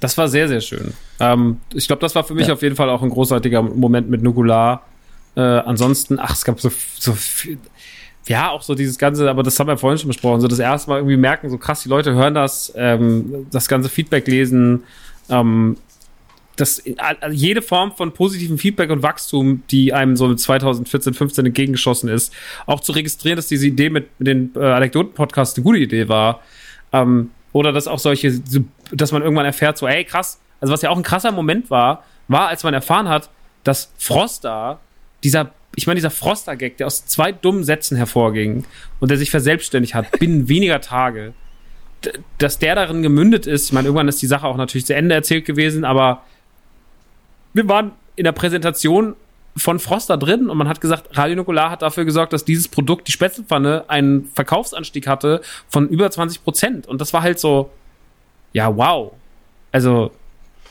[0.00, 0.92] Das war sehr, sehr schön.
[1.20, 2.54] Ähm, ich glaube, das war für mich Ja.
[2.54, 4.82] auf jeden Fall auch ein großartiger Moment mit Nukular.
[5.36, 7.58] Äh, ansonsten, ach, es gab so, so viel,
[8.26, 10.90] ja, auch so dieses Ganze, aber das haben wir vorhin schon besprochen, so das erste
[10.90, 14.82] Mal irgendwie merken, so krass, die Leute hören das, ähm, das ganze Feedback lesen,
[15.30, 15.76] ähm,
[16.56, 16.82] das,
[17.30, 22.32] jede Form von positivem Feedback und Wachstum, die einem so 2014, 15 entgegengeschossen ist,
[22.64, 26.40] auch zu registrieren, dass diese Idee mit, mit den äh, Anekdoten-Podcasts eine gute Idee war.
[26.92, 28.60] Ähm, oder dass auch solche, so,
[28.92, 32.04] dass man irgendwann erfährt, so, ey, krass, also was ja auch ein krasser Moment war,
[32.28, 33.30] war, als man erfahren hat,
[33.64, 34.80] dass Froster,
[35.22, 38.64] dieser, ich meine, dieser Froster-Gag, der aus zwei dummen Sätzen hervorging
[39.00, 41.34] und der sich verselbstständigt hat, binnen weniger Tage,
[42.38, 45.14] dass der darin gemündet ist, ich meine, irgendwann ist die Sache auch natürlich zu Ende
[45.14, 46.22] erzählt gewesen, aber
[47.52, 49.16] wir waren in der Präsentation
[49.56, 53.08] von Froster drin und man hat gesagt, Radio Nukular hat dafür gesorgt, dass dieses Produkt,
[53.08, 56.86] die Spätzlepfanne, einen Verkaufsanstieg hatte von über 20 Prozent.
[56.86, 57.70] Und das war halt so,
[58.52, 59.12] ja, wow.
[59.72, 60.12] Also,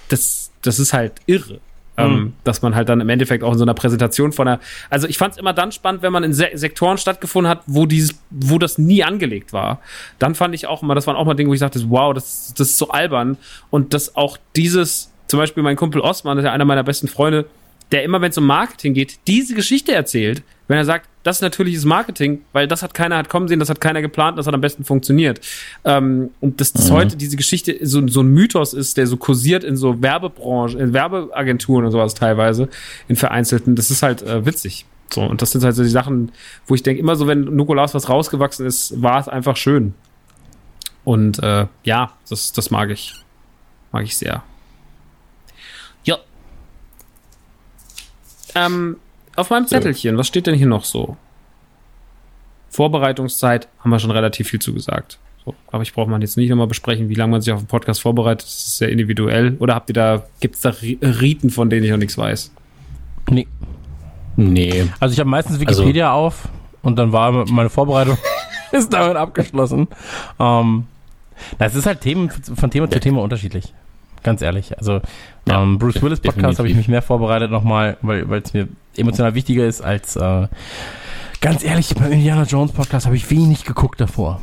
[0.10, 1.60] das, das ist halt irre.
[1.98, 4.60] Ähm, dass man halt dann im Endeffekt auch in so einer Präsentation von einer,
[4.90, 7.86] also ich fand es immer dann spannend, wenn man in Se Sektoren stattgefunden hat, wo
[7.86, 9.80] dieses, wo das nie angelegt war.
[10.20, 12.54] Dann fand ich auch immer, das waren auch mal Dinge, wo ich dachte, wow, das,
[12.58, 13.38] das ist so albern.
[13.70, 17.08] Und dass auch dieses, zum Beispiel mein Kumpel Osman, das ist ja einer meiner besten
[17.08, 17.46] Freunde,
[17.92, 21.42] der immer, wenn es um Marketing geht, diese Geschichte erzählt, wenn er sagt, das ist
[21.42, 24.54] natürliches Marketing, weil das hat keiner hat kommen sehen, das hat keiner geplant, das hat
[24.54, 25.40] am besten funktioniert.
[25.84, 29.64] Ähm, und dass das heute diese Geschichte so, so ein Mythos ist, der so kursiert
[29.64, 32.70] in so Werbebranchen, in Werbeagenturen und sowas teilweise,
[33.08, 34.86] in vereinzelten, das ist halt äh, witzig.
[35.14, 36.32] So, und das sind halt so die Sachen,
[36.66, 39.94] wo ich denke, immer so, wenn Nikolaus was rausgewachsen ist, war es einfach schön.
[41.04, 43.14] Und äh, ja, das, das mag ich.
[43.92, 44.44] Mag ich sehr.
[48.56, 48.98] Ähm,
[49.36, 51.18] auf meinem Zettelchen, was steht denn hier noch so?
[52.70, 55.20] Vorbereitungszeit haben wir schon relativ viel zugesagt.
[55.46, 57.68] So, aber ich brauche man jetzt nicht nochmal besprechen, wie lange man sich auf den
[57.68, 58.46] Podcast vorbereitet.
[58.48, 59.56] Das ist sehr individuell.
[59.60, 62.52] Oder habt ihr da, gibt es da Ri- Riten, von denen ich noch nichts weiß?
[63.30, 63.48] Nee.
[64.36, 64.88] Nee.
[65.00, 66.50] Also ich habe meistens Also- Wikipedia auf
[66.82, 68.18] und dann war meine Vorbereitung
[68.72, 69.88] ist damit abgeschlossen.
[70.40, 70.86] Ähm,
[71.58, 73.74] das ist halt Themen, von Thema zu Thema unterschiedlich.
[74.26, 74.76] Ganz ehrlich.
[74.80, 75.02] Also
[75.48, 79.36] Ja, ähm, Bruce Willis Podcast habe ich mich mehr vorbereitet nochmal, weil es mir emotional
[79.36, 80.48] wichtiger ist als äh,
[81.42, 84.42] ganz ehrlich, beim Indiana Jones Podcast habe ich wenig geguckt davor.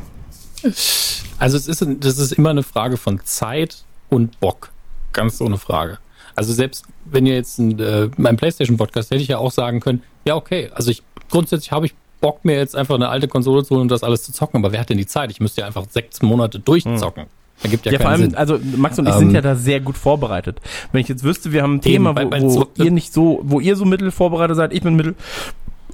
[1.37, 4.71] Also es ist, das ist immer eine Frage von Zeit und Bock.
[5.11, 5.97] Ganz ohne Frage.
[6.33, 10.01] Also selbst wenn ihr jetzt ein, äh, mein PlayStation-Podcast hätte ich ja auch sagen können,
[10.23, 13.71] ja okay, also ich grundsätzlich habe ich Bock mir jetzt einfach eine alte Konsole zu
[13.71, 15.29] holen und das alles zu zocken, aber wer hat denn die Zeit?
[15.29, 17.25] Ich müsste ja einfach sechs Monate durchzocken.
[17.25, 18.35] Da gibt ja, Ja, vor allem, Sinn.
[18.35, 20.59] also Max und ich Ähm, sind ja da sehr gut vorbereitet.
[20.91, 23.13] Wenn ich jetzt wüsste, wir haben ein Thema, weil- wo, weil wo so- ihr nicht
[23.13, 25.15] so, wo ihr so mittel vorbereitet seid, ich bin mittel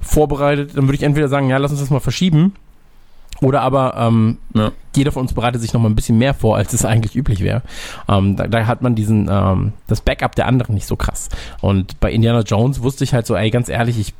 [0.02, 2.54] vorbereitet, dann würde ich entweder sagen, ja, lass uns das mal verschieben.
[3.40, 4.72] Oder aber ähm, Ja.
[4.94, 7.40] jeder von uns bereitet sich noch mal ein bisschen mehr vor, als es eigentlich üblich
[7.40, 7.62] wäre.
[8.08, 11.28] Ähm, da, da hat man diesen ähm, das Backup der anderen nicht so krass.
[11.62, 14.12] Und bei Indiana Jones wusste ich halt so, ey, ganz ehrlich, ich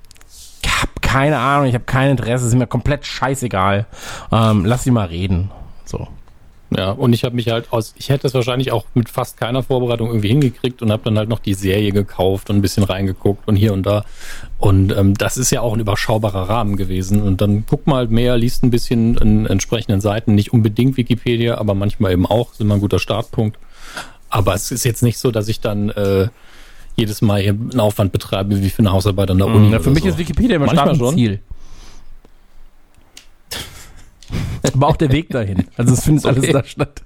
[0.70, 3.86] habe keine Ahnung, ich habe kein Interesse, ist mir komplett scheißegal.
[4.32, 5.50] Ähm, lass sie mal reden.
[5.84, 6.08] So.
[6.76, 9.62] Ja, und ich habe mich halt aus, ich hätte es wahrscheinlich auch mit fast keiner
[9.62, 13.49] Vorbereitung irgendwie hingekriegt und habe dann halt noch die Serie gekauft und ein bisschen reingeguckt
[13.49, 14.05] und hier und da.
[14.58, 17.23] Und ähm, das ist ja auch ein überschaubarer Rahmen gewesen.
[17.23, 21.58] Und dann guck mal halt mehr, liest ein bisschen in entsprechenden Seiten, nicht unbedingt Wikipedia,
[21.58, 23.58] aber manchmal eben auch, ist immer ein guter Startpunkt.
[24.28, 26.28] Aber es ist jetzt nicht so, dass ich dann äh,
[26.94, 29.73] jedes Mal hier einen Aufwand betreibe, wie für eine Hausarbeit an der Uni.
[29.73, 30.10] Ja, für mich so.
[30.10, 31.15] ist Wikipedia immer Manchmal schon.
[31.16, 31.40] Ziel.
[34.75, 35.67] Aber auch der Weg dahin.
[35.76, 36.52] Also es findet alles Okay.
[36.52, 37.02] da statt.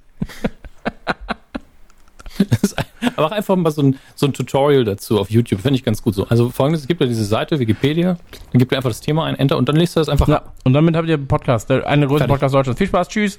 [3.17, 6.03] Aber auch einfach mal so ein, so ein Tutorial dazu auf YouTube, finde ich ganz
[6.03, 6.27] gut so.
[6.27, 8.17] Also folgendes, es gibt ja diese Seite, Wikipedia,
[8.53, 10.36] dann gibt ihr einfach das Thema ein, Enter und dann liest ihr das einfach Ja,
[10.39, 10.53] ab.
[10.65, 12.33] und damit habt ihr einen Podcast, der eine größte Fertig.
[12.35, 12.78] Podcast Deutschlands.
[12.78, 13.39] Viel Spaß, tschüss.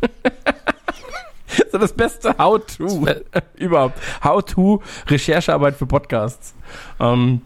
[1.72, 3.06] so, das beste How-To
[3.56, 3.98] überhaupt.
[4.22, 6.54] How-To Recherchearbeit für Podcasts.
[7.00, 7.40] Ähm,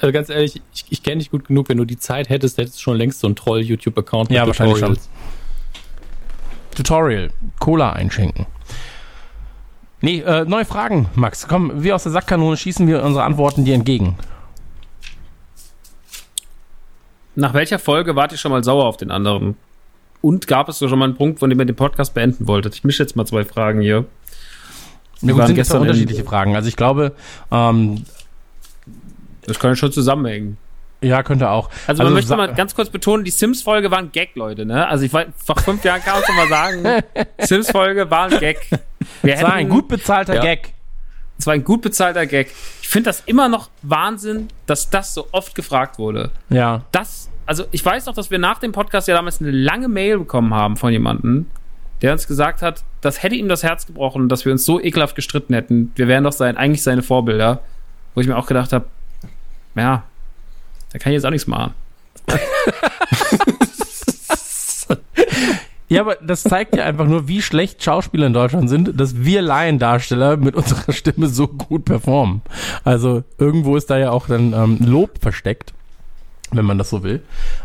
[0.00, 2.78] Also ganz ehrlich, ich, ich kenne dich gut genug, wenn du die Zeit hättest, hättest
[2.78, 4.96] du schon längst so einen Troll-YouTube-Account Ja, wahrscheinlich schon.
[6.74, 7.30] Tutorial.
[7.58, 8.46] Cola einschenken.
[10.00, 11.46] Nee, äh, neue Fragen, Max.
[11.46, 14.16] Komm, wie aus der Sackkanone schießen wir unsere Antworten dir entgegen.
[17.34, 19.56] Nach welcher Folge wart ihr schon mal sauer auf den anderen?
[20.20, 22.74] Und gab es so schon mal einen Punkt, von dem ihr den Podcast beenden wolltet?
[22.74, 23.96] Ich mische jetzt mal zwei Fragen hier.
[23.96, 24.04] Ja,
[25.20, 26.56] Wir gut, waren sind gestern unterschiedliche Fragen.
[26.56, 27.12] Also ich glaube,
[27.50, 28.04] ähm,
[29.46, 30.56] Das kann ja schon zusammenhängen.
[31.00, 31.68] ja, könnte auch.
[31.86, 34.86] Also, man möchte sa- mal ganz kurz betonen, die Sims-Folge war ein Gag, Leute, ne?
[34.86, 37.02] Also ich war vor fünf Jahren kann man schon mal sagen,
[37.38, 38.68] Sims-Folge war ein Gag.
[39.22, 40.42] Wir Es war ein gut bezahlter Ja.
[40.42, 40.72] Gag.
[41.38, 42.50] es war ein gut bezahlter Gag.
[42.82, 46.30] Ich finde das immer noch Wahnsinn, dass das so oft gefragt wurde.
[46.50, 46.82] Ja.
[46.92, 50.18] Das, also ich weiß noch, dass wir nach dem Podcast ja damals eine lange Mail
[50.18, 51.46] bekommen haben von jemandem,
[52.00, 55.16] der uns gesagt hat, das hätte ihm das Herz gebrochen, dass wir uns so ekelhaft
[55.16, 55.90] gestritten hätten.
[55.96, 57.60] Wir wären doch sein, eigentlich seine Vorbilder.
[58.14, 58.84] Wo ich mir auch gedacht habe,
[59.76, 60.02] ja,
[60.92, 61.74] da kann ich jetzt auch nichts machen.
[65.88, 69.42] Ja, aber das zeigt ja einfach nur, wie schlecht Schauspieler in Deutschland sind, dass wir
[69.42, 72.40] Laiendarsteller mit unserer Stimme so gut performen.
[72.82, 75.74] Also irgendwo ist da ja auch dann ähm, Lob versteckt,
[76.50, 77.22] wenn man das so will.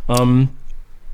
[0.10, 0.50] Ähm,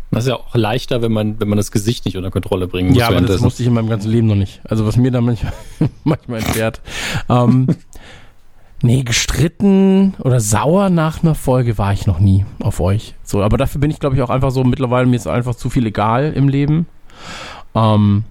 [0.10, 2.90] Das ist ja auch leichter, wenn man, wenn man das Gesicht nicht unter Kontrolle bringen
[2.90, 2.98] muss.
[2.98, 4.62] ja, aber das musste ich in meinem ganzen Leben noch nicht.
[4.64, 5.54] Also was mir da manchmal,
[6.04, 6.82] manchmal entfährt.
[7.30, 7.68] Ähm,
[8.84, 13.16] nee, gestritten oder sauer nach einer Folge war ich noch nie auf euch.
[13.24, 15.70] So, aber dafür bin ich, glaube ich, auch einfach so, mittlerweile mir ist einfach zu
[15.72, 16.86] viel egal im Leben.
[17.74, 18.24] Ähm,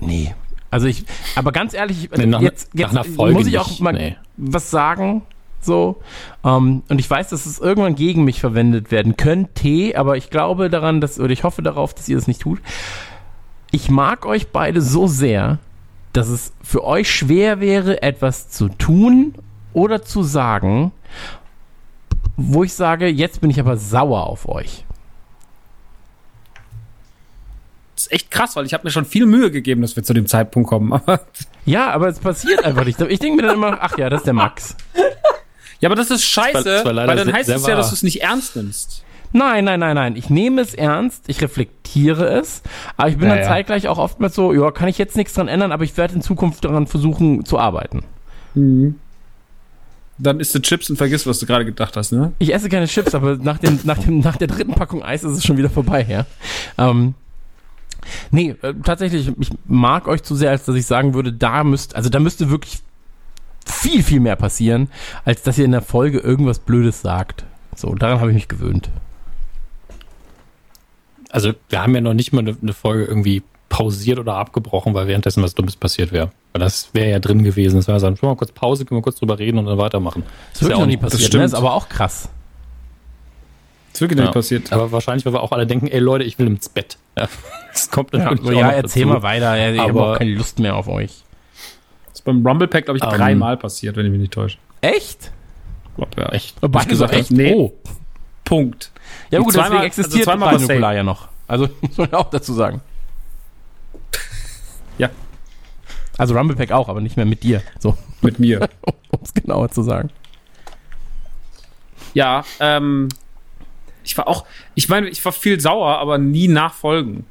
[0.00, 0.34] nee.
[0.70, 3.94] Also ich, aber ganz ehrlich, Nee, nach- jetzt, nach jetzt Folge muss ich auch mal
[3.94, 4.16] nee.
[4.36, 5.22] was sagen.
[5.60, 5.96] So.
[6.44, 10.68] Ähm, und ich weiß, dass es irgendwann gegen mich verwendet werden könnte, aber ich glaube
[10.70, 12.60] daran, dass, oder ich hoffe darauf, dass ihr das nicht tut.
[13.70, 15.58] Ich mag euch beide so sehr,
[16.12, 19.34] dass es für euch schwer wäre, etwas zu tun
[19.72, 20.92] oder zu sagen,
[22.36, 24.84] wo ich sage, jetzt bin ich aber sauer auf euch.
[27.94, 30.14] Das ist echt krass, weil ich habe mir schon viel Mühe gegeben, dass wir zu
[30.14, 30.92] dem Zeitpunkt kommen.
[31.06, 31.20] Aber
[31.64, 33.00] Ja, aber es passiert einfach nicht.
[33.00, 34.76] Ich denke mir dann immer, ach ja, das ist der Max.
[35.80, 38.02] ja, aber das ist scheiße, das war weil dann heißt es ja, dass du es
[38.04, 39.02] nicht ernst nimmst.
[39.32, 40.16] Nein, nein, nein, nein.
[40.16, 42.62] Ich nehme es ernst, ich reflektiere es,
[42.96, 45.48] aber ich bin Ja, dann zeitgleich auch oftmals so, ja, kann ich jetzt nichts dran
[45.48, 48.02] ändern, aber ich werde in Zukunft daran versuchen zu arbeiten.
[50.20, 52.32] Dann isst du Chips und vergisst, was du gerade gedacht hast, ne?
[52.38, 55.36] Ich esse keine Chips, aber nach, dem, nach, dem, nach der dritten Packung Eis ist
[55.36, 56.26] es schon wieder vorbei, ja.
[56.76, 57.14] Ähm,
[58.30, 61.94] nee, äh, tatsächlich, ich mag euch zu sehr, als dass ich sagen würde, da müsst,
[61.94, 62.80] also da müsste wirklich
[63.64, 64.88] viel, viel mehr passieren,
[65.24, 67.44] als dass ihr in der Folge irgendwas Blödes sagt.
[67.76, 68.90] So, daran habe ich mich gewöhnt.
[71.30, 75.06] Also wir haben ja noch nicht mal eine, eine Folge irgendwie pausiert oder abgebrochen, weil
[75.08, 76.30] währenddessen was Dummes passiert wäre.
[76.52, 77.76] Weil das wäre ja drin gewesen.
[77.76, 80.22] Das wäre sagen, schon mal kurz Pause, können wir kurz drüber reden und dann weitermachen.
[80.52, 81.40] Das ist wirklich ja auch nie nicht- das passiert, stimmt.
[81.42, 81.44] ne?
[81.46, 82.30] Ist aber auch krass.
[83.92, 84.24] Das ist wirklich Ja.
[84.24, 84.72] nicht passiert.
[84.72, 86.96] Aber wahrscheinlich, weil wir auch alle denken, ey Leute, ich will ins Bett.
[87.16, 87.28] Ja,
[87.72, 89.14] das kommt Ja, natürlich ja noch erzähl dazu.
[89.14, 89.56] mal weiter.
[89.56, 91.24] Ja, ich habe Aber- auch keine Lust mehr auf euch.
[92.06, 94.56] Das ist beim Rumble Pack, glaube ich, Ähm, dreimal passiert, wenn ich mich nicht täusche.
[94.80, 95.30] Echt?
[95.96, 96.28] Glaub, ja.
[96.30, 96.56] Echt?
[96.60, 97.54] Beide gesagt hast, nee.
[97.54, 97.72] Oh.
[98.44, 98.92] Punkt.
[99.30, 101.28] Ja gut, Zweimal- deswegen existiert also zweimal also Nukular ja noch.
[101.46, 102.80] Also muss man ja auch dazu sagen.
[104.98, 105.10] Ja.
[106.16, 107.62] Also Rumblepack auch, aber nicht mehr mit dir.
[107.78, 108.68] So, Mit mir.
[109.10, 110.10] um es genauer zu sagen.
[112.14, 113.08] ja, ähm,
[114.04, 117.26] ich war auch, ich meine, ich war viel sauer, aber nie nach Folgen.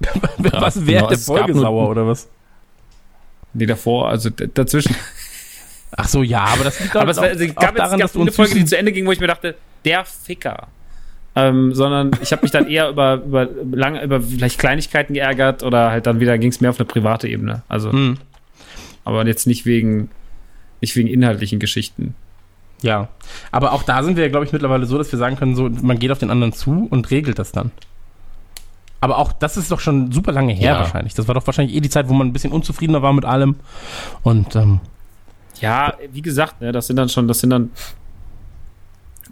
[0.38, 2.28] was während genau, der es Folge sauer oder was?
[3.54, 4.94] Nee, davor, also dazwischen.
[5.96, 8.16] Ach so, ja, aber das liegt aber es, war, also, es gab, jetzt, es gab
[8.16, 10.68] eine Folge, die zu Ende ging, wo ich mir dachte, der Ficker.
[11.34, 15.90] Ähm, sondern ich habe mich dann eher über, über lange über vielleicht Kleinigkeiten geärgert oder
[15.90, 17.62] halt dann wieder ging es mehr auf eine private Ebene.
[17.68, 18.18] Also, Hm,
[19.04, 20.10] aber jetzt nicht wegen
[20.82, 22.14] nicht wegen inhaltlichen Geschichten.
[22.82, 23.08] ja,
[23.50, 25.98] aber auch da sind wir, glaube ich, mittlerweile so, dass wir sagen können, so man
[25.98, 27.70] geht auf den anderen zu und regelt das dann.
[29.00, 30.78] Aber auch das ist doch schon super lange her Ja.
[30.80, 31.14] wahrscheinlich.
[31.14, 33.56] Das war doch wahrscheinlich eh die Zeit, wo man ein bisschen unzufriedener war mit allem.
[34.22, 34.80] Und ähm,
[35.60, 37.70] Ja, wie gesagt, ne, das sind dann schon, das sind dann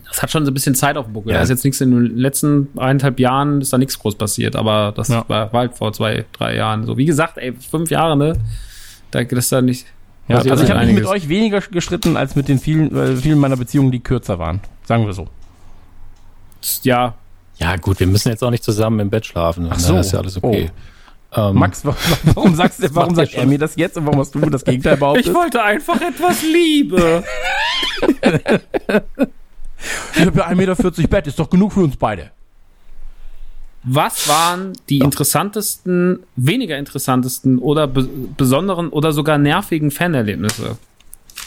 [0.09, 1.31] das hat schon so ein bisschen Zeit auf dem Buckel.
[1.33, 1.37] Ja.
[1.39, 4.93] Da ist jetzt nichts in den letzten eineinhalb Jahren ist da nichts groß passiert, aber
[4.97, 5.25] das Ja.
[5.29, 6.97] war, war halt vor zwei, drei Jahren so.
[6.97, 8.37] Wie gesagt, ey, fünf Jahre, ne?
[9.11, 9.87] Da das da nicht.
[10.29, 13.39] ja, also ich habe mich mit euch weniger gestritten als mit den vielen, äh, vielen
[13.39, 14.61] meiner Beziehungen, die kürzer waren.
[14.85, 15.29] Sagen wir so.
[16.83, 17.15] Ja,
[17.59, 19.69] Ja gut, wir müssen jetzt auch nicht zusammen im Bett schlafen.
[19.71, 19.95] Ach so.
[19.95, 20.71] Das ist ja alles okay.
[21.33, 21.95] Ähm, Max, wa-
[22.35, 24.97] warum sagst du, warum sagt er mir das jetzt und warum hast du das Gegenteil
[24.99, 25.33] behauptet?
[25.33, 27.23] wollte einfach etwas Liebe.
[30.15, 32.31] Ich habe ja 1,40 Meter Bett, ist doch genug für uns beide.
[33.83, 40.77] Was waren die interessantesten, weniger interessantesten oder be besonderen oder sogar nervigen Fanerlebnisse?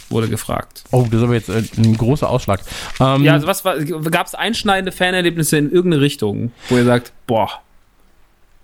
[0.10, 0.84] Wurde gefragt.
[0.92, 2.62] Oh, das ist aber jetzt äh, ein großer Ausschlag.
[3.00, 7.50] Ähm, ja, also was gab es einschneidende Fanerlebnisse in irgendeine Richtung, wo ihr sagt, boah.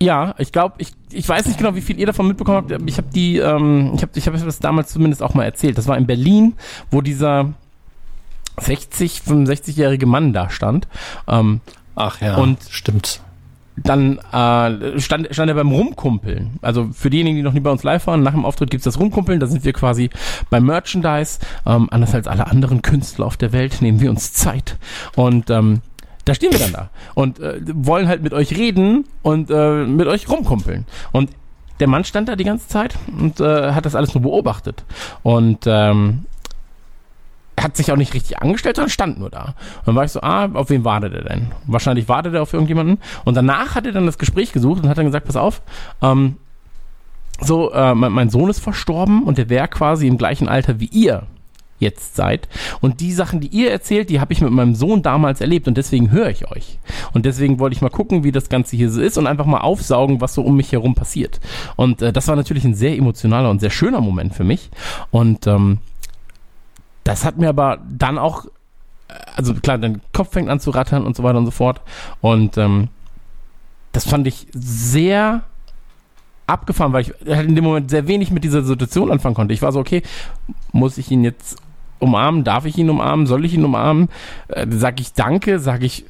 [0.02, 2.82] Ja, ich glaube, ich, ich weiß nicht genau, wie viel ihr davon mitbekommen habt.
[2.88, 5.76] Ich habe die, ähm, ich habe ich hab das damals zumindest auch mal erzählt.
[5.78, 6.54] Das war in Berlin,
[6.90, 7.52] wo dieser
[8.60, 10.88] 60, 65-jährige Mann da stand.
[11.28, 11.60] Ähm,
[11.96, 13.20] Ach ja, und stimmt
[13.82, 16.58] dann äh, stand, stand er beim Rumkumpeln.
[16.62, 18.98] Also für diejenigen, die noch nie bei uns live waren, nach dem Auftritt gibt's das
[18.98, 19.40] Rumkumpeln.
[19.40, 20.10] Da sind wir quasi
[20.50, 21.38] beim Merchandise.
[21.66, 24.76] Ähm, anders als alle anderen Künstler auf der Welt nehmen wir uns Zeit.
[25.16, 25.80] Und ähm,
[26.24, 30.06] da stehen wir dann da und äh, wollen halt mit euch reden und äh, mit
[30.06, 30.84] euch rumkumpeln.
[31.12, 31.30] Und
[31.80, 34.84] der Mann stand da die ganze Zeit und äh, hat das alles nur beobachtet.
[35.22, 36.26] Und ähm,
[37.58, 39.54] hat sich auch nicht richtig angestellt, sondern stand nur da.
[39.78, 41.52] Und dann war ich so, ah, auf wen wartet er denn?
[41.66, 42.98] Wahrscheinlich wartet er auf irgendjemanden.
[43.24, 45.62] Und danach hat er dann das Gespräch gesucht und hat dann gesagt, pass auf,
[46.02, 46.36] ähm,
[47.40, 50.86] so, äh, mein, mein Sohn ist verstorben und der wäre quasi im gleichen Alter wie
[50.86, 51.26] ihr
[51.80, 52.48] jetzt seid.
[52.80, 55.76] Und die Sachen, die ihr erzählt, die habe ich mit meinem Sohn damals erlebt und
[55.76, 56.78] deswegen höre ich euch.
[57.12, 59.60] Und deswegen wollte ich mal gucken, wie das Ganze hier so ist und einfach mal
[59.60, 61.40] aufsaugen, was so um mich herum passiert.
[61.76, 64.70] Und äh, das war natürlich ein sehr emotionaler und sehr schöner Moment für mich.
[65.10, 65.78] Und ähm,
[67.04, 68.46] das hat mir aber dann auch,
[69.36, 71.80] also klar, dein Kopf fängt an zu rattern und so weiter und so fort.
[72.20, 72.88] Und ähm,
[73.92, 75.42] das fand ich sehr
[76.46, 79.54] abgefahren, weil ich halt in dem Moment sehr wenig mit dieser Situation anfangen konnte.
[79.54, 80.02] Ich war so, okay,
[80.72, 81.58] muss ich ihn jetzt
[81.98, 82.44] umarmen?
[82.44, 83.26] Darf ich ihn umarmen?
[83.26, 84.08] Soll ich ihn umarmen?
[84.48, 85.58] Äh, sag ich Danke?
[85.58, 86.04] Sag ich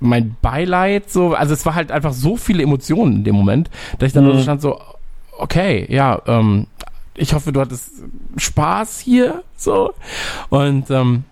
[0.00, 1.10] mein Beileid?
[1.10, 4.26] So, also es war halt einfach so viele Emotionen in dem Moment, dass ich dann
[4.26, 4.36] mhm.
[4.36, 4.80] so stand so,
[5.38, 6.66] okay, ja, ähm,
[7.14, 7.90] ich hoffe, du hattest
[8.36, 9.94] Spaß hier, so.
[10.48, 11.24] Und ähm,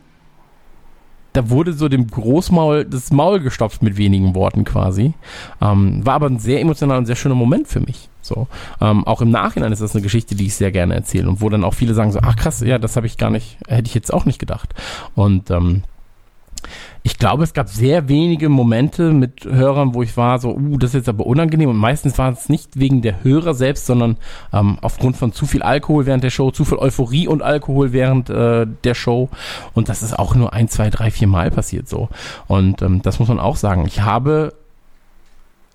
[1.32, 5.14] da wurde so dem Großmaul das Maul gestopft mit wenigen Worten quasi.
[5.60, 8.08] Ähm, war aber ein sehr emotionaler und sehr schöner Moment für mich.
[8.22, 8.48] So,
[8.80, 11.48] ähm, auch im Nachhinein ist das eine Geschichte, die ich sehr gerne erzähle und wo
[11.48, 13.94] dann auch viele sagen so, ach krass, ja, das habe ich gar nicht, hätte ich
[13.94, 14.74] jetzt auch nicht gedacht.
[15.14, 15.84] Und ähm,
[17.02, 20.90] ich glaube, es gab sehr wenige Momente mit Hörern, wo ich war so, uh, das
[20.90, 21.70] ist jetzt aber unangenehm.
[21.70, 24.16] Und meistens war es nicht wegen der Hörer selbst, sondern
[24.52, 28.28] ähm, aufgrund von zu viel Alkohol während der Show, zu viel Euphorie und Alkohol während
[28.28, 29.30] äh, der Show.
[29.72, 32.10] Und das ist auch nur ein, zwei, drei, vier Mal passiert so.
[32.48, 33.86] Und ähm, das muss man auch sagen.
[33.86, 34.52] Ich habe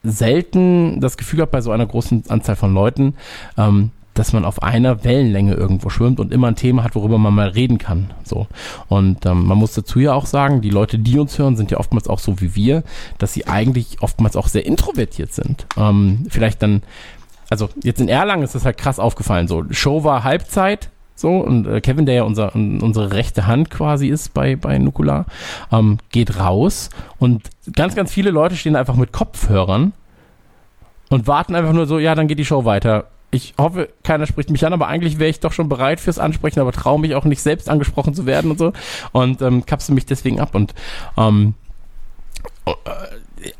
[0.04, 3.16] selten das Gefühl gehabt bei so einer großen Anzahl von Leuten,
[3.58, 7.36] ähm, dass man auf einer Wellenlänge irgendwo schwimmt und immer ein Thema hat, worüber man
[7.36, 8.12] mal reden kann.
[8.24, 8.48] So.
[8.88, 11.78] Und ähm, man muss dazu ja auch sagen, die Leute, die uns hören, sind ja
[11.78, 12.84] oftmals auch so wie wir,
[13.18, 15.68] dass sie eigentlich oftmals auch sehr introvertiert sind.
[15.78, 16.82] Ähm, vielleicht dann,
[17.50, 19.48] also jetzt in Erlangen ist das halt krass aufgefallen.
[19.48, 24.08] So, Show war Halbzeit, so, und äh, Kevin, der ja unser, unsere rechte Hand quasi
[24.08, 25.26] ist bei, bei Nukular,
[25.72, 29.94] ähm, geht raus und ganz, ganz viele Leute stehen einfach mit Kopfhörern
[31.10, 34.50] und warten einfach nur so, ja, dann geht die Show weiter ich hoffe, keiner spricht
[34.50, 37.26] mich an, aber eigentlich wäre ich doch schon bereit fürs Ansprechen, aber traue mich auch
[37.26, 38.74] nicht selbst angesprochen zu werden und so.
[39.12, 40.56] Und ähm, kapsel mich deswegen ab.
[40.56, 40.74] Und
[41.18, 41.54] ähm,
[42.66, 42.72] äh,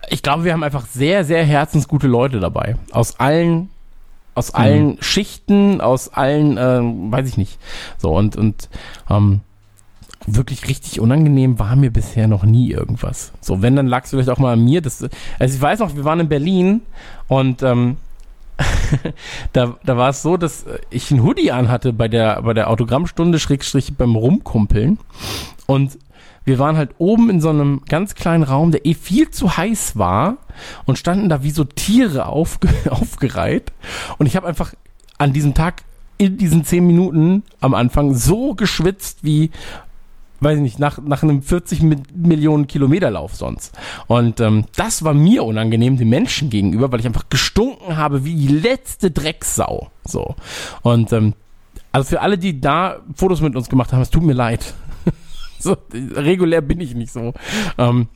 [0.10, 2.78] ich glaube, wir haben einfach sehr, sehr herzensgute Leute dabei.
[2.92, 3.70] Aus allen,
[4.34, 4.60] aus mhm.
[4.60, 7.60] allen Schichten, aus allen, äh, weiß ich nicht.
[7.98, 8.70] So, und, und
[9.10, 9.42] ähm,
[10.28, 13.32] wirklich richtig unangenehm war mir bisher noch nie irgendwas.
[13.42, 14.82] So, wenn, dann lag es vielleicht auch mal an mir.
[14.82, 15.04] Das,
[15.40, 16.82] also ich weiß noch, wir waren in Berlin
[17.28, 17.98] und ähm,
[19.54, 23.40] da, da war es so, dass ich ein Hoodie anhatte bei der, bei der Autogrammstunde,
[23.40, 25.00] Schrägstrich beim Rumkumpeln.
[25.66, 25.98] Und
[26.46, 29.98] wir waren halt oben in so einem ganz kleinen Raum, der eh viel zu heiß
[29.98, 30.38] war
[30.86, 33.74] und standen da wie so Tiere aufge aufgereiht.
[34.18, 34.74] Und ich habe einfach
[35.18, 35.84] an diesem Tag
[36.18, 39.52] in diesen zehn Minuten am Anfang so geschwitzt wie
[40.40, 41.82] weiß ich nicht, nach, nach einem 40
[42.14, 43.78] Millionen Kilometer Lauf sonst.
[44.08, 48.36] Und ähm, das war mir unangenehm den Menschen gegenüber, weil ich einfach gestunken habe wie
[48.36, 49.90] die letzte Drecksau.
[50.04, 50.36] So.
[50.82, 51.34] Und ähm,
[51.92, 54.74] also für alle, die da Fotos mit uns gemacht haben, es tut mir leid.
[55.60, 57.34] so, regulär bin ich nicht so.
[57.78, 58.08] Ähm,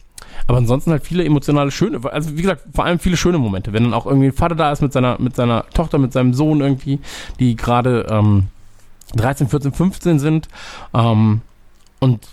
[0.47, 3.83] aber ansonsten halt viele emotionale schöne, also wie gesagt, vor allem viele schöne Momente, wenn
[3.83, 6.61] dann auch irgendwie ein Vater da ist mit seiner, mit seiner Tochter, mit seinem Sohn
[6.61, 6.99] irgendwie,
[7.39, 8.47] die gerade ähm,
[9.15, 10.47] 13, 14, 15 sind.
[10.93, 11.41] Ähm,
[11.99, 12.27] und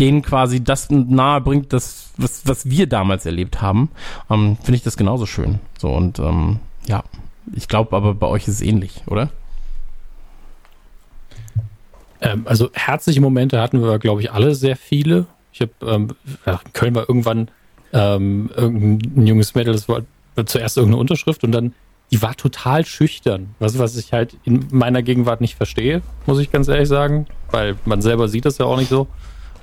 [0.00, 3.90] denen quasi das nahe bringt, das, was, was wir damals erlebt haben,
[4.30, 5.58] ähm, finde ich das genauso schön.
[5.78, 7.02] So und ähm, ja,
[7.54, 9.30] ich glaube aber bei euch ist es ähnlich, oder?
[12.20, 15.26] Ähm, also herzliche Momente hatten wir, glaube ich, alle sehr viele.
[15.52, 16.08] Ich habe ähm,
[16.72, 17.50] Köln war irgendwann
[17.92, 20.02] ähm, irgendein junges Mädel, das war
[20.46, 21.74] zuerst irgendeine Unterschrift und dann
[22.10, 23.54] die war total schüchtern.
[23.58, 27.76] Was, was ich halt in meiner Gegenwart nicht verstehe, muss ich ganz ehrlich sagen, weil
[27.84, 29.08] man selber sieht das ja auch nicht so.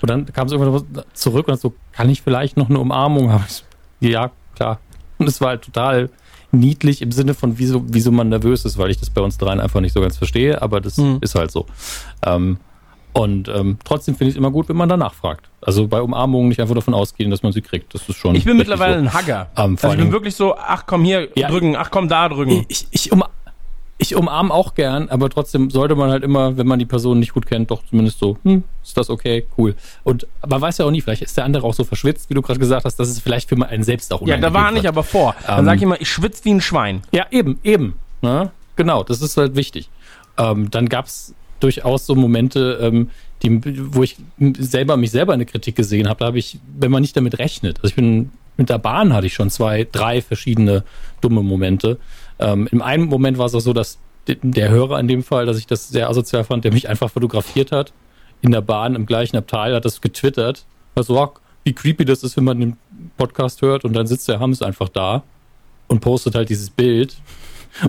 [0.01, 3.45] Und dann kam es irgendwann zurück und so, kann ich vielleicht noch eine Umarmung haben?
[4.01, 4.79] Ja, klar,
[5.17, 6.09] Und es war halt total
[6.51, 9.61] niedlich im Sinne von, wieso, wieso man nervös ist, weil ich das bei uns dreien
[9.61, 11.19] einfach nicht so ganz verstehe, aber das mhm.
[11.21, 11.65] ist halt so.
[12.25, 12.57] Ähm,
[13.17, 15.47] und ähm, trotzdem finde ich es immer gut, wenn man danach fragt.
[15.61, 17.93] Also bei Umarmungen nicht einfach davon ausgehen, dass man sie kriegt.
[17.93, 18.35] Das ist schon.
[18.35, 18.99] Ich bin mittlerweile so.
[18.99, 19.47] ein Hugger.
[19.55, 22.65] Ähm, also ich bin wirklich so, ach komm hier ja, drücken, ach komm da drücken.
[22.67, 23.23] Ich, ich, um,
[23.97, 27.33] ich umarme auch gern, aber trotzdem sollte man halt immer, wenn man die Person nicht
[27.33, 29.75] gut kennt, doch zumindest so, hm, ist das okay, cool.
[30.03, 32.41] Und man weiß ja auch nie, vielleicht ist der andere auch so verschwitzt, wie du
[32.41, 35.03] gerade gesagt hast, dass es vielleicht für einen selbst auch Ja, da war nicht aber
[35.03, 35.35] vor.
[35.47, 37.01] Dann ähm, sage ich immer, ich schwitze wie ein Schwein.
[37.13, 37.93] Ja, eben, eben.
[38.21, 38.51] Ne?
[38.75, 39.89] Genau, das ist halt wichtig.
[40.37, 41.33] Ähm, dann gab's
[41.65, 43.09] durchaus so Momente, ähm,
[43.41, 43.59] die,
[43.93, 44.17] wo ich
[44.59, 47.77] selber mich selber eine Kritik gesehen habe, da habe ich, wenn man nicht damit rechnet,
[47.77, 50.83] also ich bin mit der Bahn hatte ich schon zwei, drei verschiedene
[51.19, 51.99] dumme Momente.
[52.39, 55.57] Ähm, Im einen Moment war es auch so, dass der Hörer in dem Fall, dass
[55.57, 57.91] ich das sehr asozial fand, der mich einfach fotografiert hat
[58.41, 60.65] in der Bahn im gleichen Abteil, hat das getwittert.
[60.95, 61.33] Also, oh,
[61.65, 62.77] wie creepy das ist, wenn man den
[63.17, 65.23] Podcast hört und dann sitzt der Hams einfach da
[65.87, 67.17] und postet halt dieses Bild.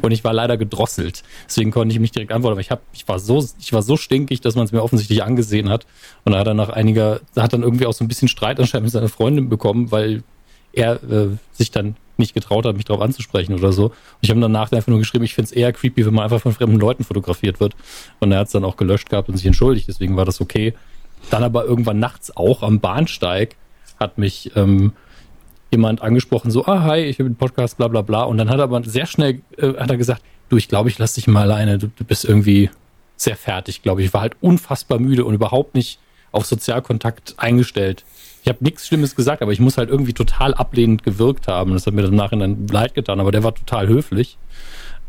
[0.02, 1.22] Und ich war leider gedrosselt.
[1.46, 2.52] Deswegen konnte ich mich direkt antworten.
[2.52, 5.22] Aber ich, hab, ich, war so, ich war so stinkig, dass man es mir offensichtlich
[5.22, 5.86] angesehen hat.
[6.24, 8.84] Und da hat er nach einiger, hat dann irgendwie auch so ein bisschen Streit anscheinend
[8.84, 10.22] mit seiner Freundin bekommen, weil
[10.72, 13.86] er äh, sich dann nicht getraut hat, mich darauf anzusprechen oder so.
[13.86, 16.40] Und ich habe danach einfach nur geschrieben, ich finde es eher creepy, wenn man einfach
[16.40, 17.74] von fremden Leuten fotografiert wird.
[18.20, 20.74] Und er hat es dann auch gelöscht gehabt und sich entschuldigt, deswegen war das okay.
[21.30, 23.56] Dann aber irgendwann nachts auch am Bahnsteig
[23.98, 24.92] hat mich ähm,
[25.70, 28.22] jemand angesprochen, so, ah, hi, ich habe einen Podcast, bla bla bla.
[28.22, 30.98] Und dann hat er aber sehr schnell äh, hat er gesagt, du, ich glaube, ich
[30.98, 32.70] lass dich mal alleine, du, du bist irgendwie
[33.16, 34.08] sehr fertig, glaube ich.
[34.08, 35.98] Ich war halt unfassbar müde und überhaupt nicht
[36.32, 38.04] auf Sozialkontakt eingestellt.
[38.42, 41.72] Ich habe nichts Schlimmes gesagt, aber ich muss halt irgendwie total ablehnend gewirkt haben.
[41.72, 44.38] Das hat mir im Nachhinein leid getan, aber der war total höflich.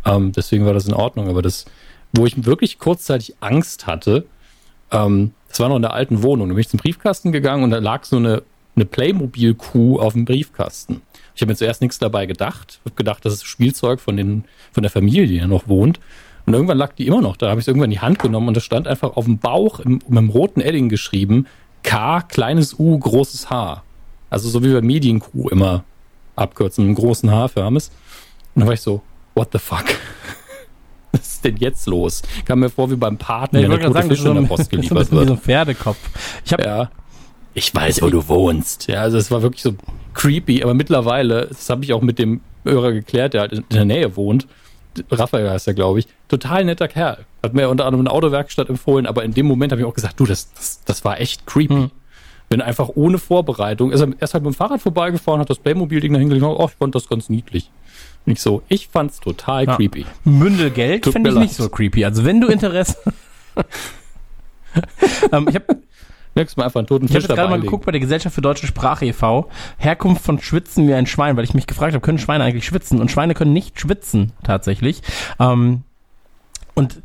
[0.06, 1.28] Ähm, deswegen war das in Ordnung.
[1.28, 1.66] Aber das,
[2.14, 4.26] wo ich wirklich kurzzeitig Angst hatte,
[4.92, 6.50] ähm, das war noch in der alten Wohnung.
[6.50, 8.42] Da bin ich zum Briefkasten gegangen und da lag so eine,
[8.78, 11.02] eine Playmobil-Kuh auf dem Briefkasten.
[11.36, 12.80] Ich habe mir zuerst nichts dabei gedacht.
[12.80, 16.00] Ich habe gedacht, das ist Spielzeug von, den, von der Familie, die da noch wohnt.
[16.46, 17.50] Und irgendwann lag die immer noch da.
[17.50, 19.82] habe ich es irgendwann in die Hand genommen und da stand einfach auf dem Bauch
[19.82, 21.46] im, mit einem roten Edding geschrieben,
[21.84, 23.84] K, kleines U, großes H.
[24.30, 25.84] Also so wie wir Medienkuh immer
[26.36, 27.90] abkürzen, mit einem großen H für Hermes.
[28.56, 29.02] Und dann war ich so,
[29.36, 29.86] what the fuck?
[31.12, 32.22] Was ist denn jetzt los?
[32.46, 34.70] Kam mir vor wie beim Partner, ja, der tote sagen, Fisch so in der Post
[34.70, 35.24] geliefert wird.
[35.24, 35.98] Wie so ein Pferdekopf.
[36.46, 36.90] Ich hab, ja.
[37.58, 38.88] Ich weiß, wo du wohnst.
[38.88, 39.74] Ja, also es war wirklich so
[40.14, 43.84] creepy, aber mittlerweile, das habe ich auch mit dem Hörer geklärt, der halt in der
[43.84, 44.48] Nähe wohnt,
[45.10, 47.26] Raphael heißt er, glaube ich, total netter Kerl.
[47.42, 50.20] Hat mir unter anderem eine Autowerkstatt empfohlen, aber in dem Moment habe ich auch gesagt,
[50.20, 51.74] du, das, das, das war echt creepy.
[51.74, 51.92] Hm.
[52.48, 56.14] Bin einfach ohne Vorbereitung, ist er erst halt mit dem Fahrrad vorbeigefahren, hat das Playmobil-Ding
[56.14, 57.72] da hingelegt, oh, ich fand das ganz niedlich.
[58.26, 59.76] Nicht so, ich fand's total ja.
[59.76, 60.06] creepy.
[60.26, 61.44] Mündelgeld finde ich leid.
[61.46, 62.06] nicht so creepy.
[62.06, 62.98] Also wenn du Interesse.
[65.32, 65.78] ähm, ich habe
[66.38, 68.42] Nächstes Mal einfach einen toten Fisch Ich habe gerade mal geguckt bei der Gesellschaft für
[68.42, 69.50] deutsche Sprache e.V.
[69.78, 73.02] Herkunft von Schwitzen wie ein Schwein, weil ich mich gefragt habe, können Schweine eigentlich schwitzen?
[73.02, 75.02] Und Schweine können nicht schwitzen, tatsächlich.
[75.40, 75.82] Ähm,
[76.76, 77.02] und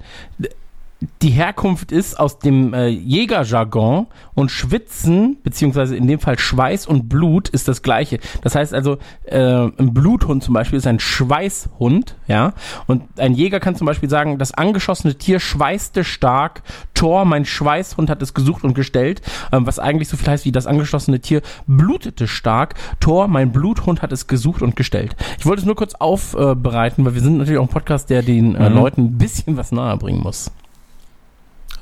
[1.20, 7.08] die Herkunft ist aus dem äh, Jägerjargon und Schwitzen, beziehungsweise in dem Fall Schweiß und
[7.08, 8.18] Blut ist das gleiche.
[8.42, 12.52] Das heißt also, äh, ein Bluthund zum Beispiel ist ein Schweißhund, ja.
[12.86, 16.62] Und ein Jäger kann zum Beispiel sagen, das angeschossene Tier schweißte stark,
[16.94, 20.52] Tor, mein Schweißhund hat es gesucht und gestellt, ähm, was eigentlich so viel heißt wie
[20.52, 25.16] das angeschossene Tier blutete stark, Tor, mein Bluthund hat es gesucht und gestellt.
[25.38, 28.54] Ich wollte es nur kurz aufbereiten, weil wir sind natürlich auch ein Podcast, der den
[28.54, 28.76] äh, mhm.
[28.76, 30.52] Leuten ein bisschen was nahe bringen muss.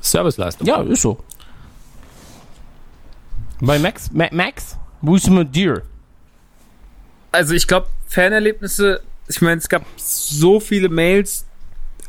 [0.01, 0.67] Serviceleistung.
[0.67, 1.17] Ja, ist so.
[3.61, 5.83] Bei Max, Ma Max, wo ist mit dir?
[7.31, 11.45] Also ich glaube, Fanerlebnisse, ich meine, es gab so viele Mails,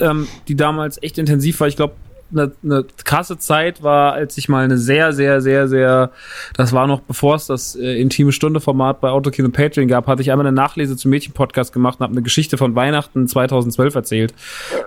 [0.00, 1.68] ähm, die damals echt intensiv waren.
[1.68, 1.94] Ich glaube,
[2.32, 6.10] eine, eine krasse Zeit war, als ich mal eine sehr, sehr, sehr, sehr,
[6.56, 10.30] das war noch bevor es das äh, intime Stunde-Format bei Autokino Patreon gab, hatte ich
[10.32, 14.34] einmal eine Nachlese zum Mädchen-Podcast gemacht und habe eine Geschichte von Weihnachten 2012 erzählt.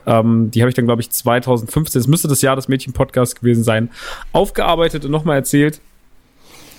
[0.06, 3.64] Ähm, die habe ich dann, glaube ich, 2015, es müsste das Jahr des Mädchen-Podcasts gewesen
[3.64, 3.90] sein,
[4.32, 5.82] aufgearbeitet und nochmal erzählt.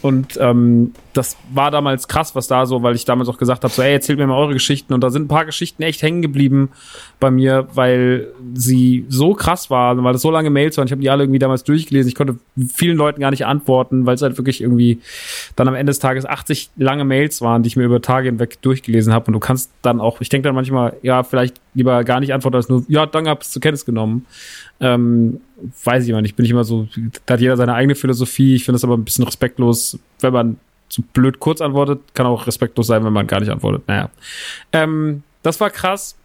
[0.03, 3.73] Und ähm, das war damals krass, was da so, weil ich damals auch gesagt habe,
[3.73, 4.93] so, ey, erzählt mir mal eure Geschichten.
[4.95, 6.71] Und da sind ein paar Geschichten echt hängen geblieben
[7.19, 10.87] bei mir, weil sie so krass waren, weil das so lange Mails waren.
[10.87, 12.09] Ich habe die alle irgendwie damals durchgelesen.
[12.09, 12.37] Ich konnte
[12.73, 15.01] vielen Leuten gar nicht antworten, weil es halt wirklich irgendwie
[15.57, 18.61] dann am Ende des Tages 80 lange Mails waren, die ich mir über Tage hinweg
[18.61, 19.27] durchgelesen habe.
[19.29, 22.57] Und du kannst dann auch, ich denke dann manchmal, ja, vielleicht lieber gar nicht antworten
[22.57, 24.27] als nur, ja, danke, hab's zur Kenntnis genommen.
[24.81, 25.41] Ähm,
[25.85, 26.87] weiß ich mal nicht, bin ich immer so,
[27.25, 28.57] da hat jeder seine eigene Philosophie.
[28.57, 32.47] Ich finde das aber ein bisschen respektlos, wenn man so blöd kurz antwortet, kann auch
[32.47, 33.89] respektlos sein, wenn man gar nicht antwortet.
[33.89, 34.11] Naja.
[34.73, 36.17] Ähm, das war krass.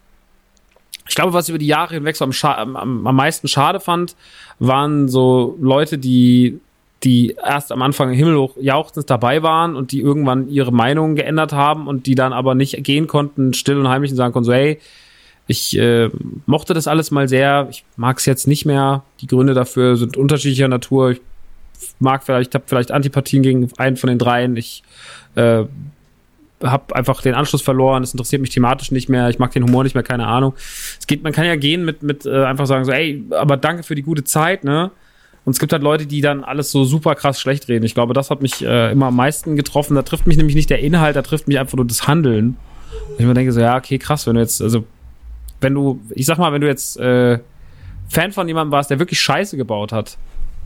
[1.12, 2.32] Ich glaube, was ich über die Jahre hinweg so am,
[2.78, 4.16] am, am meisten schade fand,
[4.60, 6.62] waren so Leute, die
[7.04, 11.88] die erst am Anfang himmelhoch jauchzend dabei waren und die irgendwann ihre Meinung geändert haben
[11.90, 14.80] und die dann aber nicht gehen konnten, still und heimlich und sagen konnten so, hey,
[15.48, 16.10] ich äh,
[16.46, 19.04] mochte das alles mal sehr, ich mag es jetzt nicht mehr.
[19.20, 21.12] Die Gründe dafür sind unterschiedlicher Natur.
[21.12, 21.22] Ich
[22.00, 24.56] mag vielleicht, habe vielleicht Antipathien gegen einen von den dreien.
[24.56, 24.82] Ich
[25.36, 25.66] äh,
[26.64, 28.04] habe einfach den Anschluss verloren.
[28.04, 29.30] Es interessiert mich thematisch nicht mehr.
[29.30, 30.04] Ich mag den Humor nicht mehr.
[30.04, 30.54] Keine Ahnung.
[31.00, 33.84] Es geht, man kann ja gehen mit mit äh, einfach sagen so, ey, aber danke
[33.84, 34.92] für die gute Zeit, ne?
[35.44, 37.84] Und es gibt halt Leute, die dann alles so super krass schlecht reden.
[37.84, 39.96] Ich glaube, das hat mich äh, immer am meisten getroffen.
[39.96, 42.58] Da trifft mich nämlich nicht der Inhalt, da trifft mich einfach nur das Handeln.
[43.10, 44.84] Und ich mir denke so, ja, okay, krass, wenn du jetzt, also,
[45.60, 47.40] wenn du, ich sag mal, wenn du jetzt äh,
[48.08, 50.18] Fan von jemandem warst, der wirklich Scheiße gebaut hat,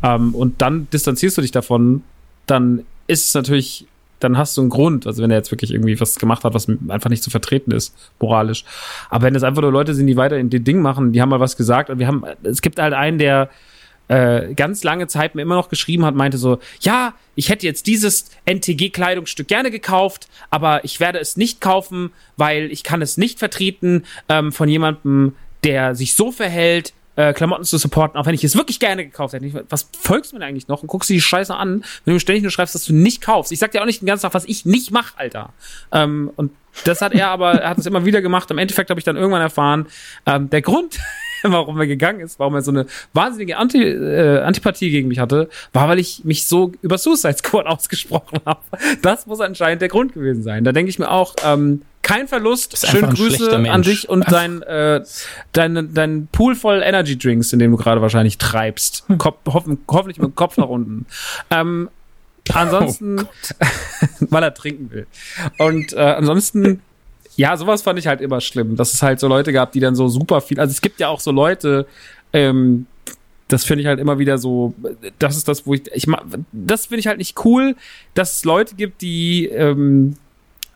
[0.03, 2.03] ähm, und dann distanzierst du dich davon,
[2.45, 3.87] dann ist es natürlich,
[4.19, 6.67] dann hast du einen Grund, also wenn er jetzt wirklich irgendwie was gemacht hat, was
[6.87, 8.63] einfach nicht zu vertreten ist, moralisch.
[9.09, 11.29] Aber wenn es einfach nur Leute sind, die weiter in den Ding machen, die haben
[11.29, 13.49] mal was gesagt und wir haben, es gibt halt einen, der
[14.07, 17.87] äh, ganz lange Zeit mir immer noch geschrieben hat, meinte so, ja, ich hätte jetzt
[17.87, 23.39] dieses NTG-Kleidungsstück gerne gekauft, aber ich werde es nicht kaufen, weil ich kann es nicht
[23.39, 28.43] vertreten ähm, von jemandem, der sich so verhält, äh, Klamotten zu supporten, auch wenn ich
[28.43, 29.65] es wirklich gerne gekauft hätte.
[29.69, 32.43] Was folgst du mir eigentlich noch und guckst dir die Scheiße an, wenn du ständig
[32.43, 33.51] nur schreibst, dass du nicht kaufst?
[33.51, 35.53] Ich sag dir auch nicht den ganzen Tag, was ich nicht mache, Alter.
[35.91, 36.51] Ähm, und
[36.83, 38.51] das hat er aber, er hat es immer wieder gemacht.
[38.51, 39.87] Im Endeffekt habe ich dann irgendwann erfahren,
[40.25, 40.99] ähm, der Grund,
[41.43, 45.49] warum er gegangen ist, warum er so eine wahnsinnige Anti, äh, Antipathie gegen mich hatte,
[45.73, 48.61] war, weil ich mich so über Suicide Squad ausgesprochen habe.
[49.01, 50.63] Das muss anscheinend der Grund gewesen sein.
[50.63, 52.87] Da denke ich mir auch, ähm, kein Verlust.
[52.87, 55.03] Schöne Grüße an dich und dein, äh,
[55.51, 59.05] dein, dein Pool voll Energy Drinks, in dem du gerade wahrscheinlich treibst.
[59.17, 61.07] Kopf, hoffen, hoffentlich mit dem Kopf nach unten.
[61.49, 61.89] Ähm,
[62.53, 63.25] ansonsten, oh
[64.29, 65.07] weil er trinken will.
[65.57, 66.81] Und äh, ansonsten
[67.37, 69.95] ja, sowas fand ich halt immer schlimm, dass es halt so Leute gab, die dann
[69.95, 71.85] so super viel, also es gibt ja auch so Leute,
[72.31, 72.85] ähm,
[73.49, 74.73] das finde ich halt immer wieder so,
[75.19, 76.07] das ist das, wo ich, ich
[76.53, 77.75] das finde ich halt nicht cool,
[78.13, 80.15] dass es Leute gibt, die ähm,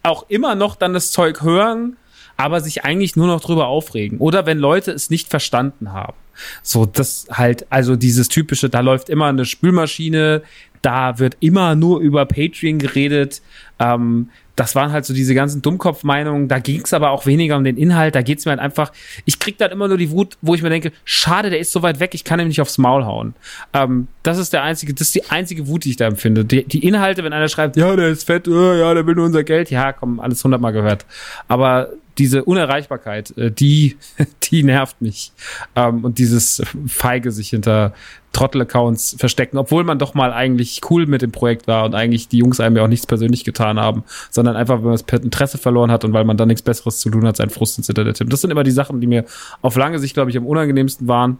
[0.09, 1.97] auch immer noch dann das Zeug hören,
[2.37, 4.19] aber sich eigentlich nur noch drüber aufregen.
[4.19, 6.17] Oder wenn Leute es nicht verstanden haben.
[6.63, 10.41] So, das halt, also dieses typische, da läuft immer eine Spülmaschine,
[10.81, 13.41] da wird immer nur über Patreon geredet.
[13.77, 14.29] Ähm,
[14.59, 16.49] das waren halt so diese ganzen Dummkopf-Meinungen.
[16.49, 18.13] Da ging es aber auch weniger um den Inhalt.
[18.13, 18.91] Da geht es mir halt einfach.
[19.23, 21.81] Ich krieg dann immer nur die Wut, wo ich mir denke, schade, der ist so
[21.81, 23.35] weit weg, ich kann ihm nicht aufs Maul hauen.
[23.73, 26.43] Ähm, das ist der einzige, das ist die einzige Wut, die ich da empfinde.
[26.43, 29.45] Die, die Inhalte, wenn einer schreibt, ja, der ist fett, ja, der will nur unser
[29.45, 31.05] Geld, ja, komm, alles hundertmal gehört.
[31.47, 33.97] Aber diese Unerreichbarkeit, äh, die,
[34.43, 35.31] die nervt mich.
[35.75, 37.93] Ähm, und dieses feige sich hinter
[38.31, 42.37] Trottel-Accounts verstecken, obwohl man doch mal eigentlich cool mit dem Projekt war und eigentlich die
[42.37, 45.91] Jungs einem ja auch nichts persönlich getan haben, sondern einfach, wenn man das Interesse verloren
[45.91, 48.31] hat und weil man dann nichts Besseres zu tun hat, sein Frust ins Internet tippt.
[48.31, 49.25] Das sind immer die Sachen, die mir
[49.61, 51.39] auf lange Sicht, glaube ich, am unangenehmsten waren,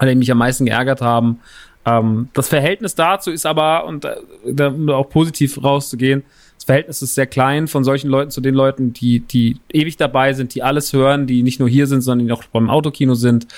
[0.00, 1.40] die mich am meisten geärgert haben.
[1.84, 4.16] Ähm, das Verhältnis dazu ist aber, und äh,
[4.46, 6.22] da, auch positiv rauszugehen,
[6.70, 10.54] Verhältnis ist sehr klein von solchen Leuten zu den Leuten, die, die ewig dabei sind,
[10.54, 13.48] die alles hören, die nicht nur hier sind, sondern die auch beim Autokino sind,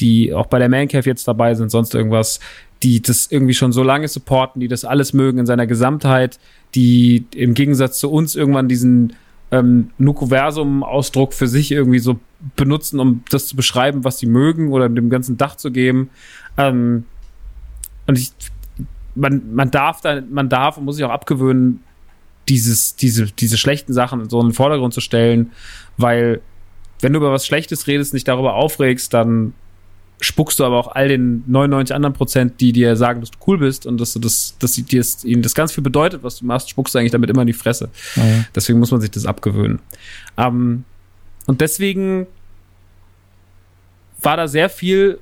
[0.00, 2.40] die auch bei der Mancave jetzt dabei sind, sonst irgendwas,
[2.82, 6.38] die das irgendwie schon so lange supporten, die das alles mögen in seiner Gesamtheit,
[6.74, 9.14] die im Gegensatz zu uns irgendwann diesen
[9.50, 12.18] ähm, Nukuversum-Ausdruck für sich irgendwie so
[12.54, 16.10] benutzen, um das zu beschreiben, was sie mögen oder dem ganzen Dach zu geben.
[16.58, 17.04] Ähm,
[18.06, 18.30] und ich,
[19.14, 21.82] man, man darf da, man darf und muss sich auch abgewöhnen,
[22.48, 25.52] dieses, diese, diese schlechten Sachen so in den Vordergrund zu stellen,
[25.96, 26.40] weil
[27.00, 29.54] wenn du über was Schlechtes redest, nicht darüber aufregst, dann
[30.20, 33.58] spuckst du aber auch all den 99 anderen Prozent, die dir sagen, dass du cool
[33.58, 36.46] bist und dass du das, dass sie dir ihnen das ganz viel bedeutet, was du
[36.46, 37.90] machst, spuckst du eigentlich damit immer in die Fresse.
[38.16, 38.46] Mhm.
[38.54, 39.78] Deswegen muss man sich das abgewöhnen.
[40.36, 40.84] Ähm,
[41.46, 42.26] und deswegen
[44.20, 45.20] war da sehr viel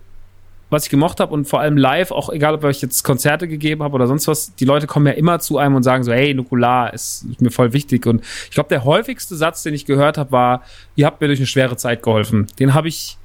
[0.69, 3.83] was ich gemocht habe und vor allem live, auch egal, ob ich jetzt Konzerte gegeben
[3.83, 6.35] habe oder sonst was, die Leute kommen ja immer zu einem und sagen so, hey,
[6.35, 8.07] Nukular ist, ist mir voll wichtig.
[8.07, 10.63] Und ich glaube, der häufigste Satz, den ich gehört habe, war,
[10.97, 12.49] ihr habt mir durch eine schwere Zeit geholfen.
[12.59, 13.17] Den habe ich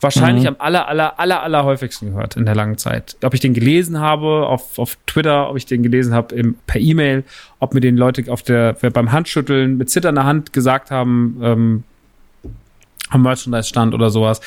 [0.00, 0.48] wahrscheinlich mhm.
[0.48, 3.16] am aller, aller, aller, aller häufigsten gehört in der langen Zeit.
[3.24, 6.80] Ob ich den gelesen habe auf, auf Twitter, ob ich den gelesen habe im, per
[6.80, 7.24] E-Mail,
[7.58, 11.84] ob mir den Leute auf der, beim Handschütteln mit zitternder Hand gesagt haben, ähm,
[13.10, 14.40] am Merchandise-Stand oder sowas.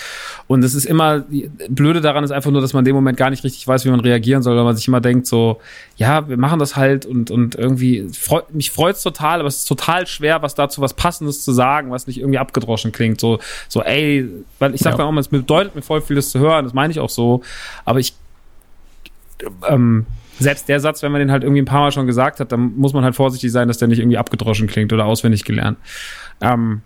[0.48, 1.24] Und es ist immer,
[1.70, 3.90] Blöde daran ist einfach nur, dass man in dem Moment gar nicht richtig weiß, wie
[3.90, 5.60] man reagieren soll, weil man sich immer denkt so,
[5.96, 9.66] ja, wir machen das halt und, und irgendwie, freu, mich freut's total, aber es ist
[9.66, 13.22] total schwer, was dazu was Passendes zu sagen, was nicht irgendwie abgedroschen klingt.
[13.22, 13.40] So,
[13.70, 14.28] so, ey,
[14.60, 14.98] weil ich sag ja.
[14.98, 17.42] dann auch mal, es bedeutet mir voll vieles zu hören, das meine ich auch so,
[17.86, 18.14] aber ich,
[19.68, 20.06] ähm,
[20.38, 22.76] selbst der Satz, wenn man den halt irgendwie ein paar Mal schon gesagt hat, dann
[22.78, 25.78] muss man halt vorsichtig sein, dass der nicht irgendwie abgedroschen klingt oder auswendig gelernt.
[26.42, 26.82] Ähm,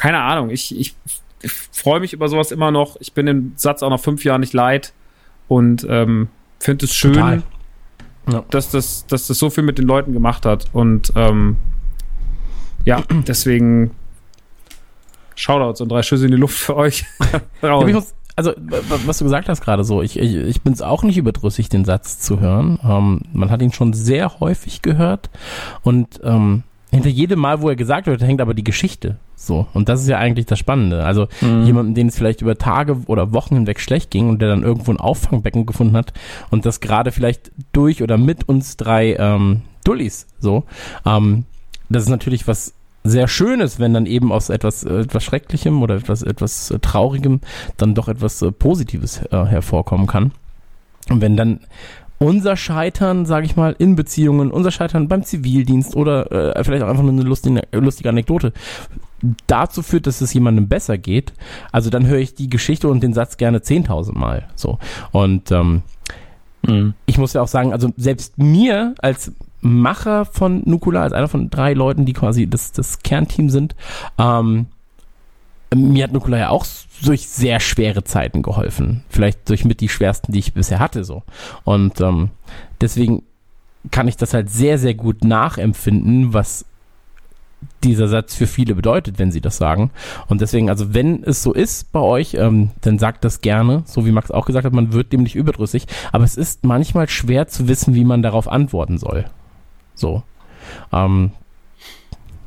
[0.00, 0.94] keine Ahnung, ich, ich,
[1.42, 2.96] ich freue mich über sowas immer noch.
[3.00, 4.94] Ich bin den Satz auch nach fünf Jahren nicht leid
[5.46, 7.42] und ähm, finde es schön.
[8.30, 8.44] Ja.
[8.50, 10.70] dass, das, dass das so viel mit den Leuten gemacht hat.
[10.72, 11.58] Und ähm,
[12.86, 13.90] ja, deswegen
[15.34, 17.04] Shoutouts und drei Schüsse in die Luft für euch.
[18.36, 18.54] also,
[19.04, 21.84] was du gesagt hast gerade so, ich, ich, ich bin es auch nicht überdrüssig, den
[21.84, 22.78] Satz zu hören.
[22.82, 25.28] Ähm, man hat ihn schon sehr häufig gehört
[25.82, 29.16] und ähm, hinter jedem Mal, wo er gesagt wird, hängt aber die Geschichte.
[29.36, 29.66] So.
[29.72, 31.04] Und das ist ja eigentlich das Spannende.
[31.04, 31.64] Also mhm.
[31.64, 34.90] jemanden, den es vielleicht über Tage oder Wochen hinweg schlecht ging und der dann irgendwo
[34.90, 36.12] ein Auffangbecken gefunden hat
[36.50, 40.64] und das gerade vielleicht durch oder mit uns drei ähm, Dullis so.
[41.06, 41.44] Ähm,
[41.88, 45.96] das ist natürlich was sehr Schönes, wenn dann eben aus etwas, äh, etwas Schrecklichem oder
[45.96, 47.40] etwas, etwas äh, Traurigem
[47.76, 50.32] dann doch etwas äh, Positives äh, hervorkommen kann.
[51.08, 51.60] Und wenn dann
[52.20, 56.88] unser Scheitern, sage ich mal, in Beziehungen, unser Scheitern beim Zivildienst oder äh, vielleicht auch
[56.88, 58.52] einfach nur eine lustige, lustige Anekdote
[59.46, 61.32] dazu führt, dass es jemandem besser geht,
[61.72, 64.48] also dann höre ich die Geschichte und den Satz gerne 10.000 Mal.
[64.54, 64.78] So.
[65.12, 65.82] Und ähm,
[66.62, 66.94] mhm.
[67.06, 69.32] ich muss ja auch sagen, also selbst mir als
[69.62, 73.74] Macher von Nukula, als einer von drei Leuten, die quasi das, das Kernteam sind,
[74.18, 74.66] ähm,
[75.74, 76.66] mir hat Nukula ja auch
[77.02, 79.04] durch sehr schwere Zeiten geholfen.
[79.08, 81.22] Vielleicht durch mit die schwersten, die ich bisher hatte, so.
[81.64, 82.30] Und ähm,
[82.80, 83.22] deswegen
[83.90, 86.66] kann ich das halt sehr, sehr gut nachempfinden, was
[87.84, 89.90] dieser Satz für viele bedeutet, wenn sie das sagen.
[90.28, 94.04] Und deswegen, also wenn es so ist bei euch, ähm, dann sagt das gerne, so
[94.06, 95.86] wie Max auch gesagt hat, man wird dem nicht überdrüssig.
[96.12, 99.26] Aber es ist manchmal schwer zu wissen, wie man darauf antworten soll.
[99.94, 100.22] So.
[100.92, 101.32] Ähm,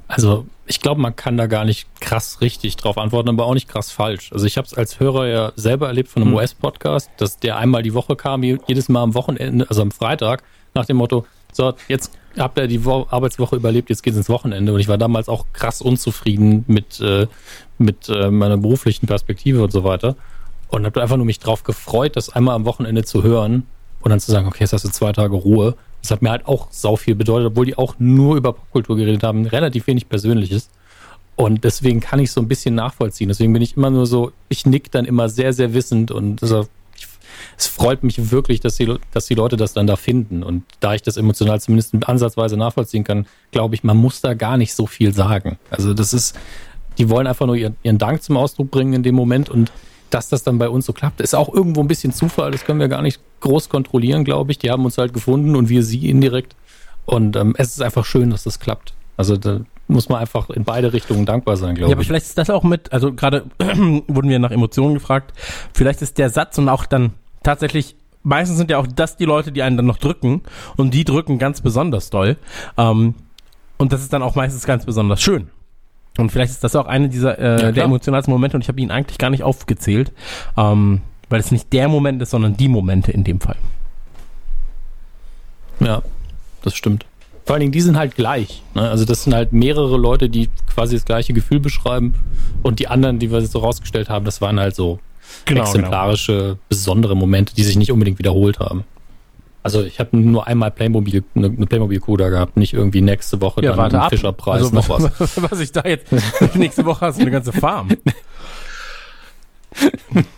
[0.07, 3.67] also ich glaube, man kann da gar nicht krass richtig drauf antworten, aber auch nicht
[3.67, 4.31] krass falsch.
[4.31, 6.37] Also ich habe es als Hörer ja selber erlebt von einem mhm.
[6.37, 10.43] US-Podcast, dass der einmal die Woche kam, jedes Mal am Wochenende, also am Freitag,
[10.73, 14.73] nach dem Motto, so, jetzt habt ihr die Wo Arbeitswoche überlebt, jetzt geht's ins Wochenende.
[14.73, 17.27] Und ich war damals auch krass unzufrieden mit, äh,
[17.77, 20.15] mit äh, meiner beruflichen Perspektive und so weiter.
[20.69, 23.67] Und habe einfach nur mich drauf gefreut, das einmal am Wochenende zu hören
[24.01, 25.75] und dann zu sagen, okay, jetzt hast du zwei Tage Ruhe.
[26.03, 29.23] Das hat mir halt auch sau viel bedeutet, obwohl die auch nur über Popkultur geredet
[29.23, 30.69] haben, relativ wenig Persönliches.
[31.37, 33.29] Und deswegen kann ich so ein bisschen nachvollziehen.
[33.29, 36.67] Deswegen bin ich immer nur so, ich nick dann immer sehr, sehr wissend und also,
[37.57, 40.43] es freut mich wirklich, dass die, dass die Leute das dann da finden.
[40.43, 44.57] Und da ich das emotional zumindest ansatzweise nachvollziehen kann, glaube ich, man muss da gar
[44.57, 45.57] nicht so viel sagen.
[45.69, 46.37] Also das ist,
[46.97, 49.71] die wollen einfach nur ihren, ihren Dank zum Ausdruck bringen in dem Moment und
[50.13, 52.51] dass das dann bei uns so klappt, ist auch irgendwo ein bisschen Zufall.
[52.51, 54.59] Das können wir gar nicht groß kontrollieren, glaube ich.
[54.59, 56.55] Die haben uns halt gefunden und wir sie indirekt.
[57.05, 58.93] Und ähm, es ist einfach schön, dass das klappt.
[59.17, 61.89] Also da muss man einfach in beide Richtungen dankbar sein, glaube ich.
[61.91, 65.33] Ja, aber vielleicht ist das auch mit, also gerade wurden wir nach Emotionen gefragt.
[65.73, 69.51] Vielleicht ist der Satz und auch dann tatsächlich meistens sind ja auch das die Leute,
[69.51, 70.41] die einen dann noch drücken
[70.77, 72.37] und die drücken ganz besonders doll.
[72.77, 73.15] Ähm,
[73.77, 75.49] und das ist dann auch meistens ganz besonders schön.
[76.17, 78.79] Und vielleicht ist das auch eine dieser äh, ja, der emotionalsten Momente und ich habe
[78.79, 80.11] ihn eigentlich gar nicht aufgezählt,
[80.57, 83.55] ähm, weil es nicht der Moment ist, sondern die Momente in dem Fall.
[85.79, 86.03] Ja,
[86.61, 87.05] das stimmt.
[87.45, 88.61] Vor allen Dingen, die sind halt gleich.
[88.73, 88.89] Ne?
[88.89, 92.13] Also das sind halt mehrere Leute, die quasi das gleiche Gefühl beschreiben
[92.61, 94.99] und die anderen, die wir so rausgestellt haben, das waren halt so
[95.45, 96.57] genau, exemplarische, genau.
[96.69, 98.85] besondere Momente, die sich nicht unbedingt wiederholt haben.
[99.63, 103.63] Also ich habe nur einmal Playmobil, eine, eine Playmobil-Kuh da gehabt, nicht irgendwie nächste Woche
[103.63, 105.41] ja, dann einen Fischerpreis, also, noch was.
[105.51, 106.07] was ich da jetzt,
[106.55, 107.89] nächste Woche hast du eine ganze Farm.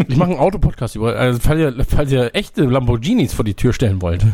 [0.07, 3.73] Ich mache einen Autopodcast über, also falls ihr, falls ihr echte Lamborghinis vor die Tür
[3.73, 4.25] stellen wollt,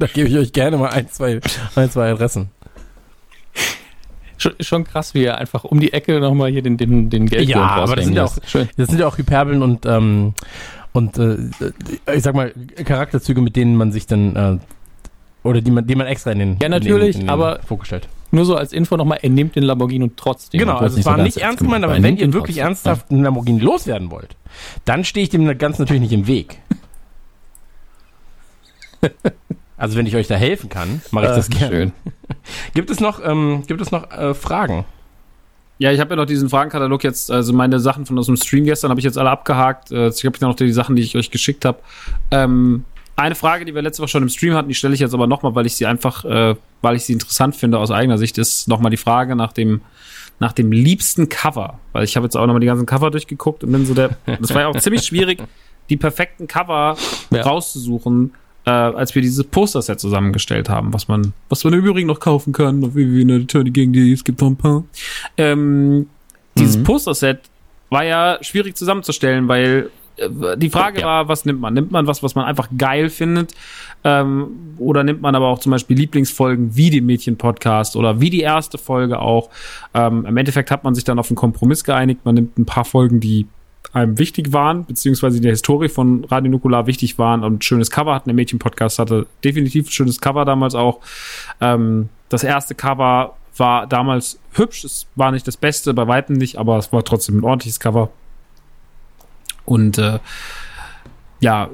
[0.00, 1.38] da gebe ich euch gerne mal ein, zwei,
[1.76, 2.50] ein, zwei Adressen.
[4.36, 7.48] Schon, schon krass, wie er einfach um die Ecke nochmal hier den, den, den Geld
[7.48, 8.36] Ja, aber das sind ja, auch,
[8.76, 10.34] das sind ja auch Hyperbeln und, ähm,
[10.94, 11.36] und äh,
[12.14, 12.52] ich sag mal,
[12.84, 14.58] Charakterzüge, mit denen man sich dann äh,
[15.42, 17.60] oder die man, die man extra in den Ja, natürlich, in den, in den aber
[17.66, 18.08] vorgestellt.
[18.30, 20.58] Nur so als Info nochmal, er nimmt den Lamborghini und trotzdem.
[20.60, 22.64] Genau, also es war nicht ernst gemeint, aber wenn ihr wirklich trotzdem.
[22.64, 24.36] ernsthaft einen Lamborghini loswerden wollt,
[24.84, 26.58] dann stehe ich dem ganz natürlich nicht im Weg.
[29.76, 31.76] also wenn ich euch da helfen kann, mache ich das gerne.
[31.76, 31.92] Schön.
[32.74, 34.84] gibt es noch, ähm, gibt es noch äh, Fragen?
[35.84, 38.64] Ja, ich habe ja noch diesen Fragenkatalog jetzt, also meine Sachen von aus dem Stream
[38.64, 39.92] gestern habe ich jetzt alle abgehakt.
[39.92, 41.78] Äh, ich habe ja noch die Sachen, die ich euch geschickt habe.
[42.30, 45.12] Ähm, eine Frage, die wir letzte Woche schon im Stream hatten, die stelle ich jetzt
[45.12, 48.38] aber nochmal, weil ich sie einfach, äh, weil ich sie interessant finde aus eigener Sicht,
[48.38, 49.82] ist nochmal die Frage nach dem,
[50.40, 51.78] nach dem liebsten Cover.
[51.92, 54.54] Weil ich habe jetzt auch nochmal die ganzen Cover durchgeguckt und bin so der, das
[54.54, 55.42] war ja auch ziemlich schwierig,
[55.90, 56.96] die perfekten Cover
[57.30, 57.42] ja.
[57.42, 58.32] rauszusuchen
[58.66, 62.52] äh, als wir dieses Poster-Set zusammengestellt haben, was man, was man im Übrigen noch kaufen
[62.52, 64.84] kann, auf www.turny es gibt noch ein paar.
[65.36, 66.06] Ähm,
[66.56, 66.84] dieses mhm.
[66.84, 67.40] Poster-Set
[67.90, 71.06] war ja schwierig zusammenzustellen, weil äh, die Frage ja.
[71.06, 71.74] war, was nimmt man?
[71.74, 73.54] Nimmt man was, was man einfach geil findet?
[74.02, 78.40] Ähm, oder nimmt man aber auch zum Beispiel Lieblingsfolgen wie den Mädchen-Podcast oder wie die
[78.40, 79.50] erste Folge auch?
[79.94, 82.20] Ähm, Im Endeffekt hat man sich dann auf einen Kompromiss geeinigt.
[82.24, 83.46] Man nimmt ein paar Folgen, die
[83.92, 87.90] einem wichtig waren, beziehungsweise in der Historie von Radio Nukular wichtig waren und ein schönes
[87.90, 88.28] Cover hatten.
[88.28, 91.00] Der Mädchen-Podcast hatte definitiv ein schönes Cover damals auch.
[91.60, 94.84] Ähm, das erste Cover war damals hübsch.
[94.84, 98.10] Es war nicht das Beste, bei Weitem nicht, aber es war trotzdem ein ordentliches Cover.
[99.64, 100.18] Und äh,
[101.40, 101.68] ja,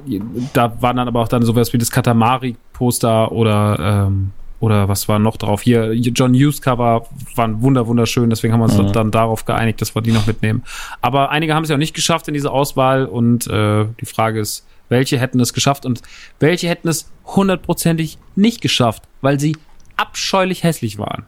[0.53, 4.31] da waren dann aber auch dann sowas wie das Katamari-Poster oder ähm,
[4.61, 5.63] oder was war noch drauf?
[5.63, 8.93] Hier, John Hughes Cover waren wunder, wunderschön, deswegen haben wir uns mhm.
[8.93, 10.63] dann darauf geeinigt, dass wir die noch mitnehmen.
[11.01, 14.39] Aber einige haben es ja auch nicht geschafft in dieser Auswahl und äh, die Frage
[14.39, 16.01] ist, welche hätten es geschafft und
[16.39, 19.57] welche hätten es hundertprozentig nicht geschafft, weil sie
[19.97, 21.25] abscheulich hässlich waren.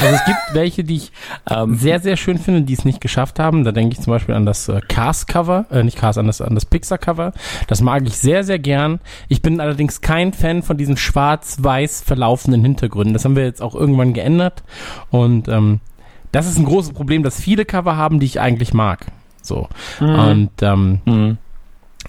[0.00, 1.12] Also es gibt welche, die ich
[1.50, 3.64] ähm, sehr, sehr schön finde, die es nicht geschafft haben.
[3.64, 6.54] Da denke ich zum Beispiel an das äh, Cars-Cover, äh, nicht Cars, an das, an
[6.54, 7.32] das Pixar-Cover.
[7.66, 9.00] Das mag ich sehr, sehr gern.
[9.28, 13.12] Ich bin allerdings kein Fan von diesen schwarz-weiß verlaufenden Hintergründen.
[13.12, 14.62] Das haben wir jetzt auch irgendwann geändert.
[15.10, 15.80] Und ähm,
[16.32, 19.06] das ist ein großes Problem, dass viele Cover haben, die ich eigentlich mag.
[19.42, 19.68] So.
[20.00, 20.14] Mhm.
[20.14, 21.38] Und ähm, mhm.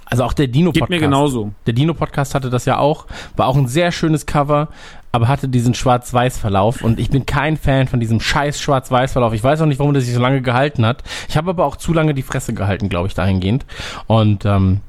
[0.06, 0.90] Also auch der Dino-Podcast.
[0.92, 1.54] Geht mir genauso.
[1.66, 3.08] Der Dino-Podcast hatte das ja auch.
[3.36, 4.70] War auch ein sehr schönes Cover
[5.14, 9.34] aber hatte diesen Schwarz-Weiß-Verlauf und ich bin kein Fan von diesem scheiß Schwarz-Weiß-Verlauf.
[9.34, 11.04] Ich weiß auch nicht, warum der sich so lange gehalten hat.
[11.30, 13.64] Ich habe aber auch zu lange die Fresse gehalten, glaube ich, dahingehend.
[14.08, 14.82] Und ähm,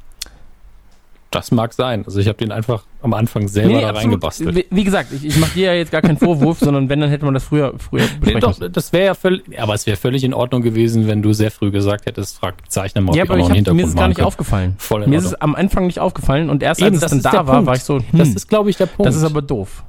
[1.31, 2.05] das mag sein.
[2.07, 4.57] Also ich habe den einfach am Anfang selber nee, da reingebastelt.
[4.57, 7.11] Wie, wie, gesagt, ich, ich mache dir ja jetzt gar keinen Vorwurf, sondern wenn, dann
[7.11, 10.25] hätte man das früher, früher nee, doch, das wäre ja völlig, aber es wäre völlig
[10.25, 13.51] in Ordnung gewesen, wenn du sehr früh gesagt hättest, frag Zeichner mal, ja, aber ich
[13.51, 14.77] hab, mir ist es gar nicht aufgefallen.
[14.79, 17.47] Voll mir ist es am Anfang nicht aufgefallen und erst Eben, als es dann da
[17.47, 17.67] war, Punkt.
[17.67, 19.07] war ich so, hm, das ist glaube ich der Punkt.
[19.07, 19.85] Das ist aber doof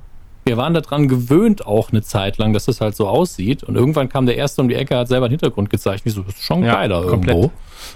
[0.46, 3.64] wir waren daran gewöhnt auch eine Zeit lang, dass das halt so aussieht.
[3.64, 6.14] Und irgendwann kam der erste um die Ecke, hat selber einen Hintergrund gezeichnet.
[6.14, 7.36] So, das ist schon ja, geiler komplett.
[7.36, 7.52] irgendwo.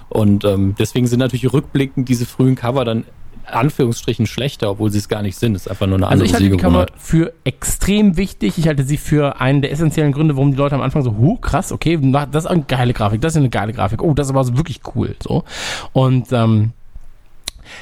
[0.10, 3.06] Und ähm, deswegen sind natürlich rückblickend diese frühen Cover dann
[3.45, 5.53] Anführungsstrichen schlechter, obwohl sie es gar nicht sind.
[5.53, 8.58] Das ist einfach nur eine andere Also ich halte die Cover für extrem wichtig.
[8.58, 11.38] Ich halte sie für einen der essentiellen Gründe, warum die Leute am Anfang so, huh,
[11.38, 12.00] krass, okay,
[12.32, 14.02] das ist eine geile Grafik, das ist eine geile Grafik.
[14.02, 15.16] Oh, das ist aber so wirklich cool.
[15.22, 15.44] So.
[15.94, 16.72] Und ähm,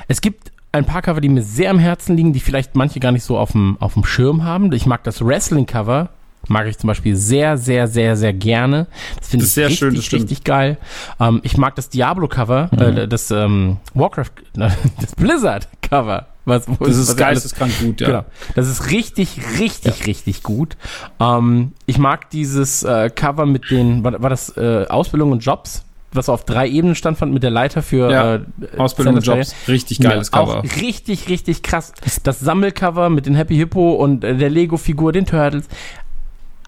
[0.08, 3.12] es gibt ein paar Cover, die mir sehr am Herzen liegen, die vielleicht manche gar
[3.12, 4.72] nicht so auf dem, auf dem Schirm haben.
[4.74, 6.10] Ich mag das Wrestling-Cover,
[6.48, 8.88] mag ich zum Beispiel sehr, sehr, sehr, sehr gerne.
[9.18, 10.78] Das finde ich sehr richtig, schön, das richtig geil.
[11.20, 12.80] Ähm, ich mag das Diablo-Cover, mhm.
[12.80, 16.28] äh, das ähm, Warcraft, das Blizzard-Cover.
[16.46, 18.08] Was, das ist was geil, das ist ganz gut, ja.
[18.08, 18.26] Genau.
[18.56, 20.06] Das ist richtig, richtig, ja.
[20.06, 20.78] richtig gut.
[21.20, 25.84] Ähm, ich mag dieses äh, Cover mit den, war, war das äh, Ausbildung und Jobs?
[26.12, 28.42] Was auf drei Ebenen standfand mit der Leiter für ja, äh,
[28.78, 29.54] Ausbildung und Jobs.
[29.68, 30.60] Richtig geiles ja, Cover.
[30.60, 31.94] Auch richtig, richtig krass.
[32.24, 35.68] Das Sammelcover mit den Happy Hippo und äh, der Lego-Figur, den Turtles.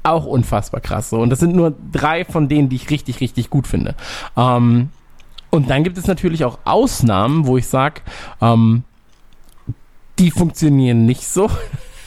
[0.03, 1.09] Auch unfassbar krass.
[1.09, 1.19] So.
[1.19, 3.95] Und das sind nur drei von denen, die ich richtig, richtig gut finde.
[4.35, 4.90] Ähm,
[5.50, 8.01] und dann gibt es natürlich auch Ausnahmen, wo ich sage,
[8.42, 8.84] ähm,
[10.19, 11.50] die funktionieren nicht so.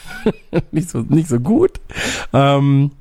[0.71, 1.79] nicht so, nicht so gut.
[2.31, 2.91] Ähm,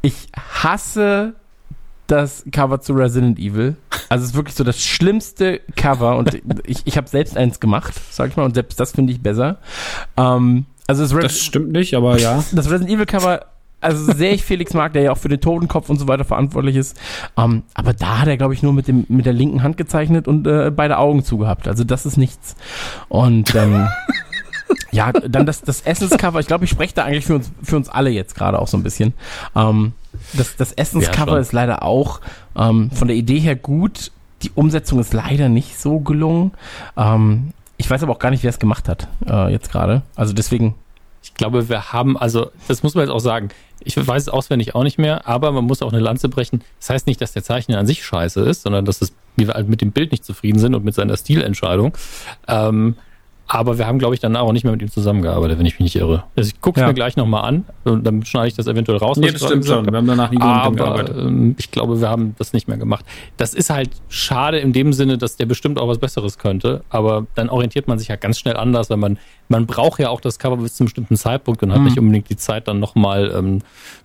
[0.00, 1.34] ich hasse
[2.06, 3.76] das Cover zu Resident Evil.
[4.08, 7.94] Also es ist wirklich so das schlimmste Cover und ich, ich habe selbst eins gemacht,
[8.10, 9.58] sag ich mal, und selbst das finde ich besser.
[10.16, 12.42] Ähm, also das, das stimmt nicht, aber ja.
[12.52, 13.46] Das Resident Evil Cover
[13.82, 16.76] also sehe ich Felix Mark, der ja auch für den Totenkopf und so weiter verantwortlich
[16.76, 16.96] ist.
[17.36, 20.28] Ähm, aber da hat er, glaube ich, nur mit, dem, mit der linken Hand gezeichnet
[20.28, 21.66] und äh, beide Augen zugehabt.
[21.66, 22.54] Also das ist nichts.
[23.08, 23.88] Und ähm,
[24.90, 26.40] ja, dann das, das Essenscover.
[26.40, 28.76] Ich glaube, ich spreche da eigentlich für uns, für uns alle jetzt gerade auch so
[28.76, 29.14] ein bisschen.
[29.56, 29.92] Ähm,
[30.34, 32.20] das, das Essenscover ja, ist leider auch
[32.56, 34.12] ähm, von der Idee her gut.
[34.42, 36.52] Die Umsetzung ist leider nicht so gelungen.
[36.96, 40.02] Ähm, ich weiß aber auch gar nicht, wer es gemacht hat, äh, jetzt gerade.
[40.14, 40.74] Also deswegen.
[41.24, 43.50] Ich glaube, wir haben, also, das muss man jetzt auch sagen.
[43.84, 46.62] Ich weiß es auswendig auch nicht mehr, aber man muss auch eine Lanze brechen.
[46.78, 49.68] Das heißt nicht, dass der Zeichner an sich scheiße ist, sondern dass es, wir halt
[49.68, 51.96] mit dem Bild nicht zufrieden sind und mit seiner Stilentscheidung.
[52.48, 52.96] Ähm,
[53.54, 55.80] aber wir haben, glaube ich, danach auch nicht mehr mit ihm zusammengearbeitet, wenn ich mich
[55.80, 56.24] nicht irre.
[56.36, 56.88] Also ich gucke es ja.
[56.88, 59.18] mir gleich nochmal an und dann schneide ich das eventuell raus.
[59.18, 59.84] Nee, das stimmt schon.
[59.84, 61.14] Wir haben danach nie aber, gearbeitet.
[61.18, 63.04] Ähm, ich glaube, wir haben das nicht mehr gemacht.
[63.36, 66.82] Das ist halt schade in dem Sinne, dass der bestimmt auch was Besseres könnte.
[66.88, 69.18] Aber dann orientiert man sich ja ganz schnell anders, weil man,
[69.50, 71.84] man braucht ja auch das Cover bis zu einem bestimmten Zeitpunkt und hat mhm.
[71.84, 73.58] nicht unbedingt die Zeit, dann nochmal ähm,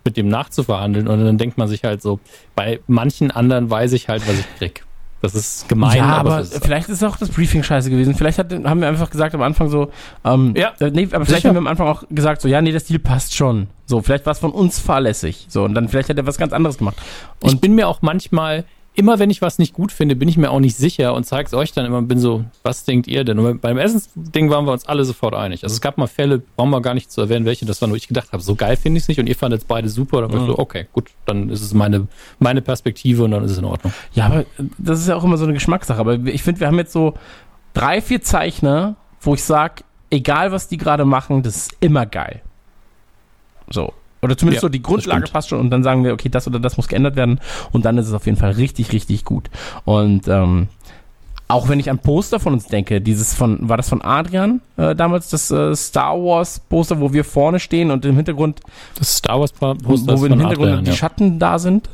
[0.04, 1.08] mit dem nachzuverhandeln.
[1.08, 2.20] Und dann denkt man sich halt so,
[2.54, 4.84] bei manchen anderen weiß ich halt, was ich krieg.
[5.20, 5.96] Das ist gemein.
[5.96, 8.14] Ja, aber, aber ist vielleicht ist auch das Briefing scheiße gewesen.
[8.14, 9.90] Vielleicht hat, haben wir einfach gesagt am Anfang so,
[10.24, 11.48] ähm, ja, äh, nee, aber vielleicht sicher.
[11.48, 13.66] haben wir am Anfang auch gesagt so, ja, nee, der Stil passt schon.
[13.86, 15.46] So, vielleicht war es von uns fahrlässig.
[15.48, 16.96] So, und dann vielleicht hat er was ganz anderes gemacht.
[17.40, 18.64] Und ich bin mir auch manchmal,
[18.98, 21.46] immer wenn ich was nicht gut finde, bin ich mir auch nicht sicher und zeige
[21.46, 23.38] es euch dann immer, bin so, was denkt ihr denn?
[23.38, 25.62] Und beim Essensding waren wir uns alle sofort einig.
[25.62, 27.94] Also es gab mal Fälle, brauchen wir gar nicht zu erwähnen, welche das waren, wo
[27.94, 30.22] ich gedacht habe, so geil finde ich es nicht und ihr fandet es beide super.
[30.26, 30.46] Dann mhm.
[30.48, 32.08] so, okay, gut, dann ist es meine,
[32.40, 33.92] meine Perspektive und dann ist es in Ordnung.
[34.14, 34.44] Ja, aber
[34.78, 36.00] das ist ja auch immer so eine Geschmackssache.
[36.00, 37.14] Aber ich finde, wir haben jetzt so
[37.74, 42.42] drei, vier Zeichner, wo ich sage, egal was die gerade machen, das ist immer geil.
[43.70, 43.92] So.
[44.20, 46.58] Oder zumindest Ja, so die Grundlage passt schon und dann sagen wir, okay, das oder
[46.58, 47.40] das muss geändert werden
[47.72, 49.48] und dann ist es auf jeden Fall richtig, richtig gut.
[49.84, 50.68] Und ähm,
[51.46, 54.94] auch wenn ich an Poster von uns denke, dieses von, war das von Adrian äh,
[54.94, 58.60] damals, das äh, Star Wars Poster, wo wir vorne stehen und im Hintergrund,
[58.98, 60.96] Das Star Wars Poster wo wir im Hintergrund Adrian, die ja.
[60.96, 61.88] Schatten da sind.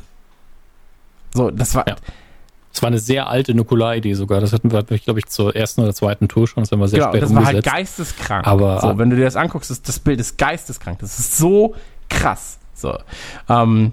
[1.33, 1.95] So, das war, Ja.
[2.73, 4.41] Das war eine sehr alte Nukular-Idee sogar.
[4.41, 6.63] Das hatten wir, glaube ich, zur ersten oder zweiten Tour schon.
[6.63, 7.73] Das haben wir sehr genau, spät das war halt umgesetzt.
[7.73, 8.45] geisteskrank.
[8.45, 10.99] Aber- so, wenn du dir das anguckst, das, das Bild ist geisteskrank.
[10.99, 11.75] Das ist so
[12.09, 12.59] krass.
[12.73, 12.97] So,
[13.49, 13.91] ähm,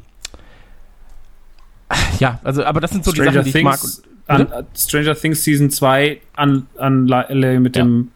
[2.18, 3.78] ja, also, aber das sind so die Stranger Sachen, die ich mag.
[3.80, 7.82] Things, an, Stranger Things Season 2 an, an mit Ja.
[7.82, 8.10] dem,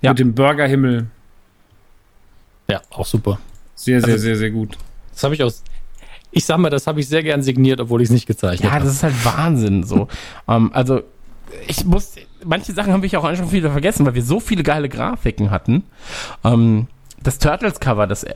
[0.00, 0.10] Ja.
[0.10, 1.06] mit dem Burgerhimmel.
[2.68, 3.38] ja, auch super.
[3.74, 4.78] Sehr, sehr, Also- sehr, sehr gut.
[5.12, 5.62] Das habe ich aus.
[6.30, 8.72] Ich sag mal, das habe ich sehr gern signiert, obwohl ich es nicht gezeichnet Ja,
[8.76, 8.84] habe.
[8.84, 9.84] das ist halt Wahnsinn.
[9.84, 10.08] So,
[10.48, 11.02] ähm, also
[11.68, 12.14] ich muss,
[12.44, 15.84] manche Sachen haben wir auch schon wieder vergessen, weil wir so viele geile Grafiken hatten.
[16.44, 16.86] Ähm,
[17.22, 18.34] das Turtles-Cover, das äh,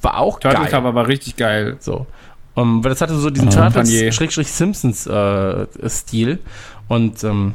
[0.00, 0.70] war auch Turtle geil.
[0.70, 1.76] Cover war richtig geil.
[1.80, 2.06] So.
[2.54, 4.10] Um, weil das hatte so diesen Ja, Panier.
[4.10, 6.38] Turtles-Simpsons-Stil.
[6.88, 7.54] und ähm,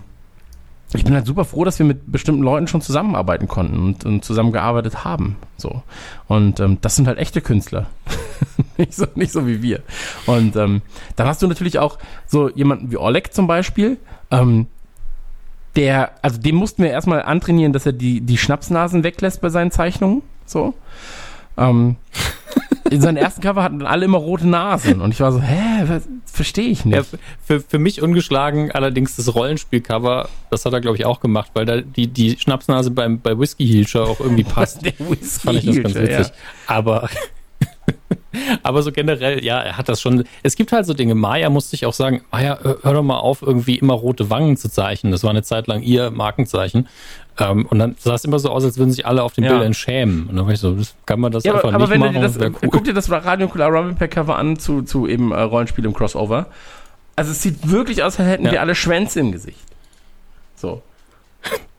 [0.93, 4.23] ich bin halt super froh, dass wir mit bestimmten Leuten schon zusammenarbeiten konnten und, und
[4.23, 5.35] zusammengearbeitet haben.
[5.57, 5.83] So.
[6.27, 7.87] Und ähm, das sind halt echte Künstler.
[8.77, 9.81] nicht, so, nicht so wie wir.
[10.27, 10.81] Und ähm,
[11.17, 13.97] dann hast du natürlich auch so jemanden wie Oleg zum Beispiel.
[14.31, 14.67] Ähm,
[15.75, 19.71] der, also dem mussten wir erstmal antrainieren, dass er die, die Schnapsnasen weglässt bei seinen
[19.71, 20.21] Zeichnungen.
[20.45, 20.73] So.
[21.57, 21.95] Ähm,
[22.89, 25.01] in seinen ersten Cover hatten alle immer rote Nasen.
[25.01, 27.17] Und ich war so, hä, verstehe ich Ja, nicht.
[27.43, 31.65] für, für mich ungeschlagen allerdings das Rollenspielcover, das hat er, glaube ich, auch gemacht, weil
[31.65, 34.85] da die, die Schnapsnase beim, bei Whisky Hilscher auch irgendwie passt.
[34.85, 36.27] Der Whisky fand ich das ganz witzig.
[36.67, 37.09] Aber,
[38.63, 40.23] aber so generell, ja, er hat das schon.
[40.43, 41.15] Es gibt halt so Dinge.
[41.15, 44.69] Maya musste ich auch sagen, Maya, hör doch mal auf, irgendwie immer rote Wangen zu
[44.69, 45.11] zeichnen.
[45.11, 46.87] Das war eine Zeit lang ihr Markenzeichen.
[47.39, 49.51] Ähm, und dann sah es immer so aus, als würden sich alle auf den Ja.
[49.51, 50.27] Bildern schämen.
[50.27, 52.13] Und dann war ich so, das kann man das Ja, einfach aber, aber nicht wenn
[52.13, 52.21] du machen.
[52.39, 52.69] das, cool.
[52.71, 56.47] guck dir das Radio Rumble Pack Cover an zu, zu eben äh, Rollenspiel im Crossover.
[57.15, 58.51] Also es sieht wirklich aus, als hätten Ja.
[58.53, 59.59] wir alle Schwänze im Gesicht.
[60.55, 60.81] So.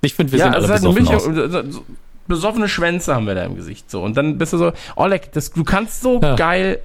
[0.00, 1.84] Ich finde, wir ja, sehen alle es ist halt besoffen so-
[2.28, 3.90] besoffene Schwänze haben wir da im Gesicht.
[3.90, 4.02] So.
[4.02, 6.36] Und dann bist du so, Oleg, das, du kannst so Ja.
[6.36, 6.78] geil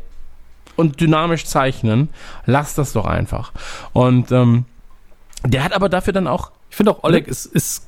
[0.77, 2.10] und dynamisch zeichnen.
[2.45, 3.52] Lass das doch einfach.
[3.92, 4.66] Und ähm,
[5.45, 7.85] der hat aber dafür dann auch Ich finde auch, Oleg ist, ist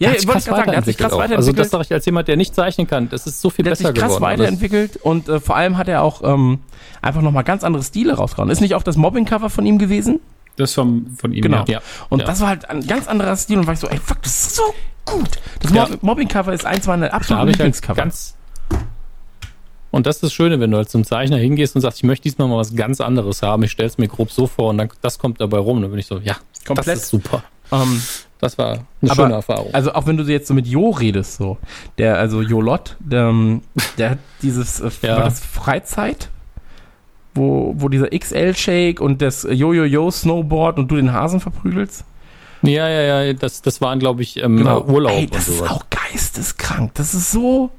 [0.00, 1.18] Ja, hat ich wollte gerade sagen, der hat sich krass auch.
[1.20, 1.58] Also weiterentwickelt.
[1.58, 3.08] das sage ich als jemand, der nicht zeichnen kann.
[3.08, 4.24] Das ist so viel der hat besser sich krass geworden.
[4.24, 4.40] alles.
[4.40, 6.60] weiterentwickelt und äh, vor allem hat er auch ähm,
[7.02, 8.50] einfach nochmal ganz andere Stile rausgehauen.
[8.50, 10.20] Ist nicht auch das Mobbing-Cover von ihm gewesen?
[10.56, 11.42] Das vom, von ihm.
[11.42, 11.64] Genau.
[11.68, 11.80] Ja.
[12.08, 12.26] Und ja.
[12.26, 14.56] das war halt ein ganz anderer Stil und war ich so, ey, fuck, das ist
[14.56, 14.62] so
[15.04, 15.30] gut.
[15.60, 15.88] Das Ja.
[15.88, 17.96] Mob Mobbing-Cover ist eins meiner Da absoluten habe ich halt Lieblingscover.
[17.96, 18.34] ganz.
[19.90, 22.24] Und das ist das Schöne, wenn du halt zum Zeichner hingehst und sagst, ich möchte
[22.24, 24.90] diesmal mal was ganz anderes haben, ich stelle es mir grob so vor und dann
[25.00, 25.80] das kommt dabei rum.
[25.80, 26.36] Dann bin ich so, ja,
[26.66, 26.88] Komplett.
[26.88, 27.42] das ist super.
[27.72, 28.02] ähm,
[28.40, 29.74] Das war eine Aber- schöne Erfahrung.
[29.74, 31.58] also auch wenn du jetzt so mit Jo redest, so,
[31.98, 33.34] der, also Jolot, der,
[33.98, 35.16] der hat dieses, äh, Ja.
[35.16, 36.28] war das Freizeit?
[37.34, 42.04] Wo, wo dieser XL-Shake und das Yo-Yo-Yo-Snowboard und du den Hasen verprügelst?
[42.62, 44.82] ja, ja, ja, das, das waren, glaube ich, ähm, Genau.
[44.82, 45.70] Urlaub Ey, und das ist sowas.
[45.70, 46.94] auch geisteskrank.
[46.94, 47.70] Das ist so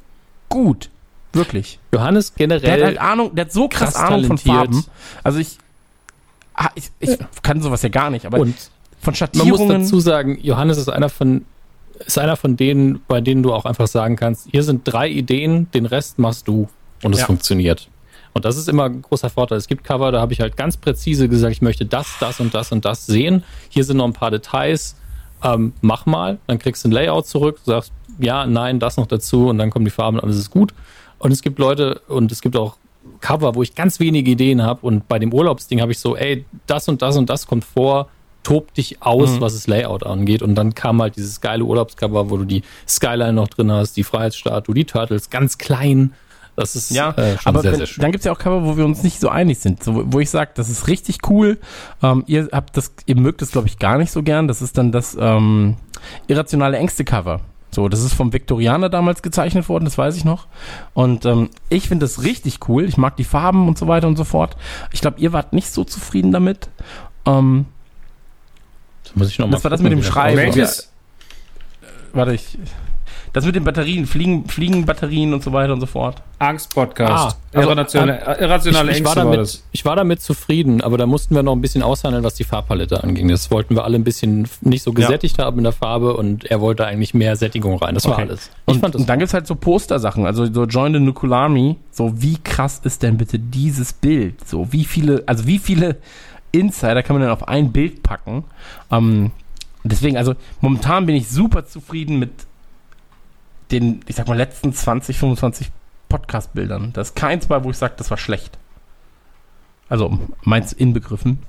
[0.48, 0.90] gut.
[1.34, 1.80] Wirklich.
[1.94, 4.38] Johannes Der hat generell halt Ahnung, der hat so krass, krass Ahnung von.
[4.38, 4.86] Farben.
[5.24, 5.58] Also ich,
[6.54, 8.56] ah, ich, ich kann sowas ja gar nicht, aber und
[9.02, 9.82] von man muss Schattierungen.
[9.84, 11.46] dazu sagen, Johannes ist einer von
[12.06, 15.70] ist einer von denen, bei denen du auch einfach sagen kannst, hier sind drei Ideen,
[15.74, 16.70] den Rest machst du
[17.04, 17.26] und es Ja.
[17.26, 17.90] funktioniert.
[18.34, 19.58] Und das ist immer ein großer Vorteil.
[19.58, 22.54] Es gibt Cover, da habe ich halt ganz präzise gesagt, ich möchte das, das und
[22.54, 23.44] das und das sehen.
[23.68, 24.96] Hier sind noch ein paar Details.
[25.44, 29.48] Ähm, mach mal, dann kriegst du ein Layout zurück, sagst ja, nein, das noch dazu
[29.50, 30.74] und dann kommen die Farben und alles ist gut.
[31.18, 32.78] Und es gibt Leute und es gibt auch
[33.20, 36.46] Cover, wo ich ganz wenige Ideen habe und bei dem Urlaubsding habe ich so, ey,
[36.68, 38.08] das und das und das kommt vor,
[38.44, 39.42] tob dich aus, Mhm.
[39.42, 40.42] was das Layout angeht.
[40.42, 44.04] Und dann kam halt dieses geile Urlaubscover, wo du die Skyline noch drin hast, die
[44.04, 46.14] Freiheitsstatue, die Turtles, ganz klein.
[46.56, 48.02] Das ist Ja, äh, aber sehr, wenn, sehr schön.
[48.02, 49.82] dann gibt's ja auch Cover, wo wir uns nicht so einig sind.
[49.84, 51.58] So, wo ich sage, das ist richtig cool.
[52.04, 54.48] Ähm, ihr habt das, ihr mögt das, glaube ich, gar nicht so gern.
[54.50, 55.78] Das ist dann das ähm,
[56.28, 57.42] irrationale Ängste-Cover.
[57.72, 60.48] So, das ist vom Viktorianer damals gezeichnet worden, das weiß ich noch.
[60.94, 62.84] Und ähm, ich finde das richtig cool.
[62.86, 64.58] Ich mag die Farben und so weiter und so fort.
[64.92, 66.70] Ich glaube, ihr wart nicht so zufrieden damit.
[67.26, 67.68] Ähm,
[69.10, 70.38] Das muss ich noch mal das war das mit dem Schreiben.
[70.38, 70.92] Welches?
[72.14, 72.58] warte, ich.
[73.32, 76.24] Das mit den Batterien, Fliegen, Fliegenbatterien und so weiter und so fort.
[76.40, 77.38] Angst-Podcast.
[77.54, 79.64] Ah, also, irrationale, äh, irrationale ich, ich, war Ängste war damit, das.
[79.72, 83.04] ich war damit zufrieden, aber da mussten wir noch ein bisschen aushandeln, was die Farbpalette
[83.04, 83.28] anging.
[83.28, 86.60] Das wollten wir alle ein bisschen nicht so gesättigt haben in der Farbe und er
[86.60, 87.94] wollte eigentlich mehr Sättigung rein.
[87.94, 88.24] Das war Okay.
[88.24, 88.50] alles.
[88.66, 91.76] Ich Und, fand das und dann gibt's halt so Poster-Sachen, also so Join the Army.
[91.92, 94.48] So, wie krass ist denn bitte dieses Bild?
[94.48, 95.98] So, wie viele, also wie viele
[96.52, 98.44] Insider kann man denn auf ein Bild packen?
[98.92, 99.32] Ähm,
[99.84, 102.32] deswegen, also momentan bin ich super zufrieden mit
[103.72, 105.72] den, ich sag mal, letzten 20, 25
[106.10, 106.92] Podcast-Bildern.
[106.94, 108.58] Da ist keins bei, wo ich sage, das war schlecht.
[109.90, 111.40] Also meins inbegriffen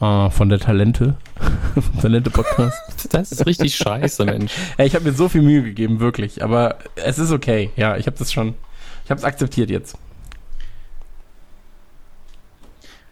[0.00, 1.16] äh, von der Talente,
[1.74, 3.08] vom Talente-Podcast.
[3.10, 4.52] Das ist richtig scheiße, Mensch.
[4.78, 6.42] Ja, ich habe mir so viel Mühe gegeben, wirklich.
[6.42, 7.70] Aber es ist okay.
[7.76, 8.54] Ja, ich habe das schon,
[9.04, 9.96] ich habe es akzeptiert jetzt.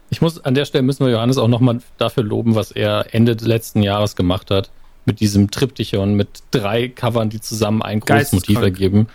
[0.09, 3.33] Ich muss, an der Stelle müssen wir Johannes auch nochmal dafür loben, was er Ende
[3.33, 4.69] letzten Jahres gemacht hat.
[5.05, 9.07] Mit diesem Triptychon, mit drei Covern, die zusammen ein großes Motiv ergeben.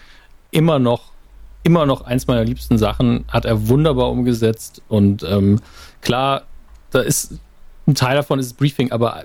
[0.51, 1.13] Immer noch,
[1.65, 4.81] immer noch eins meiner liebsten Sachen, hat er wunderbar umgesetzt.
[4.89, 5.61] Und ähm,
[6.01, 6.43] klar,
[6.91, 7.35] da ist
[7.87, 9.25] ein Teil davon ist Briefing, aber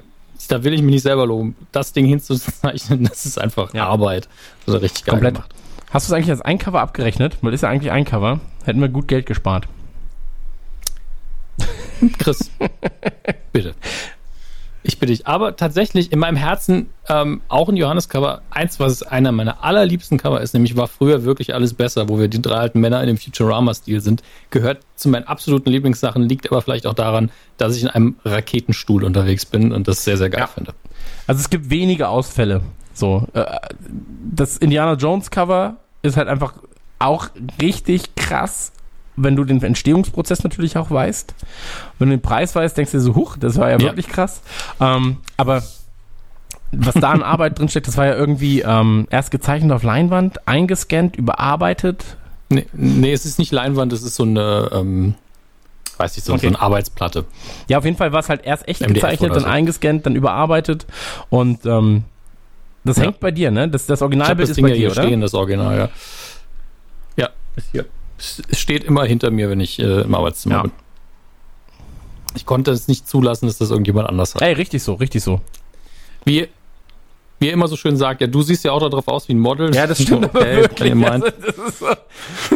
[0.50, 1.56] da will ich mich nicht selber loben.
[1.72, 3.88] Das Ding hinzuzeichnen, das ist einfach Ja.
[3.88, 4.28] Arbeit.
[4.66, 5.36] Das hat er richtig geil Komplett.
[5.36, 5.54] gemacht.
[5.90, 7.38] Hast du es eigentlich als ein Cover abgerechnet?
[7.42, 8.42] Weil ist ja eigentlich ein Cover.
[8.66, 9.68] Hätten wir gut Geld gespart.
[12.20, 12.52] Chris,
[13.52, 13.74] bitte.
[14.84, 15.28] Ich bitte dich.
[15.28, 18.42] Aber tatsächlich in meinem Herzen ähm, auch ein Johannes-Cover.
[18.52, 22.30] Eins, was einer meiner allerliebsten Cover ist, nämlich war früher wirklich alles besser, wo wir
[22.30, 26.62] die drei alten Männer in dem Futurama-Stil sind, gehört zu meinen absoluten Lieblingssachen, liegt aber
[26.62, 30.42] vielleicht auch daran, dass ich in einem Raketenstuhl unterwegs bin und das sehr, sehr geil
[30.42, 30.48] Ja.
[30.48, 30.74] finde.
[31.26, 32.62] Also es gibt wenige Ausfälle.
[32.94, 33.44] So, äh,
[34.34, 36.54] das Indiana Jones Cover ist halt einfach
[37.00, 37.28] auch
[37.62, 38.72] richtig krass,
[39.18, 41.34] wenn du den Entstehungsprozess natürlich auch weißt.
[42.00, 43.84] Wenn du den Preis weißt, denkst du dir so, huch, das war ja, Ja.
[43.84, 44.42] wirklich krass.
[44.80, 45.64] Ähm, aber
[46.72, 51.16] was da an Arbeit drinsteckt, das war ja irgendwie ähm, erst gezeichnet auf Leinwand, eingescannt,
[51.16, 52.18] überarbeitet.
[52.50, 55.16] Nee, nee, es ist nicht Leinwand, es ist so eine, ähm,
[55.98, 56.42] weiß ich, so, Okay.
[56.44, 57.26] so eine Arbeitsplatte.
[57.68, 59.48] Ja, auf jeden Fall war es halt erst echt MDF gezeichnet, dann so.
[59.50, 60.86] eingescannt, dann überarbeitet
[61.30, 62.04] und ähm,
[62.84, 63.04] das Ja.
[63.04, 63.68] hängt bei dir, ne?
[63.68, 65.04] Das, das Originalbild das ist Ding bei ja dir, hier oder?
[65.04, 65.90] stehen, das Original, ja.
[67.18, 67.86] Ja, ist hier.
[68.18, 70.62] Es steht immer hinter mir, wenn ich äh, im Arbeitszimmer Ja.
[70.64, 70.72] bin.
[72.36, 74.42] Ich konnte es nicht zulassen, dass das irgendjemand anders hat.
[74.42, 75.42] Ey, richtig so, richtig so.
[76.26, 76.48] Wie,
[77.40, 79.40] wie er immer so schön sagt, ja, du siehst ja auch darauf aus wie ein
[79.40, 79.74] Model.
[79.74, 81.06] Ja, das stimmt aber Okay, wirklich.
[81.06, 81.28] Also,
[81.80, 81.86] so,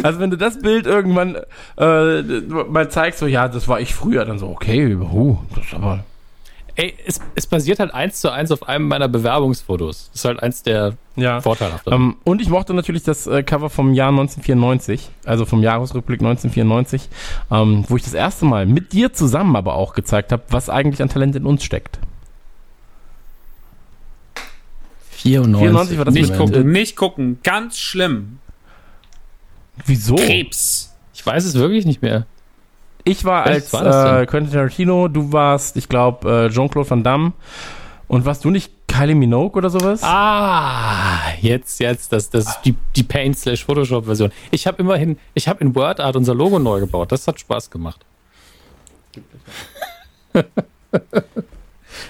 [0.02, 1.36] also wenn du das Bild irgendwann
[1.78, 5.74] äh, mal zeigst, so ja, das war ich früher, dann so, okay, huh, das ist
[5.74, 6.04] aber.
[6.74, 10.08] Ey, es, es basiert halt eins zu eins auf einem meiner Bewerbungsfotos.
[10.12, 11.40] Das ist halt eins der Ja.
[11.42, 11.92] vorteilhaften.
[11.92, 17.10] Ähm, und ich mochte natürlich das äh, Cover vom Jahr 1994, also vom Jahresrückblick 1994,
[17.50, 21.02] ähm, wo ich das erste Mal mit dir zusammen aber auch gezeigt habe, was eigentlich
[21.02, 21.98] an Talent in uns steckt.
[25.10, 25.58] 94.
[25.60, 27.38] 94 war das Nicht mit- gucken, nicht gucken.
[27.42, 28.38] Ganz schlimm.
[29.86, 30.16] Wieso?
[30.16, 30.94] Krebs.
[31.14, 32.26] Ich weiß es wirklich nicht mehr.
[33.04, 37.02] Ich war Welches als war äh, Quentin Tarantino, du warst, ich glaube, äh, Jean-Claude Van
[37.02, 37.32] Damme.
[38.08, 40.02] Und warst du nicht Kylie Minogue oder sowas?
[40.02, 44.30] Ah, jetzt, jetzt, das, das ist die, die Paint slash Photoshop Version.
[44.50, 47.10] Ich habe immerhin, ich habe in WordArt unser Logo neu gebaut.
[47.10, 48.04] Das hat Spaß gemacht.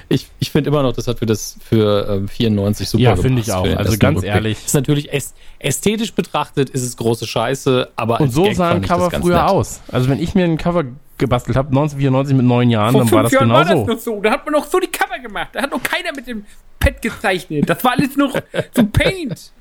[0.08, 3.40] ich ich finde immer noch, das hat für das für ähm, 94 super Ja, finde
[3.40, 3.64] ich auch.
[3.64, 4.34] Also ganz Rückblick.
[4.34, 4.64] ehrlich.
[4.64, 8.82] Ist natürlich äst ästhetisch betrachtet ist es große Scheiße, aber Und so Gag sah ein
[8.82, 9.50] fand ich das Cover früher nett.
[9.50, 9.80] aus.
[9.90, 10.84] Also wenn ich mir ein Cover
[11.18, 13.84] gebastelt habe, 1994 mit neun Jahren, Vor dann war das Jahren genau war das so.
[13.86, 14.20] noch so.
[14.20, 15.50] Da hat man noch so die Cover gemacht.
[15.52, 16.44] Da hat noch keiner mit dem
[16.80, 17.68] Pad gezeichnet.
[17.70, 18.34] Das war alles noch
[18.74, 19.52] so Paint.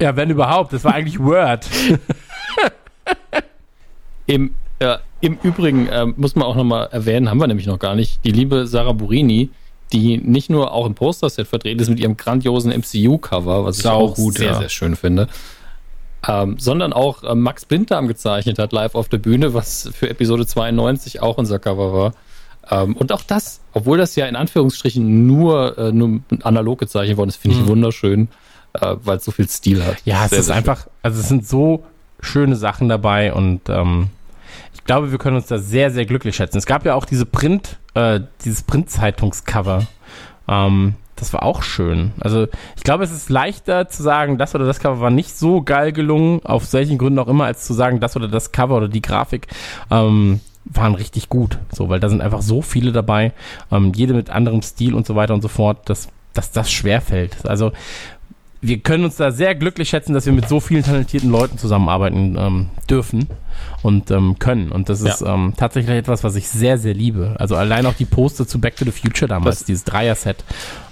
[0.00, 0.72] Ja, wenn überhaupt.
[0.72, 1.66] Das war eigentlich Word.
[4.26, 7.94] Im, äh, Im Übrigen ähm, muss man auch nochmal erwähnen, haben wir nämlich noch gar
[7.94, 9.50] nicht, die liebe Sarah Burini,
[9.92, 14.14] die nicht nur auch im Posterset vertreten ist mit ihrem grandiosen MCU-Cover, was ich auch
[14.14, 14.58] gut, sehr, ja.
[14.58, 15.28] sehr schön finde,
[16.28, 20.46] ähm, sondern auch äh, Max Blinddarm gezeichnet hat live auf der Bühne, was für Episode
[20.46, 22.12] 92 auch unser Cover war.
[22.70, 27.28] Ähm, und auch das, obwohl das ja in Anführungsstrichen nur, äh, nur analog gezeichnet worden
[27.28, 28.28] ist, finde ich wunderschön,
[28.74, 29.96] äh, weil es so viel Stil hat.
[30.04, 31.84] Ja, es Sehr, ist sehr einfach, also es sind so
[32.20, 34.08] schöne Sachen dabei und ähm,
[34.74, 36.58] ich glaube, wir können uns da sehr, sehr glücklich schätzen.
[36.58, 39.86] Es gab ja auch diese Print, äh, dieses Printzeitungscover.
[40.48, 42.12] Ähm, das war auch schön.
[42.20, 45.62] Also ich glaube, es ist leichter zu sagen, das oder das Cover war nicht so
[45.62, 48.88] geil gelungen, auf welchen Gründen auch immer, als zu sagen, das oder das Cover oder
[48.88, 49.46] die Grafik
[49.90, 51.58] ähm, waren richtig gut.
[51.70, 53.32] So, weil da sind einfach so viele dabei,
[53.70, 57.46] ähm, jede mit anderem Stil und so weiter und so fort, dass, dass das schwerfällt.
[57.46, 57.72] Also
[58.66, 62.36] wir können uns da sehr glücklich schätzen, dass wir mit so vielen talentierten Leuten zusammenarbeiten
[62.38, 63.28] ähm, dürfen
[63.82, 64.72] und ähm, können.
[64.72, 67.36] Und das ist ähm, tatsächlich etwas, was ich sehr, sehr liebe.
[67.38, 70.44] Also allein auch die Poster zu Back to the Future damals, Das- dieses Dreier-Set.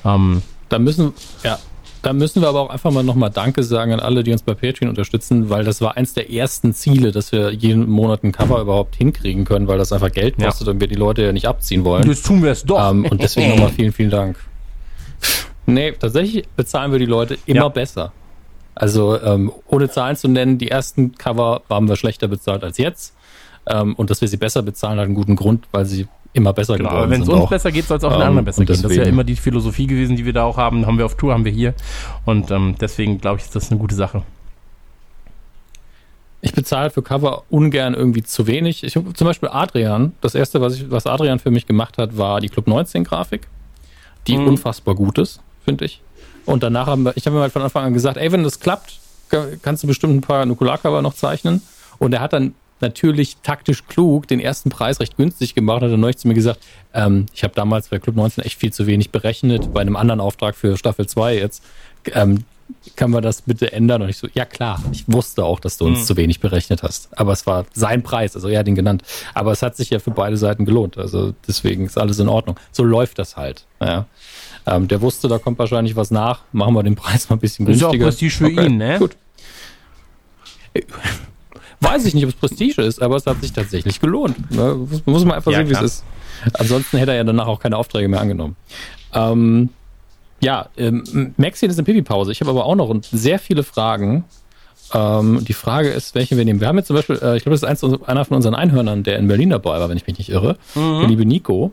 [0.04, 1.12] Ähm, Da müssen,
[1.44, 1.58] ja,
[2.02, 4.54] da müssen wir aber auch einfach mal nochmal Danke sagen an alle, die uns bei
[4.54, 8.60] Patreon unterstützen, weil das war eins der ersten Ziele, dass wir jeden Monat ein Cover
[8.60, 10.46] überhaupt hinkriegen können, weil das einfach Geld Ja.
[10.48, 12.06] kostet und wir die Leute ja nicht abziehen wollen.
[12.08, 12.90] jetzt tun wir es doch.
[12.90, 14.36] Ähm, und deswegen nochmal vielen, vielen Dank.
[15.74, 17.68] Nee, tatsächlich bezahlen wir die Leute immer Ja.
[17.68, 18.12] besser.
[18.74, 23.14] Also ähm, ohne Zahlen zu nennen, die ersten Cover haben wir schlechter bezahlt als jetzt.
[23.66, 26.76] Ähm, und dass wir sie besser bezahlen, hat einen guten Grund, weil sie immer besser
[26.78, 27.50] Genau, aber geworden wenn es uns auch.
[27.50, 28.68] besser geht, soll es auch den Ähm, anderen besser gehen.
[28.68, 30.86] Das ist ja deswegen- immer die Philosophie gewesen, die wir da auch haben.
[30.86, 31.74] Haben wir auf Tour, haben wir hier.
[32.24, 34.22] Und ähm, deswegen glaube ich, ist das eine gute Sache.
[36.44, 38.82] ich bezahle für Cover ungern irgendwie zu wenig.
[38.82, 40.12] Ich habe zum Beispiel Adrian.
[40.22, 43.46] Das erste, was, ich, was Adrian für mich gemacht hat, war die Club 19 Grafik,
[44.26, 44.48] die Mhm.
[44.48, 46.00] unfassbar gut ist, finde ich.
[46.44, 48.58] Und danach haben wir, ich habe mir halt von Anfang an gesagt, ey, wenn das
[48.60, 51.62] klappt, ka- kannst du bestimmt ein paar Nukular-Cover noch zeichnen.
[51.98, 55.96] Und er hat dann natürlich taktisch klug den ersten Preis recht günstig gemacht, hat er
[55.96, 56.58] neulich zu mir gesagt,
[56.94, 60.20] ähm, ich habe damals bei Club 19 echt viel zu wenig berechnet, bei einem anderen
[60.20, 61.62] Auftrag für Staffel 2 jetzt.
[62.12, 62.44] Ähm,
[62.96, 64.02] kann man das bitte ändern?
[64.02, 67.08] Und ich so, ja klar, ich wusste auch, dass du uns zu wenig berechnet hast.
[67.16, 69.02] Aber es war sein Preis, also er hat ihn genannt.
[69.34, 70.96] Aber es hat sich ja für beide Seiten gelohnt.
[70.98, 72.58] Also deswegen ist alles in Ordnung.
[72.72, 73.64] So läuft das halt.
[73.80, 74.06] Ja.
[74.66, 76.40] Ähm, der wusste, da kommt wahrscheinlich was nach.
[76.52, 78.28] Machen wir den Preis mal ein bisschen Ist ja auch günstiger.
[78.30, 78.98] Prestige für ihn, ne?
[78.98, 79.16] Gut.
[81.80, 84.50] Weiß ich nicht, ob es Prestige ist, aber es hat sich tatsächlich gelohnt.
[84.52, 84.74] Ne?
[84.88, 86.04] Muss, muss man einfach Ja, sehen, wie es ist.
[86.54, 88.54] Ansonsten hätte er ja danach auch keine Aufträge mehr angenommen.
[89.12, 89.68] Ähm,
[90.40, 92.30] ja, ähm, Maxi ist in Pipi-Pause.
[92.32, 94.24] Ich habe aber auch noch sehr viele Fragen.
[94.94, 96.60] Ähm, die Frage ist, welche wir nehmen.
[96.60, 99.02] Wir haben jetzt zum Beispiel, äh, ich glaube, das ist eins, einer von unseren Einhörnern,
[99.02, 100.56] der in Berlin dabei war, wenn ich mich nicht irre.
[100.74, 101.72] Der liebe Nico.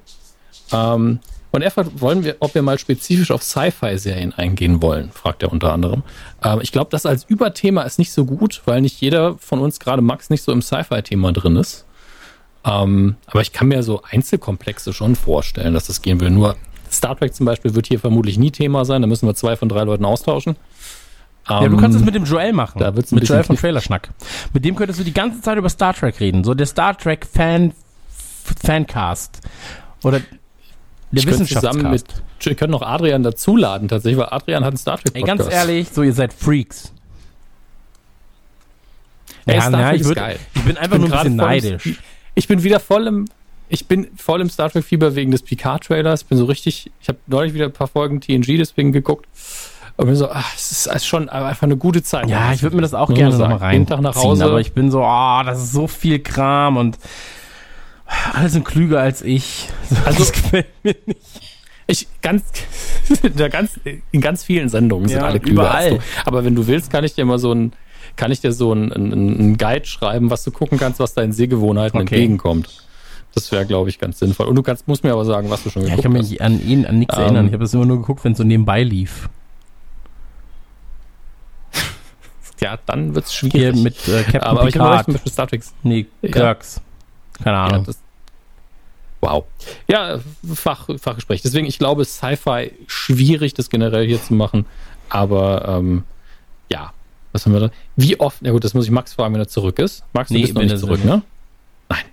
[0.72, 1.20] Ähm,
[1.52, 5.52] und er fragt, wollen wir, ob wir mal spezifisch auf Sci-Fi-Serien eingehen wollen, fragt er
[5.52, 6.04] unter anderem.
[6.44, 9.80] Ähm, ich glaube, das als Überthema ist nicht so gut, weil nicht jeder von uns,
[9.80, 11.86] gerade Max, nicht so im Sci-Fi-Thema drin ist.
[12.66, 16.30] Ähm, aber ich kann mir so Einzelkomplexe schon vorstellen, dass das gehen will.
[16.30, 16.56] Nur
[16.92, 19.02] Star Trek zum Beispiel wird hier vermutlich nie Thema sein.
[19.02, 20.56] Da müssen wir zwei von drei Leuten austauschen.
[21.48, 22.78] Ja, du kannst es mit dem Joel machen.
[22.78, 24.10] da wird's mit Joel von Trailerschnack.
[24.54, 26.44] Mit dem könntest du die ganze Zeit über Star Trek reden.
[26.44, 27.74] So der Star Trek Fan
[28.64, 29.42] Fancast.
[30.04, 30.22] Oder
[31.12, 32.04] der ich zusammen mit,
[32.42, 35.40] wir können noch Adrian dazuladen, tatsächlich, weil Adrian hat einen Star Trek Ey, Podcast.
[35.50, 36.92] ganz ehrlich, so ihr seid Freaks.
[39.46, 40.40] Ey, Ja, Star na, Trek ich, ist würd, geil.
[40.56, 42.00] ich bin einfach bin nur ein bisschen gerade voll im- neidisch.
[42.36, 43.26] Ich bin wieder voll im,
[43.70, 46.22] ich bin voll im Star Trek Fieber wegen des Picard-Trailers.
[46.22, 49.28] Ich bin so richtig, ich habe neulich wieder ein paar Folgen TNG deswegen geguckt.
[49.98, 52.30] Und bin so, ach, es ist schon einfach eine gute Zeit.
[52.30, 53.62] Ja, ich würde mir das auch gerne nochmal sagen.
[53.62, 53.74] rein.
[53.74, 54.46] Jeden Tag nach Hause.
[54.46, 56.98] Aber ich bin so, ah, das ist so viel Kram und
[58.34, 59.70] alle sind klüger als ich.
[60.06, 61.20] Also- das gefällt mir nicht.
[61.88, 62.44] Ich ganz,
[63.52, 63.80] ganz,
[64.12, 65.84] in ganz vielen Sendungen sind Ja, alle klüger überall.
[65.94, 66.00] als du.
[66.26, 67.74] Aber wenn du willst, kann ich dir mal so ein,
[68.16, 72.00] kann ich dir so ein, ein, Guide schreiben, was du gucken kannst, was deinen Sehgewohnheiten
[72.00, 72.16] Okay.
[72.16, 72.86] entgegenkommt.
[73.34, 74.46] Das wäre, glaube ich, ganz sinnvoll.
[74.48, 76.30] Und du kannst, musst mir aber sagen, was du schon Ja, ich geguckt kann hast.
[76.32, 77.24] mich an ihn, an nichts Ähm.
[77.24, 77.48] erinnern.
[77.48, 79.30] Ich habe das immer nur geguckt, wenn es so nebenbei lief.
[82.62, 83.76] Ja, dann wird's Hier schwierig.
[83.84, 85.06] mit äh, Captain aber ich habe Picard.
[85.06, 86.58] zum Beispiel Star Trek nee, Ja.
[87.44, 87.84] Keine Ja, Ahnung.
[87.86, 88.00] das,
[89.22, 89.46] wow.
[89.88, 90.20] Ja,
[90.54, 91.42] Fach, Fachgespräch.
[91.42, 94.66] Deswegen, ich glaube, Sci-Fi schwierig, das generell hier zu machen.
[95.10, 96.04] Aber ähm,
[96.72, 96.94] ja,
[97.32, 97.70] was haben wir da?
[97.96, 98.42] Wie oft?
[98.42, 100.04] Na gut, das muss ich Max fragen, wenn er zurück ist.
[100.14, 101.22] Max, du Nee, bist noch bin nicht er zurück, ne?
[101.90, 102.04] Nein.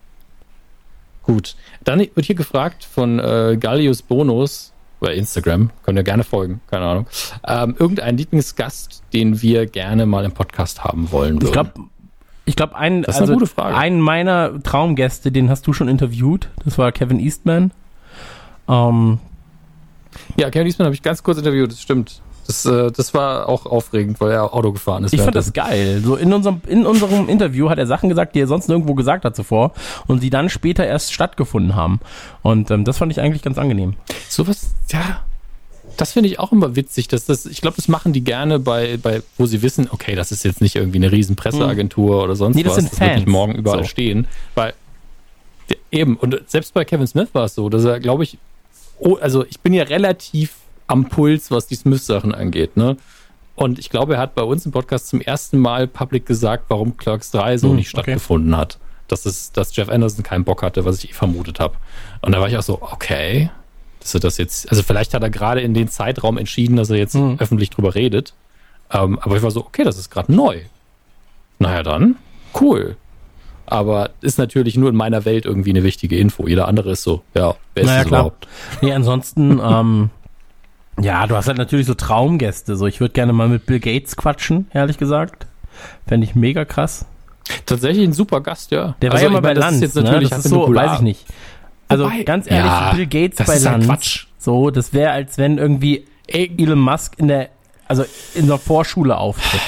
[1.23, 1.57] Gut.
[1.85, 6.87] Dann wird hier gefragt von äh, Gallius Bonus bei Instagram, könnt ihr gerne folgen, keine
[6.87, 7.07] Ahnung.
[7.47, 11.47] Ähm, irgendein Lieblingsgast, den wir gerne mal im Podcast haben wollen würden.
[11.47, 11.73] ich glaube,
[12.47, 13.77] ich glaube, ein, Das ist eine also gute Frage.
[13.77, 16.49] einen meiner Traumgäste, den hast du schon interviewt.
[16.65, 17.73] Das war Kevin Eastman.
[18.69, 19.19] Ähm,
[20.37, 22.23] Ja, Kevin Eastman habe ich ganz kurz interviewt, das stimmt.
[22.47, 25.13] Das, äh, das war auch aufregend, weil er Auto gefahren ist.
[25.13, 26.01] ich fand das geil.
[26.05, 29.25] So in unserem, in unserem Interview hat er Sachen gesagt, die er sonst nirgendwo gesagt
[29.25, 29.73] hat zuvor
[30.07, 31.99] und die dann später erst stattgefunden haben.
[32.43, 33.95] Und ähm, das fand ich eigentlich ganz angenehm.
[34.29, 35.23] Sowas, ja.
[35.97, 37.09] Das finde ich auch immer witzig.
[37.09, 40.33] Dass das, ich glaube, das machen die gerne bei, bei, wo sie wissen, okay, das
[40.33, 42.77] ist jetzt nicht irgendwie eine riesen Presseagentur oder sonst Nee, das was.
[42.81, 43.33] sind das wird nicht Fans.
[43.33, 43.85] morgen überall So.
[43.85, 44.27] stehen.
[44.55, 44.75] Weil,
[45.69, 48.39] ja, eben, und selbst bei Kevin Smith war es so, dass er, glaube ich,
[48.99, 50.53] oh, also ich bin ja relativ
[50.87, 52.97] am Puls, was die Smith-Sachen angeht, ne?
[53.57, 56.97] Und ich glaube, er hat bei uns im Podcast zum ersten Mal public gesagt, warum
[56.99, 58.03] Clerks 3 so Hm, nicht okay.
[58.03, 58.79] stattgefunden hat.
[59.09, 61.75] Dass, es, dass Jeff Anderson keinen Bock hatte, was ich eh vermutet habe.
[62.23, 63.51] Und da war ich auch so, okay,
[64.07, 66.97] dass er das jetzt, also vielleicht hat er gerade in den Zeitraum entschieden, dass er
[66.97, 67.37] jetzt Hm.
[67.41, 68.35] öffentlich drüber redet.
[68.93, 70.61] Ähm, aber ich war so, okay, das ist gerade neu.
[71.59, 72.17] Naja, dann,
[72.61, 72.97] cool.
[73.67, 76.47] Aber ist natürlich nur in meiner Welt irgendwie eine wichtige Info.
[76.47, 78.21] Jeder andere ist so, ja, wer ist Naja, das klar.
[78.21, 78.47] überhaupt?
[78.81, 80.11] Nee, ansonsten, ähm,
[81.01, 82.77] ja, du hast halt natürlich so Traumgäste.
[82.77, 85.47] So, ich würde gerne mal mit Bill Gates quatschen, ehrlich gesagt.
[86.07, 87.07] Fände ich mega krass.
[87.65, 88.95] Tatsächlich ein super Gast, ja.
[89.03, 90.03] Der Also, war ja mal bei meine, das Lanz, ist jetzt ne?
[90.05, 91.27] natürlich Das ist so, weiß ich nicht.
[91.89, 93.87] Also Wobei- ganz ehrlich, Ja, Bill Gates das bei ist halt Lanz.
[93.87, 94.27] Quatsch.
[94.39, 97.51] So, das wäre, als wenn irgendwie Elon Musk in der,
[97.87, 99.61] also in der Vorschule auftritt.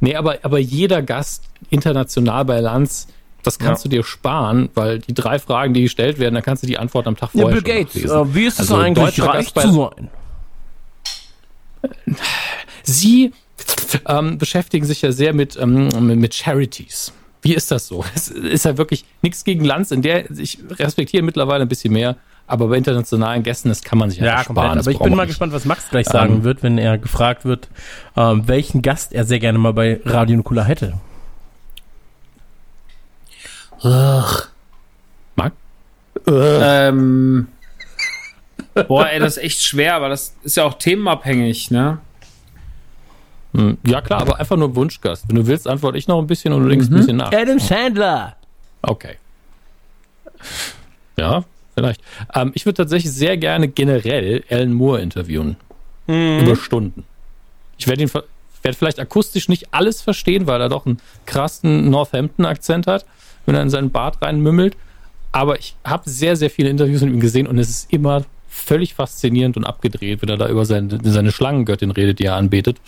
[0.00, 3.08] Nee, aber, aber jeder Gast international bei Lanz,
[3.42, 3.88] das kannst Ja.
[3.90, 7.06] du dir sparen, weil die drei Fragen, die gestellt werden, dann kannst du die Antwort
[7.06, 9.72] am Tag Ja, vorher Bill schon Gates, äh, wie ist es Also eigentlich, reich zu
[9.72, 10.10] sein?
[12.82, 13.32] Sie
[14.06, 15.88] ähm, beschäftigen sich ja sehr mit, ähm,
[16.18, 17.12] mit Charities.
[17.46, 18.04] Wie ist das so?
[18.14, 22.16] Es ist ja wirklich nichts gegen Lanz, in der ich respektiere mittlerweile ein bisschen mehr,
[22.48, 24.78] Aber bei internationalen Gästen, das kann man sich Ja, sparen.
[24.78, 25.28] Aber ich bin mal nicht.
[25.28, 27.68] gespannt, was Max gleich sagen Ähm, wird, wenn er gefragt wird,
[28.16, 30.94] ähm, welchen Gast er sehr gerne mal bei Radio Nukula hätte.
[33.82, 35.52] Marc?
[36.26, 37.48] Ähm,
[38.88, 41.98] boah, ey, das ist echt schwer, aber das ist ja auch themenabhängig, ne?
[43.56, 45.24] Hm, Ja, klar, aber einfach nur Wunschgast.
[45.28, 47.32] Wenn du willst, antworte ich noch ein bisschen und du denkst ein bisschen nach.
[47.32, 48.36] Adam Sandler.
[48.82, 49.16] Okay.
[51.18, 51.44] Ja,
[51.74, 52.00] vielleicht.
[52.34, 55.56] Ähm, ich würde tatsächlich sehr gerne generell Alan Moore interviewen.
[56.06, 57.04] Über Stunden.
[57.78, 58.24] Ich werde ihn ver-
[58.62, 63.04] werde vielleicht akustisch nicht alles verstehen, weil er doch einen krassen Northampton-Akzent hat,
[63.44, 64.76] wenn er in seinen Bart reinmümmelt.
[65.32, 68.24] Aber ich habe sehr, sehr viele Interviews mit ihm gesehen und es ist immer
[68.56, 72.78] völlig faszinierend und abgedreht, wenn er da über seine, seine Schlangengöttin redet, die er anbetet.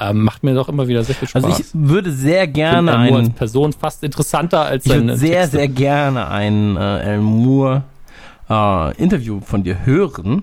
[0.00, 1.44] Ähm, macht mir doch immer wieder sehr viel Spaß.
[1.44, 5.16] Also ich würde sehr gerne Moore als einen, Person fast interessanter als ich würde seine
[5.16, 5.56] sehr, Texte.
[5.58, 7.82] sehr gerne ein äh, Alan Moore
[8.48, 10.42] äh, Interview von dir hören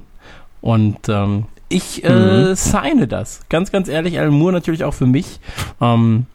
[0.62, 2.10] und ähm, ich äh,
[2.50, 2.56] Mhm.
[2.56, 3.42] signe das.
[3.50, 5.40] Ganz, ganz ehrlich, Alan Moore natürlich auch für mich.
[5.82, 6.26] Ähm,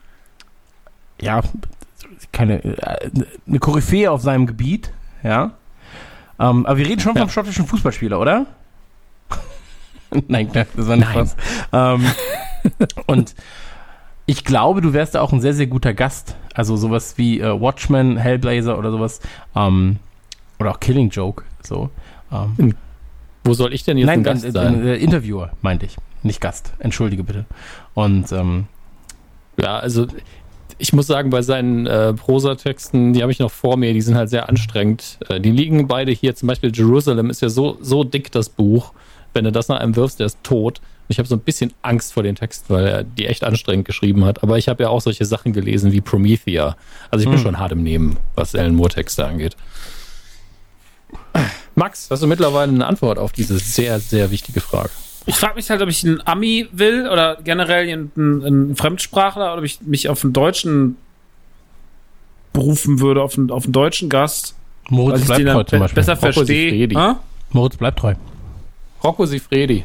[1.21, 1.41] ja,
[2.33, 3.11] keine, äh,
[3.47, 4.91] eine Koryphäe auf seinem Gebiet,
[5.23, 5.53] ja.
[6.41, 7.21] Ähm, aber wir reden schon Ja.
[7.21, 8.47] vom schottischen Fußballspieler, oder?
[10.29, 11.27] Nein, das war nicht Nein.
[11.29, 11.37] Spaß.
[11.73, 12.07] Ähm,
[13.07, 13.35] und
[14.27, 16.37] ich glaube, du wärst da auch ein sehr, sehr guter Gast.
[16.55, 19.21] Also sowas wie äh, Watchmen, Hellblazer oder sowas.
[19.55, 19.99] Ähm,
[20.59, 21.45] oder auch Killing Joke.
[21.63, 21.91] So.
[22.33, 22.75] Ähm,
[23.45, 24.87] Wo soll ich denn jetzt ein Gast äh, sein?
[24.87, 25.97] äh, Interviewer, meinte ich.
[26.23, 26.73] Nicht Gast.
[26.81, 27.45] Entschuldige bitte.
[27.95, 28.67] Und ähm,
[29.57, 30.07] Ja, also
[30.81, 34.15] ich muss sagen, bei seinen äh, Prosatexten, die habe ich noch vor mir, die sind
[34.17, 35.19] halt sehr anstrengend.
[35.29, 38.93] Äh, die liegen beide hier, zum Beispiel Jerusalem ist ja so, so dick, das Buch.
[39.33, 40.81] Wenn du das nach einem wirfst, der ist tot.
[41.09, 44.25] Ich habe so ein bisschen Angst vor den Texten, weil er die echt anstrengend geschrieben
[44.25, 44.43] hat.
[44.43, 46.77] Aber ich habe ja auch solche Sachen gelesen wie Promethea.
[47.11, 47.45] Also ich bin Hm.
[47.45, 49.57] schon hart im Nehmen, was Alan Moore Texte angeht.
[51.75, 54.91] Max, hast du mittlerweile eine Antwort auf diese sehr, sehr wichtige Frage?
[55.31, 59.59] Ich frage mich halt, ob ich einen Ami will oder generell einen, einen Fremdsprachler oder
[59.59, 60.97] ob ich mich auf einen Deutschen
[62.53, 64.55] berufen würde, auf einen, auf einen deutschen Gast.
[64.89, 65.95] Moritz ich bleibt treu zum be- Beispiel.
[66.03, 66.89] besser Rocco verstehe.
[66.89, 67.15] Hä?
[67.53, 68.15] Moritz bleibt treu.
[69.05, 69.85] Rocco Sifredi.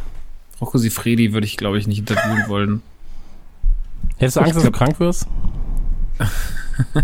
[0.60, 2.82] Rocco Sifredi würde ich, glaube ich, nicht interviewen wollen.
[4.18, 5.28] Hättest du Angst, dass du krank wirst?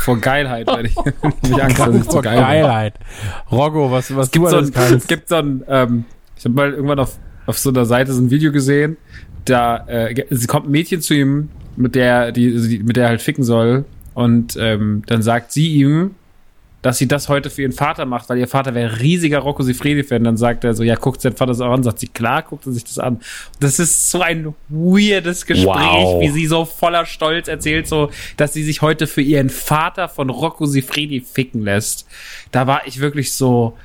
[0.00, 2.44] Vor Geilheit werde ich nicht Angst, dass ich zu Vor geil bin.
[2.44, 2.94] Geilheit.
[3.52, 4.92] Roggo, was, was Es gibt du so alles ein, kannst.
[4.92, 6.04] es gibt so ein, ähm,
[6.38, 8.96] ich habe mal irgendwann auf, auf so einer Seite so ein Video gesehen,
[9.44, 13.08] da äh, es kommt ein Mädchen zu ihm, mit der, die, die mit der er
[13.10, 13.84] halt ficken soll,
[14.14, 16.16] und ähm, dann sagt sie ihm,
[16.82, 20.22] dass sie das heute für ihren Vater macht, weil ihr Vater wäre riesiger Rocco Sifredi-Fan.
[20.22, 21.82] Dann sagt er so, ja, guckt sein Vater das auch an.
[21.82, 23.20] Sagt sie, klar, guckt er sich das an.
[23.58, 26.20] Das ist so ein weirdes Gespräch, Wow.
[26.20, 30.30] wie sie so voller Stolz erzählt, so, dass sie sich heute für ihren Vater von
[30.30, 32.06] Rocco Sifredi ficken lässt.
[32.52, 33.76] Da war ich wirklich so,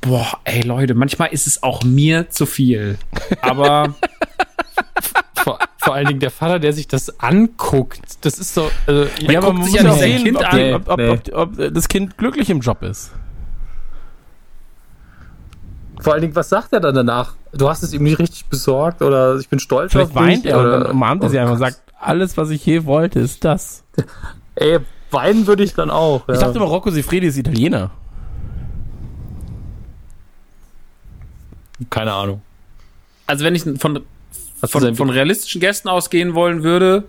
[0.00, 2.98] boah, ey Leute, manchmal ist es auch mir zu viel.
[3.42, 3.94] Aber
[5.34, 8.70] vor, vor allen Dingen der Vater, der sich das anguckt, das ist so.
[8.86, 10.58] Also, guckt man sich muss ja ja auch nicht sehen, Kind ob, an.
[10.58, 11.08] die, ob, ob, Nee.
[11.32, 13.12] ob, ob das Kind glücklich im Job ist.
[16.00, 17.34] vor allen Dingen, was sagt er dann danach?
[17.52, 20.22] Du hast es ihm nicht richtig besorgt oder ich bin stolz Vielleicht auf dich.
[20.22, 22.64] weint er und oder, dann umarmt er sie Oh einfach und sagt, alles, was ich
[22.64, 23.84] je wollte, ist das.
[24.54, 24.78] Ey,
[25.10, 26.26] weinen würde ich dann auch.
[26.28, 26.40] Ich ja.
[26.40, 27.90] dachte immer, Rocco Sifredi ist Italiener.
[31.88, 32.42] Keine Ahnung.
[33.26, 34.04] also wenn ich von,
[34.66, 37.04] von, von realistischen Gästen ausgehen wollen würde,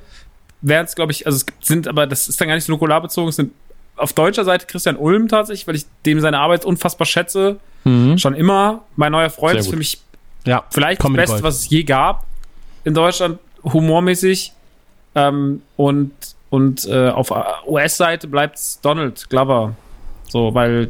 [0.62, 3.02] wären es, glaube ich, also es sind, aber das ist dann gar nicht so nukular
[3.02, 3.52] bezogen, es sind
[3.98, 7.60] auf deutscher Seite Christian Ulm tatsächlich, weil ich dem seine Arbeit unfassbar schätze.
[7.84, 8.18] Mhm.
[8.18, 8.84] Schon immer.
[8.96, 10.02] Mein neuer Freund ist für mich
[10.46, 12.26] Ja, vielleicht das Beste, was es je gab
[12.84, 14.54] in Deutschland, humormäßig.
[15.14, 16.12] Ähm, und
[16.50, 17.32] und äh, auf
[17.66, 19.76] US-Seite bleibt's Donald Glover.
[20.28, 20.90] So, weil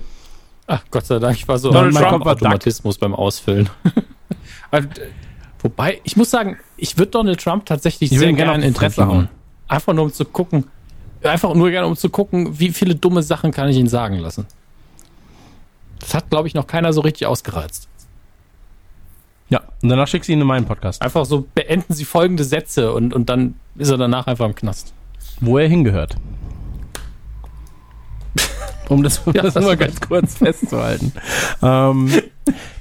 [0.74, 3.70] Ach, Gott sei Dank, ich war so Donald am Trump Automatismus beim Ausfüllen.
[4.72, 4.84] äh,
[5.60, 8.68] Wobei, ich muss sagen, ich würde Donald Trump tatsächlich Ich sehr gerne Fresse
[9.02, 9.08] interviewen.
[9.08, 9.30] hauen.
[9.68, 10.68] Einfach nur um zu gucken,
[11.24, 14.48] einfach nur gerne um zu gucken, wie viele dumme Sachen kann ich ihn sagen lassen.
[16.00, 17.90] Das hat, glaube ich, noch keiner so richtig ausgereizt.
[19.50, 22.94] Ja, und danach schickst du ihn in meinen Podcast, Einfach so beenden Sie folgende Sätze
[22.94, 24.94] und, und dann ist er danach einfach im Knast.
[25.42, 26.16] wo er hingehört.
[28.92, 31.14] Um das, um Ja, das du ganz kurz festzuhalten.
[31.62, 32.12] ähm,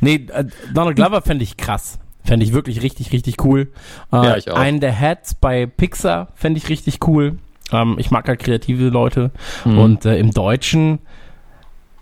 [0.01, 2.01] nee, äh, Donald Glover fände ich krass.
[2.25, 3.69] Fände ich wirklich richtig, richtig cool.
[4.13, 4.57] Äh, Ja, ich auch.
[4.57, 7.39] Einen der Hats bei Pixar fände ich richtig cool.
[7.73, 9.31] Ähm, ich mag halt kreative Leute.
[9.65, 9.79] Mhm.
[9.79, 10.99] Und äh, im Deutschen.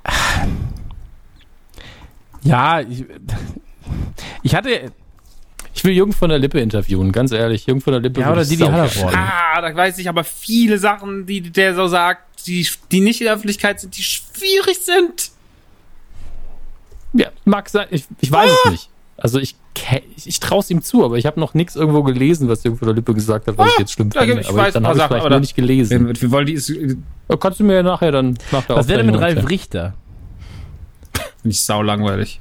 [2.44, 3.04] Ja, ich,
[4.42, 4.92] ich hatte.
[5.78, 7.66] Ich will Jürgen von der Lippe interviewen, ganz ehrlich.
[7.66, 8.20] Jürgen von der Lippe.
[8.20, 9.16] Ja, oder Didi Hallervorden.
[9.16, 13.26] Ah, da weiß ich aber viele Sachen, die der so sagt, die, die nicht in
[13.26, 15.30] der Öffentlichkeit sind, die schwierig sind.
[17.12, 17.86] Ja, mag sein.
[17.90, 18.90] Ich, ich weiß es nicht.
[19.18, 19.54] Also ich,
[20.16, 22.84] ich, ich traue es ihm zu, aber ich habe noch nichts irgendwo gelesen, was irgendwo
[22.84, 24.40] der Lippe gesagt hat, was ich jetzt schlimm ja, finde.
[24.40, 26.08] ich Aber weiß dann habe ich vielleicht da- nicht gelesen.
[26.08, 28.74] Wir, wir wollen die ist, bin Ja, Kannst du mir ja nachher dann nach der
[28.74, 29.48] Was wäre denn mit Ralf.
[29.48, 29.94] Richter?
[31.44, 32.40] ich sau langweilig.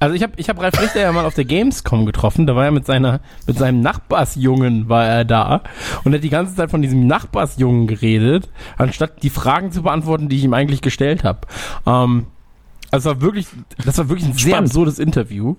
[0.00, 2.64] Also ich habe ich hab Ralf Richter ja mal auf der Gamescom getroffen, da war
[2.64, 5.62] er mit seiner mit seinem Nachbarsjungen war er da
[6.04, 8.48] und hat die ganze Zeit von diesem Nachbarsjungen geredet,
[8.78, 11.40] anstatt die Fragen zu beantworten, die ich ihm eigentlich gestellt habe.
[11.86, 12.26] Ähm,
[12.90, 13.46] also war wirklich,
[13.84, 14.70] das war wirklich ein sehr Spannend.
[14.70, 15.56] absurdes Interview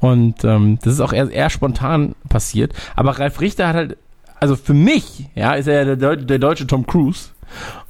[0.00, 2.72] und ähm, das ist auch eher, eher spontan passiert.
[2.96, 3.96] Aber Ralf Richter hat halt,
[4.40, 7.30] also für mich, ja, ist er ja der, der deutsche Tom Cruise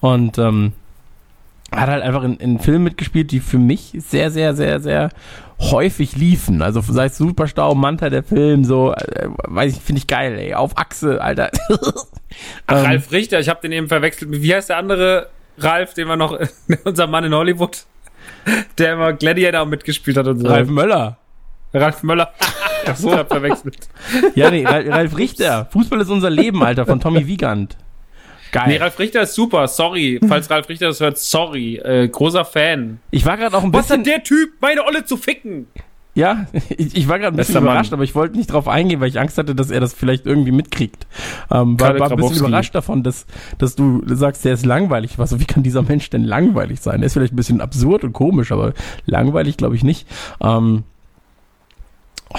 [0.00, 0.72] und ähm,
[1.72, 5.10] hat halt einfach in, in Filmen mitgespielt, die für mich sehr, sehr, sehr, sehr
[5.58, 6.62] häufig liefen.
[6.62, 10.54] Also sei es Superstau, Manta der Film, so, äh, weiß ich, finde ich geil, ey.
[10.54, 11.50] Auf Achse, Alter.
[12.66, 14.30] Ach, Ähm, Ralf Richter, ich habe den eben verwechselt.
[14.30, 15.28] Wie heißt der andere
[15.58, 16.38] Ralf, den wir noch,
[16.84, 17.84] unser Mann in Hollywood,
[18.78, 20.46] der immer Gladiator mitgespielt hat und so.
[20.46, 21.16] Ralf Möller.
[21.72, 22.32] Ralf Möller.
[22.86, 23.88] Ach so, verwechselt.
[24.34, 25.66] Ja, nee, Ralf, Ralf Richter.
[25.72, 27.76] Fußball ist unser Leben, Alter, von Tommy Wiegand.
[28.56, 28.68] Geil.
[28.68, 30.20] Nee, Ralf Richter ist super, sorry.
[30.26, 31.76] Falls Ralf Richter das hört, sorry.
[31.76, 33.00] Äh, großer Fan.
[33.10, 35.66] ich war gerade auch ein Was bisschen, hat der Typ, meine Olle zu ficken?
[36.16, 37.74] ja, ich, ich war gerade ein bisschen Bester Mann.
[37.74, 40.24] überrascht, aber ich wollte nicht drauf eingehen, weil ich Angst hatte, dass er das vielleicht
[40.24, 41.06] irgendwie mitkriegt.
[41.50, 43.26] Ähm, war, war ein bisschen überrascht davon, dass,
[43.58, 45.18] dass du sagst, der ist langweilig.
[45.18, 47.02] Was, wie kann dieser Mensch denn langweilig sein?
[47.02, 48.72] Er ist vielleicht ein bisschen absurd und komisch, aber
[49.04, 50.08] langweilig glaube ich nicht.
[50.40, 50.84] Ähm,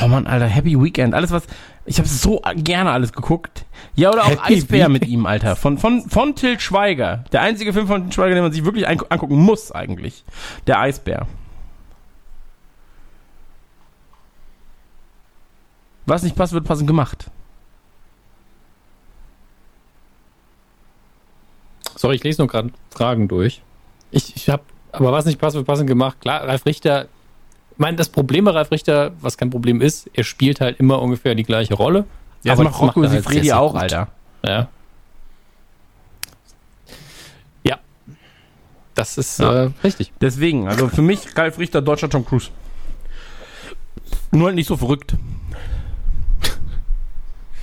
[0.01, 1.13] oh Mann, Alter, Happy Weekend.
[1.13, 1.43] Alles was,
[1.87, 3.65] ich habe so gerne alles geguckt.
[3.95, 5.55] Ja, oder auch Happy Eisbär mit ihm, Alter.
[5.55, 7.23] Von, von, von Til Schweiger.
[7.31, 10.23] Der einzige Film von Til Schweiger, den man sich wirklich angucken muss eigentlich.
[10.67, 11.27] Der Eisbär.
[16.05, 17.31] Was nicht passt, wird passend gemacht.
[21.95, 23.61] Sorry, ich lese nur gerade Fragen durch.
[24.11, 26.19] Ich, ich habe, aber was nicht passt, wird passend gemacht.
[26.21, 27.16] Klar, Ralf Richter, ich
[27.79, 31.35] meine, das Problem bei Ralf Richter, was kein Problem ist, er spielt halt immer ungefähr
[31.35, 32.05] die gleiche Rolle.
[32.43, 33.81] Ja, das Aber macht Rocco er halt Sifredi auch, gut.
[33.81, 34.07] Alter.
[34.43, 34.67] Ja.
[37.63, 37.79] Ja.
[38.95, 39.65] Das ist Ja.
[39.65, 40.11] Äh, richtig.
[40.21, 42.49] Deswegen, also für mich Ralf Richter, deutscher Tom Cruise.
[44.31, 45.15] Nur halt nicht so verrückt.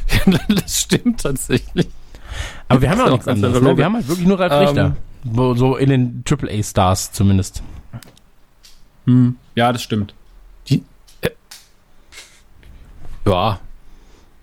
[0.48, 1.88] das stimmt tatsächlich.
[2.68, 3.60] Aber wir haben ja auch nichts anderes.
[3.60, 3.76] Ne?
[3.76, 4.96] Wir haben halt wirklich nur Ralf Ähm, Richter.
[5.34, 7.62] So, so in den AAA-Stars zumindest.
[9.06, 9.36] Hm.
[9.54, 10.14] Ja, das stimmt.
[13.26, 13.60] Ja.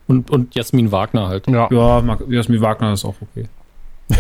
[0.07, 1.47] Und, und Jasmin Wagner halt.
[1.47, 1.69] Ja.
[1.71, 3.47] Ja, Jasmin Wagner ist auch okay.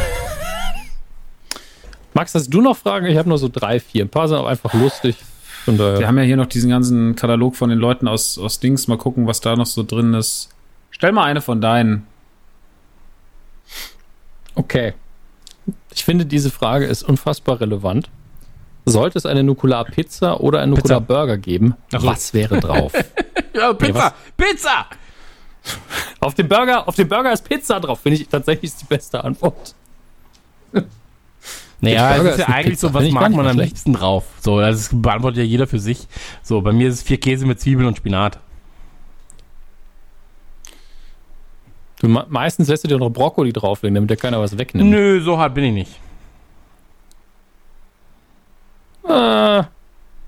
[2.13, 3.07] Max, hast du noch Fragen?
[3.07, 4.05] Ich habe nur so drei, vier.
[4.05, 5.17] Ein paar sind auch einfach lustig.
[5.65, 6.07] Von Wir daher.
[6.07, 8.87] haben ja hier noch diesen ganzen Katalog von den Leuten aus, aus Dings.
[8.87, 10.49] Mal gucken, was da noch so drin ist.
[10.91, 12.05] Stell mal eine von deinen.
[14.55, 14.93] Okay.
[15.93, 18.09] Ich finde, diese Frage ist unfassbar relevant.
[18.85, 20.95] Sollte es eine Nukular-Pizza oder einen Pizza.
[20.99, 22.91] Nukular-Burger geben, Ach was wäre drauf?
[23.53, 24.13] Ja, Pizza!
[24.37, 24.85] Pizza!
[26.21, 29.23] auf, dem Burger, auf dem Burger ist Pizza drauf, finde ich tatsächlich ist die beste
[29.23, 29.75] Antwort.
[31.83, 32.87] Naja, Burger es ist ja eigentlich Pizza.
[32.89, 33.69] so, was mag man am schlecht.
[33.71, 34.23] liebsten drauf?
[34.39, 36.07] So, das beantwortet ja jeder für sich.
[36.43, 38.37] So, bei mir ist es vier Käse mit Zwiebeln und Spinat.
[41.99, 44.89] Du, me- meistens lässt du dir noch Brokkoli drauflegen, damit dir keiner was wegnimmt.
[44.89, 45.99] Nö, so hart bin ich nicht.
[49.03, 49.67] Ah,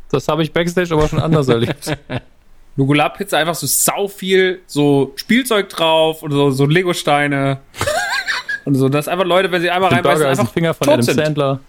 [0.09, 1.97] das habe ich Backstage aber schon anders erlebt.
[2.75, 7.59] Nugular-Pizza einfach so sau viel so Spielzeug drauf und so, so Lego-Steine.
[8.65, 10.85] und so, dass einfach Leute, wenn sie einmal reinbeißen, Burger ist ein einfach Finger von
[10.85, 11.15] tot Adam sind.
[11.15, 11.59] Sandler.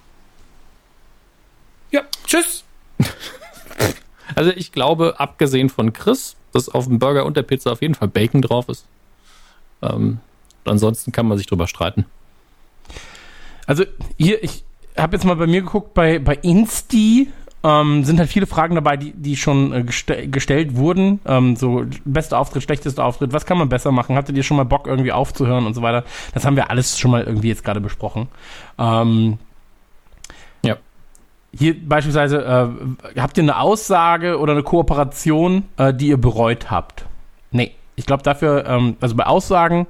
[1.90, 2.64] Ja, tschüss.
[4.36, 7.94] Also ich glaube, abgesehen von Chris, dass auf dem Burger und der Pizza auf jeden
[7.94, 8.84] Fall Bacon drauf ist.
[9.82, 10.18] Ähm,
[10.64, 12.06] ansonsten kann man sich drüber streiten.
[13.66, 13.84] Also
[14.16, 14.64] hier, ich
[14.96, 17.28] habe jetzt mal bei mir geguckt, bei, bei Insti
[17.64, 21.20] ähm, sind halt viele Fragen dabei, die, die schon äh, geste gestellt wurden.
[21.26, 24.16] Ähm, so bester Auftritt, schlechtester Auftritt, was kann man besser machen?
[24.16, 26.04] Hattet ihr schon mal Bock, irgendwie aufzuhören und so weiter?
[26.34, 28.28] Das haben wir alles schon mal irgendwie jetzt gerade besprochen.
[28.78, 29.38] Ähm,
[30.62, 30.76] Ja.
[31.56, 37.06] Hier beispielsweise, äh, habt ihr eine Aussage oder eine Kooperation, äh, die ihr bereut habt?
[37.50, 37.72] Nee.
[37.96, 39.86] Ich glaube dafür, ähm, also bei Aussagen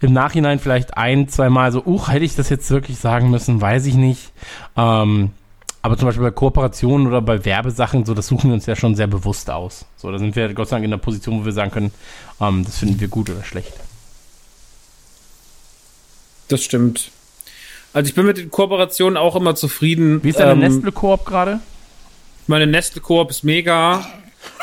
[0.00, 3.60] im Nachhinein vielleicht ein, zwei Mal so, uch, hätte ich das jetzt wirklich sagen müssen,
[3.60, 4.32] weiß ich nicht.
[4.76, 5.30] Ähm,
[5.82, 8.94] aber zum Beispiel bei Kooperationen oder bei Werbesachen, so, das suchen wir uns ja schon
[8.94, 9.86] sehr bewusst aus.
[9.96, 11.90] So, da sind wir Gott sei Dank in der Position, wo wir sagen können,
[12.40, 13.72] ähm, das finden wir gut oder schlecht.
[16.48, 17.10] Das stimmt.
[17.92, 20.22] Also ich bin mit den Kooperationen auch immer zufrieden.
[20.22, 21.60] Wie ist deine Ähm, Nestle-Koop gerade?
[22.46, 24.04] Meine Nestle-Koop ist mega.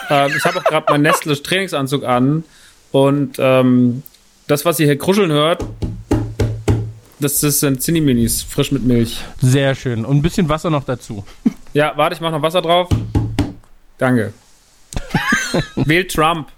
[0.09, 2.43] ähm, ich habe auch gerade meinen Nestle-Trainingsanzug an.
[2.91, 4.03] Und ähm,
[4.47, 5.63] das, was ihr hier kruscheln hört,
[7.19, 9.21] das, das sind Zinni-Minis, frisch mit Milch.
[9.41, 10.05] Sehr schön.
[10.05, 11.25] Und ein bisschen Wasser noch dazu.
[11.73, 12.87] Ja, warte, ich mach noch Wasser drauf.
[13.97, 14.33] Danke.
[15.75, 16.49] Wählt Trump.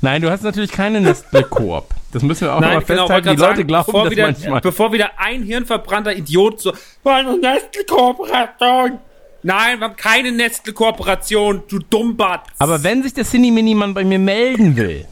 [0.00, 1.88] Nein, du hast natürlich keine Nestle-Koop.
[2.12, 3.26] Das müssen wir auch Nein, mal genau, festhalten.
[3.26, 4.60] wollte Die Leute sagen, glauben bevor das wieder, manchmal.
[4.60, 8.98] Bevor wieder ein hirnverbrannter Idiot so, war eine Nestle-Kooperation.
[9.42, 12.48] Nein, wir haben keine Nestle-Kooperation, du Dummbatz.
[12.58, 15.06] Aber wenn sich der Cine-Mini-Mann bei mir melden will,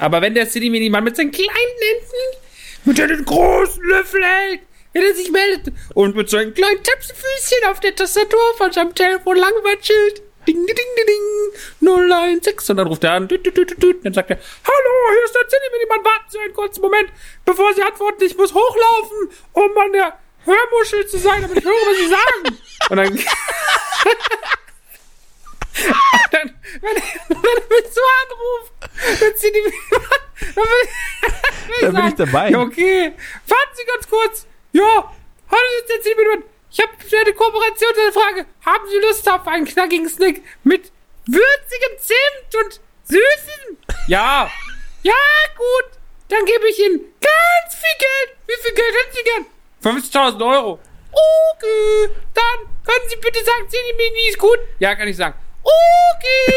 [0.00, 2.38] Aber wenn der City Mini-Mann mit seinen kleinen Händen,
[2.86, 4.60] mit seinen großen Löffel hält,
[4.94, 9.36] wenn er sich meldet und mit seinen kleinen Tapsenfüßchen auf der Tastatur von seinem Telefon
[9.36, 14.04] langwatschelt, ding, ding, ding, ding, 016, und dann ruft er an, düt, düt, düt, düt,
[14.04, 17.10] dann sagt er, hallo, hier ist der City Mini-Mann, warten Sie einen kurzen Moment,
[17.44, 21.72] bevor Sie antworten, ich muss hochlaufen, um an der Hörmuschel zu sein, damit ich höre,
[21.72, 22.58] was Sie sagen.
[22.88, 23.24] Und dann...
[26.32, 26.96] dann, wenn,
[27.28, 28.72] wenn er mich so anruft,
[29.20, 29.62] dann zieht die
[30.54, 32.50] dann will, Da bin ich dabei.
[32.50, 33.12] Ja, okay.
[33.46, 34.46] Warten Sie ganz kurz.
[34.72, 35.12] Ja,
[35.50, 36.44] hallo, jetzt der Zimmermann.
[36.72, 38.46] Ich habe eine Kooperation eine Frage.
[38.64, 40.92] Haben Sie Lust auf einen knackigen Snack mit
[41.26, 43.76] würzigem Zimt und süßem?
[44.06, 44.50] Ja.
[45.02, 45.14] Ja,
[45.56, 45.98] gut.
[46.28, 48.38] Dann gebe ich Ihnen ganz viel Geld.
[48.46, 50.34] Wie viel Geld hätten Sie gern?
[50.36, 50.78] 50.000 Euro.
[51.10, 52.14] Okay.
[52.34, 54.58] Dann können Sie bitte sagen, Zini Mini ist gut.
[54.78, 55.34] Ja, kann ich sagen.
[55.62, 56.52] Okay.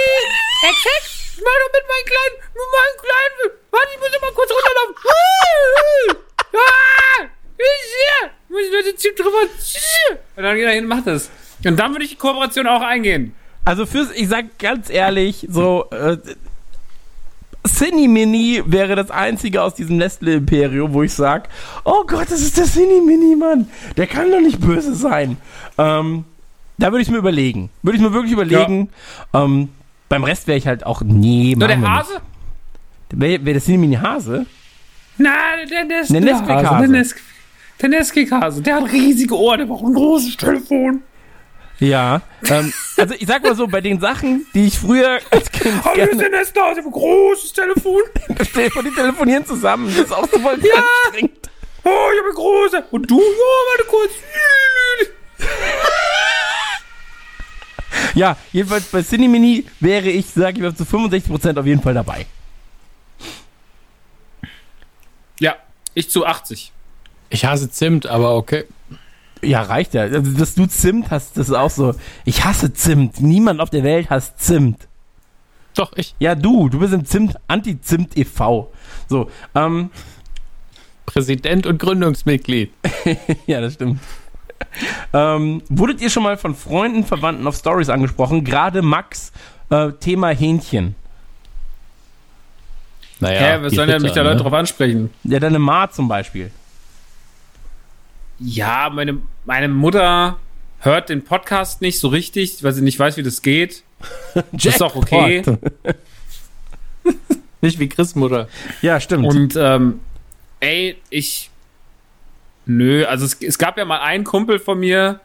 [0.62, 1.36] Hex, Hex.
[1.36, 4.96] Ich mach doch mit meinen kleinen, mit meinen kleinen, warte, ich muss mal kurz runterlaufen.
[6.56, 7.24] Ah,
[7.58, 8.30] ich hier.
[8.50, 9.42] Muss ich nur den Zip drüber.
[10.36, 11.30] Und dann geht er hin und macht das.
[11.66, 13.36] Und dann würde ich die Kooperation auch eingehen.
[13.66, 16.18] also fürs, ich sag ganz ehrlich, so, äh,
[17.66, 21.48] Cine Mini wäre das einzige aus diesem Nestle-Imperium, wo ich sag,
[21.86, 23.70] oh Gott, das ist der Cine Mini, Mann.
[23.96, 25.38] Der kann doch nicht böse sein.
[25.78, 26.26] Ähm,
[26.78, 27.70] da würde ich mir überlegen.
[27.82, 28.90] Würde ich mir wirklich überlegen.
[29.34, 29.70] Ähm,
[30.10, 32.22] beim Rest wäre ich halt auch, nee, Nur der Hase?
[33.12, 34.46] Wäre wär der Cine Mini Hase?
[35.18, 36.80] Nein, der, der, Der Nesquik-Hase.
[36.80, 37.16] Der, Nes
[37.82, 38.62] der Nesquik-Hase.
[38.62, 41.02] Der hat riesige Ohren, der braucht ein großes Telefon.
[41.80, 42.22] Ja.
[42.50, 45.94] Ähm, also ich sag mal so, bei den Sachen, die ich früher als Kind Oh,
[45.94, 48.02] hier ist gerne der Nesthase, ein großes Telefon.
[48.50, 49.88] stell die telefonieren zusammen.
[49.88, 50.84] Das ist auch so voll Ja.
[51.06, 51.50] anstrengend.
[51.84, 52.84] Oh, ich habe eine große.
[52.92, 53.20] Und du?
[53.20, 53.26] Ja,
[53.72, 54.12] warte kurz.
[58.16, 61.94] Ja, jedenfalls bei Cine Mini wäre ich, sag ich mal, zu 65% auf jeden Fall
[61.94, 62.26] dabei.
[65.40, 65.56] Ja,
[65.94, 66.72] ich zu 80.
[67.30, 68.66] Ich hasse Zimt, aber okay.
[69.42, 70.04] Ja, reicht ja.
[70.04, 71.96] Also, dass du Zimt hast, das ist auch so.
[72.26, 73.20] Ich hasse Zimt.
[73.20, 74.88] Niemand auf der Welt hasst Zimt.
[75.76, 76.16] Doch, ich.
[76.20, 78.72] Ja, du, du bist im Zimt, Anti-Zimt e.V.
[79.10, 79.90] So, ähm,
[81.06, 82.72] Präsident und Gründungsmitglied.
[83.48, 84.00] ja, das stimmt.
[85.14, 88.44] ähm, wurdet ihr schon mal von Freunden, Verwandten auf Stories angesprochen?
[88.44, 89.32] Gerade Max,
[89.70, 90.96] äh, Thema Hähnchen.
[93.20, 94.42] Naja, Hä, was sollen denn mich da Leute ne?
[94.42, 95.10] drauf ansprechen?
[95.24, 96.52] Ja, deine Ma zum Beispiel.
[98.40, 100.38] Ja, meine, meine Mutter
[100.80, 103.84] hört den Podcast nicht so richtig, weil sie nicht weiß, wie das geht.
[104.52, 105.44] ist auch okay.
[107.64, 108.50] Nicht wie Chris Mutter.
[108.82, 109.26] Ja, stimmt.
[109.26, 110.02] Und ähm,
[110.60, 111.50] ey, ich.
[112.66, 115.20] Nö, also es, es gab ja mal einen Kumpel von mir,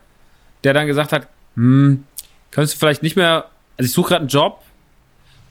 [0.64, 2.04] der dann gesagt hat, hm,
[2.50, 4.62] könntest du vielleicht nicht mehr, also ich suche gerade einen Job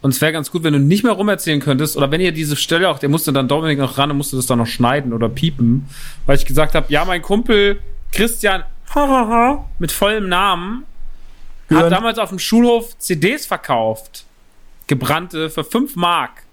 [0.01, 2.55] und es wäre ganz gut, wenn du nicht mehr rumerzählen könntest oder wenn ihr diese
[2.55, 5.29] Stelle auch, der musste dann Dominik noch ran und musste das dann noch schneiden oder
[5.29, 5.87] piepen,
[6.25, 8.63] weil ich gesagt habe, ja, mein Kumpel Christian
[9.79, 10.85] mit vollem Namen
[11.69, 11.91] hat Hören.
[11.91, 14.25] damals auf dem Schulhof CDs verkauft.
[14.87, 16.43] Gebrannte für 5 Mark.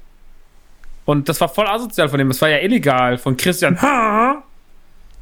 [1.04, 2.28] Und das war voll asozial von dem.
[2.28, 3.78] Das war ja illegal von Christian.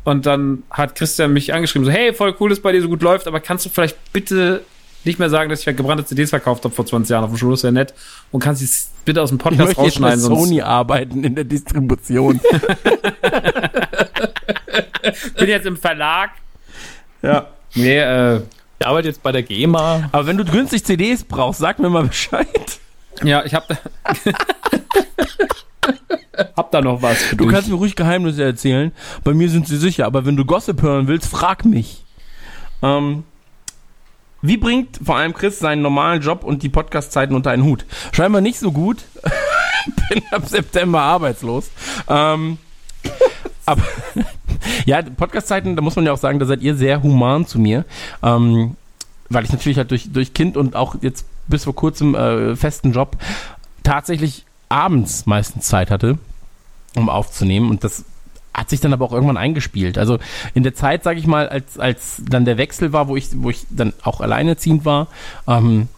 [0.04, 3.02] Und dann hat Christian mich angeschrieben, so, hey, voll cool, dass bei dir so gut
[3.02, 4.62] läuft, aber kannst du vielleicht bitte
[5.04, 7.36] nicht mehr sagen, dass ich ja gebrannte CDs verkauft habe vor 20 Jahren auf dem
[7.36, 7.94] Schulhof, wäre nett.
[8.30, 11.24] Und kannst es bitte aus dem ich Podcast möchte jetzt bei rausschneiden, sonst Sony arbeiten
[11.24, 12.40] in der Distribution.
[15.36, 16.30] bin jetzt im Verlag.
[17.22, 17.48] ja.
[17.74, 18.42] Nee, äh,
[18.78, 20.10] Ich arbeite jetzt bei der GEMA.
[20.12, 22.46] Aber wenn du günstig CDs brauchst, sag mir mal Bescheid.
[23.22, 23.78] ja, ich hab da.
[26.56, 27.48] hab da noch was Du dich.
[27.48, 28.92] kannst mir ruhig Geheimnisse erzählen.
[29.24, 32.04] Bei mir sind sie sicher, aber wenn du Gossip hören willst, frag mich.
[32.82, 33.24] Ähm,
[34.40, 37.84] wie bringt vor allem Chris seinen normalen Job und die Podcast-Zeiten unter einen Hut?
[38.12, 38.98] Scheinbar nicht so gut.
[40.08, 41.70] Bin ab September arbeitslos.
[42.08, 42.58] Ähm,
[43.66, 43.82] aber
[44.86, 47.84] ja, Podcast-Zeiten, da muss man ja auch sagen, da seid ihr sehr human zu mir.
[48.22, 48.76] Ähm,
[49.28, 52.92] weil ich natürlich halt durch, durch Kind und auch jetzt bis vor kurzem äh, festen
[52.92, 53.16] Job
[53.82, 56.18] tatsächlich abends meistens Zeit hatte,
[56.96, 57.70] um aufzunehmen.
[57.70, 58.04] Und das
[58.54, 59.98] hat sich dann aber auch irgendwann eingespielt.
[59.98, 60.18] Also
[60.54, 63.50] in der Zeit, sage ich mal, als, als dann der Wechsel war, wo ich, wo
[63.50, 65.08] ich dann auch alleinerziehend war
[65.46, 65.88] ähm,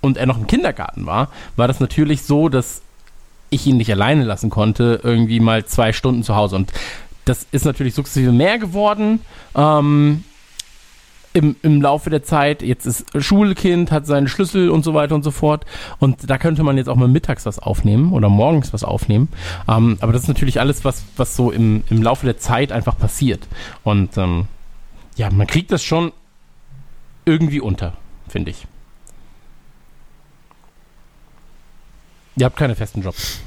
[0.00, 2.82] und er noch im Kindergarten war, war das natürlich so, dass
[3.50, 6.56] ich ihn nicht alleine lassen konnte, irgendwie mal zwei Stunden zu Hause.
[6.56, 6.72] Und
[7.24, 9.20] das ist natürlich sukzessive mehr geworden.
[9.54, 10.24] Ähm,
[11.32, 15.22] im, im Laufe der Zeit, jetzt ist Schulkind, hat seinen Schlüssel und so weiter und
[15.22, 15.64] so fort.
[15.98, 19.28] Und da könnte man jetzt auch mal mittags was aufnehmen oder morgens was aufnehmen.
[19.68, 22.98] Ähm, aber das ist natürlich alles, was, was so im, im Laufe der Zeit einfach
[22.98, 23.46] passiert.
[23.84, 24.46] Und ähm,
[25.16, 26.12] ja, man kriegt das schon
[27.24, 27.94] irgendwie unter,
[28.28, 28.66] finde ich.
[32.36, 33.40] Ihr habt keine festen Jobs.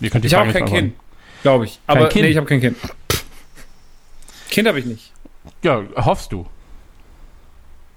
[0.00, 0.94] Ihr könnt Ich habe kein Kind,
[1.42, 1.80] glaube ich.
[1.86, 2.24] Aber Kind?
[2.24, 2.76] nee, ich habe kein Kind.
[4.50, 5.12] Kind habe ich nicht.
[5.62, 6.46] Ja, hoffst du.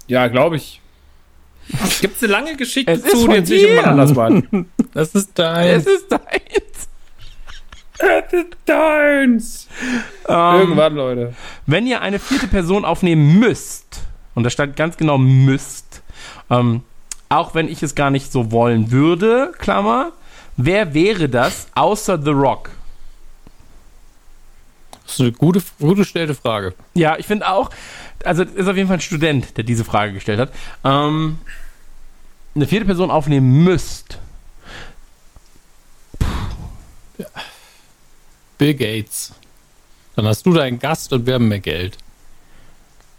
[0.08, 0.82] Ja, glaube ich.
[2.02, 4.32] Gibt es eine lange Geschichte Es zu, jetzt nicht jemand anders war?
[4.94, 5.68] Das ist dein.
[5.68, 6.88] Es ist deins.
[8.00, 9.68] Es ist deins.
[10.28, 11.34] Ähm, Irgendwann, Leute.
[11.68, 14.02] Wenn ihr eine vierte Person aufnehmen müsst,
[14.34, 16.02] und da stand ganz genau müsst,
[16.50, 16.82] ähm,
[17.30, 20.14] auch wenn ich es gar nicht so wollen würde, Klammer,
[20.56, 22.70] wer wäre das außer The Rock?
[25.04, 26.74] Das ist eine gute, gute gestellte Frage.
[26.94, 27.70] Ja, ich finde auch,
[28.24, 30.52] also ist auf jeden Fall ein Student, der diese Frage gestellt hat.
[30.84, 31.40] Ähm,
[32.56, 34.20] eine vierte Person aufnehmen müsst.
[38.58, 39.34] Bill Gates.
[40.16, 41.98] Dann hast du deinen Gast und wir haben mehr Geld.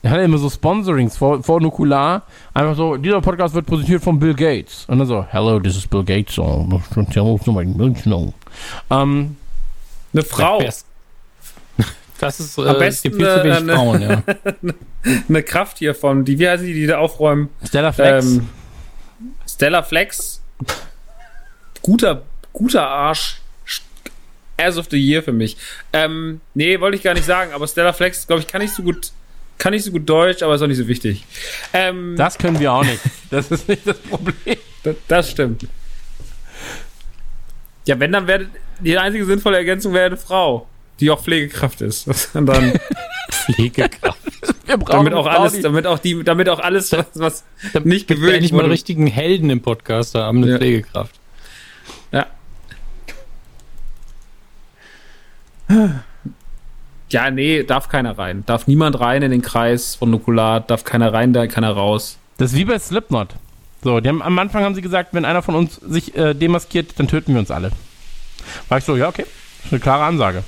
[0.02, 2.22] Er hat immer so Sponsorings vor, vor Nukular.
[2.54, 4.84] Einfach so, dieser Podcast wird präsentiert von Bill Gates.
[4.88, 6.38] Und dann so, hello, this is Bill Gates.
[6.38, 6.66] Oh,
[8.90, 9.36] ähm,
[10.12, 10.58] Eine Frau.
[10.58, 10.86] Best-
[12.18, 14.22] Das ist, äh, Am es besten, gibt viel zu wenig äh, ne- Frauen, ja.
[15.28, 17.48] Eine Kraft hier von, die, wie heißen die, die da aufräumen?
[17.64, 18.26] Stella Flex.
[18.26, 18.48] Ähm,
[19.48, 20.42] Stella Flex.
[21.82, 22.22] Guter,
[22.52, 23.40] guter Arsch.
[24.60, 25.56] As of the Year für mich.
[25.92, 28.82] Ähm, nee, wollte ich gar nicht sagen, aber Stella Flex, glaube ich, kann nicht so
[28.82, 29.12] gut,
[29.56, 31.24] kann nicht so gut Deutsch, aber ist auch nicht so wichtig.
[31.72, 33.00] Ähm, das können wir auch nicht.
[33.30, 34.56] Das ist nicht das Problem.
[34.82, 35.68] das, das stimmt.
[37.86, 38.46] Ja, wenn, dann wäre
[38.80, 40.66] die einzige sinnvolle Ergänzung wäre eine Frau,
[41.00, 42.08] die auch Pflegekraft ist.
[42.34, 42.72] Und dann,
[43.30, 44.18] Pflegekraft.
[44.66, 47.44] Damit auch alles, damit auch die, damit auch alles, was, was
[47.84, 48.72] nicht Wir gewöhnlich endlich mal einen wurde.
[48.74, 50.58] richtigen Helden im Podcast haben, eine Ja.
[50.58, 51.14] Pflegekraft.
[52.12, 52.26] Ja.
[57.10, 58.42] Ja, nee, darf keiner rein.
[58.46, 62.18] Darf niemand rein in den Kreis von Nukulat, darf keiner rein, da keiner raus.
[62.36, 63.34] Das ist wie bei Slipknot.
[63.82, 66.98] So, die haben, am Anfang haben sie gesagt, wenn einer von uns sich äh, demaskiert,
[66.98, 67.70] dann töten wir uns alle.
[68.68, 69.24] War ich so, ja, okay.
[69.58, 70.42] Das ist eine klare Ansage.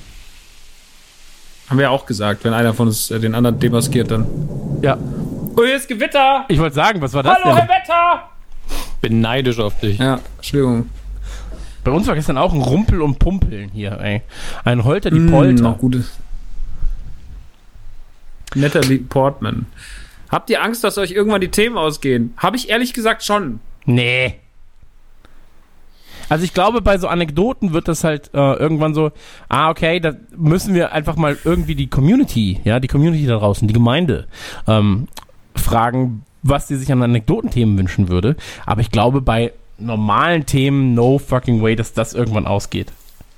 [1.71, 4.27] Haben wir ja auch gesagt, wenn einer von uns äh, den anderen demaskiert, dann.
[4.81, 4.97] Ja.
[5.55, 6.43] Oh, hier ist Gewitter!
[6.49, 7.65] Ich wollte sagen, was war das Hallo, denn?
[7.65, 8.23] Herr Wetter!
[8.99, 9.97] Bin neidisch auf dich.
[9.97, 10.89] Ja, Entschuldigung.
[11.85, 14.21] Bei uns war gestern auch ein Rumpel und Pumpeln hier, ey.
[14.65, 15.69] Ein Holter die Mm, Polter.
[15.69, 16.03] auch gute.
[18.53, 19.65] Natalie Portman.
[20.29, 22.33] Habt ihr Angst, dass euch irgendwann die Themen ausgehen?
[22.35, 23.61] Habe ich ehrlich gesagt schon.
[23.85, 24.35] Nee.
[26.31, 29.11] Also ich glaube, bei so Anekdoten wird das halt äh, irgendwann so,
[29.49, 33.67] ah, okay, da müssen wir einfach mal irgendwie die Community, ja, die Community da draußen,
[33.67, 34.27] die Gemeinde,
[34.65, 35.09] ähm,
[35.57, 38.37] fragen, was sie sich an Anekdotenthemen wünschen würde.
[38.65, 42.87] Aber ich glaube, bei normalen Themen, no fucking way, dass das irgendwann ausgeht.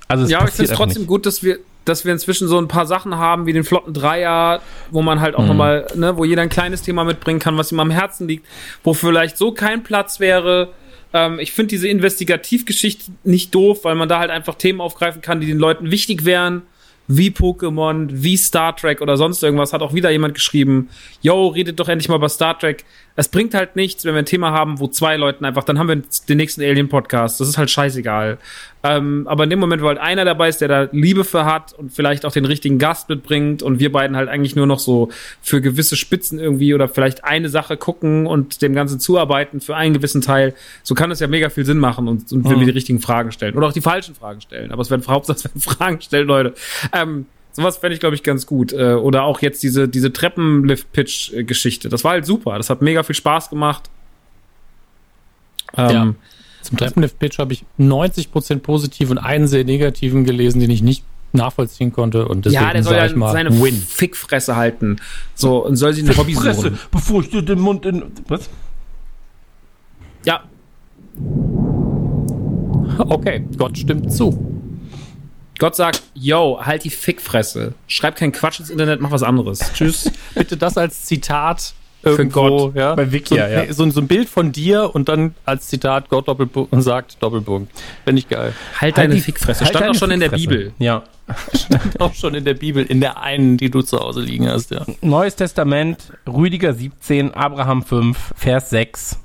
[0.06, 1.08] Also es ja, aber ich finde es trotzdem nicht.
[1.08, 4.60] gut, dass wir, dass wir inzwischen so ein paar Sachen haben, wie den flotten Dreier,
[4.92, 5.48] wo man halt auch Mhm.
[5.48, 8.46] nochmal, ne, wo jeder ein kleines Thema mitbringen kann, was ihm am Herzen liegt,
[8.84, 10.68] wo vielleicht so kein Platz wäre.
[11.14, 15.40] Ähm, ich finde diese Investigativgeschichte nicht doof, weil man da halt einfach Themen aufgreifen kann,
[15.40, 16.62] die den Leuten wichtig wären.
[17.06, 20.88] Wie Pokémon, wie Star Trek oder sonst irgendwas, hat auch wieder jemand geschrieben,
[21.20, 22.84] yo, redet doch endlich mal über Star Trek.
[23.16, 25.88] Es bringt halt nichts, wenn wir ein Thema haben, wo zwei Leuten einfach, dann haben
[25.88, 27.40] wir den nächsten Alien-Podcast.
[27.40, 28.38] Das ist halt scheißegal.
[28.82, 31.72] Ähm, aber in dem Moment, wo halt einer dabei ist, der da Liebe für hat
[31.72, 35.08] und vielleicht auch den richtigen Gast mitbringt und wir beiden halt eigentlich nur noch so
[35.40, 39.94] für gewisse Spitzen irgendwie oder vielleicht eine Sache gucken und dem Ganzen zuarbeiten für einen
[39.94, 42.72] gewissen Teil, so kann es ja mega viel Sinn machen und, und wenn wir die
[42.72, 43.54] richtigen Fragen stellen.
[43.54, 44.70] Oder auch die falschen Fragen stellen.
[44.70, 46.54] Aber es werden Hauptsache es werden Fragen stellen, Leute.
[46.92, 48.72] Ähm, sowas fände ich, glaube ich, ganz gut.
[48.72, 51.88] Äh, oder auch jetzt diese, diese Treppenlift-Pitch-Geschichte.
[51.88, 52.56] Das war halt super.
[52.56, 53.90] Das hat mega viel Spaß gemacht.
[55.76, 56.14] Ähm, Ja.
[56.62, 61.92] Zum Treppenlift-Pitch habe ich 90% positiv und einen sehr negativen gelesen, den ich nicht nachvollziehen
[61.92, 62.26] konnte.
[62.26, 63.74] Und deswegen ja, der soll ja seine Win.
[63.74, 64.96] Fickfresse halten.
[65.34, 66.78] So, und soll sie ein Hobby suchen.
[66.90, 68.04] bevor ich dir den Mund in...
[68.28, 68.48] Was?
[70.24, 70.44] Ja,
[72.98, 74.53] Okay, Gott stimmt zu.
[75.64, 77.72] Gott sagt, yo, halt die Fickfresse.
[77.86, 79.60] Schreib keinen Quatsch ins Internet, mach was anderes.
[79.74, 80.12] Tschüss.
[80.34, 82.76] Bitte das als Zitat irgendwo, Gott.
[82.76, 82.94] ja.
[82.94, 83.62] Bei Wikia, so, ja.
[83.64, 87.22] nee, so, so ein Bild von dir und dann als Zitat Gott Doppelpunkt und sagt
[87.22, 87.72] Doppelpunkt.
[88.04, 88.52] Finde ich geil.
[88.72, 89.60] Halt Halt deine die- Fickfresse.
[89.60, 90.48] halt Stand deine auch schon in der Fickfresse.
[90.50, 90.72] Bibel.
[90.80, 91.04] Ja.
[91.98, 94.84] Auch schon in der Bibel, in der einen, die du zu Hause liegen hast, ja.
[95.00, 99.18] Neues Testament, Rüdiger 17, Abraham 5, Vers 6.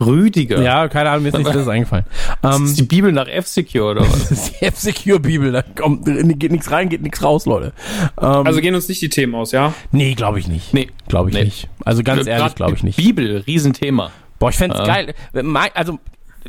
[0.00, 0.60] Rüdiger.
[0.62, 2.04] Ja, keine Ahnung, mir ist nicht das eingefallen.
[2.42, 4.10] Das Ähm, ist die Bibel nach F-Secure oder was?
[4.28, 6.04] das ist die F-Secure-Bibel, da kommt,
[6.38, 7.72] geht nichts rein, geht nichts raus, Leute.
[8.20, 9.72] Ähm, Also gehen uns nicht die Themen aus, ja?
[9.92, 10.74] nee, glaube ich nicht.
[10.74, 10.88] Nee.
[11.08, 11.44] Glaube ich Nee.
[11.44, 11.68] nicht.
[11.84, 12.96] Also ganz ehrlich, Gerade glaube ich nicht.
[12.96, 14.10] Bibel, Riesenthema.
[14.38, 14.84] Boah, ich fände Ja.
[14.84, 15.14] geil.
[15.32, 15.98] Mein- Also,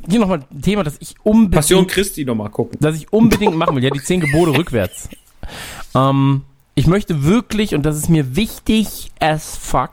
[0.10, 2.78] hier nochmal ein Thema, das ich unbedingt, Passion Christi nochmal gucken.
[2.82, 3.84] das ich unbedingt machen will.
[3.84, 5.10] Ja, die zehn Gebote rückwärts.
[5.94, 6.42] Ähm,
[6.74, 9.92] ich möchte wirklich, und das ist mir wichtig as fuck,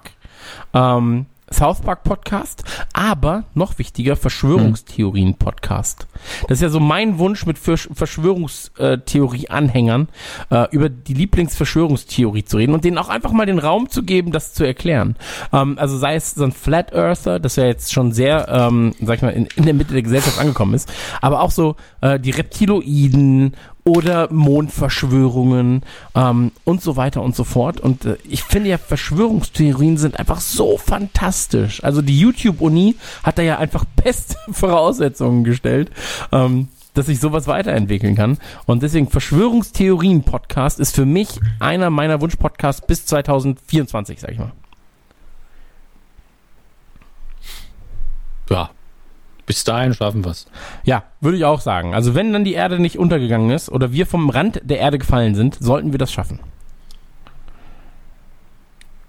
[0.75, 6.07] ähm, South Park Podcast, aber noch wichtiger, Verschwörungstheorien Podcast.
[6.49, 10.09] Das ist ja so mein Wunsch mit Versch Verschwörungstheorie-Anhängern,
[10.51, 14.33] äh, über die Lieblingsverschwörungstheorie zu reden und denen auch einfach mal den Raum zu geben,
[14.33, 15.17] das zu erklären.
[15.53, 19.17] Ähm, also sei es so ein Flat Earther, das ja jetzt schon sehr, ähm, sag
[19.17, 22.31] ich mal, in, in der Mitte der Gesellschaft angekommen ist, aber auch so äh, die
[22.31, 25.83] Reptiloiden oder Mondverschwörungen
[26.15, 27.81] ähm, und so weiter und so fort.
[27.81, 31.83] Und äh, ich finde ja, Verschwörungstheorien sind einfach so fantastisch.
[31.83, 35.91] Also die YouTube-Uni hat da ja einfach beste Voraussetzungen gestellt.
[36.31, 38.37] Ähm, dass ich sowas weiterentwickeln kann.
[38.67, 44.53] Und deswegen Verschwörungstheorien-Podcast ist für mich einer meiner Wunsch-Podcasts bis 2024, sag ich mal.
[48.51, 48.71] Ja.
[49.53, 50.47] Bis dahin schaffen wir's.
[50.83, 51.95] Ja, würde ich auch sagen.
[51.95, 55.35] Also wenn dann die Erde nicht untergegangen ist oder wir vom Rand der Erde gefallen
[55.35, 56.41] sind, sollten wir das schaffen.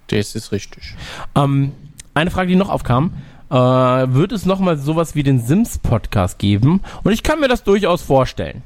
[0.07, 0.95] Das ist richtig.
[1.33, 1.71] Ähm,
[2.13, 3.13] eine Frage, die noch aufkam.
[3.49, 6.81] Äh, wird es nochmal sowas wie den Sims-Podcast geben?
[7.05, 8.63] Und ich kann mir das durchaus vorstellen.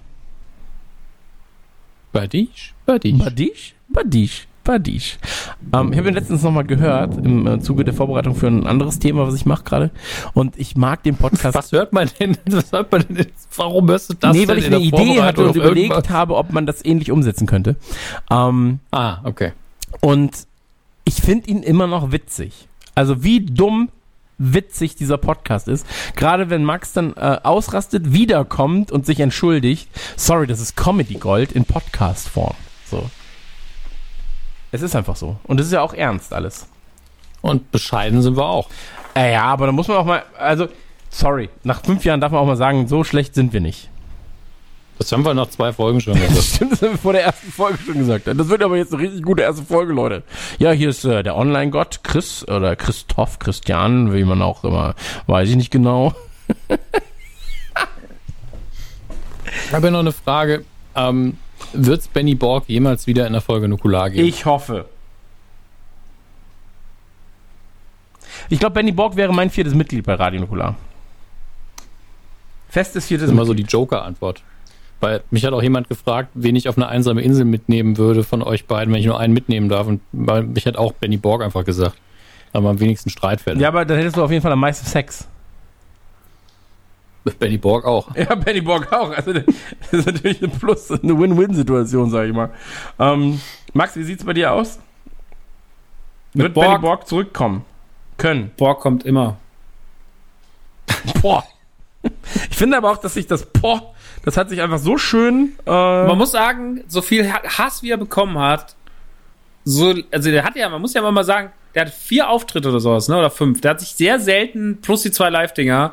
[2.12, 2.74] Badisch?
[2.88, 3.20] Badisch.
[3.20, 3.76] Badisch?
[3.88, 4.47] Badisch.
[4.68, 5.18] Badisch.
[5.74, 9.00] Ähm, ich habe ihn letztens nochmal gehört im äh, Zuge der Vorbereitung für ein anderes
[9.00, 9.92] Thema, was ich mache gerade.
[10.34, 11.56] Und ich mag den Podcast.
[11.56, 12.38] Was hört man denn?
[12.50, 13.28] Was hört man denn?
[13.56, 16.10] Warum hörst du das nee, weil ich in eine Idee hatte und überlegt irgendwas?
[16.10, 17.78] habe, ob man das ähnlich umsetzen könnte.
[18.30, 19.54] Ähm, Ah, okay.
[20.02, 20.32] Und
[21.06, 22.68] ich finde ihn immer noch witzig.
[22.94, 23.88] Also wie dumm
[24.38, 25.88] witzig dieser Podcast ist.
[26.18, 29.88] Gerade wenn Max dann äh, ausrastet, wiederkommt und sich entschuldigt.
[30.18, 32.56] Sorry, das ist Comedy Gold in Podcast-Form.
[32.86, 33.10] So.
[34.78, 35.38] Es ist einfach so.
[35.46, 36.68] Und es ist ja auch ernst alles.
[37.42, 38.70] Und bescheiden sind wir auch.
[39.16, 40.68] Äh, ja, aber da muss man auch mal, also,
[41.10, 43.90] sorry, nach fünf Jahren darf man auch mal sagen, so schlecht sind wir nicht.
[45.00, 46.44] Das haben wir nach zwei Folgen schon gesagt.
[46.44, 48.28] Stimmt, das haben wir vor der ersten Folge schon gesagt.
[48.28, 50.22] Das wird aber jetzt eine richtig gute erste Folge, Leute.
[50.60, 54.94] Ja, hier ist äh, der Online-Gott, Chris oder Christoph, Christian, wie man auch immer,
[55.26, 56.14] weiß ich nicht genau.
[59.66, 60.66] Ich habe ja noch eine Frage.
[60.96, 61.38] Ähm,
[61.74, 64.28] Wird es Benny Borg jemals wieder in der Folge Nukular geben?
[64.28, 64.86] Ich hoffe.
[68.50, 70.76] Ich glaube, Benny Borg wäre mein viertes Mitglied bei Radio Nukular.
[72.70, 74.44] Festes viertes Das ist immer so die Joker-Antwort.
[75.00, 78.42] Weil mich hat auch jemand gefragt, wen ich auf eine einsame Insel mitnehmen würde von
[78.42, 79.88] euch beiden, wenn ich nur einen mitnehmen darf.
[79.88, 81.98] Und mich hat auch Benny Borg einfach gesagt.
[82.54, 83.60] Aber am wenigsten Streitfälle.
[83.60, 85.28] Ja, aber dann hättest du auf jeden Fall am meisten Sex.
[87.36, 88.08] Benny Borg auch.
[88.16, 89.12] Ja, Benny Borg auch.
[89.12, 89.44] Also, das
[89.92, 92.50] ist natürlich ein Plus, eine Win-Win-Situation, sag ich mal.
[93.00, 93.40] Ähm,
[93.74, 94.80] Max, wie sieht's bei dir aus?
[96.34, 96.68] Mit Wird Borg?
[96.68, 97.66] Benny Borg zurückkommen?
[98.18, 98.52] Können.
[98.58, 99.38] Borg kommt immer.
[101.22, 101.44] Boah.
[102.50, 105.54] Ich finde aber auch, dass sich das Boah, das hat sich einfach so schön.
[105.66, 108.76] Äh, Man muss sagen, so viel Hass, wie er bekommen hat,
[109.66, 112.80] so, also der hat ja, man muss ja mal sagen, der hat vier Auftritte oder
[112.80, 113.60] sowas, ne, oder fünf.
[113.62, 115.92] Der hat sich sehr selten, plus die zwei Live-Dinger,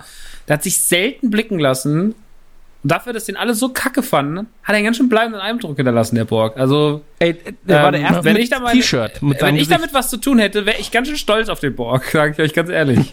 [0.48, 2.14] der hat sich selten blicken lassen.
[2.82, 5.76] Und dafür, dass den alle so kacke fanden, hat er einen ganz schön bleibenden Eindruck
[5.76, 6.58] hinterlassen, der Borg.
[6.58, 9.62] Also, ey, der war der ähm, erste wenn ich da meine- T-Shirt mit wenn ich
[9.62, 9.78] Gesicht.
[9.80, 12.38] damit was zu tun hätte, wäre ich ganz schön stolz auf den Borg, sage ich
[12.40, 12.98] euch ganz ehrlich.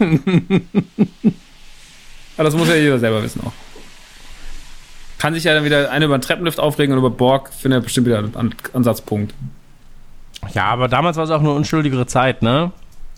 [2.36, 3.52] Aber das muss ja jeder selber wissen auch.
[5.18, 7.82] Kann sich ja dann wieder eine über den Treppenlift aufregen und über Borg findet er
[7.82, 9.34] bestimmt wieder einen An Ansatzpunkt.
[10.54, 12.72] Ja, aber damals war es auch eine unschuldigere Zeit, ne?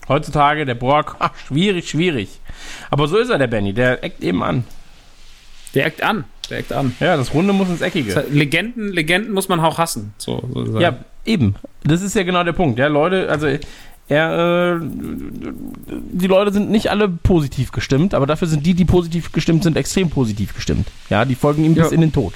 [0.07, 2.29] Heutzutage der Borg, ach, schwierig, schwierig.
[2.91, 3.73] Aber so ist er, der Benny.
[3.73, 4.63] Der eckt eben an.
[5.73, 6.25] Der eckt an.
[6.49, 6.95] Der eckt an.
[6.99, 8.23] Ja, das Runde muss ins Eckige.
[8.29, 10.13] Legenden, Legenden muss man auch hassen.
[10.17, 11.55] So, so Ja, eben.
[11.83, 12.77] Das ist ja genau der Punkt.
[12.79, 13.47] Ja, Leute, also
[14.07, 19.31] er, äh, die Leute sind nicht alle positiv gestimmt, aber dafür sind die, die positiv
[19.31, 20.87] gestimmt sind, extrem positiv gestimmt.
[21.09, 21.83] Ja, die folgen ihm Ja.
[21.83, 22.35] bis in den Tod.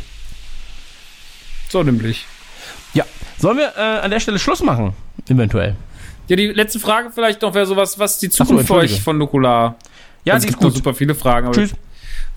[1.69, 2.25] so nämlich.
[2.95, 3.05] Ja.
[3.37, 4.93] Sollen wir äh, an der Stelle Schluss machen?
[5.29, 5.75] Eventuell.
[6.29, 8.93] Ja, die letzte Frage vielleicht noch wäre sowas, was ist die so, Zukunft für entschuldige.
[8.93, 9.75] euch von Nukular?
[10.23, 10.77] Ja, es die ist gibt noch gut.
[10.77, 11.47] super viele Fragen.
[11.47, 11.73] Aber Tschüss.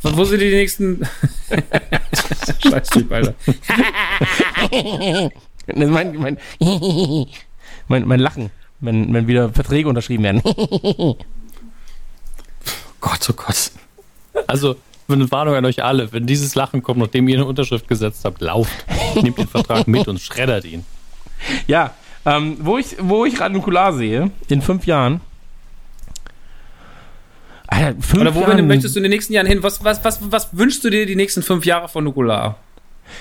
[0.01, 1.07] Wo wo sind die nächsten?
[2.69, 3.35] Scheiß Typ, Alter.
[5.67, 6.39] Das ist mein, mein,
[7.89, 10.43] mein, mein Lachen, wenn, wenn wieder Verträge unterschrieben werden.
[13.01, 13.71] Gott, oh Gott.
[14.49, 14.75] Also,
[15.09, 16.13] eine Warnung an euch alle.
[16.13, 18.73] Wenn dieses Lachen kommt, nachdem ihr eine Unterschrift gesetzt habt, lauft.
[19.23, 20.85] Nehmt den Vertrag mit und schreddert ihn.
[21.69, 21.95] Ja,
[22.27, 25.21] ähm, wo ich, wo ich Radio Nukular sehe, in fünf Jahren,
[27.67, 29.63] Alter, fünf Oder wo Jahren- möchtest du in den nächsten Jahren hin?
[29.63, 32.57] Was, was, was, was wünschst du dir die nächsten fünf Jahre von Nukular?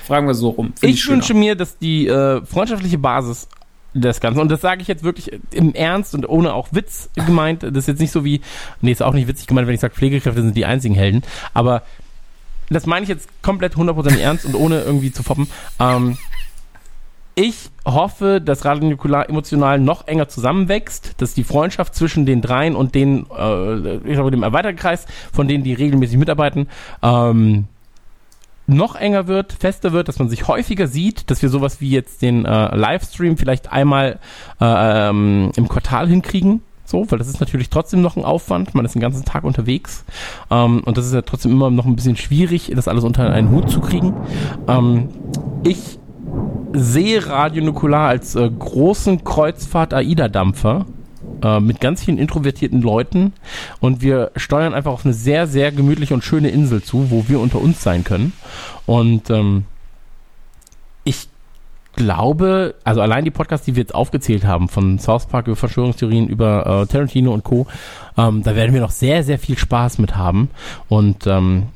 [0.06, 0.74] Fragen wir so rum.
[0.80, 1.18] Find Ich schöner.
[1.18, 3.48] wünsche mir, dass die äh, freundschaftliche Basis
[3.94, 7.64] des Ganzen, und das sage ich jetzt wirklich im Ernst und ohne auch Witz gemeint,
[7.64, 8.40] das ist jetzt nicht so wie,
[8.80, 11.24] nee, ist auch nicht witzig gemeint, wenn ich sage, Pflegekräfte sind die einzigen Helden,
[11.54, 11.82] aber
[12.70, 15.48] das meine ich jetzt komplett 100% ernst und ohne irgendwie zu foppen.
[15.78, 16.18] Ähm,
[17.42, 22.76] ich hoffe, dass Radio Nukular emotional noch enger zusammenwächst, dass die Freundschaft zwischen den dreien
[22.76, 26.68] und den, äh, ich glaube, dem Erweiterkreis, von denen die regelmäßig mitarbeiten,
[27.02, 27.66] ähm,
[28.68, 32.22] noch enger wird, fester wird, dass man sich häufiger sieht, dass wir sowas wie jetzt
[32.22, 34.20] den äh, Livestream vielleicht einmal
[34.62, 36.62] äh, ähm, im Quartal hinkriegen.
[36.86, 38.76] So, weil das ist natürlich trotzdem noch ein Aufwand.
[38.76, 40.06] Man ist den ganzen Tag unterwegs.
[40.52, 43.50] Ähm, und das ist ja trotzdem immer noch ein bisschen schwierig, das alles unter einen
[43.50, 44.14] Hut zu kriegen.
[44.68, 45.10] Ähm,
[45.64, 45.98] ich
[46.74, 50.86] sehe Radio Nukular als äh, großen Kreuzfahrt-AIDA-Dampfer
[51.44, 53.34] äh, mit ganz vielen introvertierten Leuten
[53.80, 57.40] und wir steuern einfach auf eine sehr, sehr gemütliche und schöne Insel zu, wo wir
[57.40, 58.34] unter uns sein können.
[58.86, 59.66] Und ähm,
[61.04, 61.28] ich
[61.96, 66.28] glaube, also allein die Podcasts, die wir jetzt aufgezählt haben, von South Park über Verschwörungstheorien
[66.28, 67.68] über äh, Tarantino und Co.,
[68.18, 70.50] ähm, da werden wir noch sehr, sehr viel Spaß mit haben.
[70.90, 71.68] Und ähm,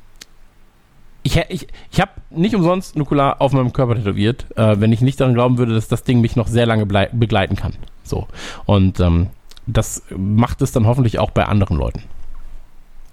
[1.25, 5.19] ich, ich, ich habe nicht umsonst Nukular auf meinem Körper tätowiert, äh, wenn ich nicht
[5.19, 7.73] daran glauben würde, dass das Ding mich noch sehr lange begleiten kann.
[8.03, 8.27] So.
[8.65, 9.29] Und ähm,
[9.65, 12.03] das macht es dann hoffentlich auch bei anderen Leuten.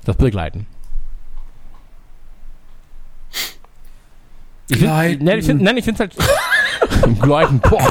[0.05, 0.66] Das Begleiten.
[4.68, 7.18] Ich find, nein, ich finde es halt.
[7.20, 7.89] Gleiten, boah.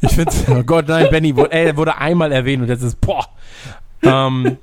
[0.00, 3.26] Ich finde oh Gott, nein, Benny, wurde, ey, wurde einmal erwähnt und jetzt ist, boah.
[4.02, 4.56] Ähm,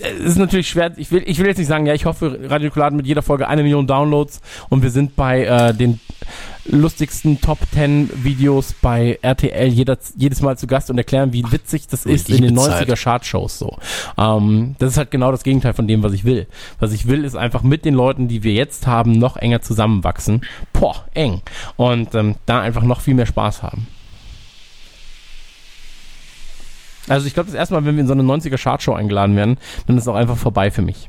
[0.00, 2.74] es ist natürlich schwer, ich will, ich will jetzt nicht sagen, ja, ich hoffe, Radio
[2.74, 6.00] hat mit jeder Folge eine Million Downloads und wir sind bei äh, den
[6.64, 11.88] lustigsten Top 10 Videos bei RTL jeder, jedes Mal zu Gast und erklären, wie witzig
[11.88, 12.88] das Du ist in den liebe Zeit.
[12.88, 13.76] 90er Chartshows so.
[14.16, 16.46] Ähm, das ist halt genau das Gegenteil von dem, was ich will.
[16.78, 20.42] Was ich will, ist einfach mit den Leuten, die wir jetzt haben, noch enger zusammenwachsen.
[20.72, 21.42] Boah, eng.
[21.76, 23.86] Und ähm, da einfach noch viel mehr Spaß haben.
[27.08, 29.58] Also ich glaube, das erste Mal, wenn wir in so eine 90er Chartshow eingeladen werden,
[29.86, 31.08] dann ist es auch einfach vorbei für mich.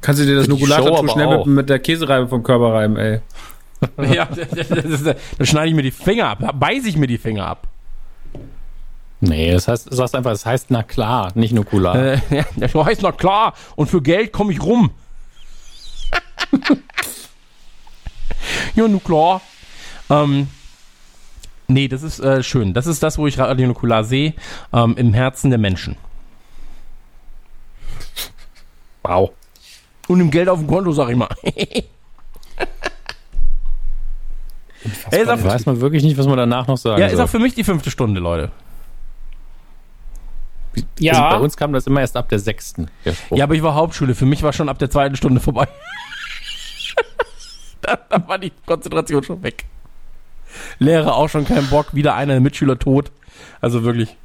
[0.00, 3.20] Kannst du dir das Nukular-Tattoo aber schnell mit, mit der Käsereibe vom Körper reiben, ey?
[4.14, 7.06] ja, das, das, das, da schneide ich mir die Finger ab, da beiße ich mir
[7.06, 7.68] die Finger ab.
[9.20, 11.96] Nee, das heißt, du sagst einfach, das heißt na klar, nicht Nukular.
[11.96, 14.90] Äh, ja, das heißt, na klar, und für Geld komme ich rum.
[18.74, 19.40] ja, nu klar.
[20.10, 20.48] Ähm,
[21.68, 22.74] nee, das ist äh, schön.
[22.74, 24.34] Das ist das, wo ich Radio Nukular sehe,
[24.72, 25.96] ähm, im Herzen der Menschen.
[29.02, 29.30] Wow.
[30.08, 31.28] Und im Geld auf dem Konto, sag ich mal.
[35.10, 37.16] Ey, ist Da auch, weiß man wirklich nicht, was man danach noch sagen ja, ist
[37.16, 37.24] soll.
[37.24, 38.50] auch für mich die fünfte Stunde, Leute.
[40.76, 42.90] Also bei uns kam das immer erst ab der sechsten.
[43.04, 43.14] der.
[43.30, 44.14] Ja, aber ich war Hauptschule.
[44.14, 45.68] Für mich war schon ab der zweiten Stunde vorbei.
[47.80, 49.64] dann, dann war die Konzentration schon weg.
[50.78, 51.94] Lehrer auch schon keinen Bock.
[51.94, 53.10] Wieder einer Mitschüler tot.
[53.60, 54.16] Also wirklich.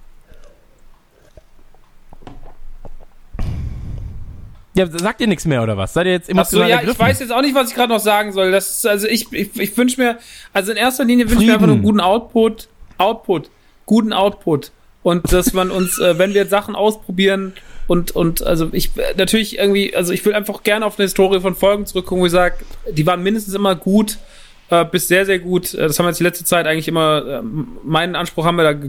[4.76, 5.94] Ja, sagt ihr nichts mehr oder was?
[5.94, 7.06] Seid ihr jetzt Achso, emotional ja, ich ergriffen?
[7.06, 8.52] weiß jetzt auch nicht, was ich gerade noch sagen soll.
[8.52, 10.20] Das ist, also ich, ich, ich wünsche mir,
[10.54, 13.50] also in erster Linie wünsche ich mir einfach nur einen guten Output, Output,
[13.86, 14.72] guten Output.
[15.04, 17.54] Und dass man uns, äh, wenn wir Sachen ausprobieren
[17.88, 21.56] und, und also ich natürlich irgendwie, also ich will einfach gerne auf eine Historie von
[21.56, 22.56] Folgen zurückgucken, wo ich sage,
[22.92, 24.18] die waren mindestens immer gut,
[24.70, 25.74] äh, bis sehr, sehr gut.
[25.74, 28.74] Äh, Das haben wir jetzt die letzte Zeit eigentlich immer, ähm, meinen Anspruch haben wir
[28.74, 28.80] da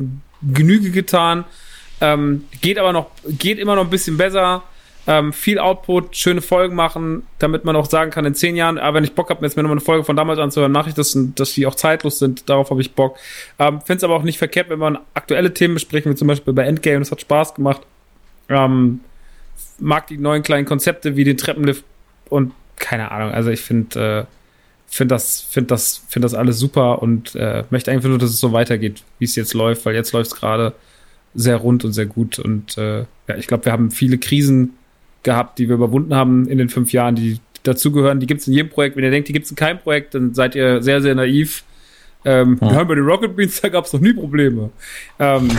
[0.43, 1.45] Genüge getan.
[2.01, 4.63] Ähm, geht aber noch, geht immer noch ein bisschen besser.
[5.07, 8.97] Ähm, viel Output, schöne Folgen machen, damit man auch sagen kann, in zehn Jahren, aber
[8.97, 11.17] wenn ich Bock habe, jetzt mir nochmal eine Folge von damals anzuhören, mache ich das,
[11.35, 13.17] dass die auch zeitlos sind, darauf habe ich Bock.
[13.59, 16.53] Ähm, Finde es aber auch nicht verkehrt, wenn man aktuelle Themen besprechen, wie zum Beispiel
[16.53, 17.81] bei Endgame, das hat Spaß gemacht.
[18.51, 19.01] Ähm,
[19.79, 21.83] mag die neuen kleinen Konzepte wie den Treppenlift
[22.29, 24.40] und keine Ahnung, also ich finde, äh,
[24.97, 28.41] finde das, finde das, finde das alles super und äh, möchte einfach nur, dass es
[28.41, 30.75] so weitergeht, wie es jetzt läuft, weil jetzt läuft es gerade
[31.35, 34.75] sehr rund und sehr gut und äh, ja, ich glaube, wir haben viele Krisen
[35.23, 38.21] gehabt, die wir überwunden haben in den fünf Jahren, die dazugehören.
[38.21, 38.97] Die gibt es in jedem Projekt.
[38.97, 41.63] Wenn ihr denkt, die gibt es in keinem Projekt, dann seid ihr sehr, sehr naiv.
[42.25, 44.71] Ähm, Wir haben bei den Rocket Beans, da gab es noch nie Probleme.
[45.19, 45.51] Ähm,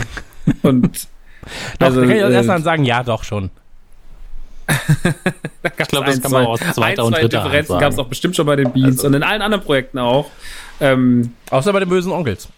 [0.62, 1.08] und
[1.78, 3.50] Doch, also, kann ich als äh, sagen, ja, doch schon.
[5.78, 8.46] Ich glaub, das kann man aus zweiter und dritter Differenzen gab es auch bestimmt schon
[8.46, 10.30] bei den Beans Also- und in allen anderen Projekten auch.
[10.80, 12.48] Ähm, Außer bei den bösen Onkels.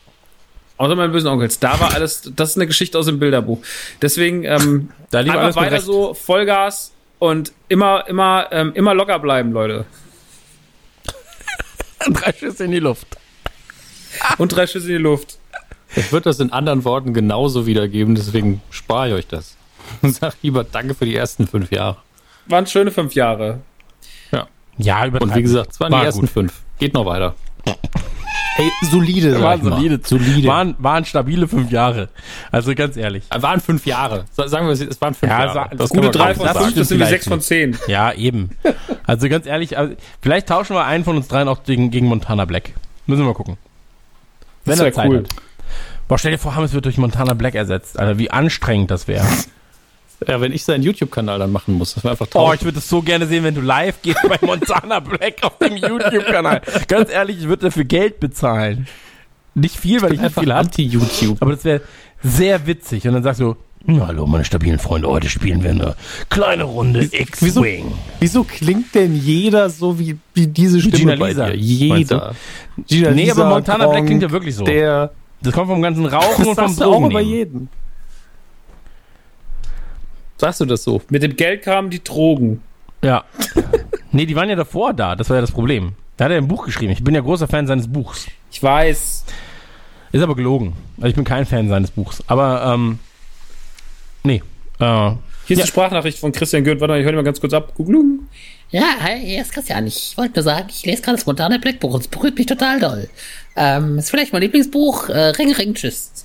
[0.79, 1.59] außer meinen bösen Onkels.
[1.59, 3.59] Da war alles, das ist eine Geschichte aus dem Bilderbuch.
[4.01, 5.85] Deswegen ähm, Da lief einfach weiter Recht.
[5.85, 9.85] so, Vollgas und immer, immer, ähm, immer locker bleiben, Leute.
[12.13, 13.07] Drei Schüsse in die Luft.
[14.39, 15.39] Und drei Schüsse in die Luft.
[15.97, 19.57] Ich würde das in anderen Worten genauso wiedergeben, deswegen spare ich euch das.
[20.03, 21.97] Und sag lieber Danke für die ersten fünf Jahre.
[22.47, 23.61] Waren schöne fünf Jahre.
[24.33, 24.47] Ja.
[24.79, 26.31] Ja, über Und wie gesagt, es waren War die ersten gut.
[26.31, 26.53] fünf.
[26.79, 27.35] Geht noch weiter.
[28.57, 29.77] Ey, solide, sag waren ich mal.
[29.77, 30.47] solide, solide.
[30.49, 32.09] Waren, waren stabile fünf Jahre.
[32.53, 33.25] Also ganz ehrlich.
[33.31, 34.27] Äh, waren fünf Jahre.
[34.31, 35.77] Sa- Sagen wir, es es waren fünf Ja, Jahre.
[35.77, 37.77] Das Gute drei von fünf, das sind wie vielleicht sechs von zehn.
[37.89, 38.51] Ja, eben.
[39.07, 42.47] Also ganz ehrlich, also vielleicht tauschen wir einen von uns dreien auch gegen, gegen Montana
[42.47, 42.71] Black.
[43.07, 43.59] Müssen wir mal gucken.
[44.65, 45.19] Wenn Das er Zeit cool.
[45.19, 45.29] hat.
[46.09, 47.99] Boah, stell dir vor, Hammes wird durch Montana Black ersetzt.
[47.99, 49.27] Alter, wie anstrengend das wäre.
[50.27, 52.61] Ja, wenn ich seinen YouTube-Kanal dann machen muss, das wäre einfach Oh, traurig.
[52.61, 55.77] ich würde es so gerne sehen, wenn du live gehst bei Montana Black auf dem
[55.77, 56.63] YouTube-Kanal.
[56.89, 58.87] Ganz ehrlich, ich würde dafür Geld bezahlen.
[59.55, 60.67] Nicht viel, weil ich nicht einfach viel habe.
[60.67, 61.39] anti-YouTube.
[61.41, 61.81] Aber das wäre
[62.23, 63.07] sehr witzig.
[63.07, 65.95] Und dann sagst du, "Na, hallo, meine stabilen Freunde, heute spielen wir eine
[66.31, 67.93] kleine Runde X-Wing.
[68.21, 71.57] Wieso klingt denn jeder so wie, wie diese Stimme Gina bei Lisa, dir?
[71.57, 72.35] Jeder.
[72.89, 74.65] Gina Nee, aber Montana Black Gronk, klingt ja wirklich so.
[74.65, 75.13] Der,
[75.43, 77.29] Das kommt vom ganzen Rauchen das und vom sagst du auch über Drogen.
[77.29, 77.69] jeden.
[80.39, 81.01] Sagst du das so?
[81.11, 82.63] Mit dem Geld kamen die Drogen.
[83.03, 83.25] Ja.
[84.13, 85.15] nee, die waren ja davor da.
[85.17, 85.93] Das war ja das Problem.
[86.17, 86.93] Da hat er ein Buch geschrieben.
[86.93, 88.27] Ich bin ja großer Fan seines Buchs.
[88.51, 89.25] Ich weiß.
[90.13, 90.75] Ist aber gelogen.
[90.99, 92.23] Also ich bin kein Fan seines Buchs.
[92.29, 92.99] Aber, ähm,
[94.23, 94.43] nee.
[94.79, 95.17] Äh, Hier
[95.49, 95.65] ist Ja.
[95.65, 96.81] die Sprachnachricht von Christian Goeth.
[96.81, 97.73] Warte mal, ich höre die mal ganz kurz ab.
[97.75, 98.29] Googlung.
[98.71, 99.87] Ja, hi, hier ist Christian.
[99.87, 102.47] Ich wollte nur sagen, ich lese gerade das Montana Black Buch und es berührt mich
[102.47, 103.09] total doll.
[103.57, 105.09] Ähm, ist vielleicht mein Lieblingsbuch.
[105.11, 106.25] Äh, Ring, Ring, Tschüss.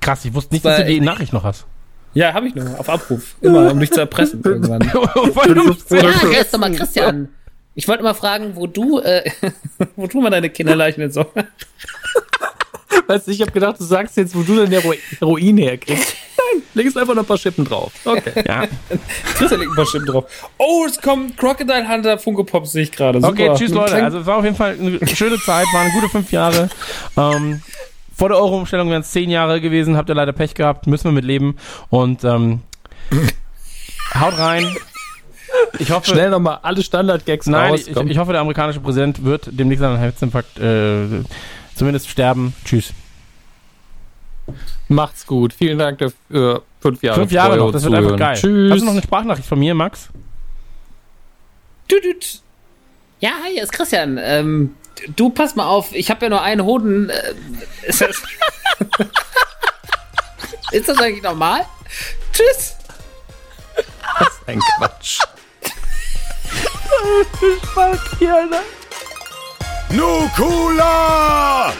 [0.00, 1.66] krass, ich wusste nicht, Das dass du die Nachricht noch hast.
[2.14, 2.78] Ja, habe ich noch.
[2.78, 3.34] Auf Abruf.
[3.40, 4.82] Immer, um dich zu erpressen irgendwann.
[4.82, 7.28] Ja, ist doch mal Christian.
[7.74, 9.22] Ich wollte mal fragen, wo du, äh,
[9.96, 11.24] Wo tun wir deine Kinderleichen jetzt so?
[13.06, 16.14] Weißt du, ich habe gedacht, du sagst jetzt, wo du denn Hero Heroin herkriegst.
[16.36, 17.90] Nein, legst einfach noch ein paar Schippen drauf.
[18.04, 18.44] Okay.
[18.46, 18.66] ja.
[19.34, 20.50] Christian legt ein paar Stimmen drauf.
[20.58, 23.18] Oh, es kommt Crocodile Hunter Funko Pop, sehe ich gerade.
[23.22, 23.94] Okay, tschüss Leute.
[23.94, 26.68] Also es war auf jeden Fall eine schöne Zeit, waren gute fünf Jahre.
[27.16, 27.62] Ähm,
[28.22, 31.10] vor der Euro-Umstellung wären es zehn Jahre gewesen, habt ihr leider Pech gehabt, müssen wir
[31.10, 31.56] mit leben.
[31.90, 32.60] Und ähm,
[34.14, 34.64] haut rein.
[35.80, 37.88] Ich hoffe, Schnell nochmal alle Standard-Gags nein, raus.
[37.88, 41.24] ich, ich hoffe, der amerikanische Präsident wird demnächst an einem Herzinfarkt äh,
[41.74, 42.54] zumindest sterben.
[42.64, 42.92] Tschüss.
[44.86, 45.52] Macht's gut.
[45.52, 46.62] Vielen Dank dafür.
[46.80, 47.18] Fünf Jahre.
[47.18, 48.20] Fünf Jahre noch, das wird einfach Zuhören.
[48.20, 48.36] geil.
[48.36, 48.70] Tschüss.
[48.70, 50.10] Hast du noch eine Sprachnachricht von mir, Max?
[51.90, 52.40] Düdüt.
[53.18, 54.16] Ja, hi, hier ist Christian.
[54.22, 54.76] Ähm,
[55.16, 57.10] du, pass mal auf, ich habe ja nur einen Hoden.
[57.10, 57.34] Äh,
[57.82, 58.10] ist, das
[60.72, 61.66] ist das eigentlich normal?
[62.32, 62.76] Tschüss.
[64.46, 65.20] Ein Quatsch.
[69.90, 71.72] Nukula!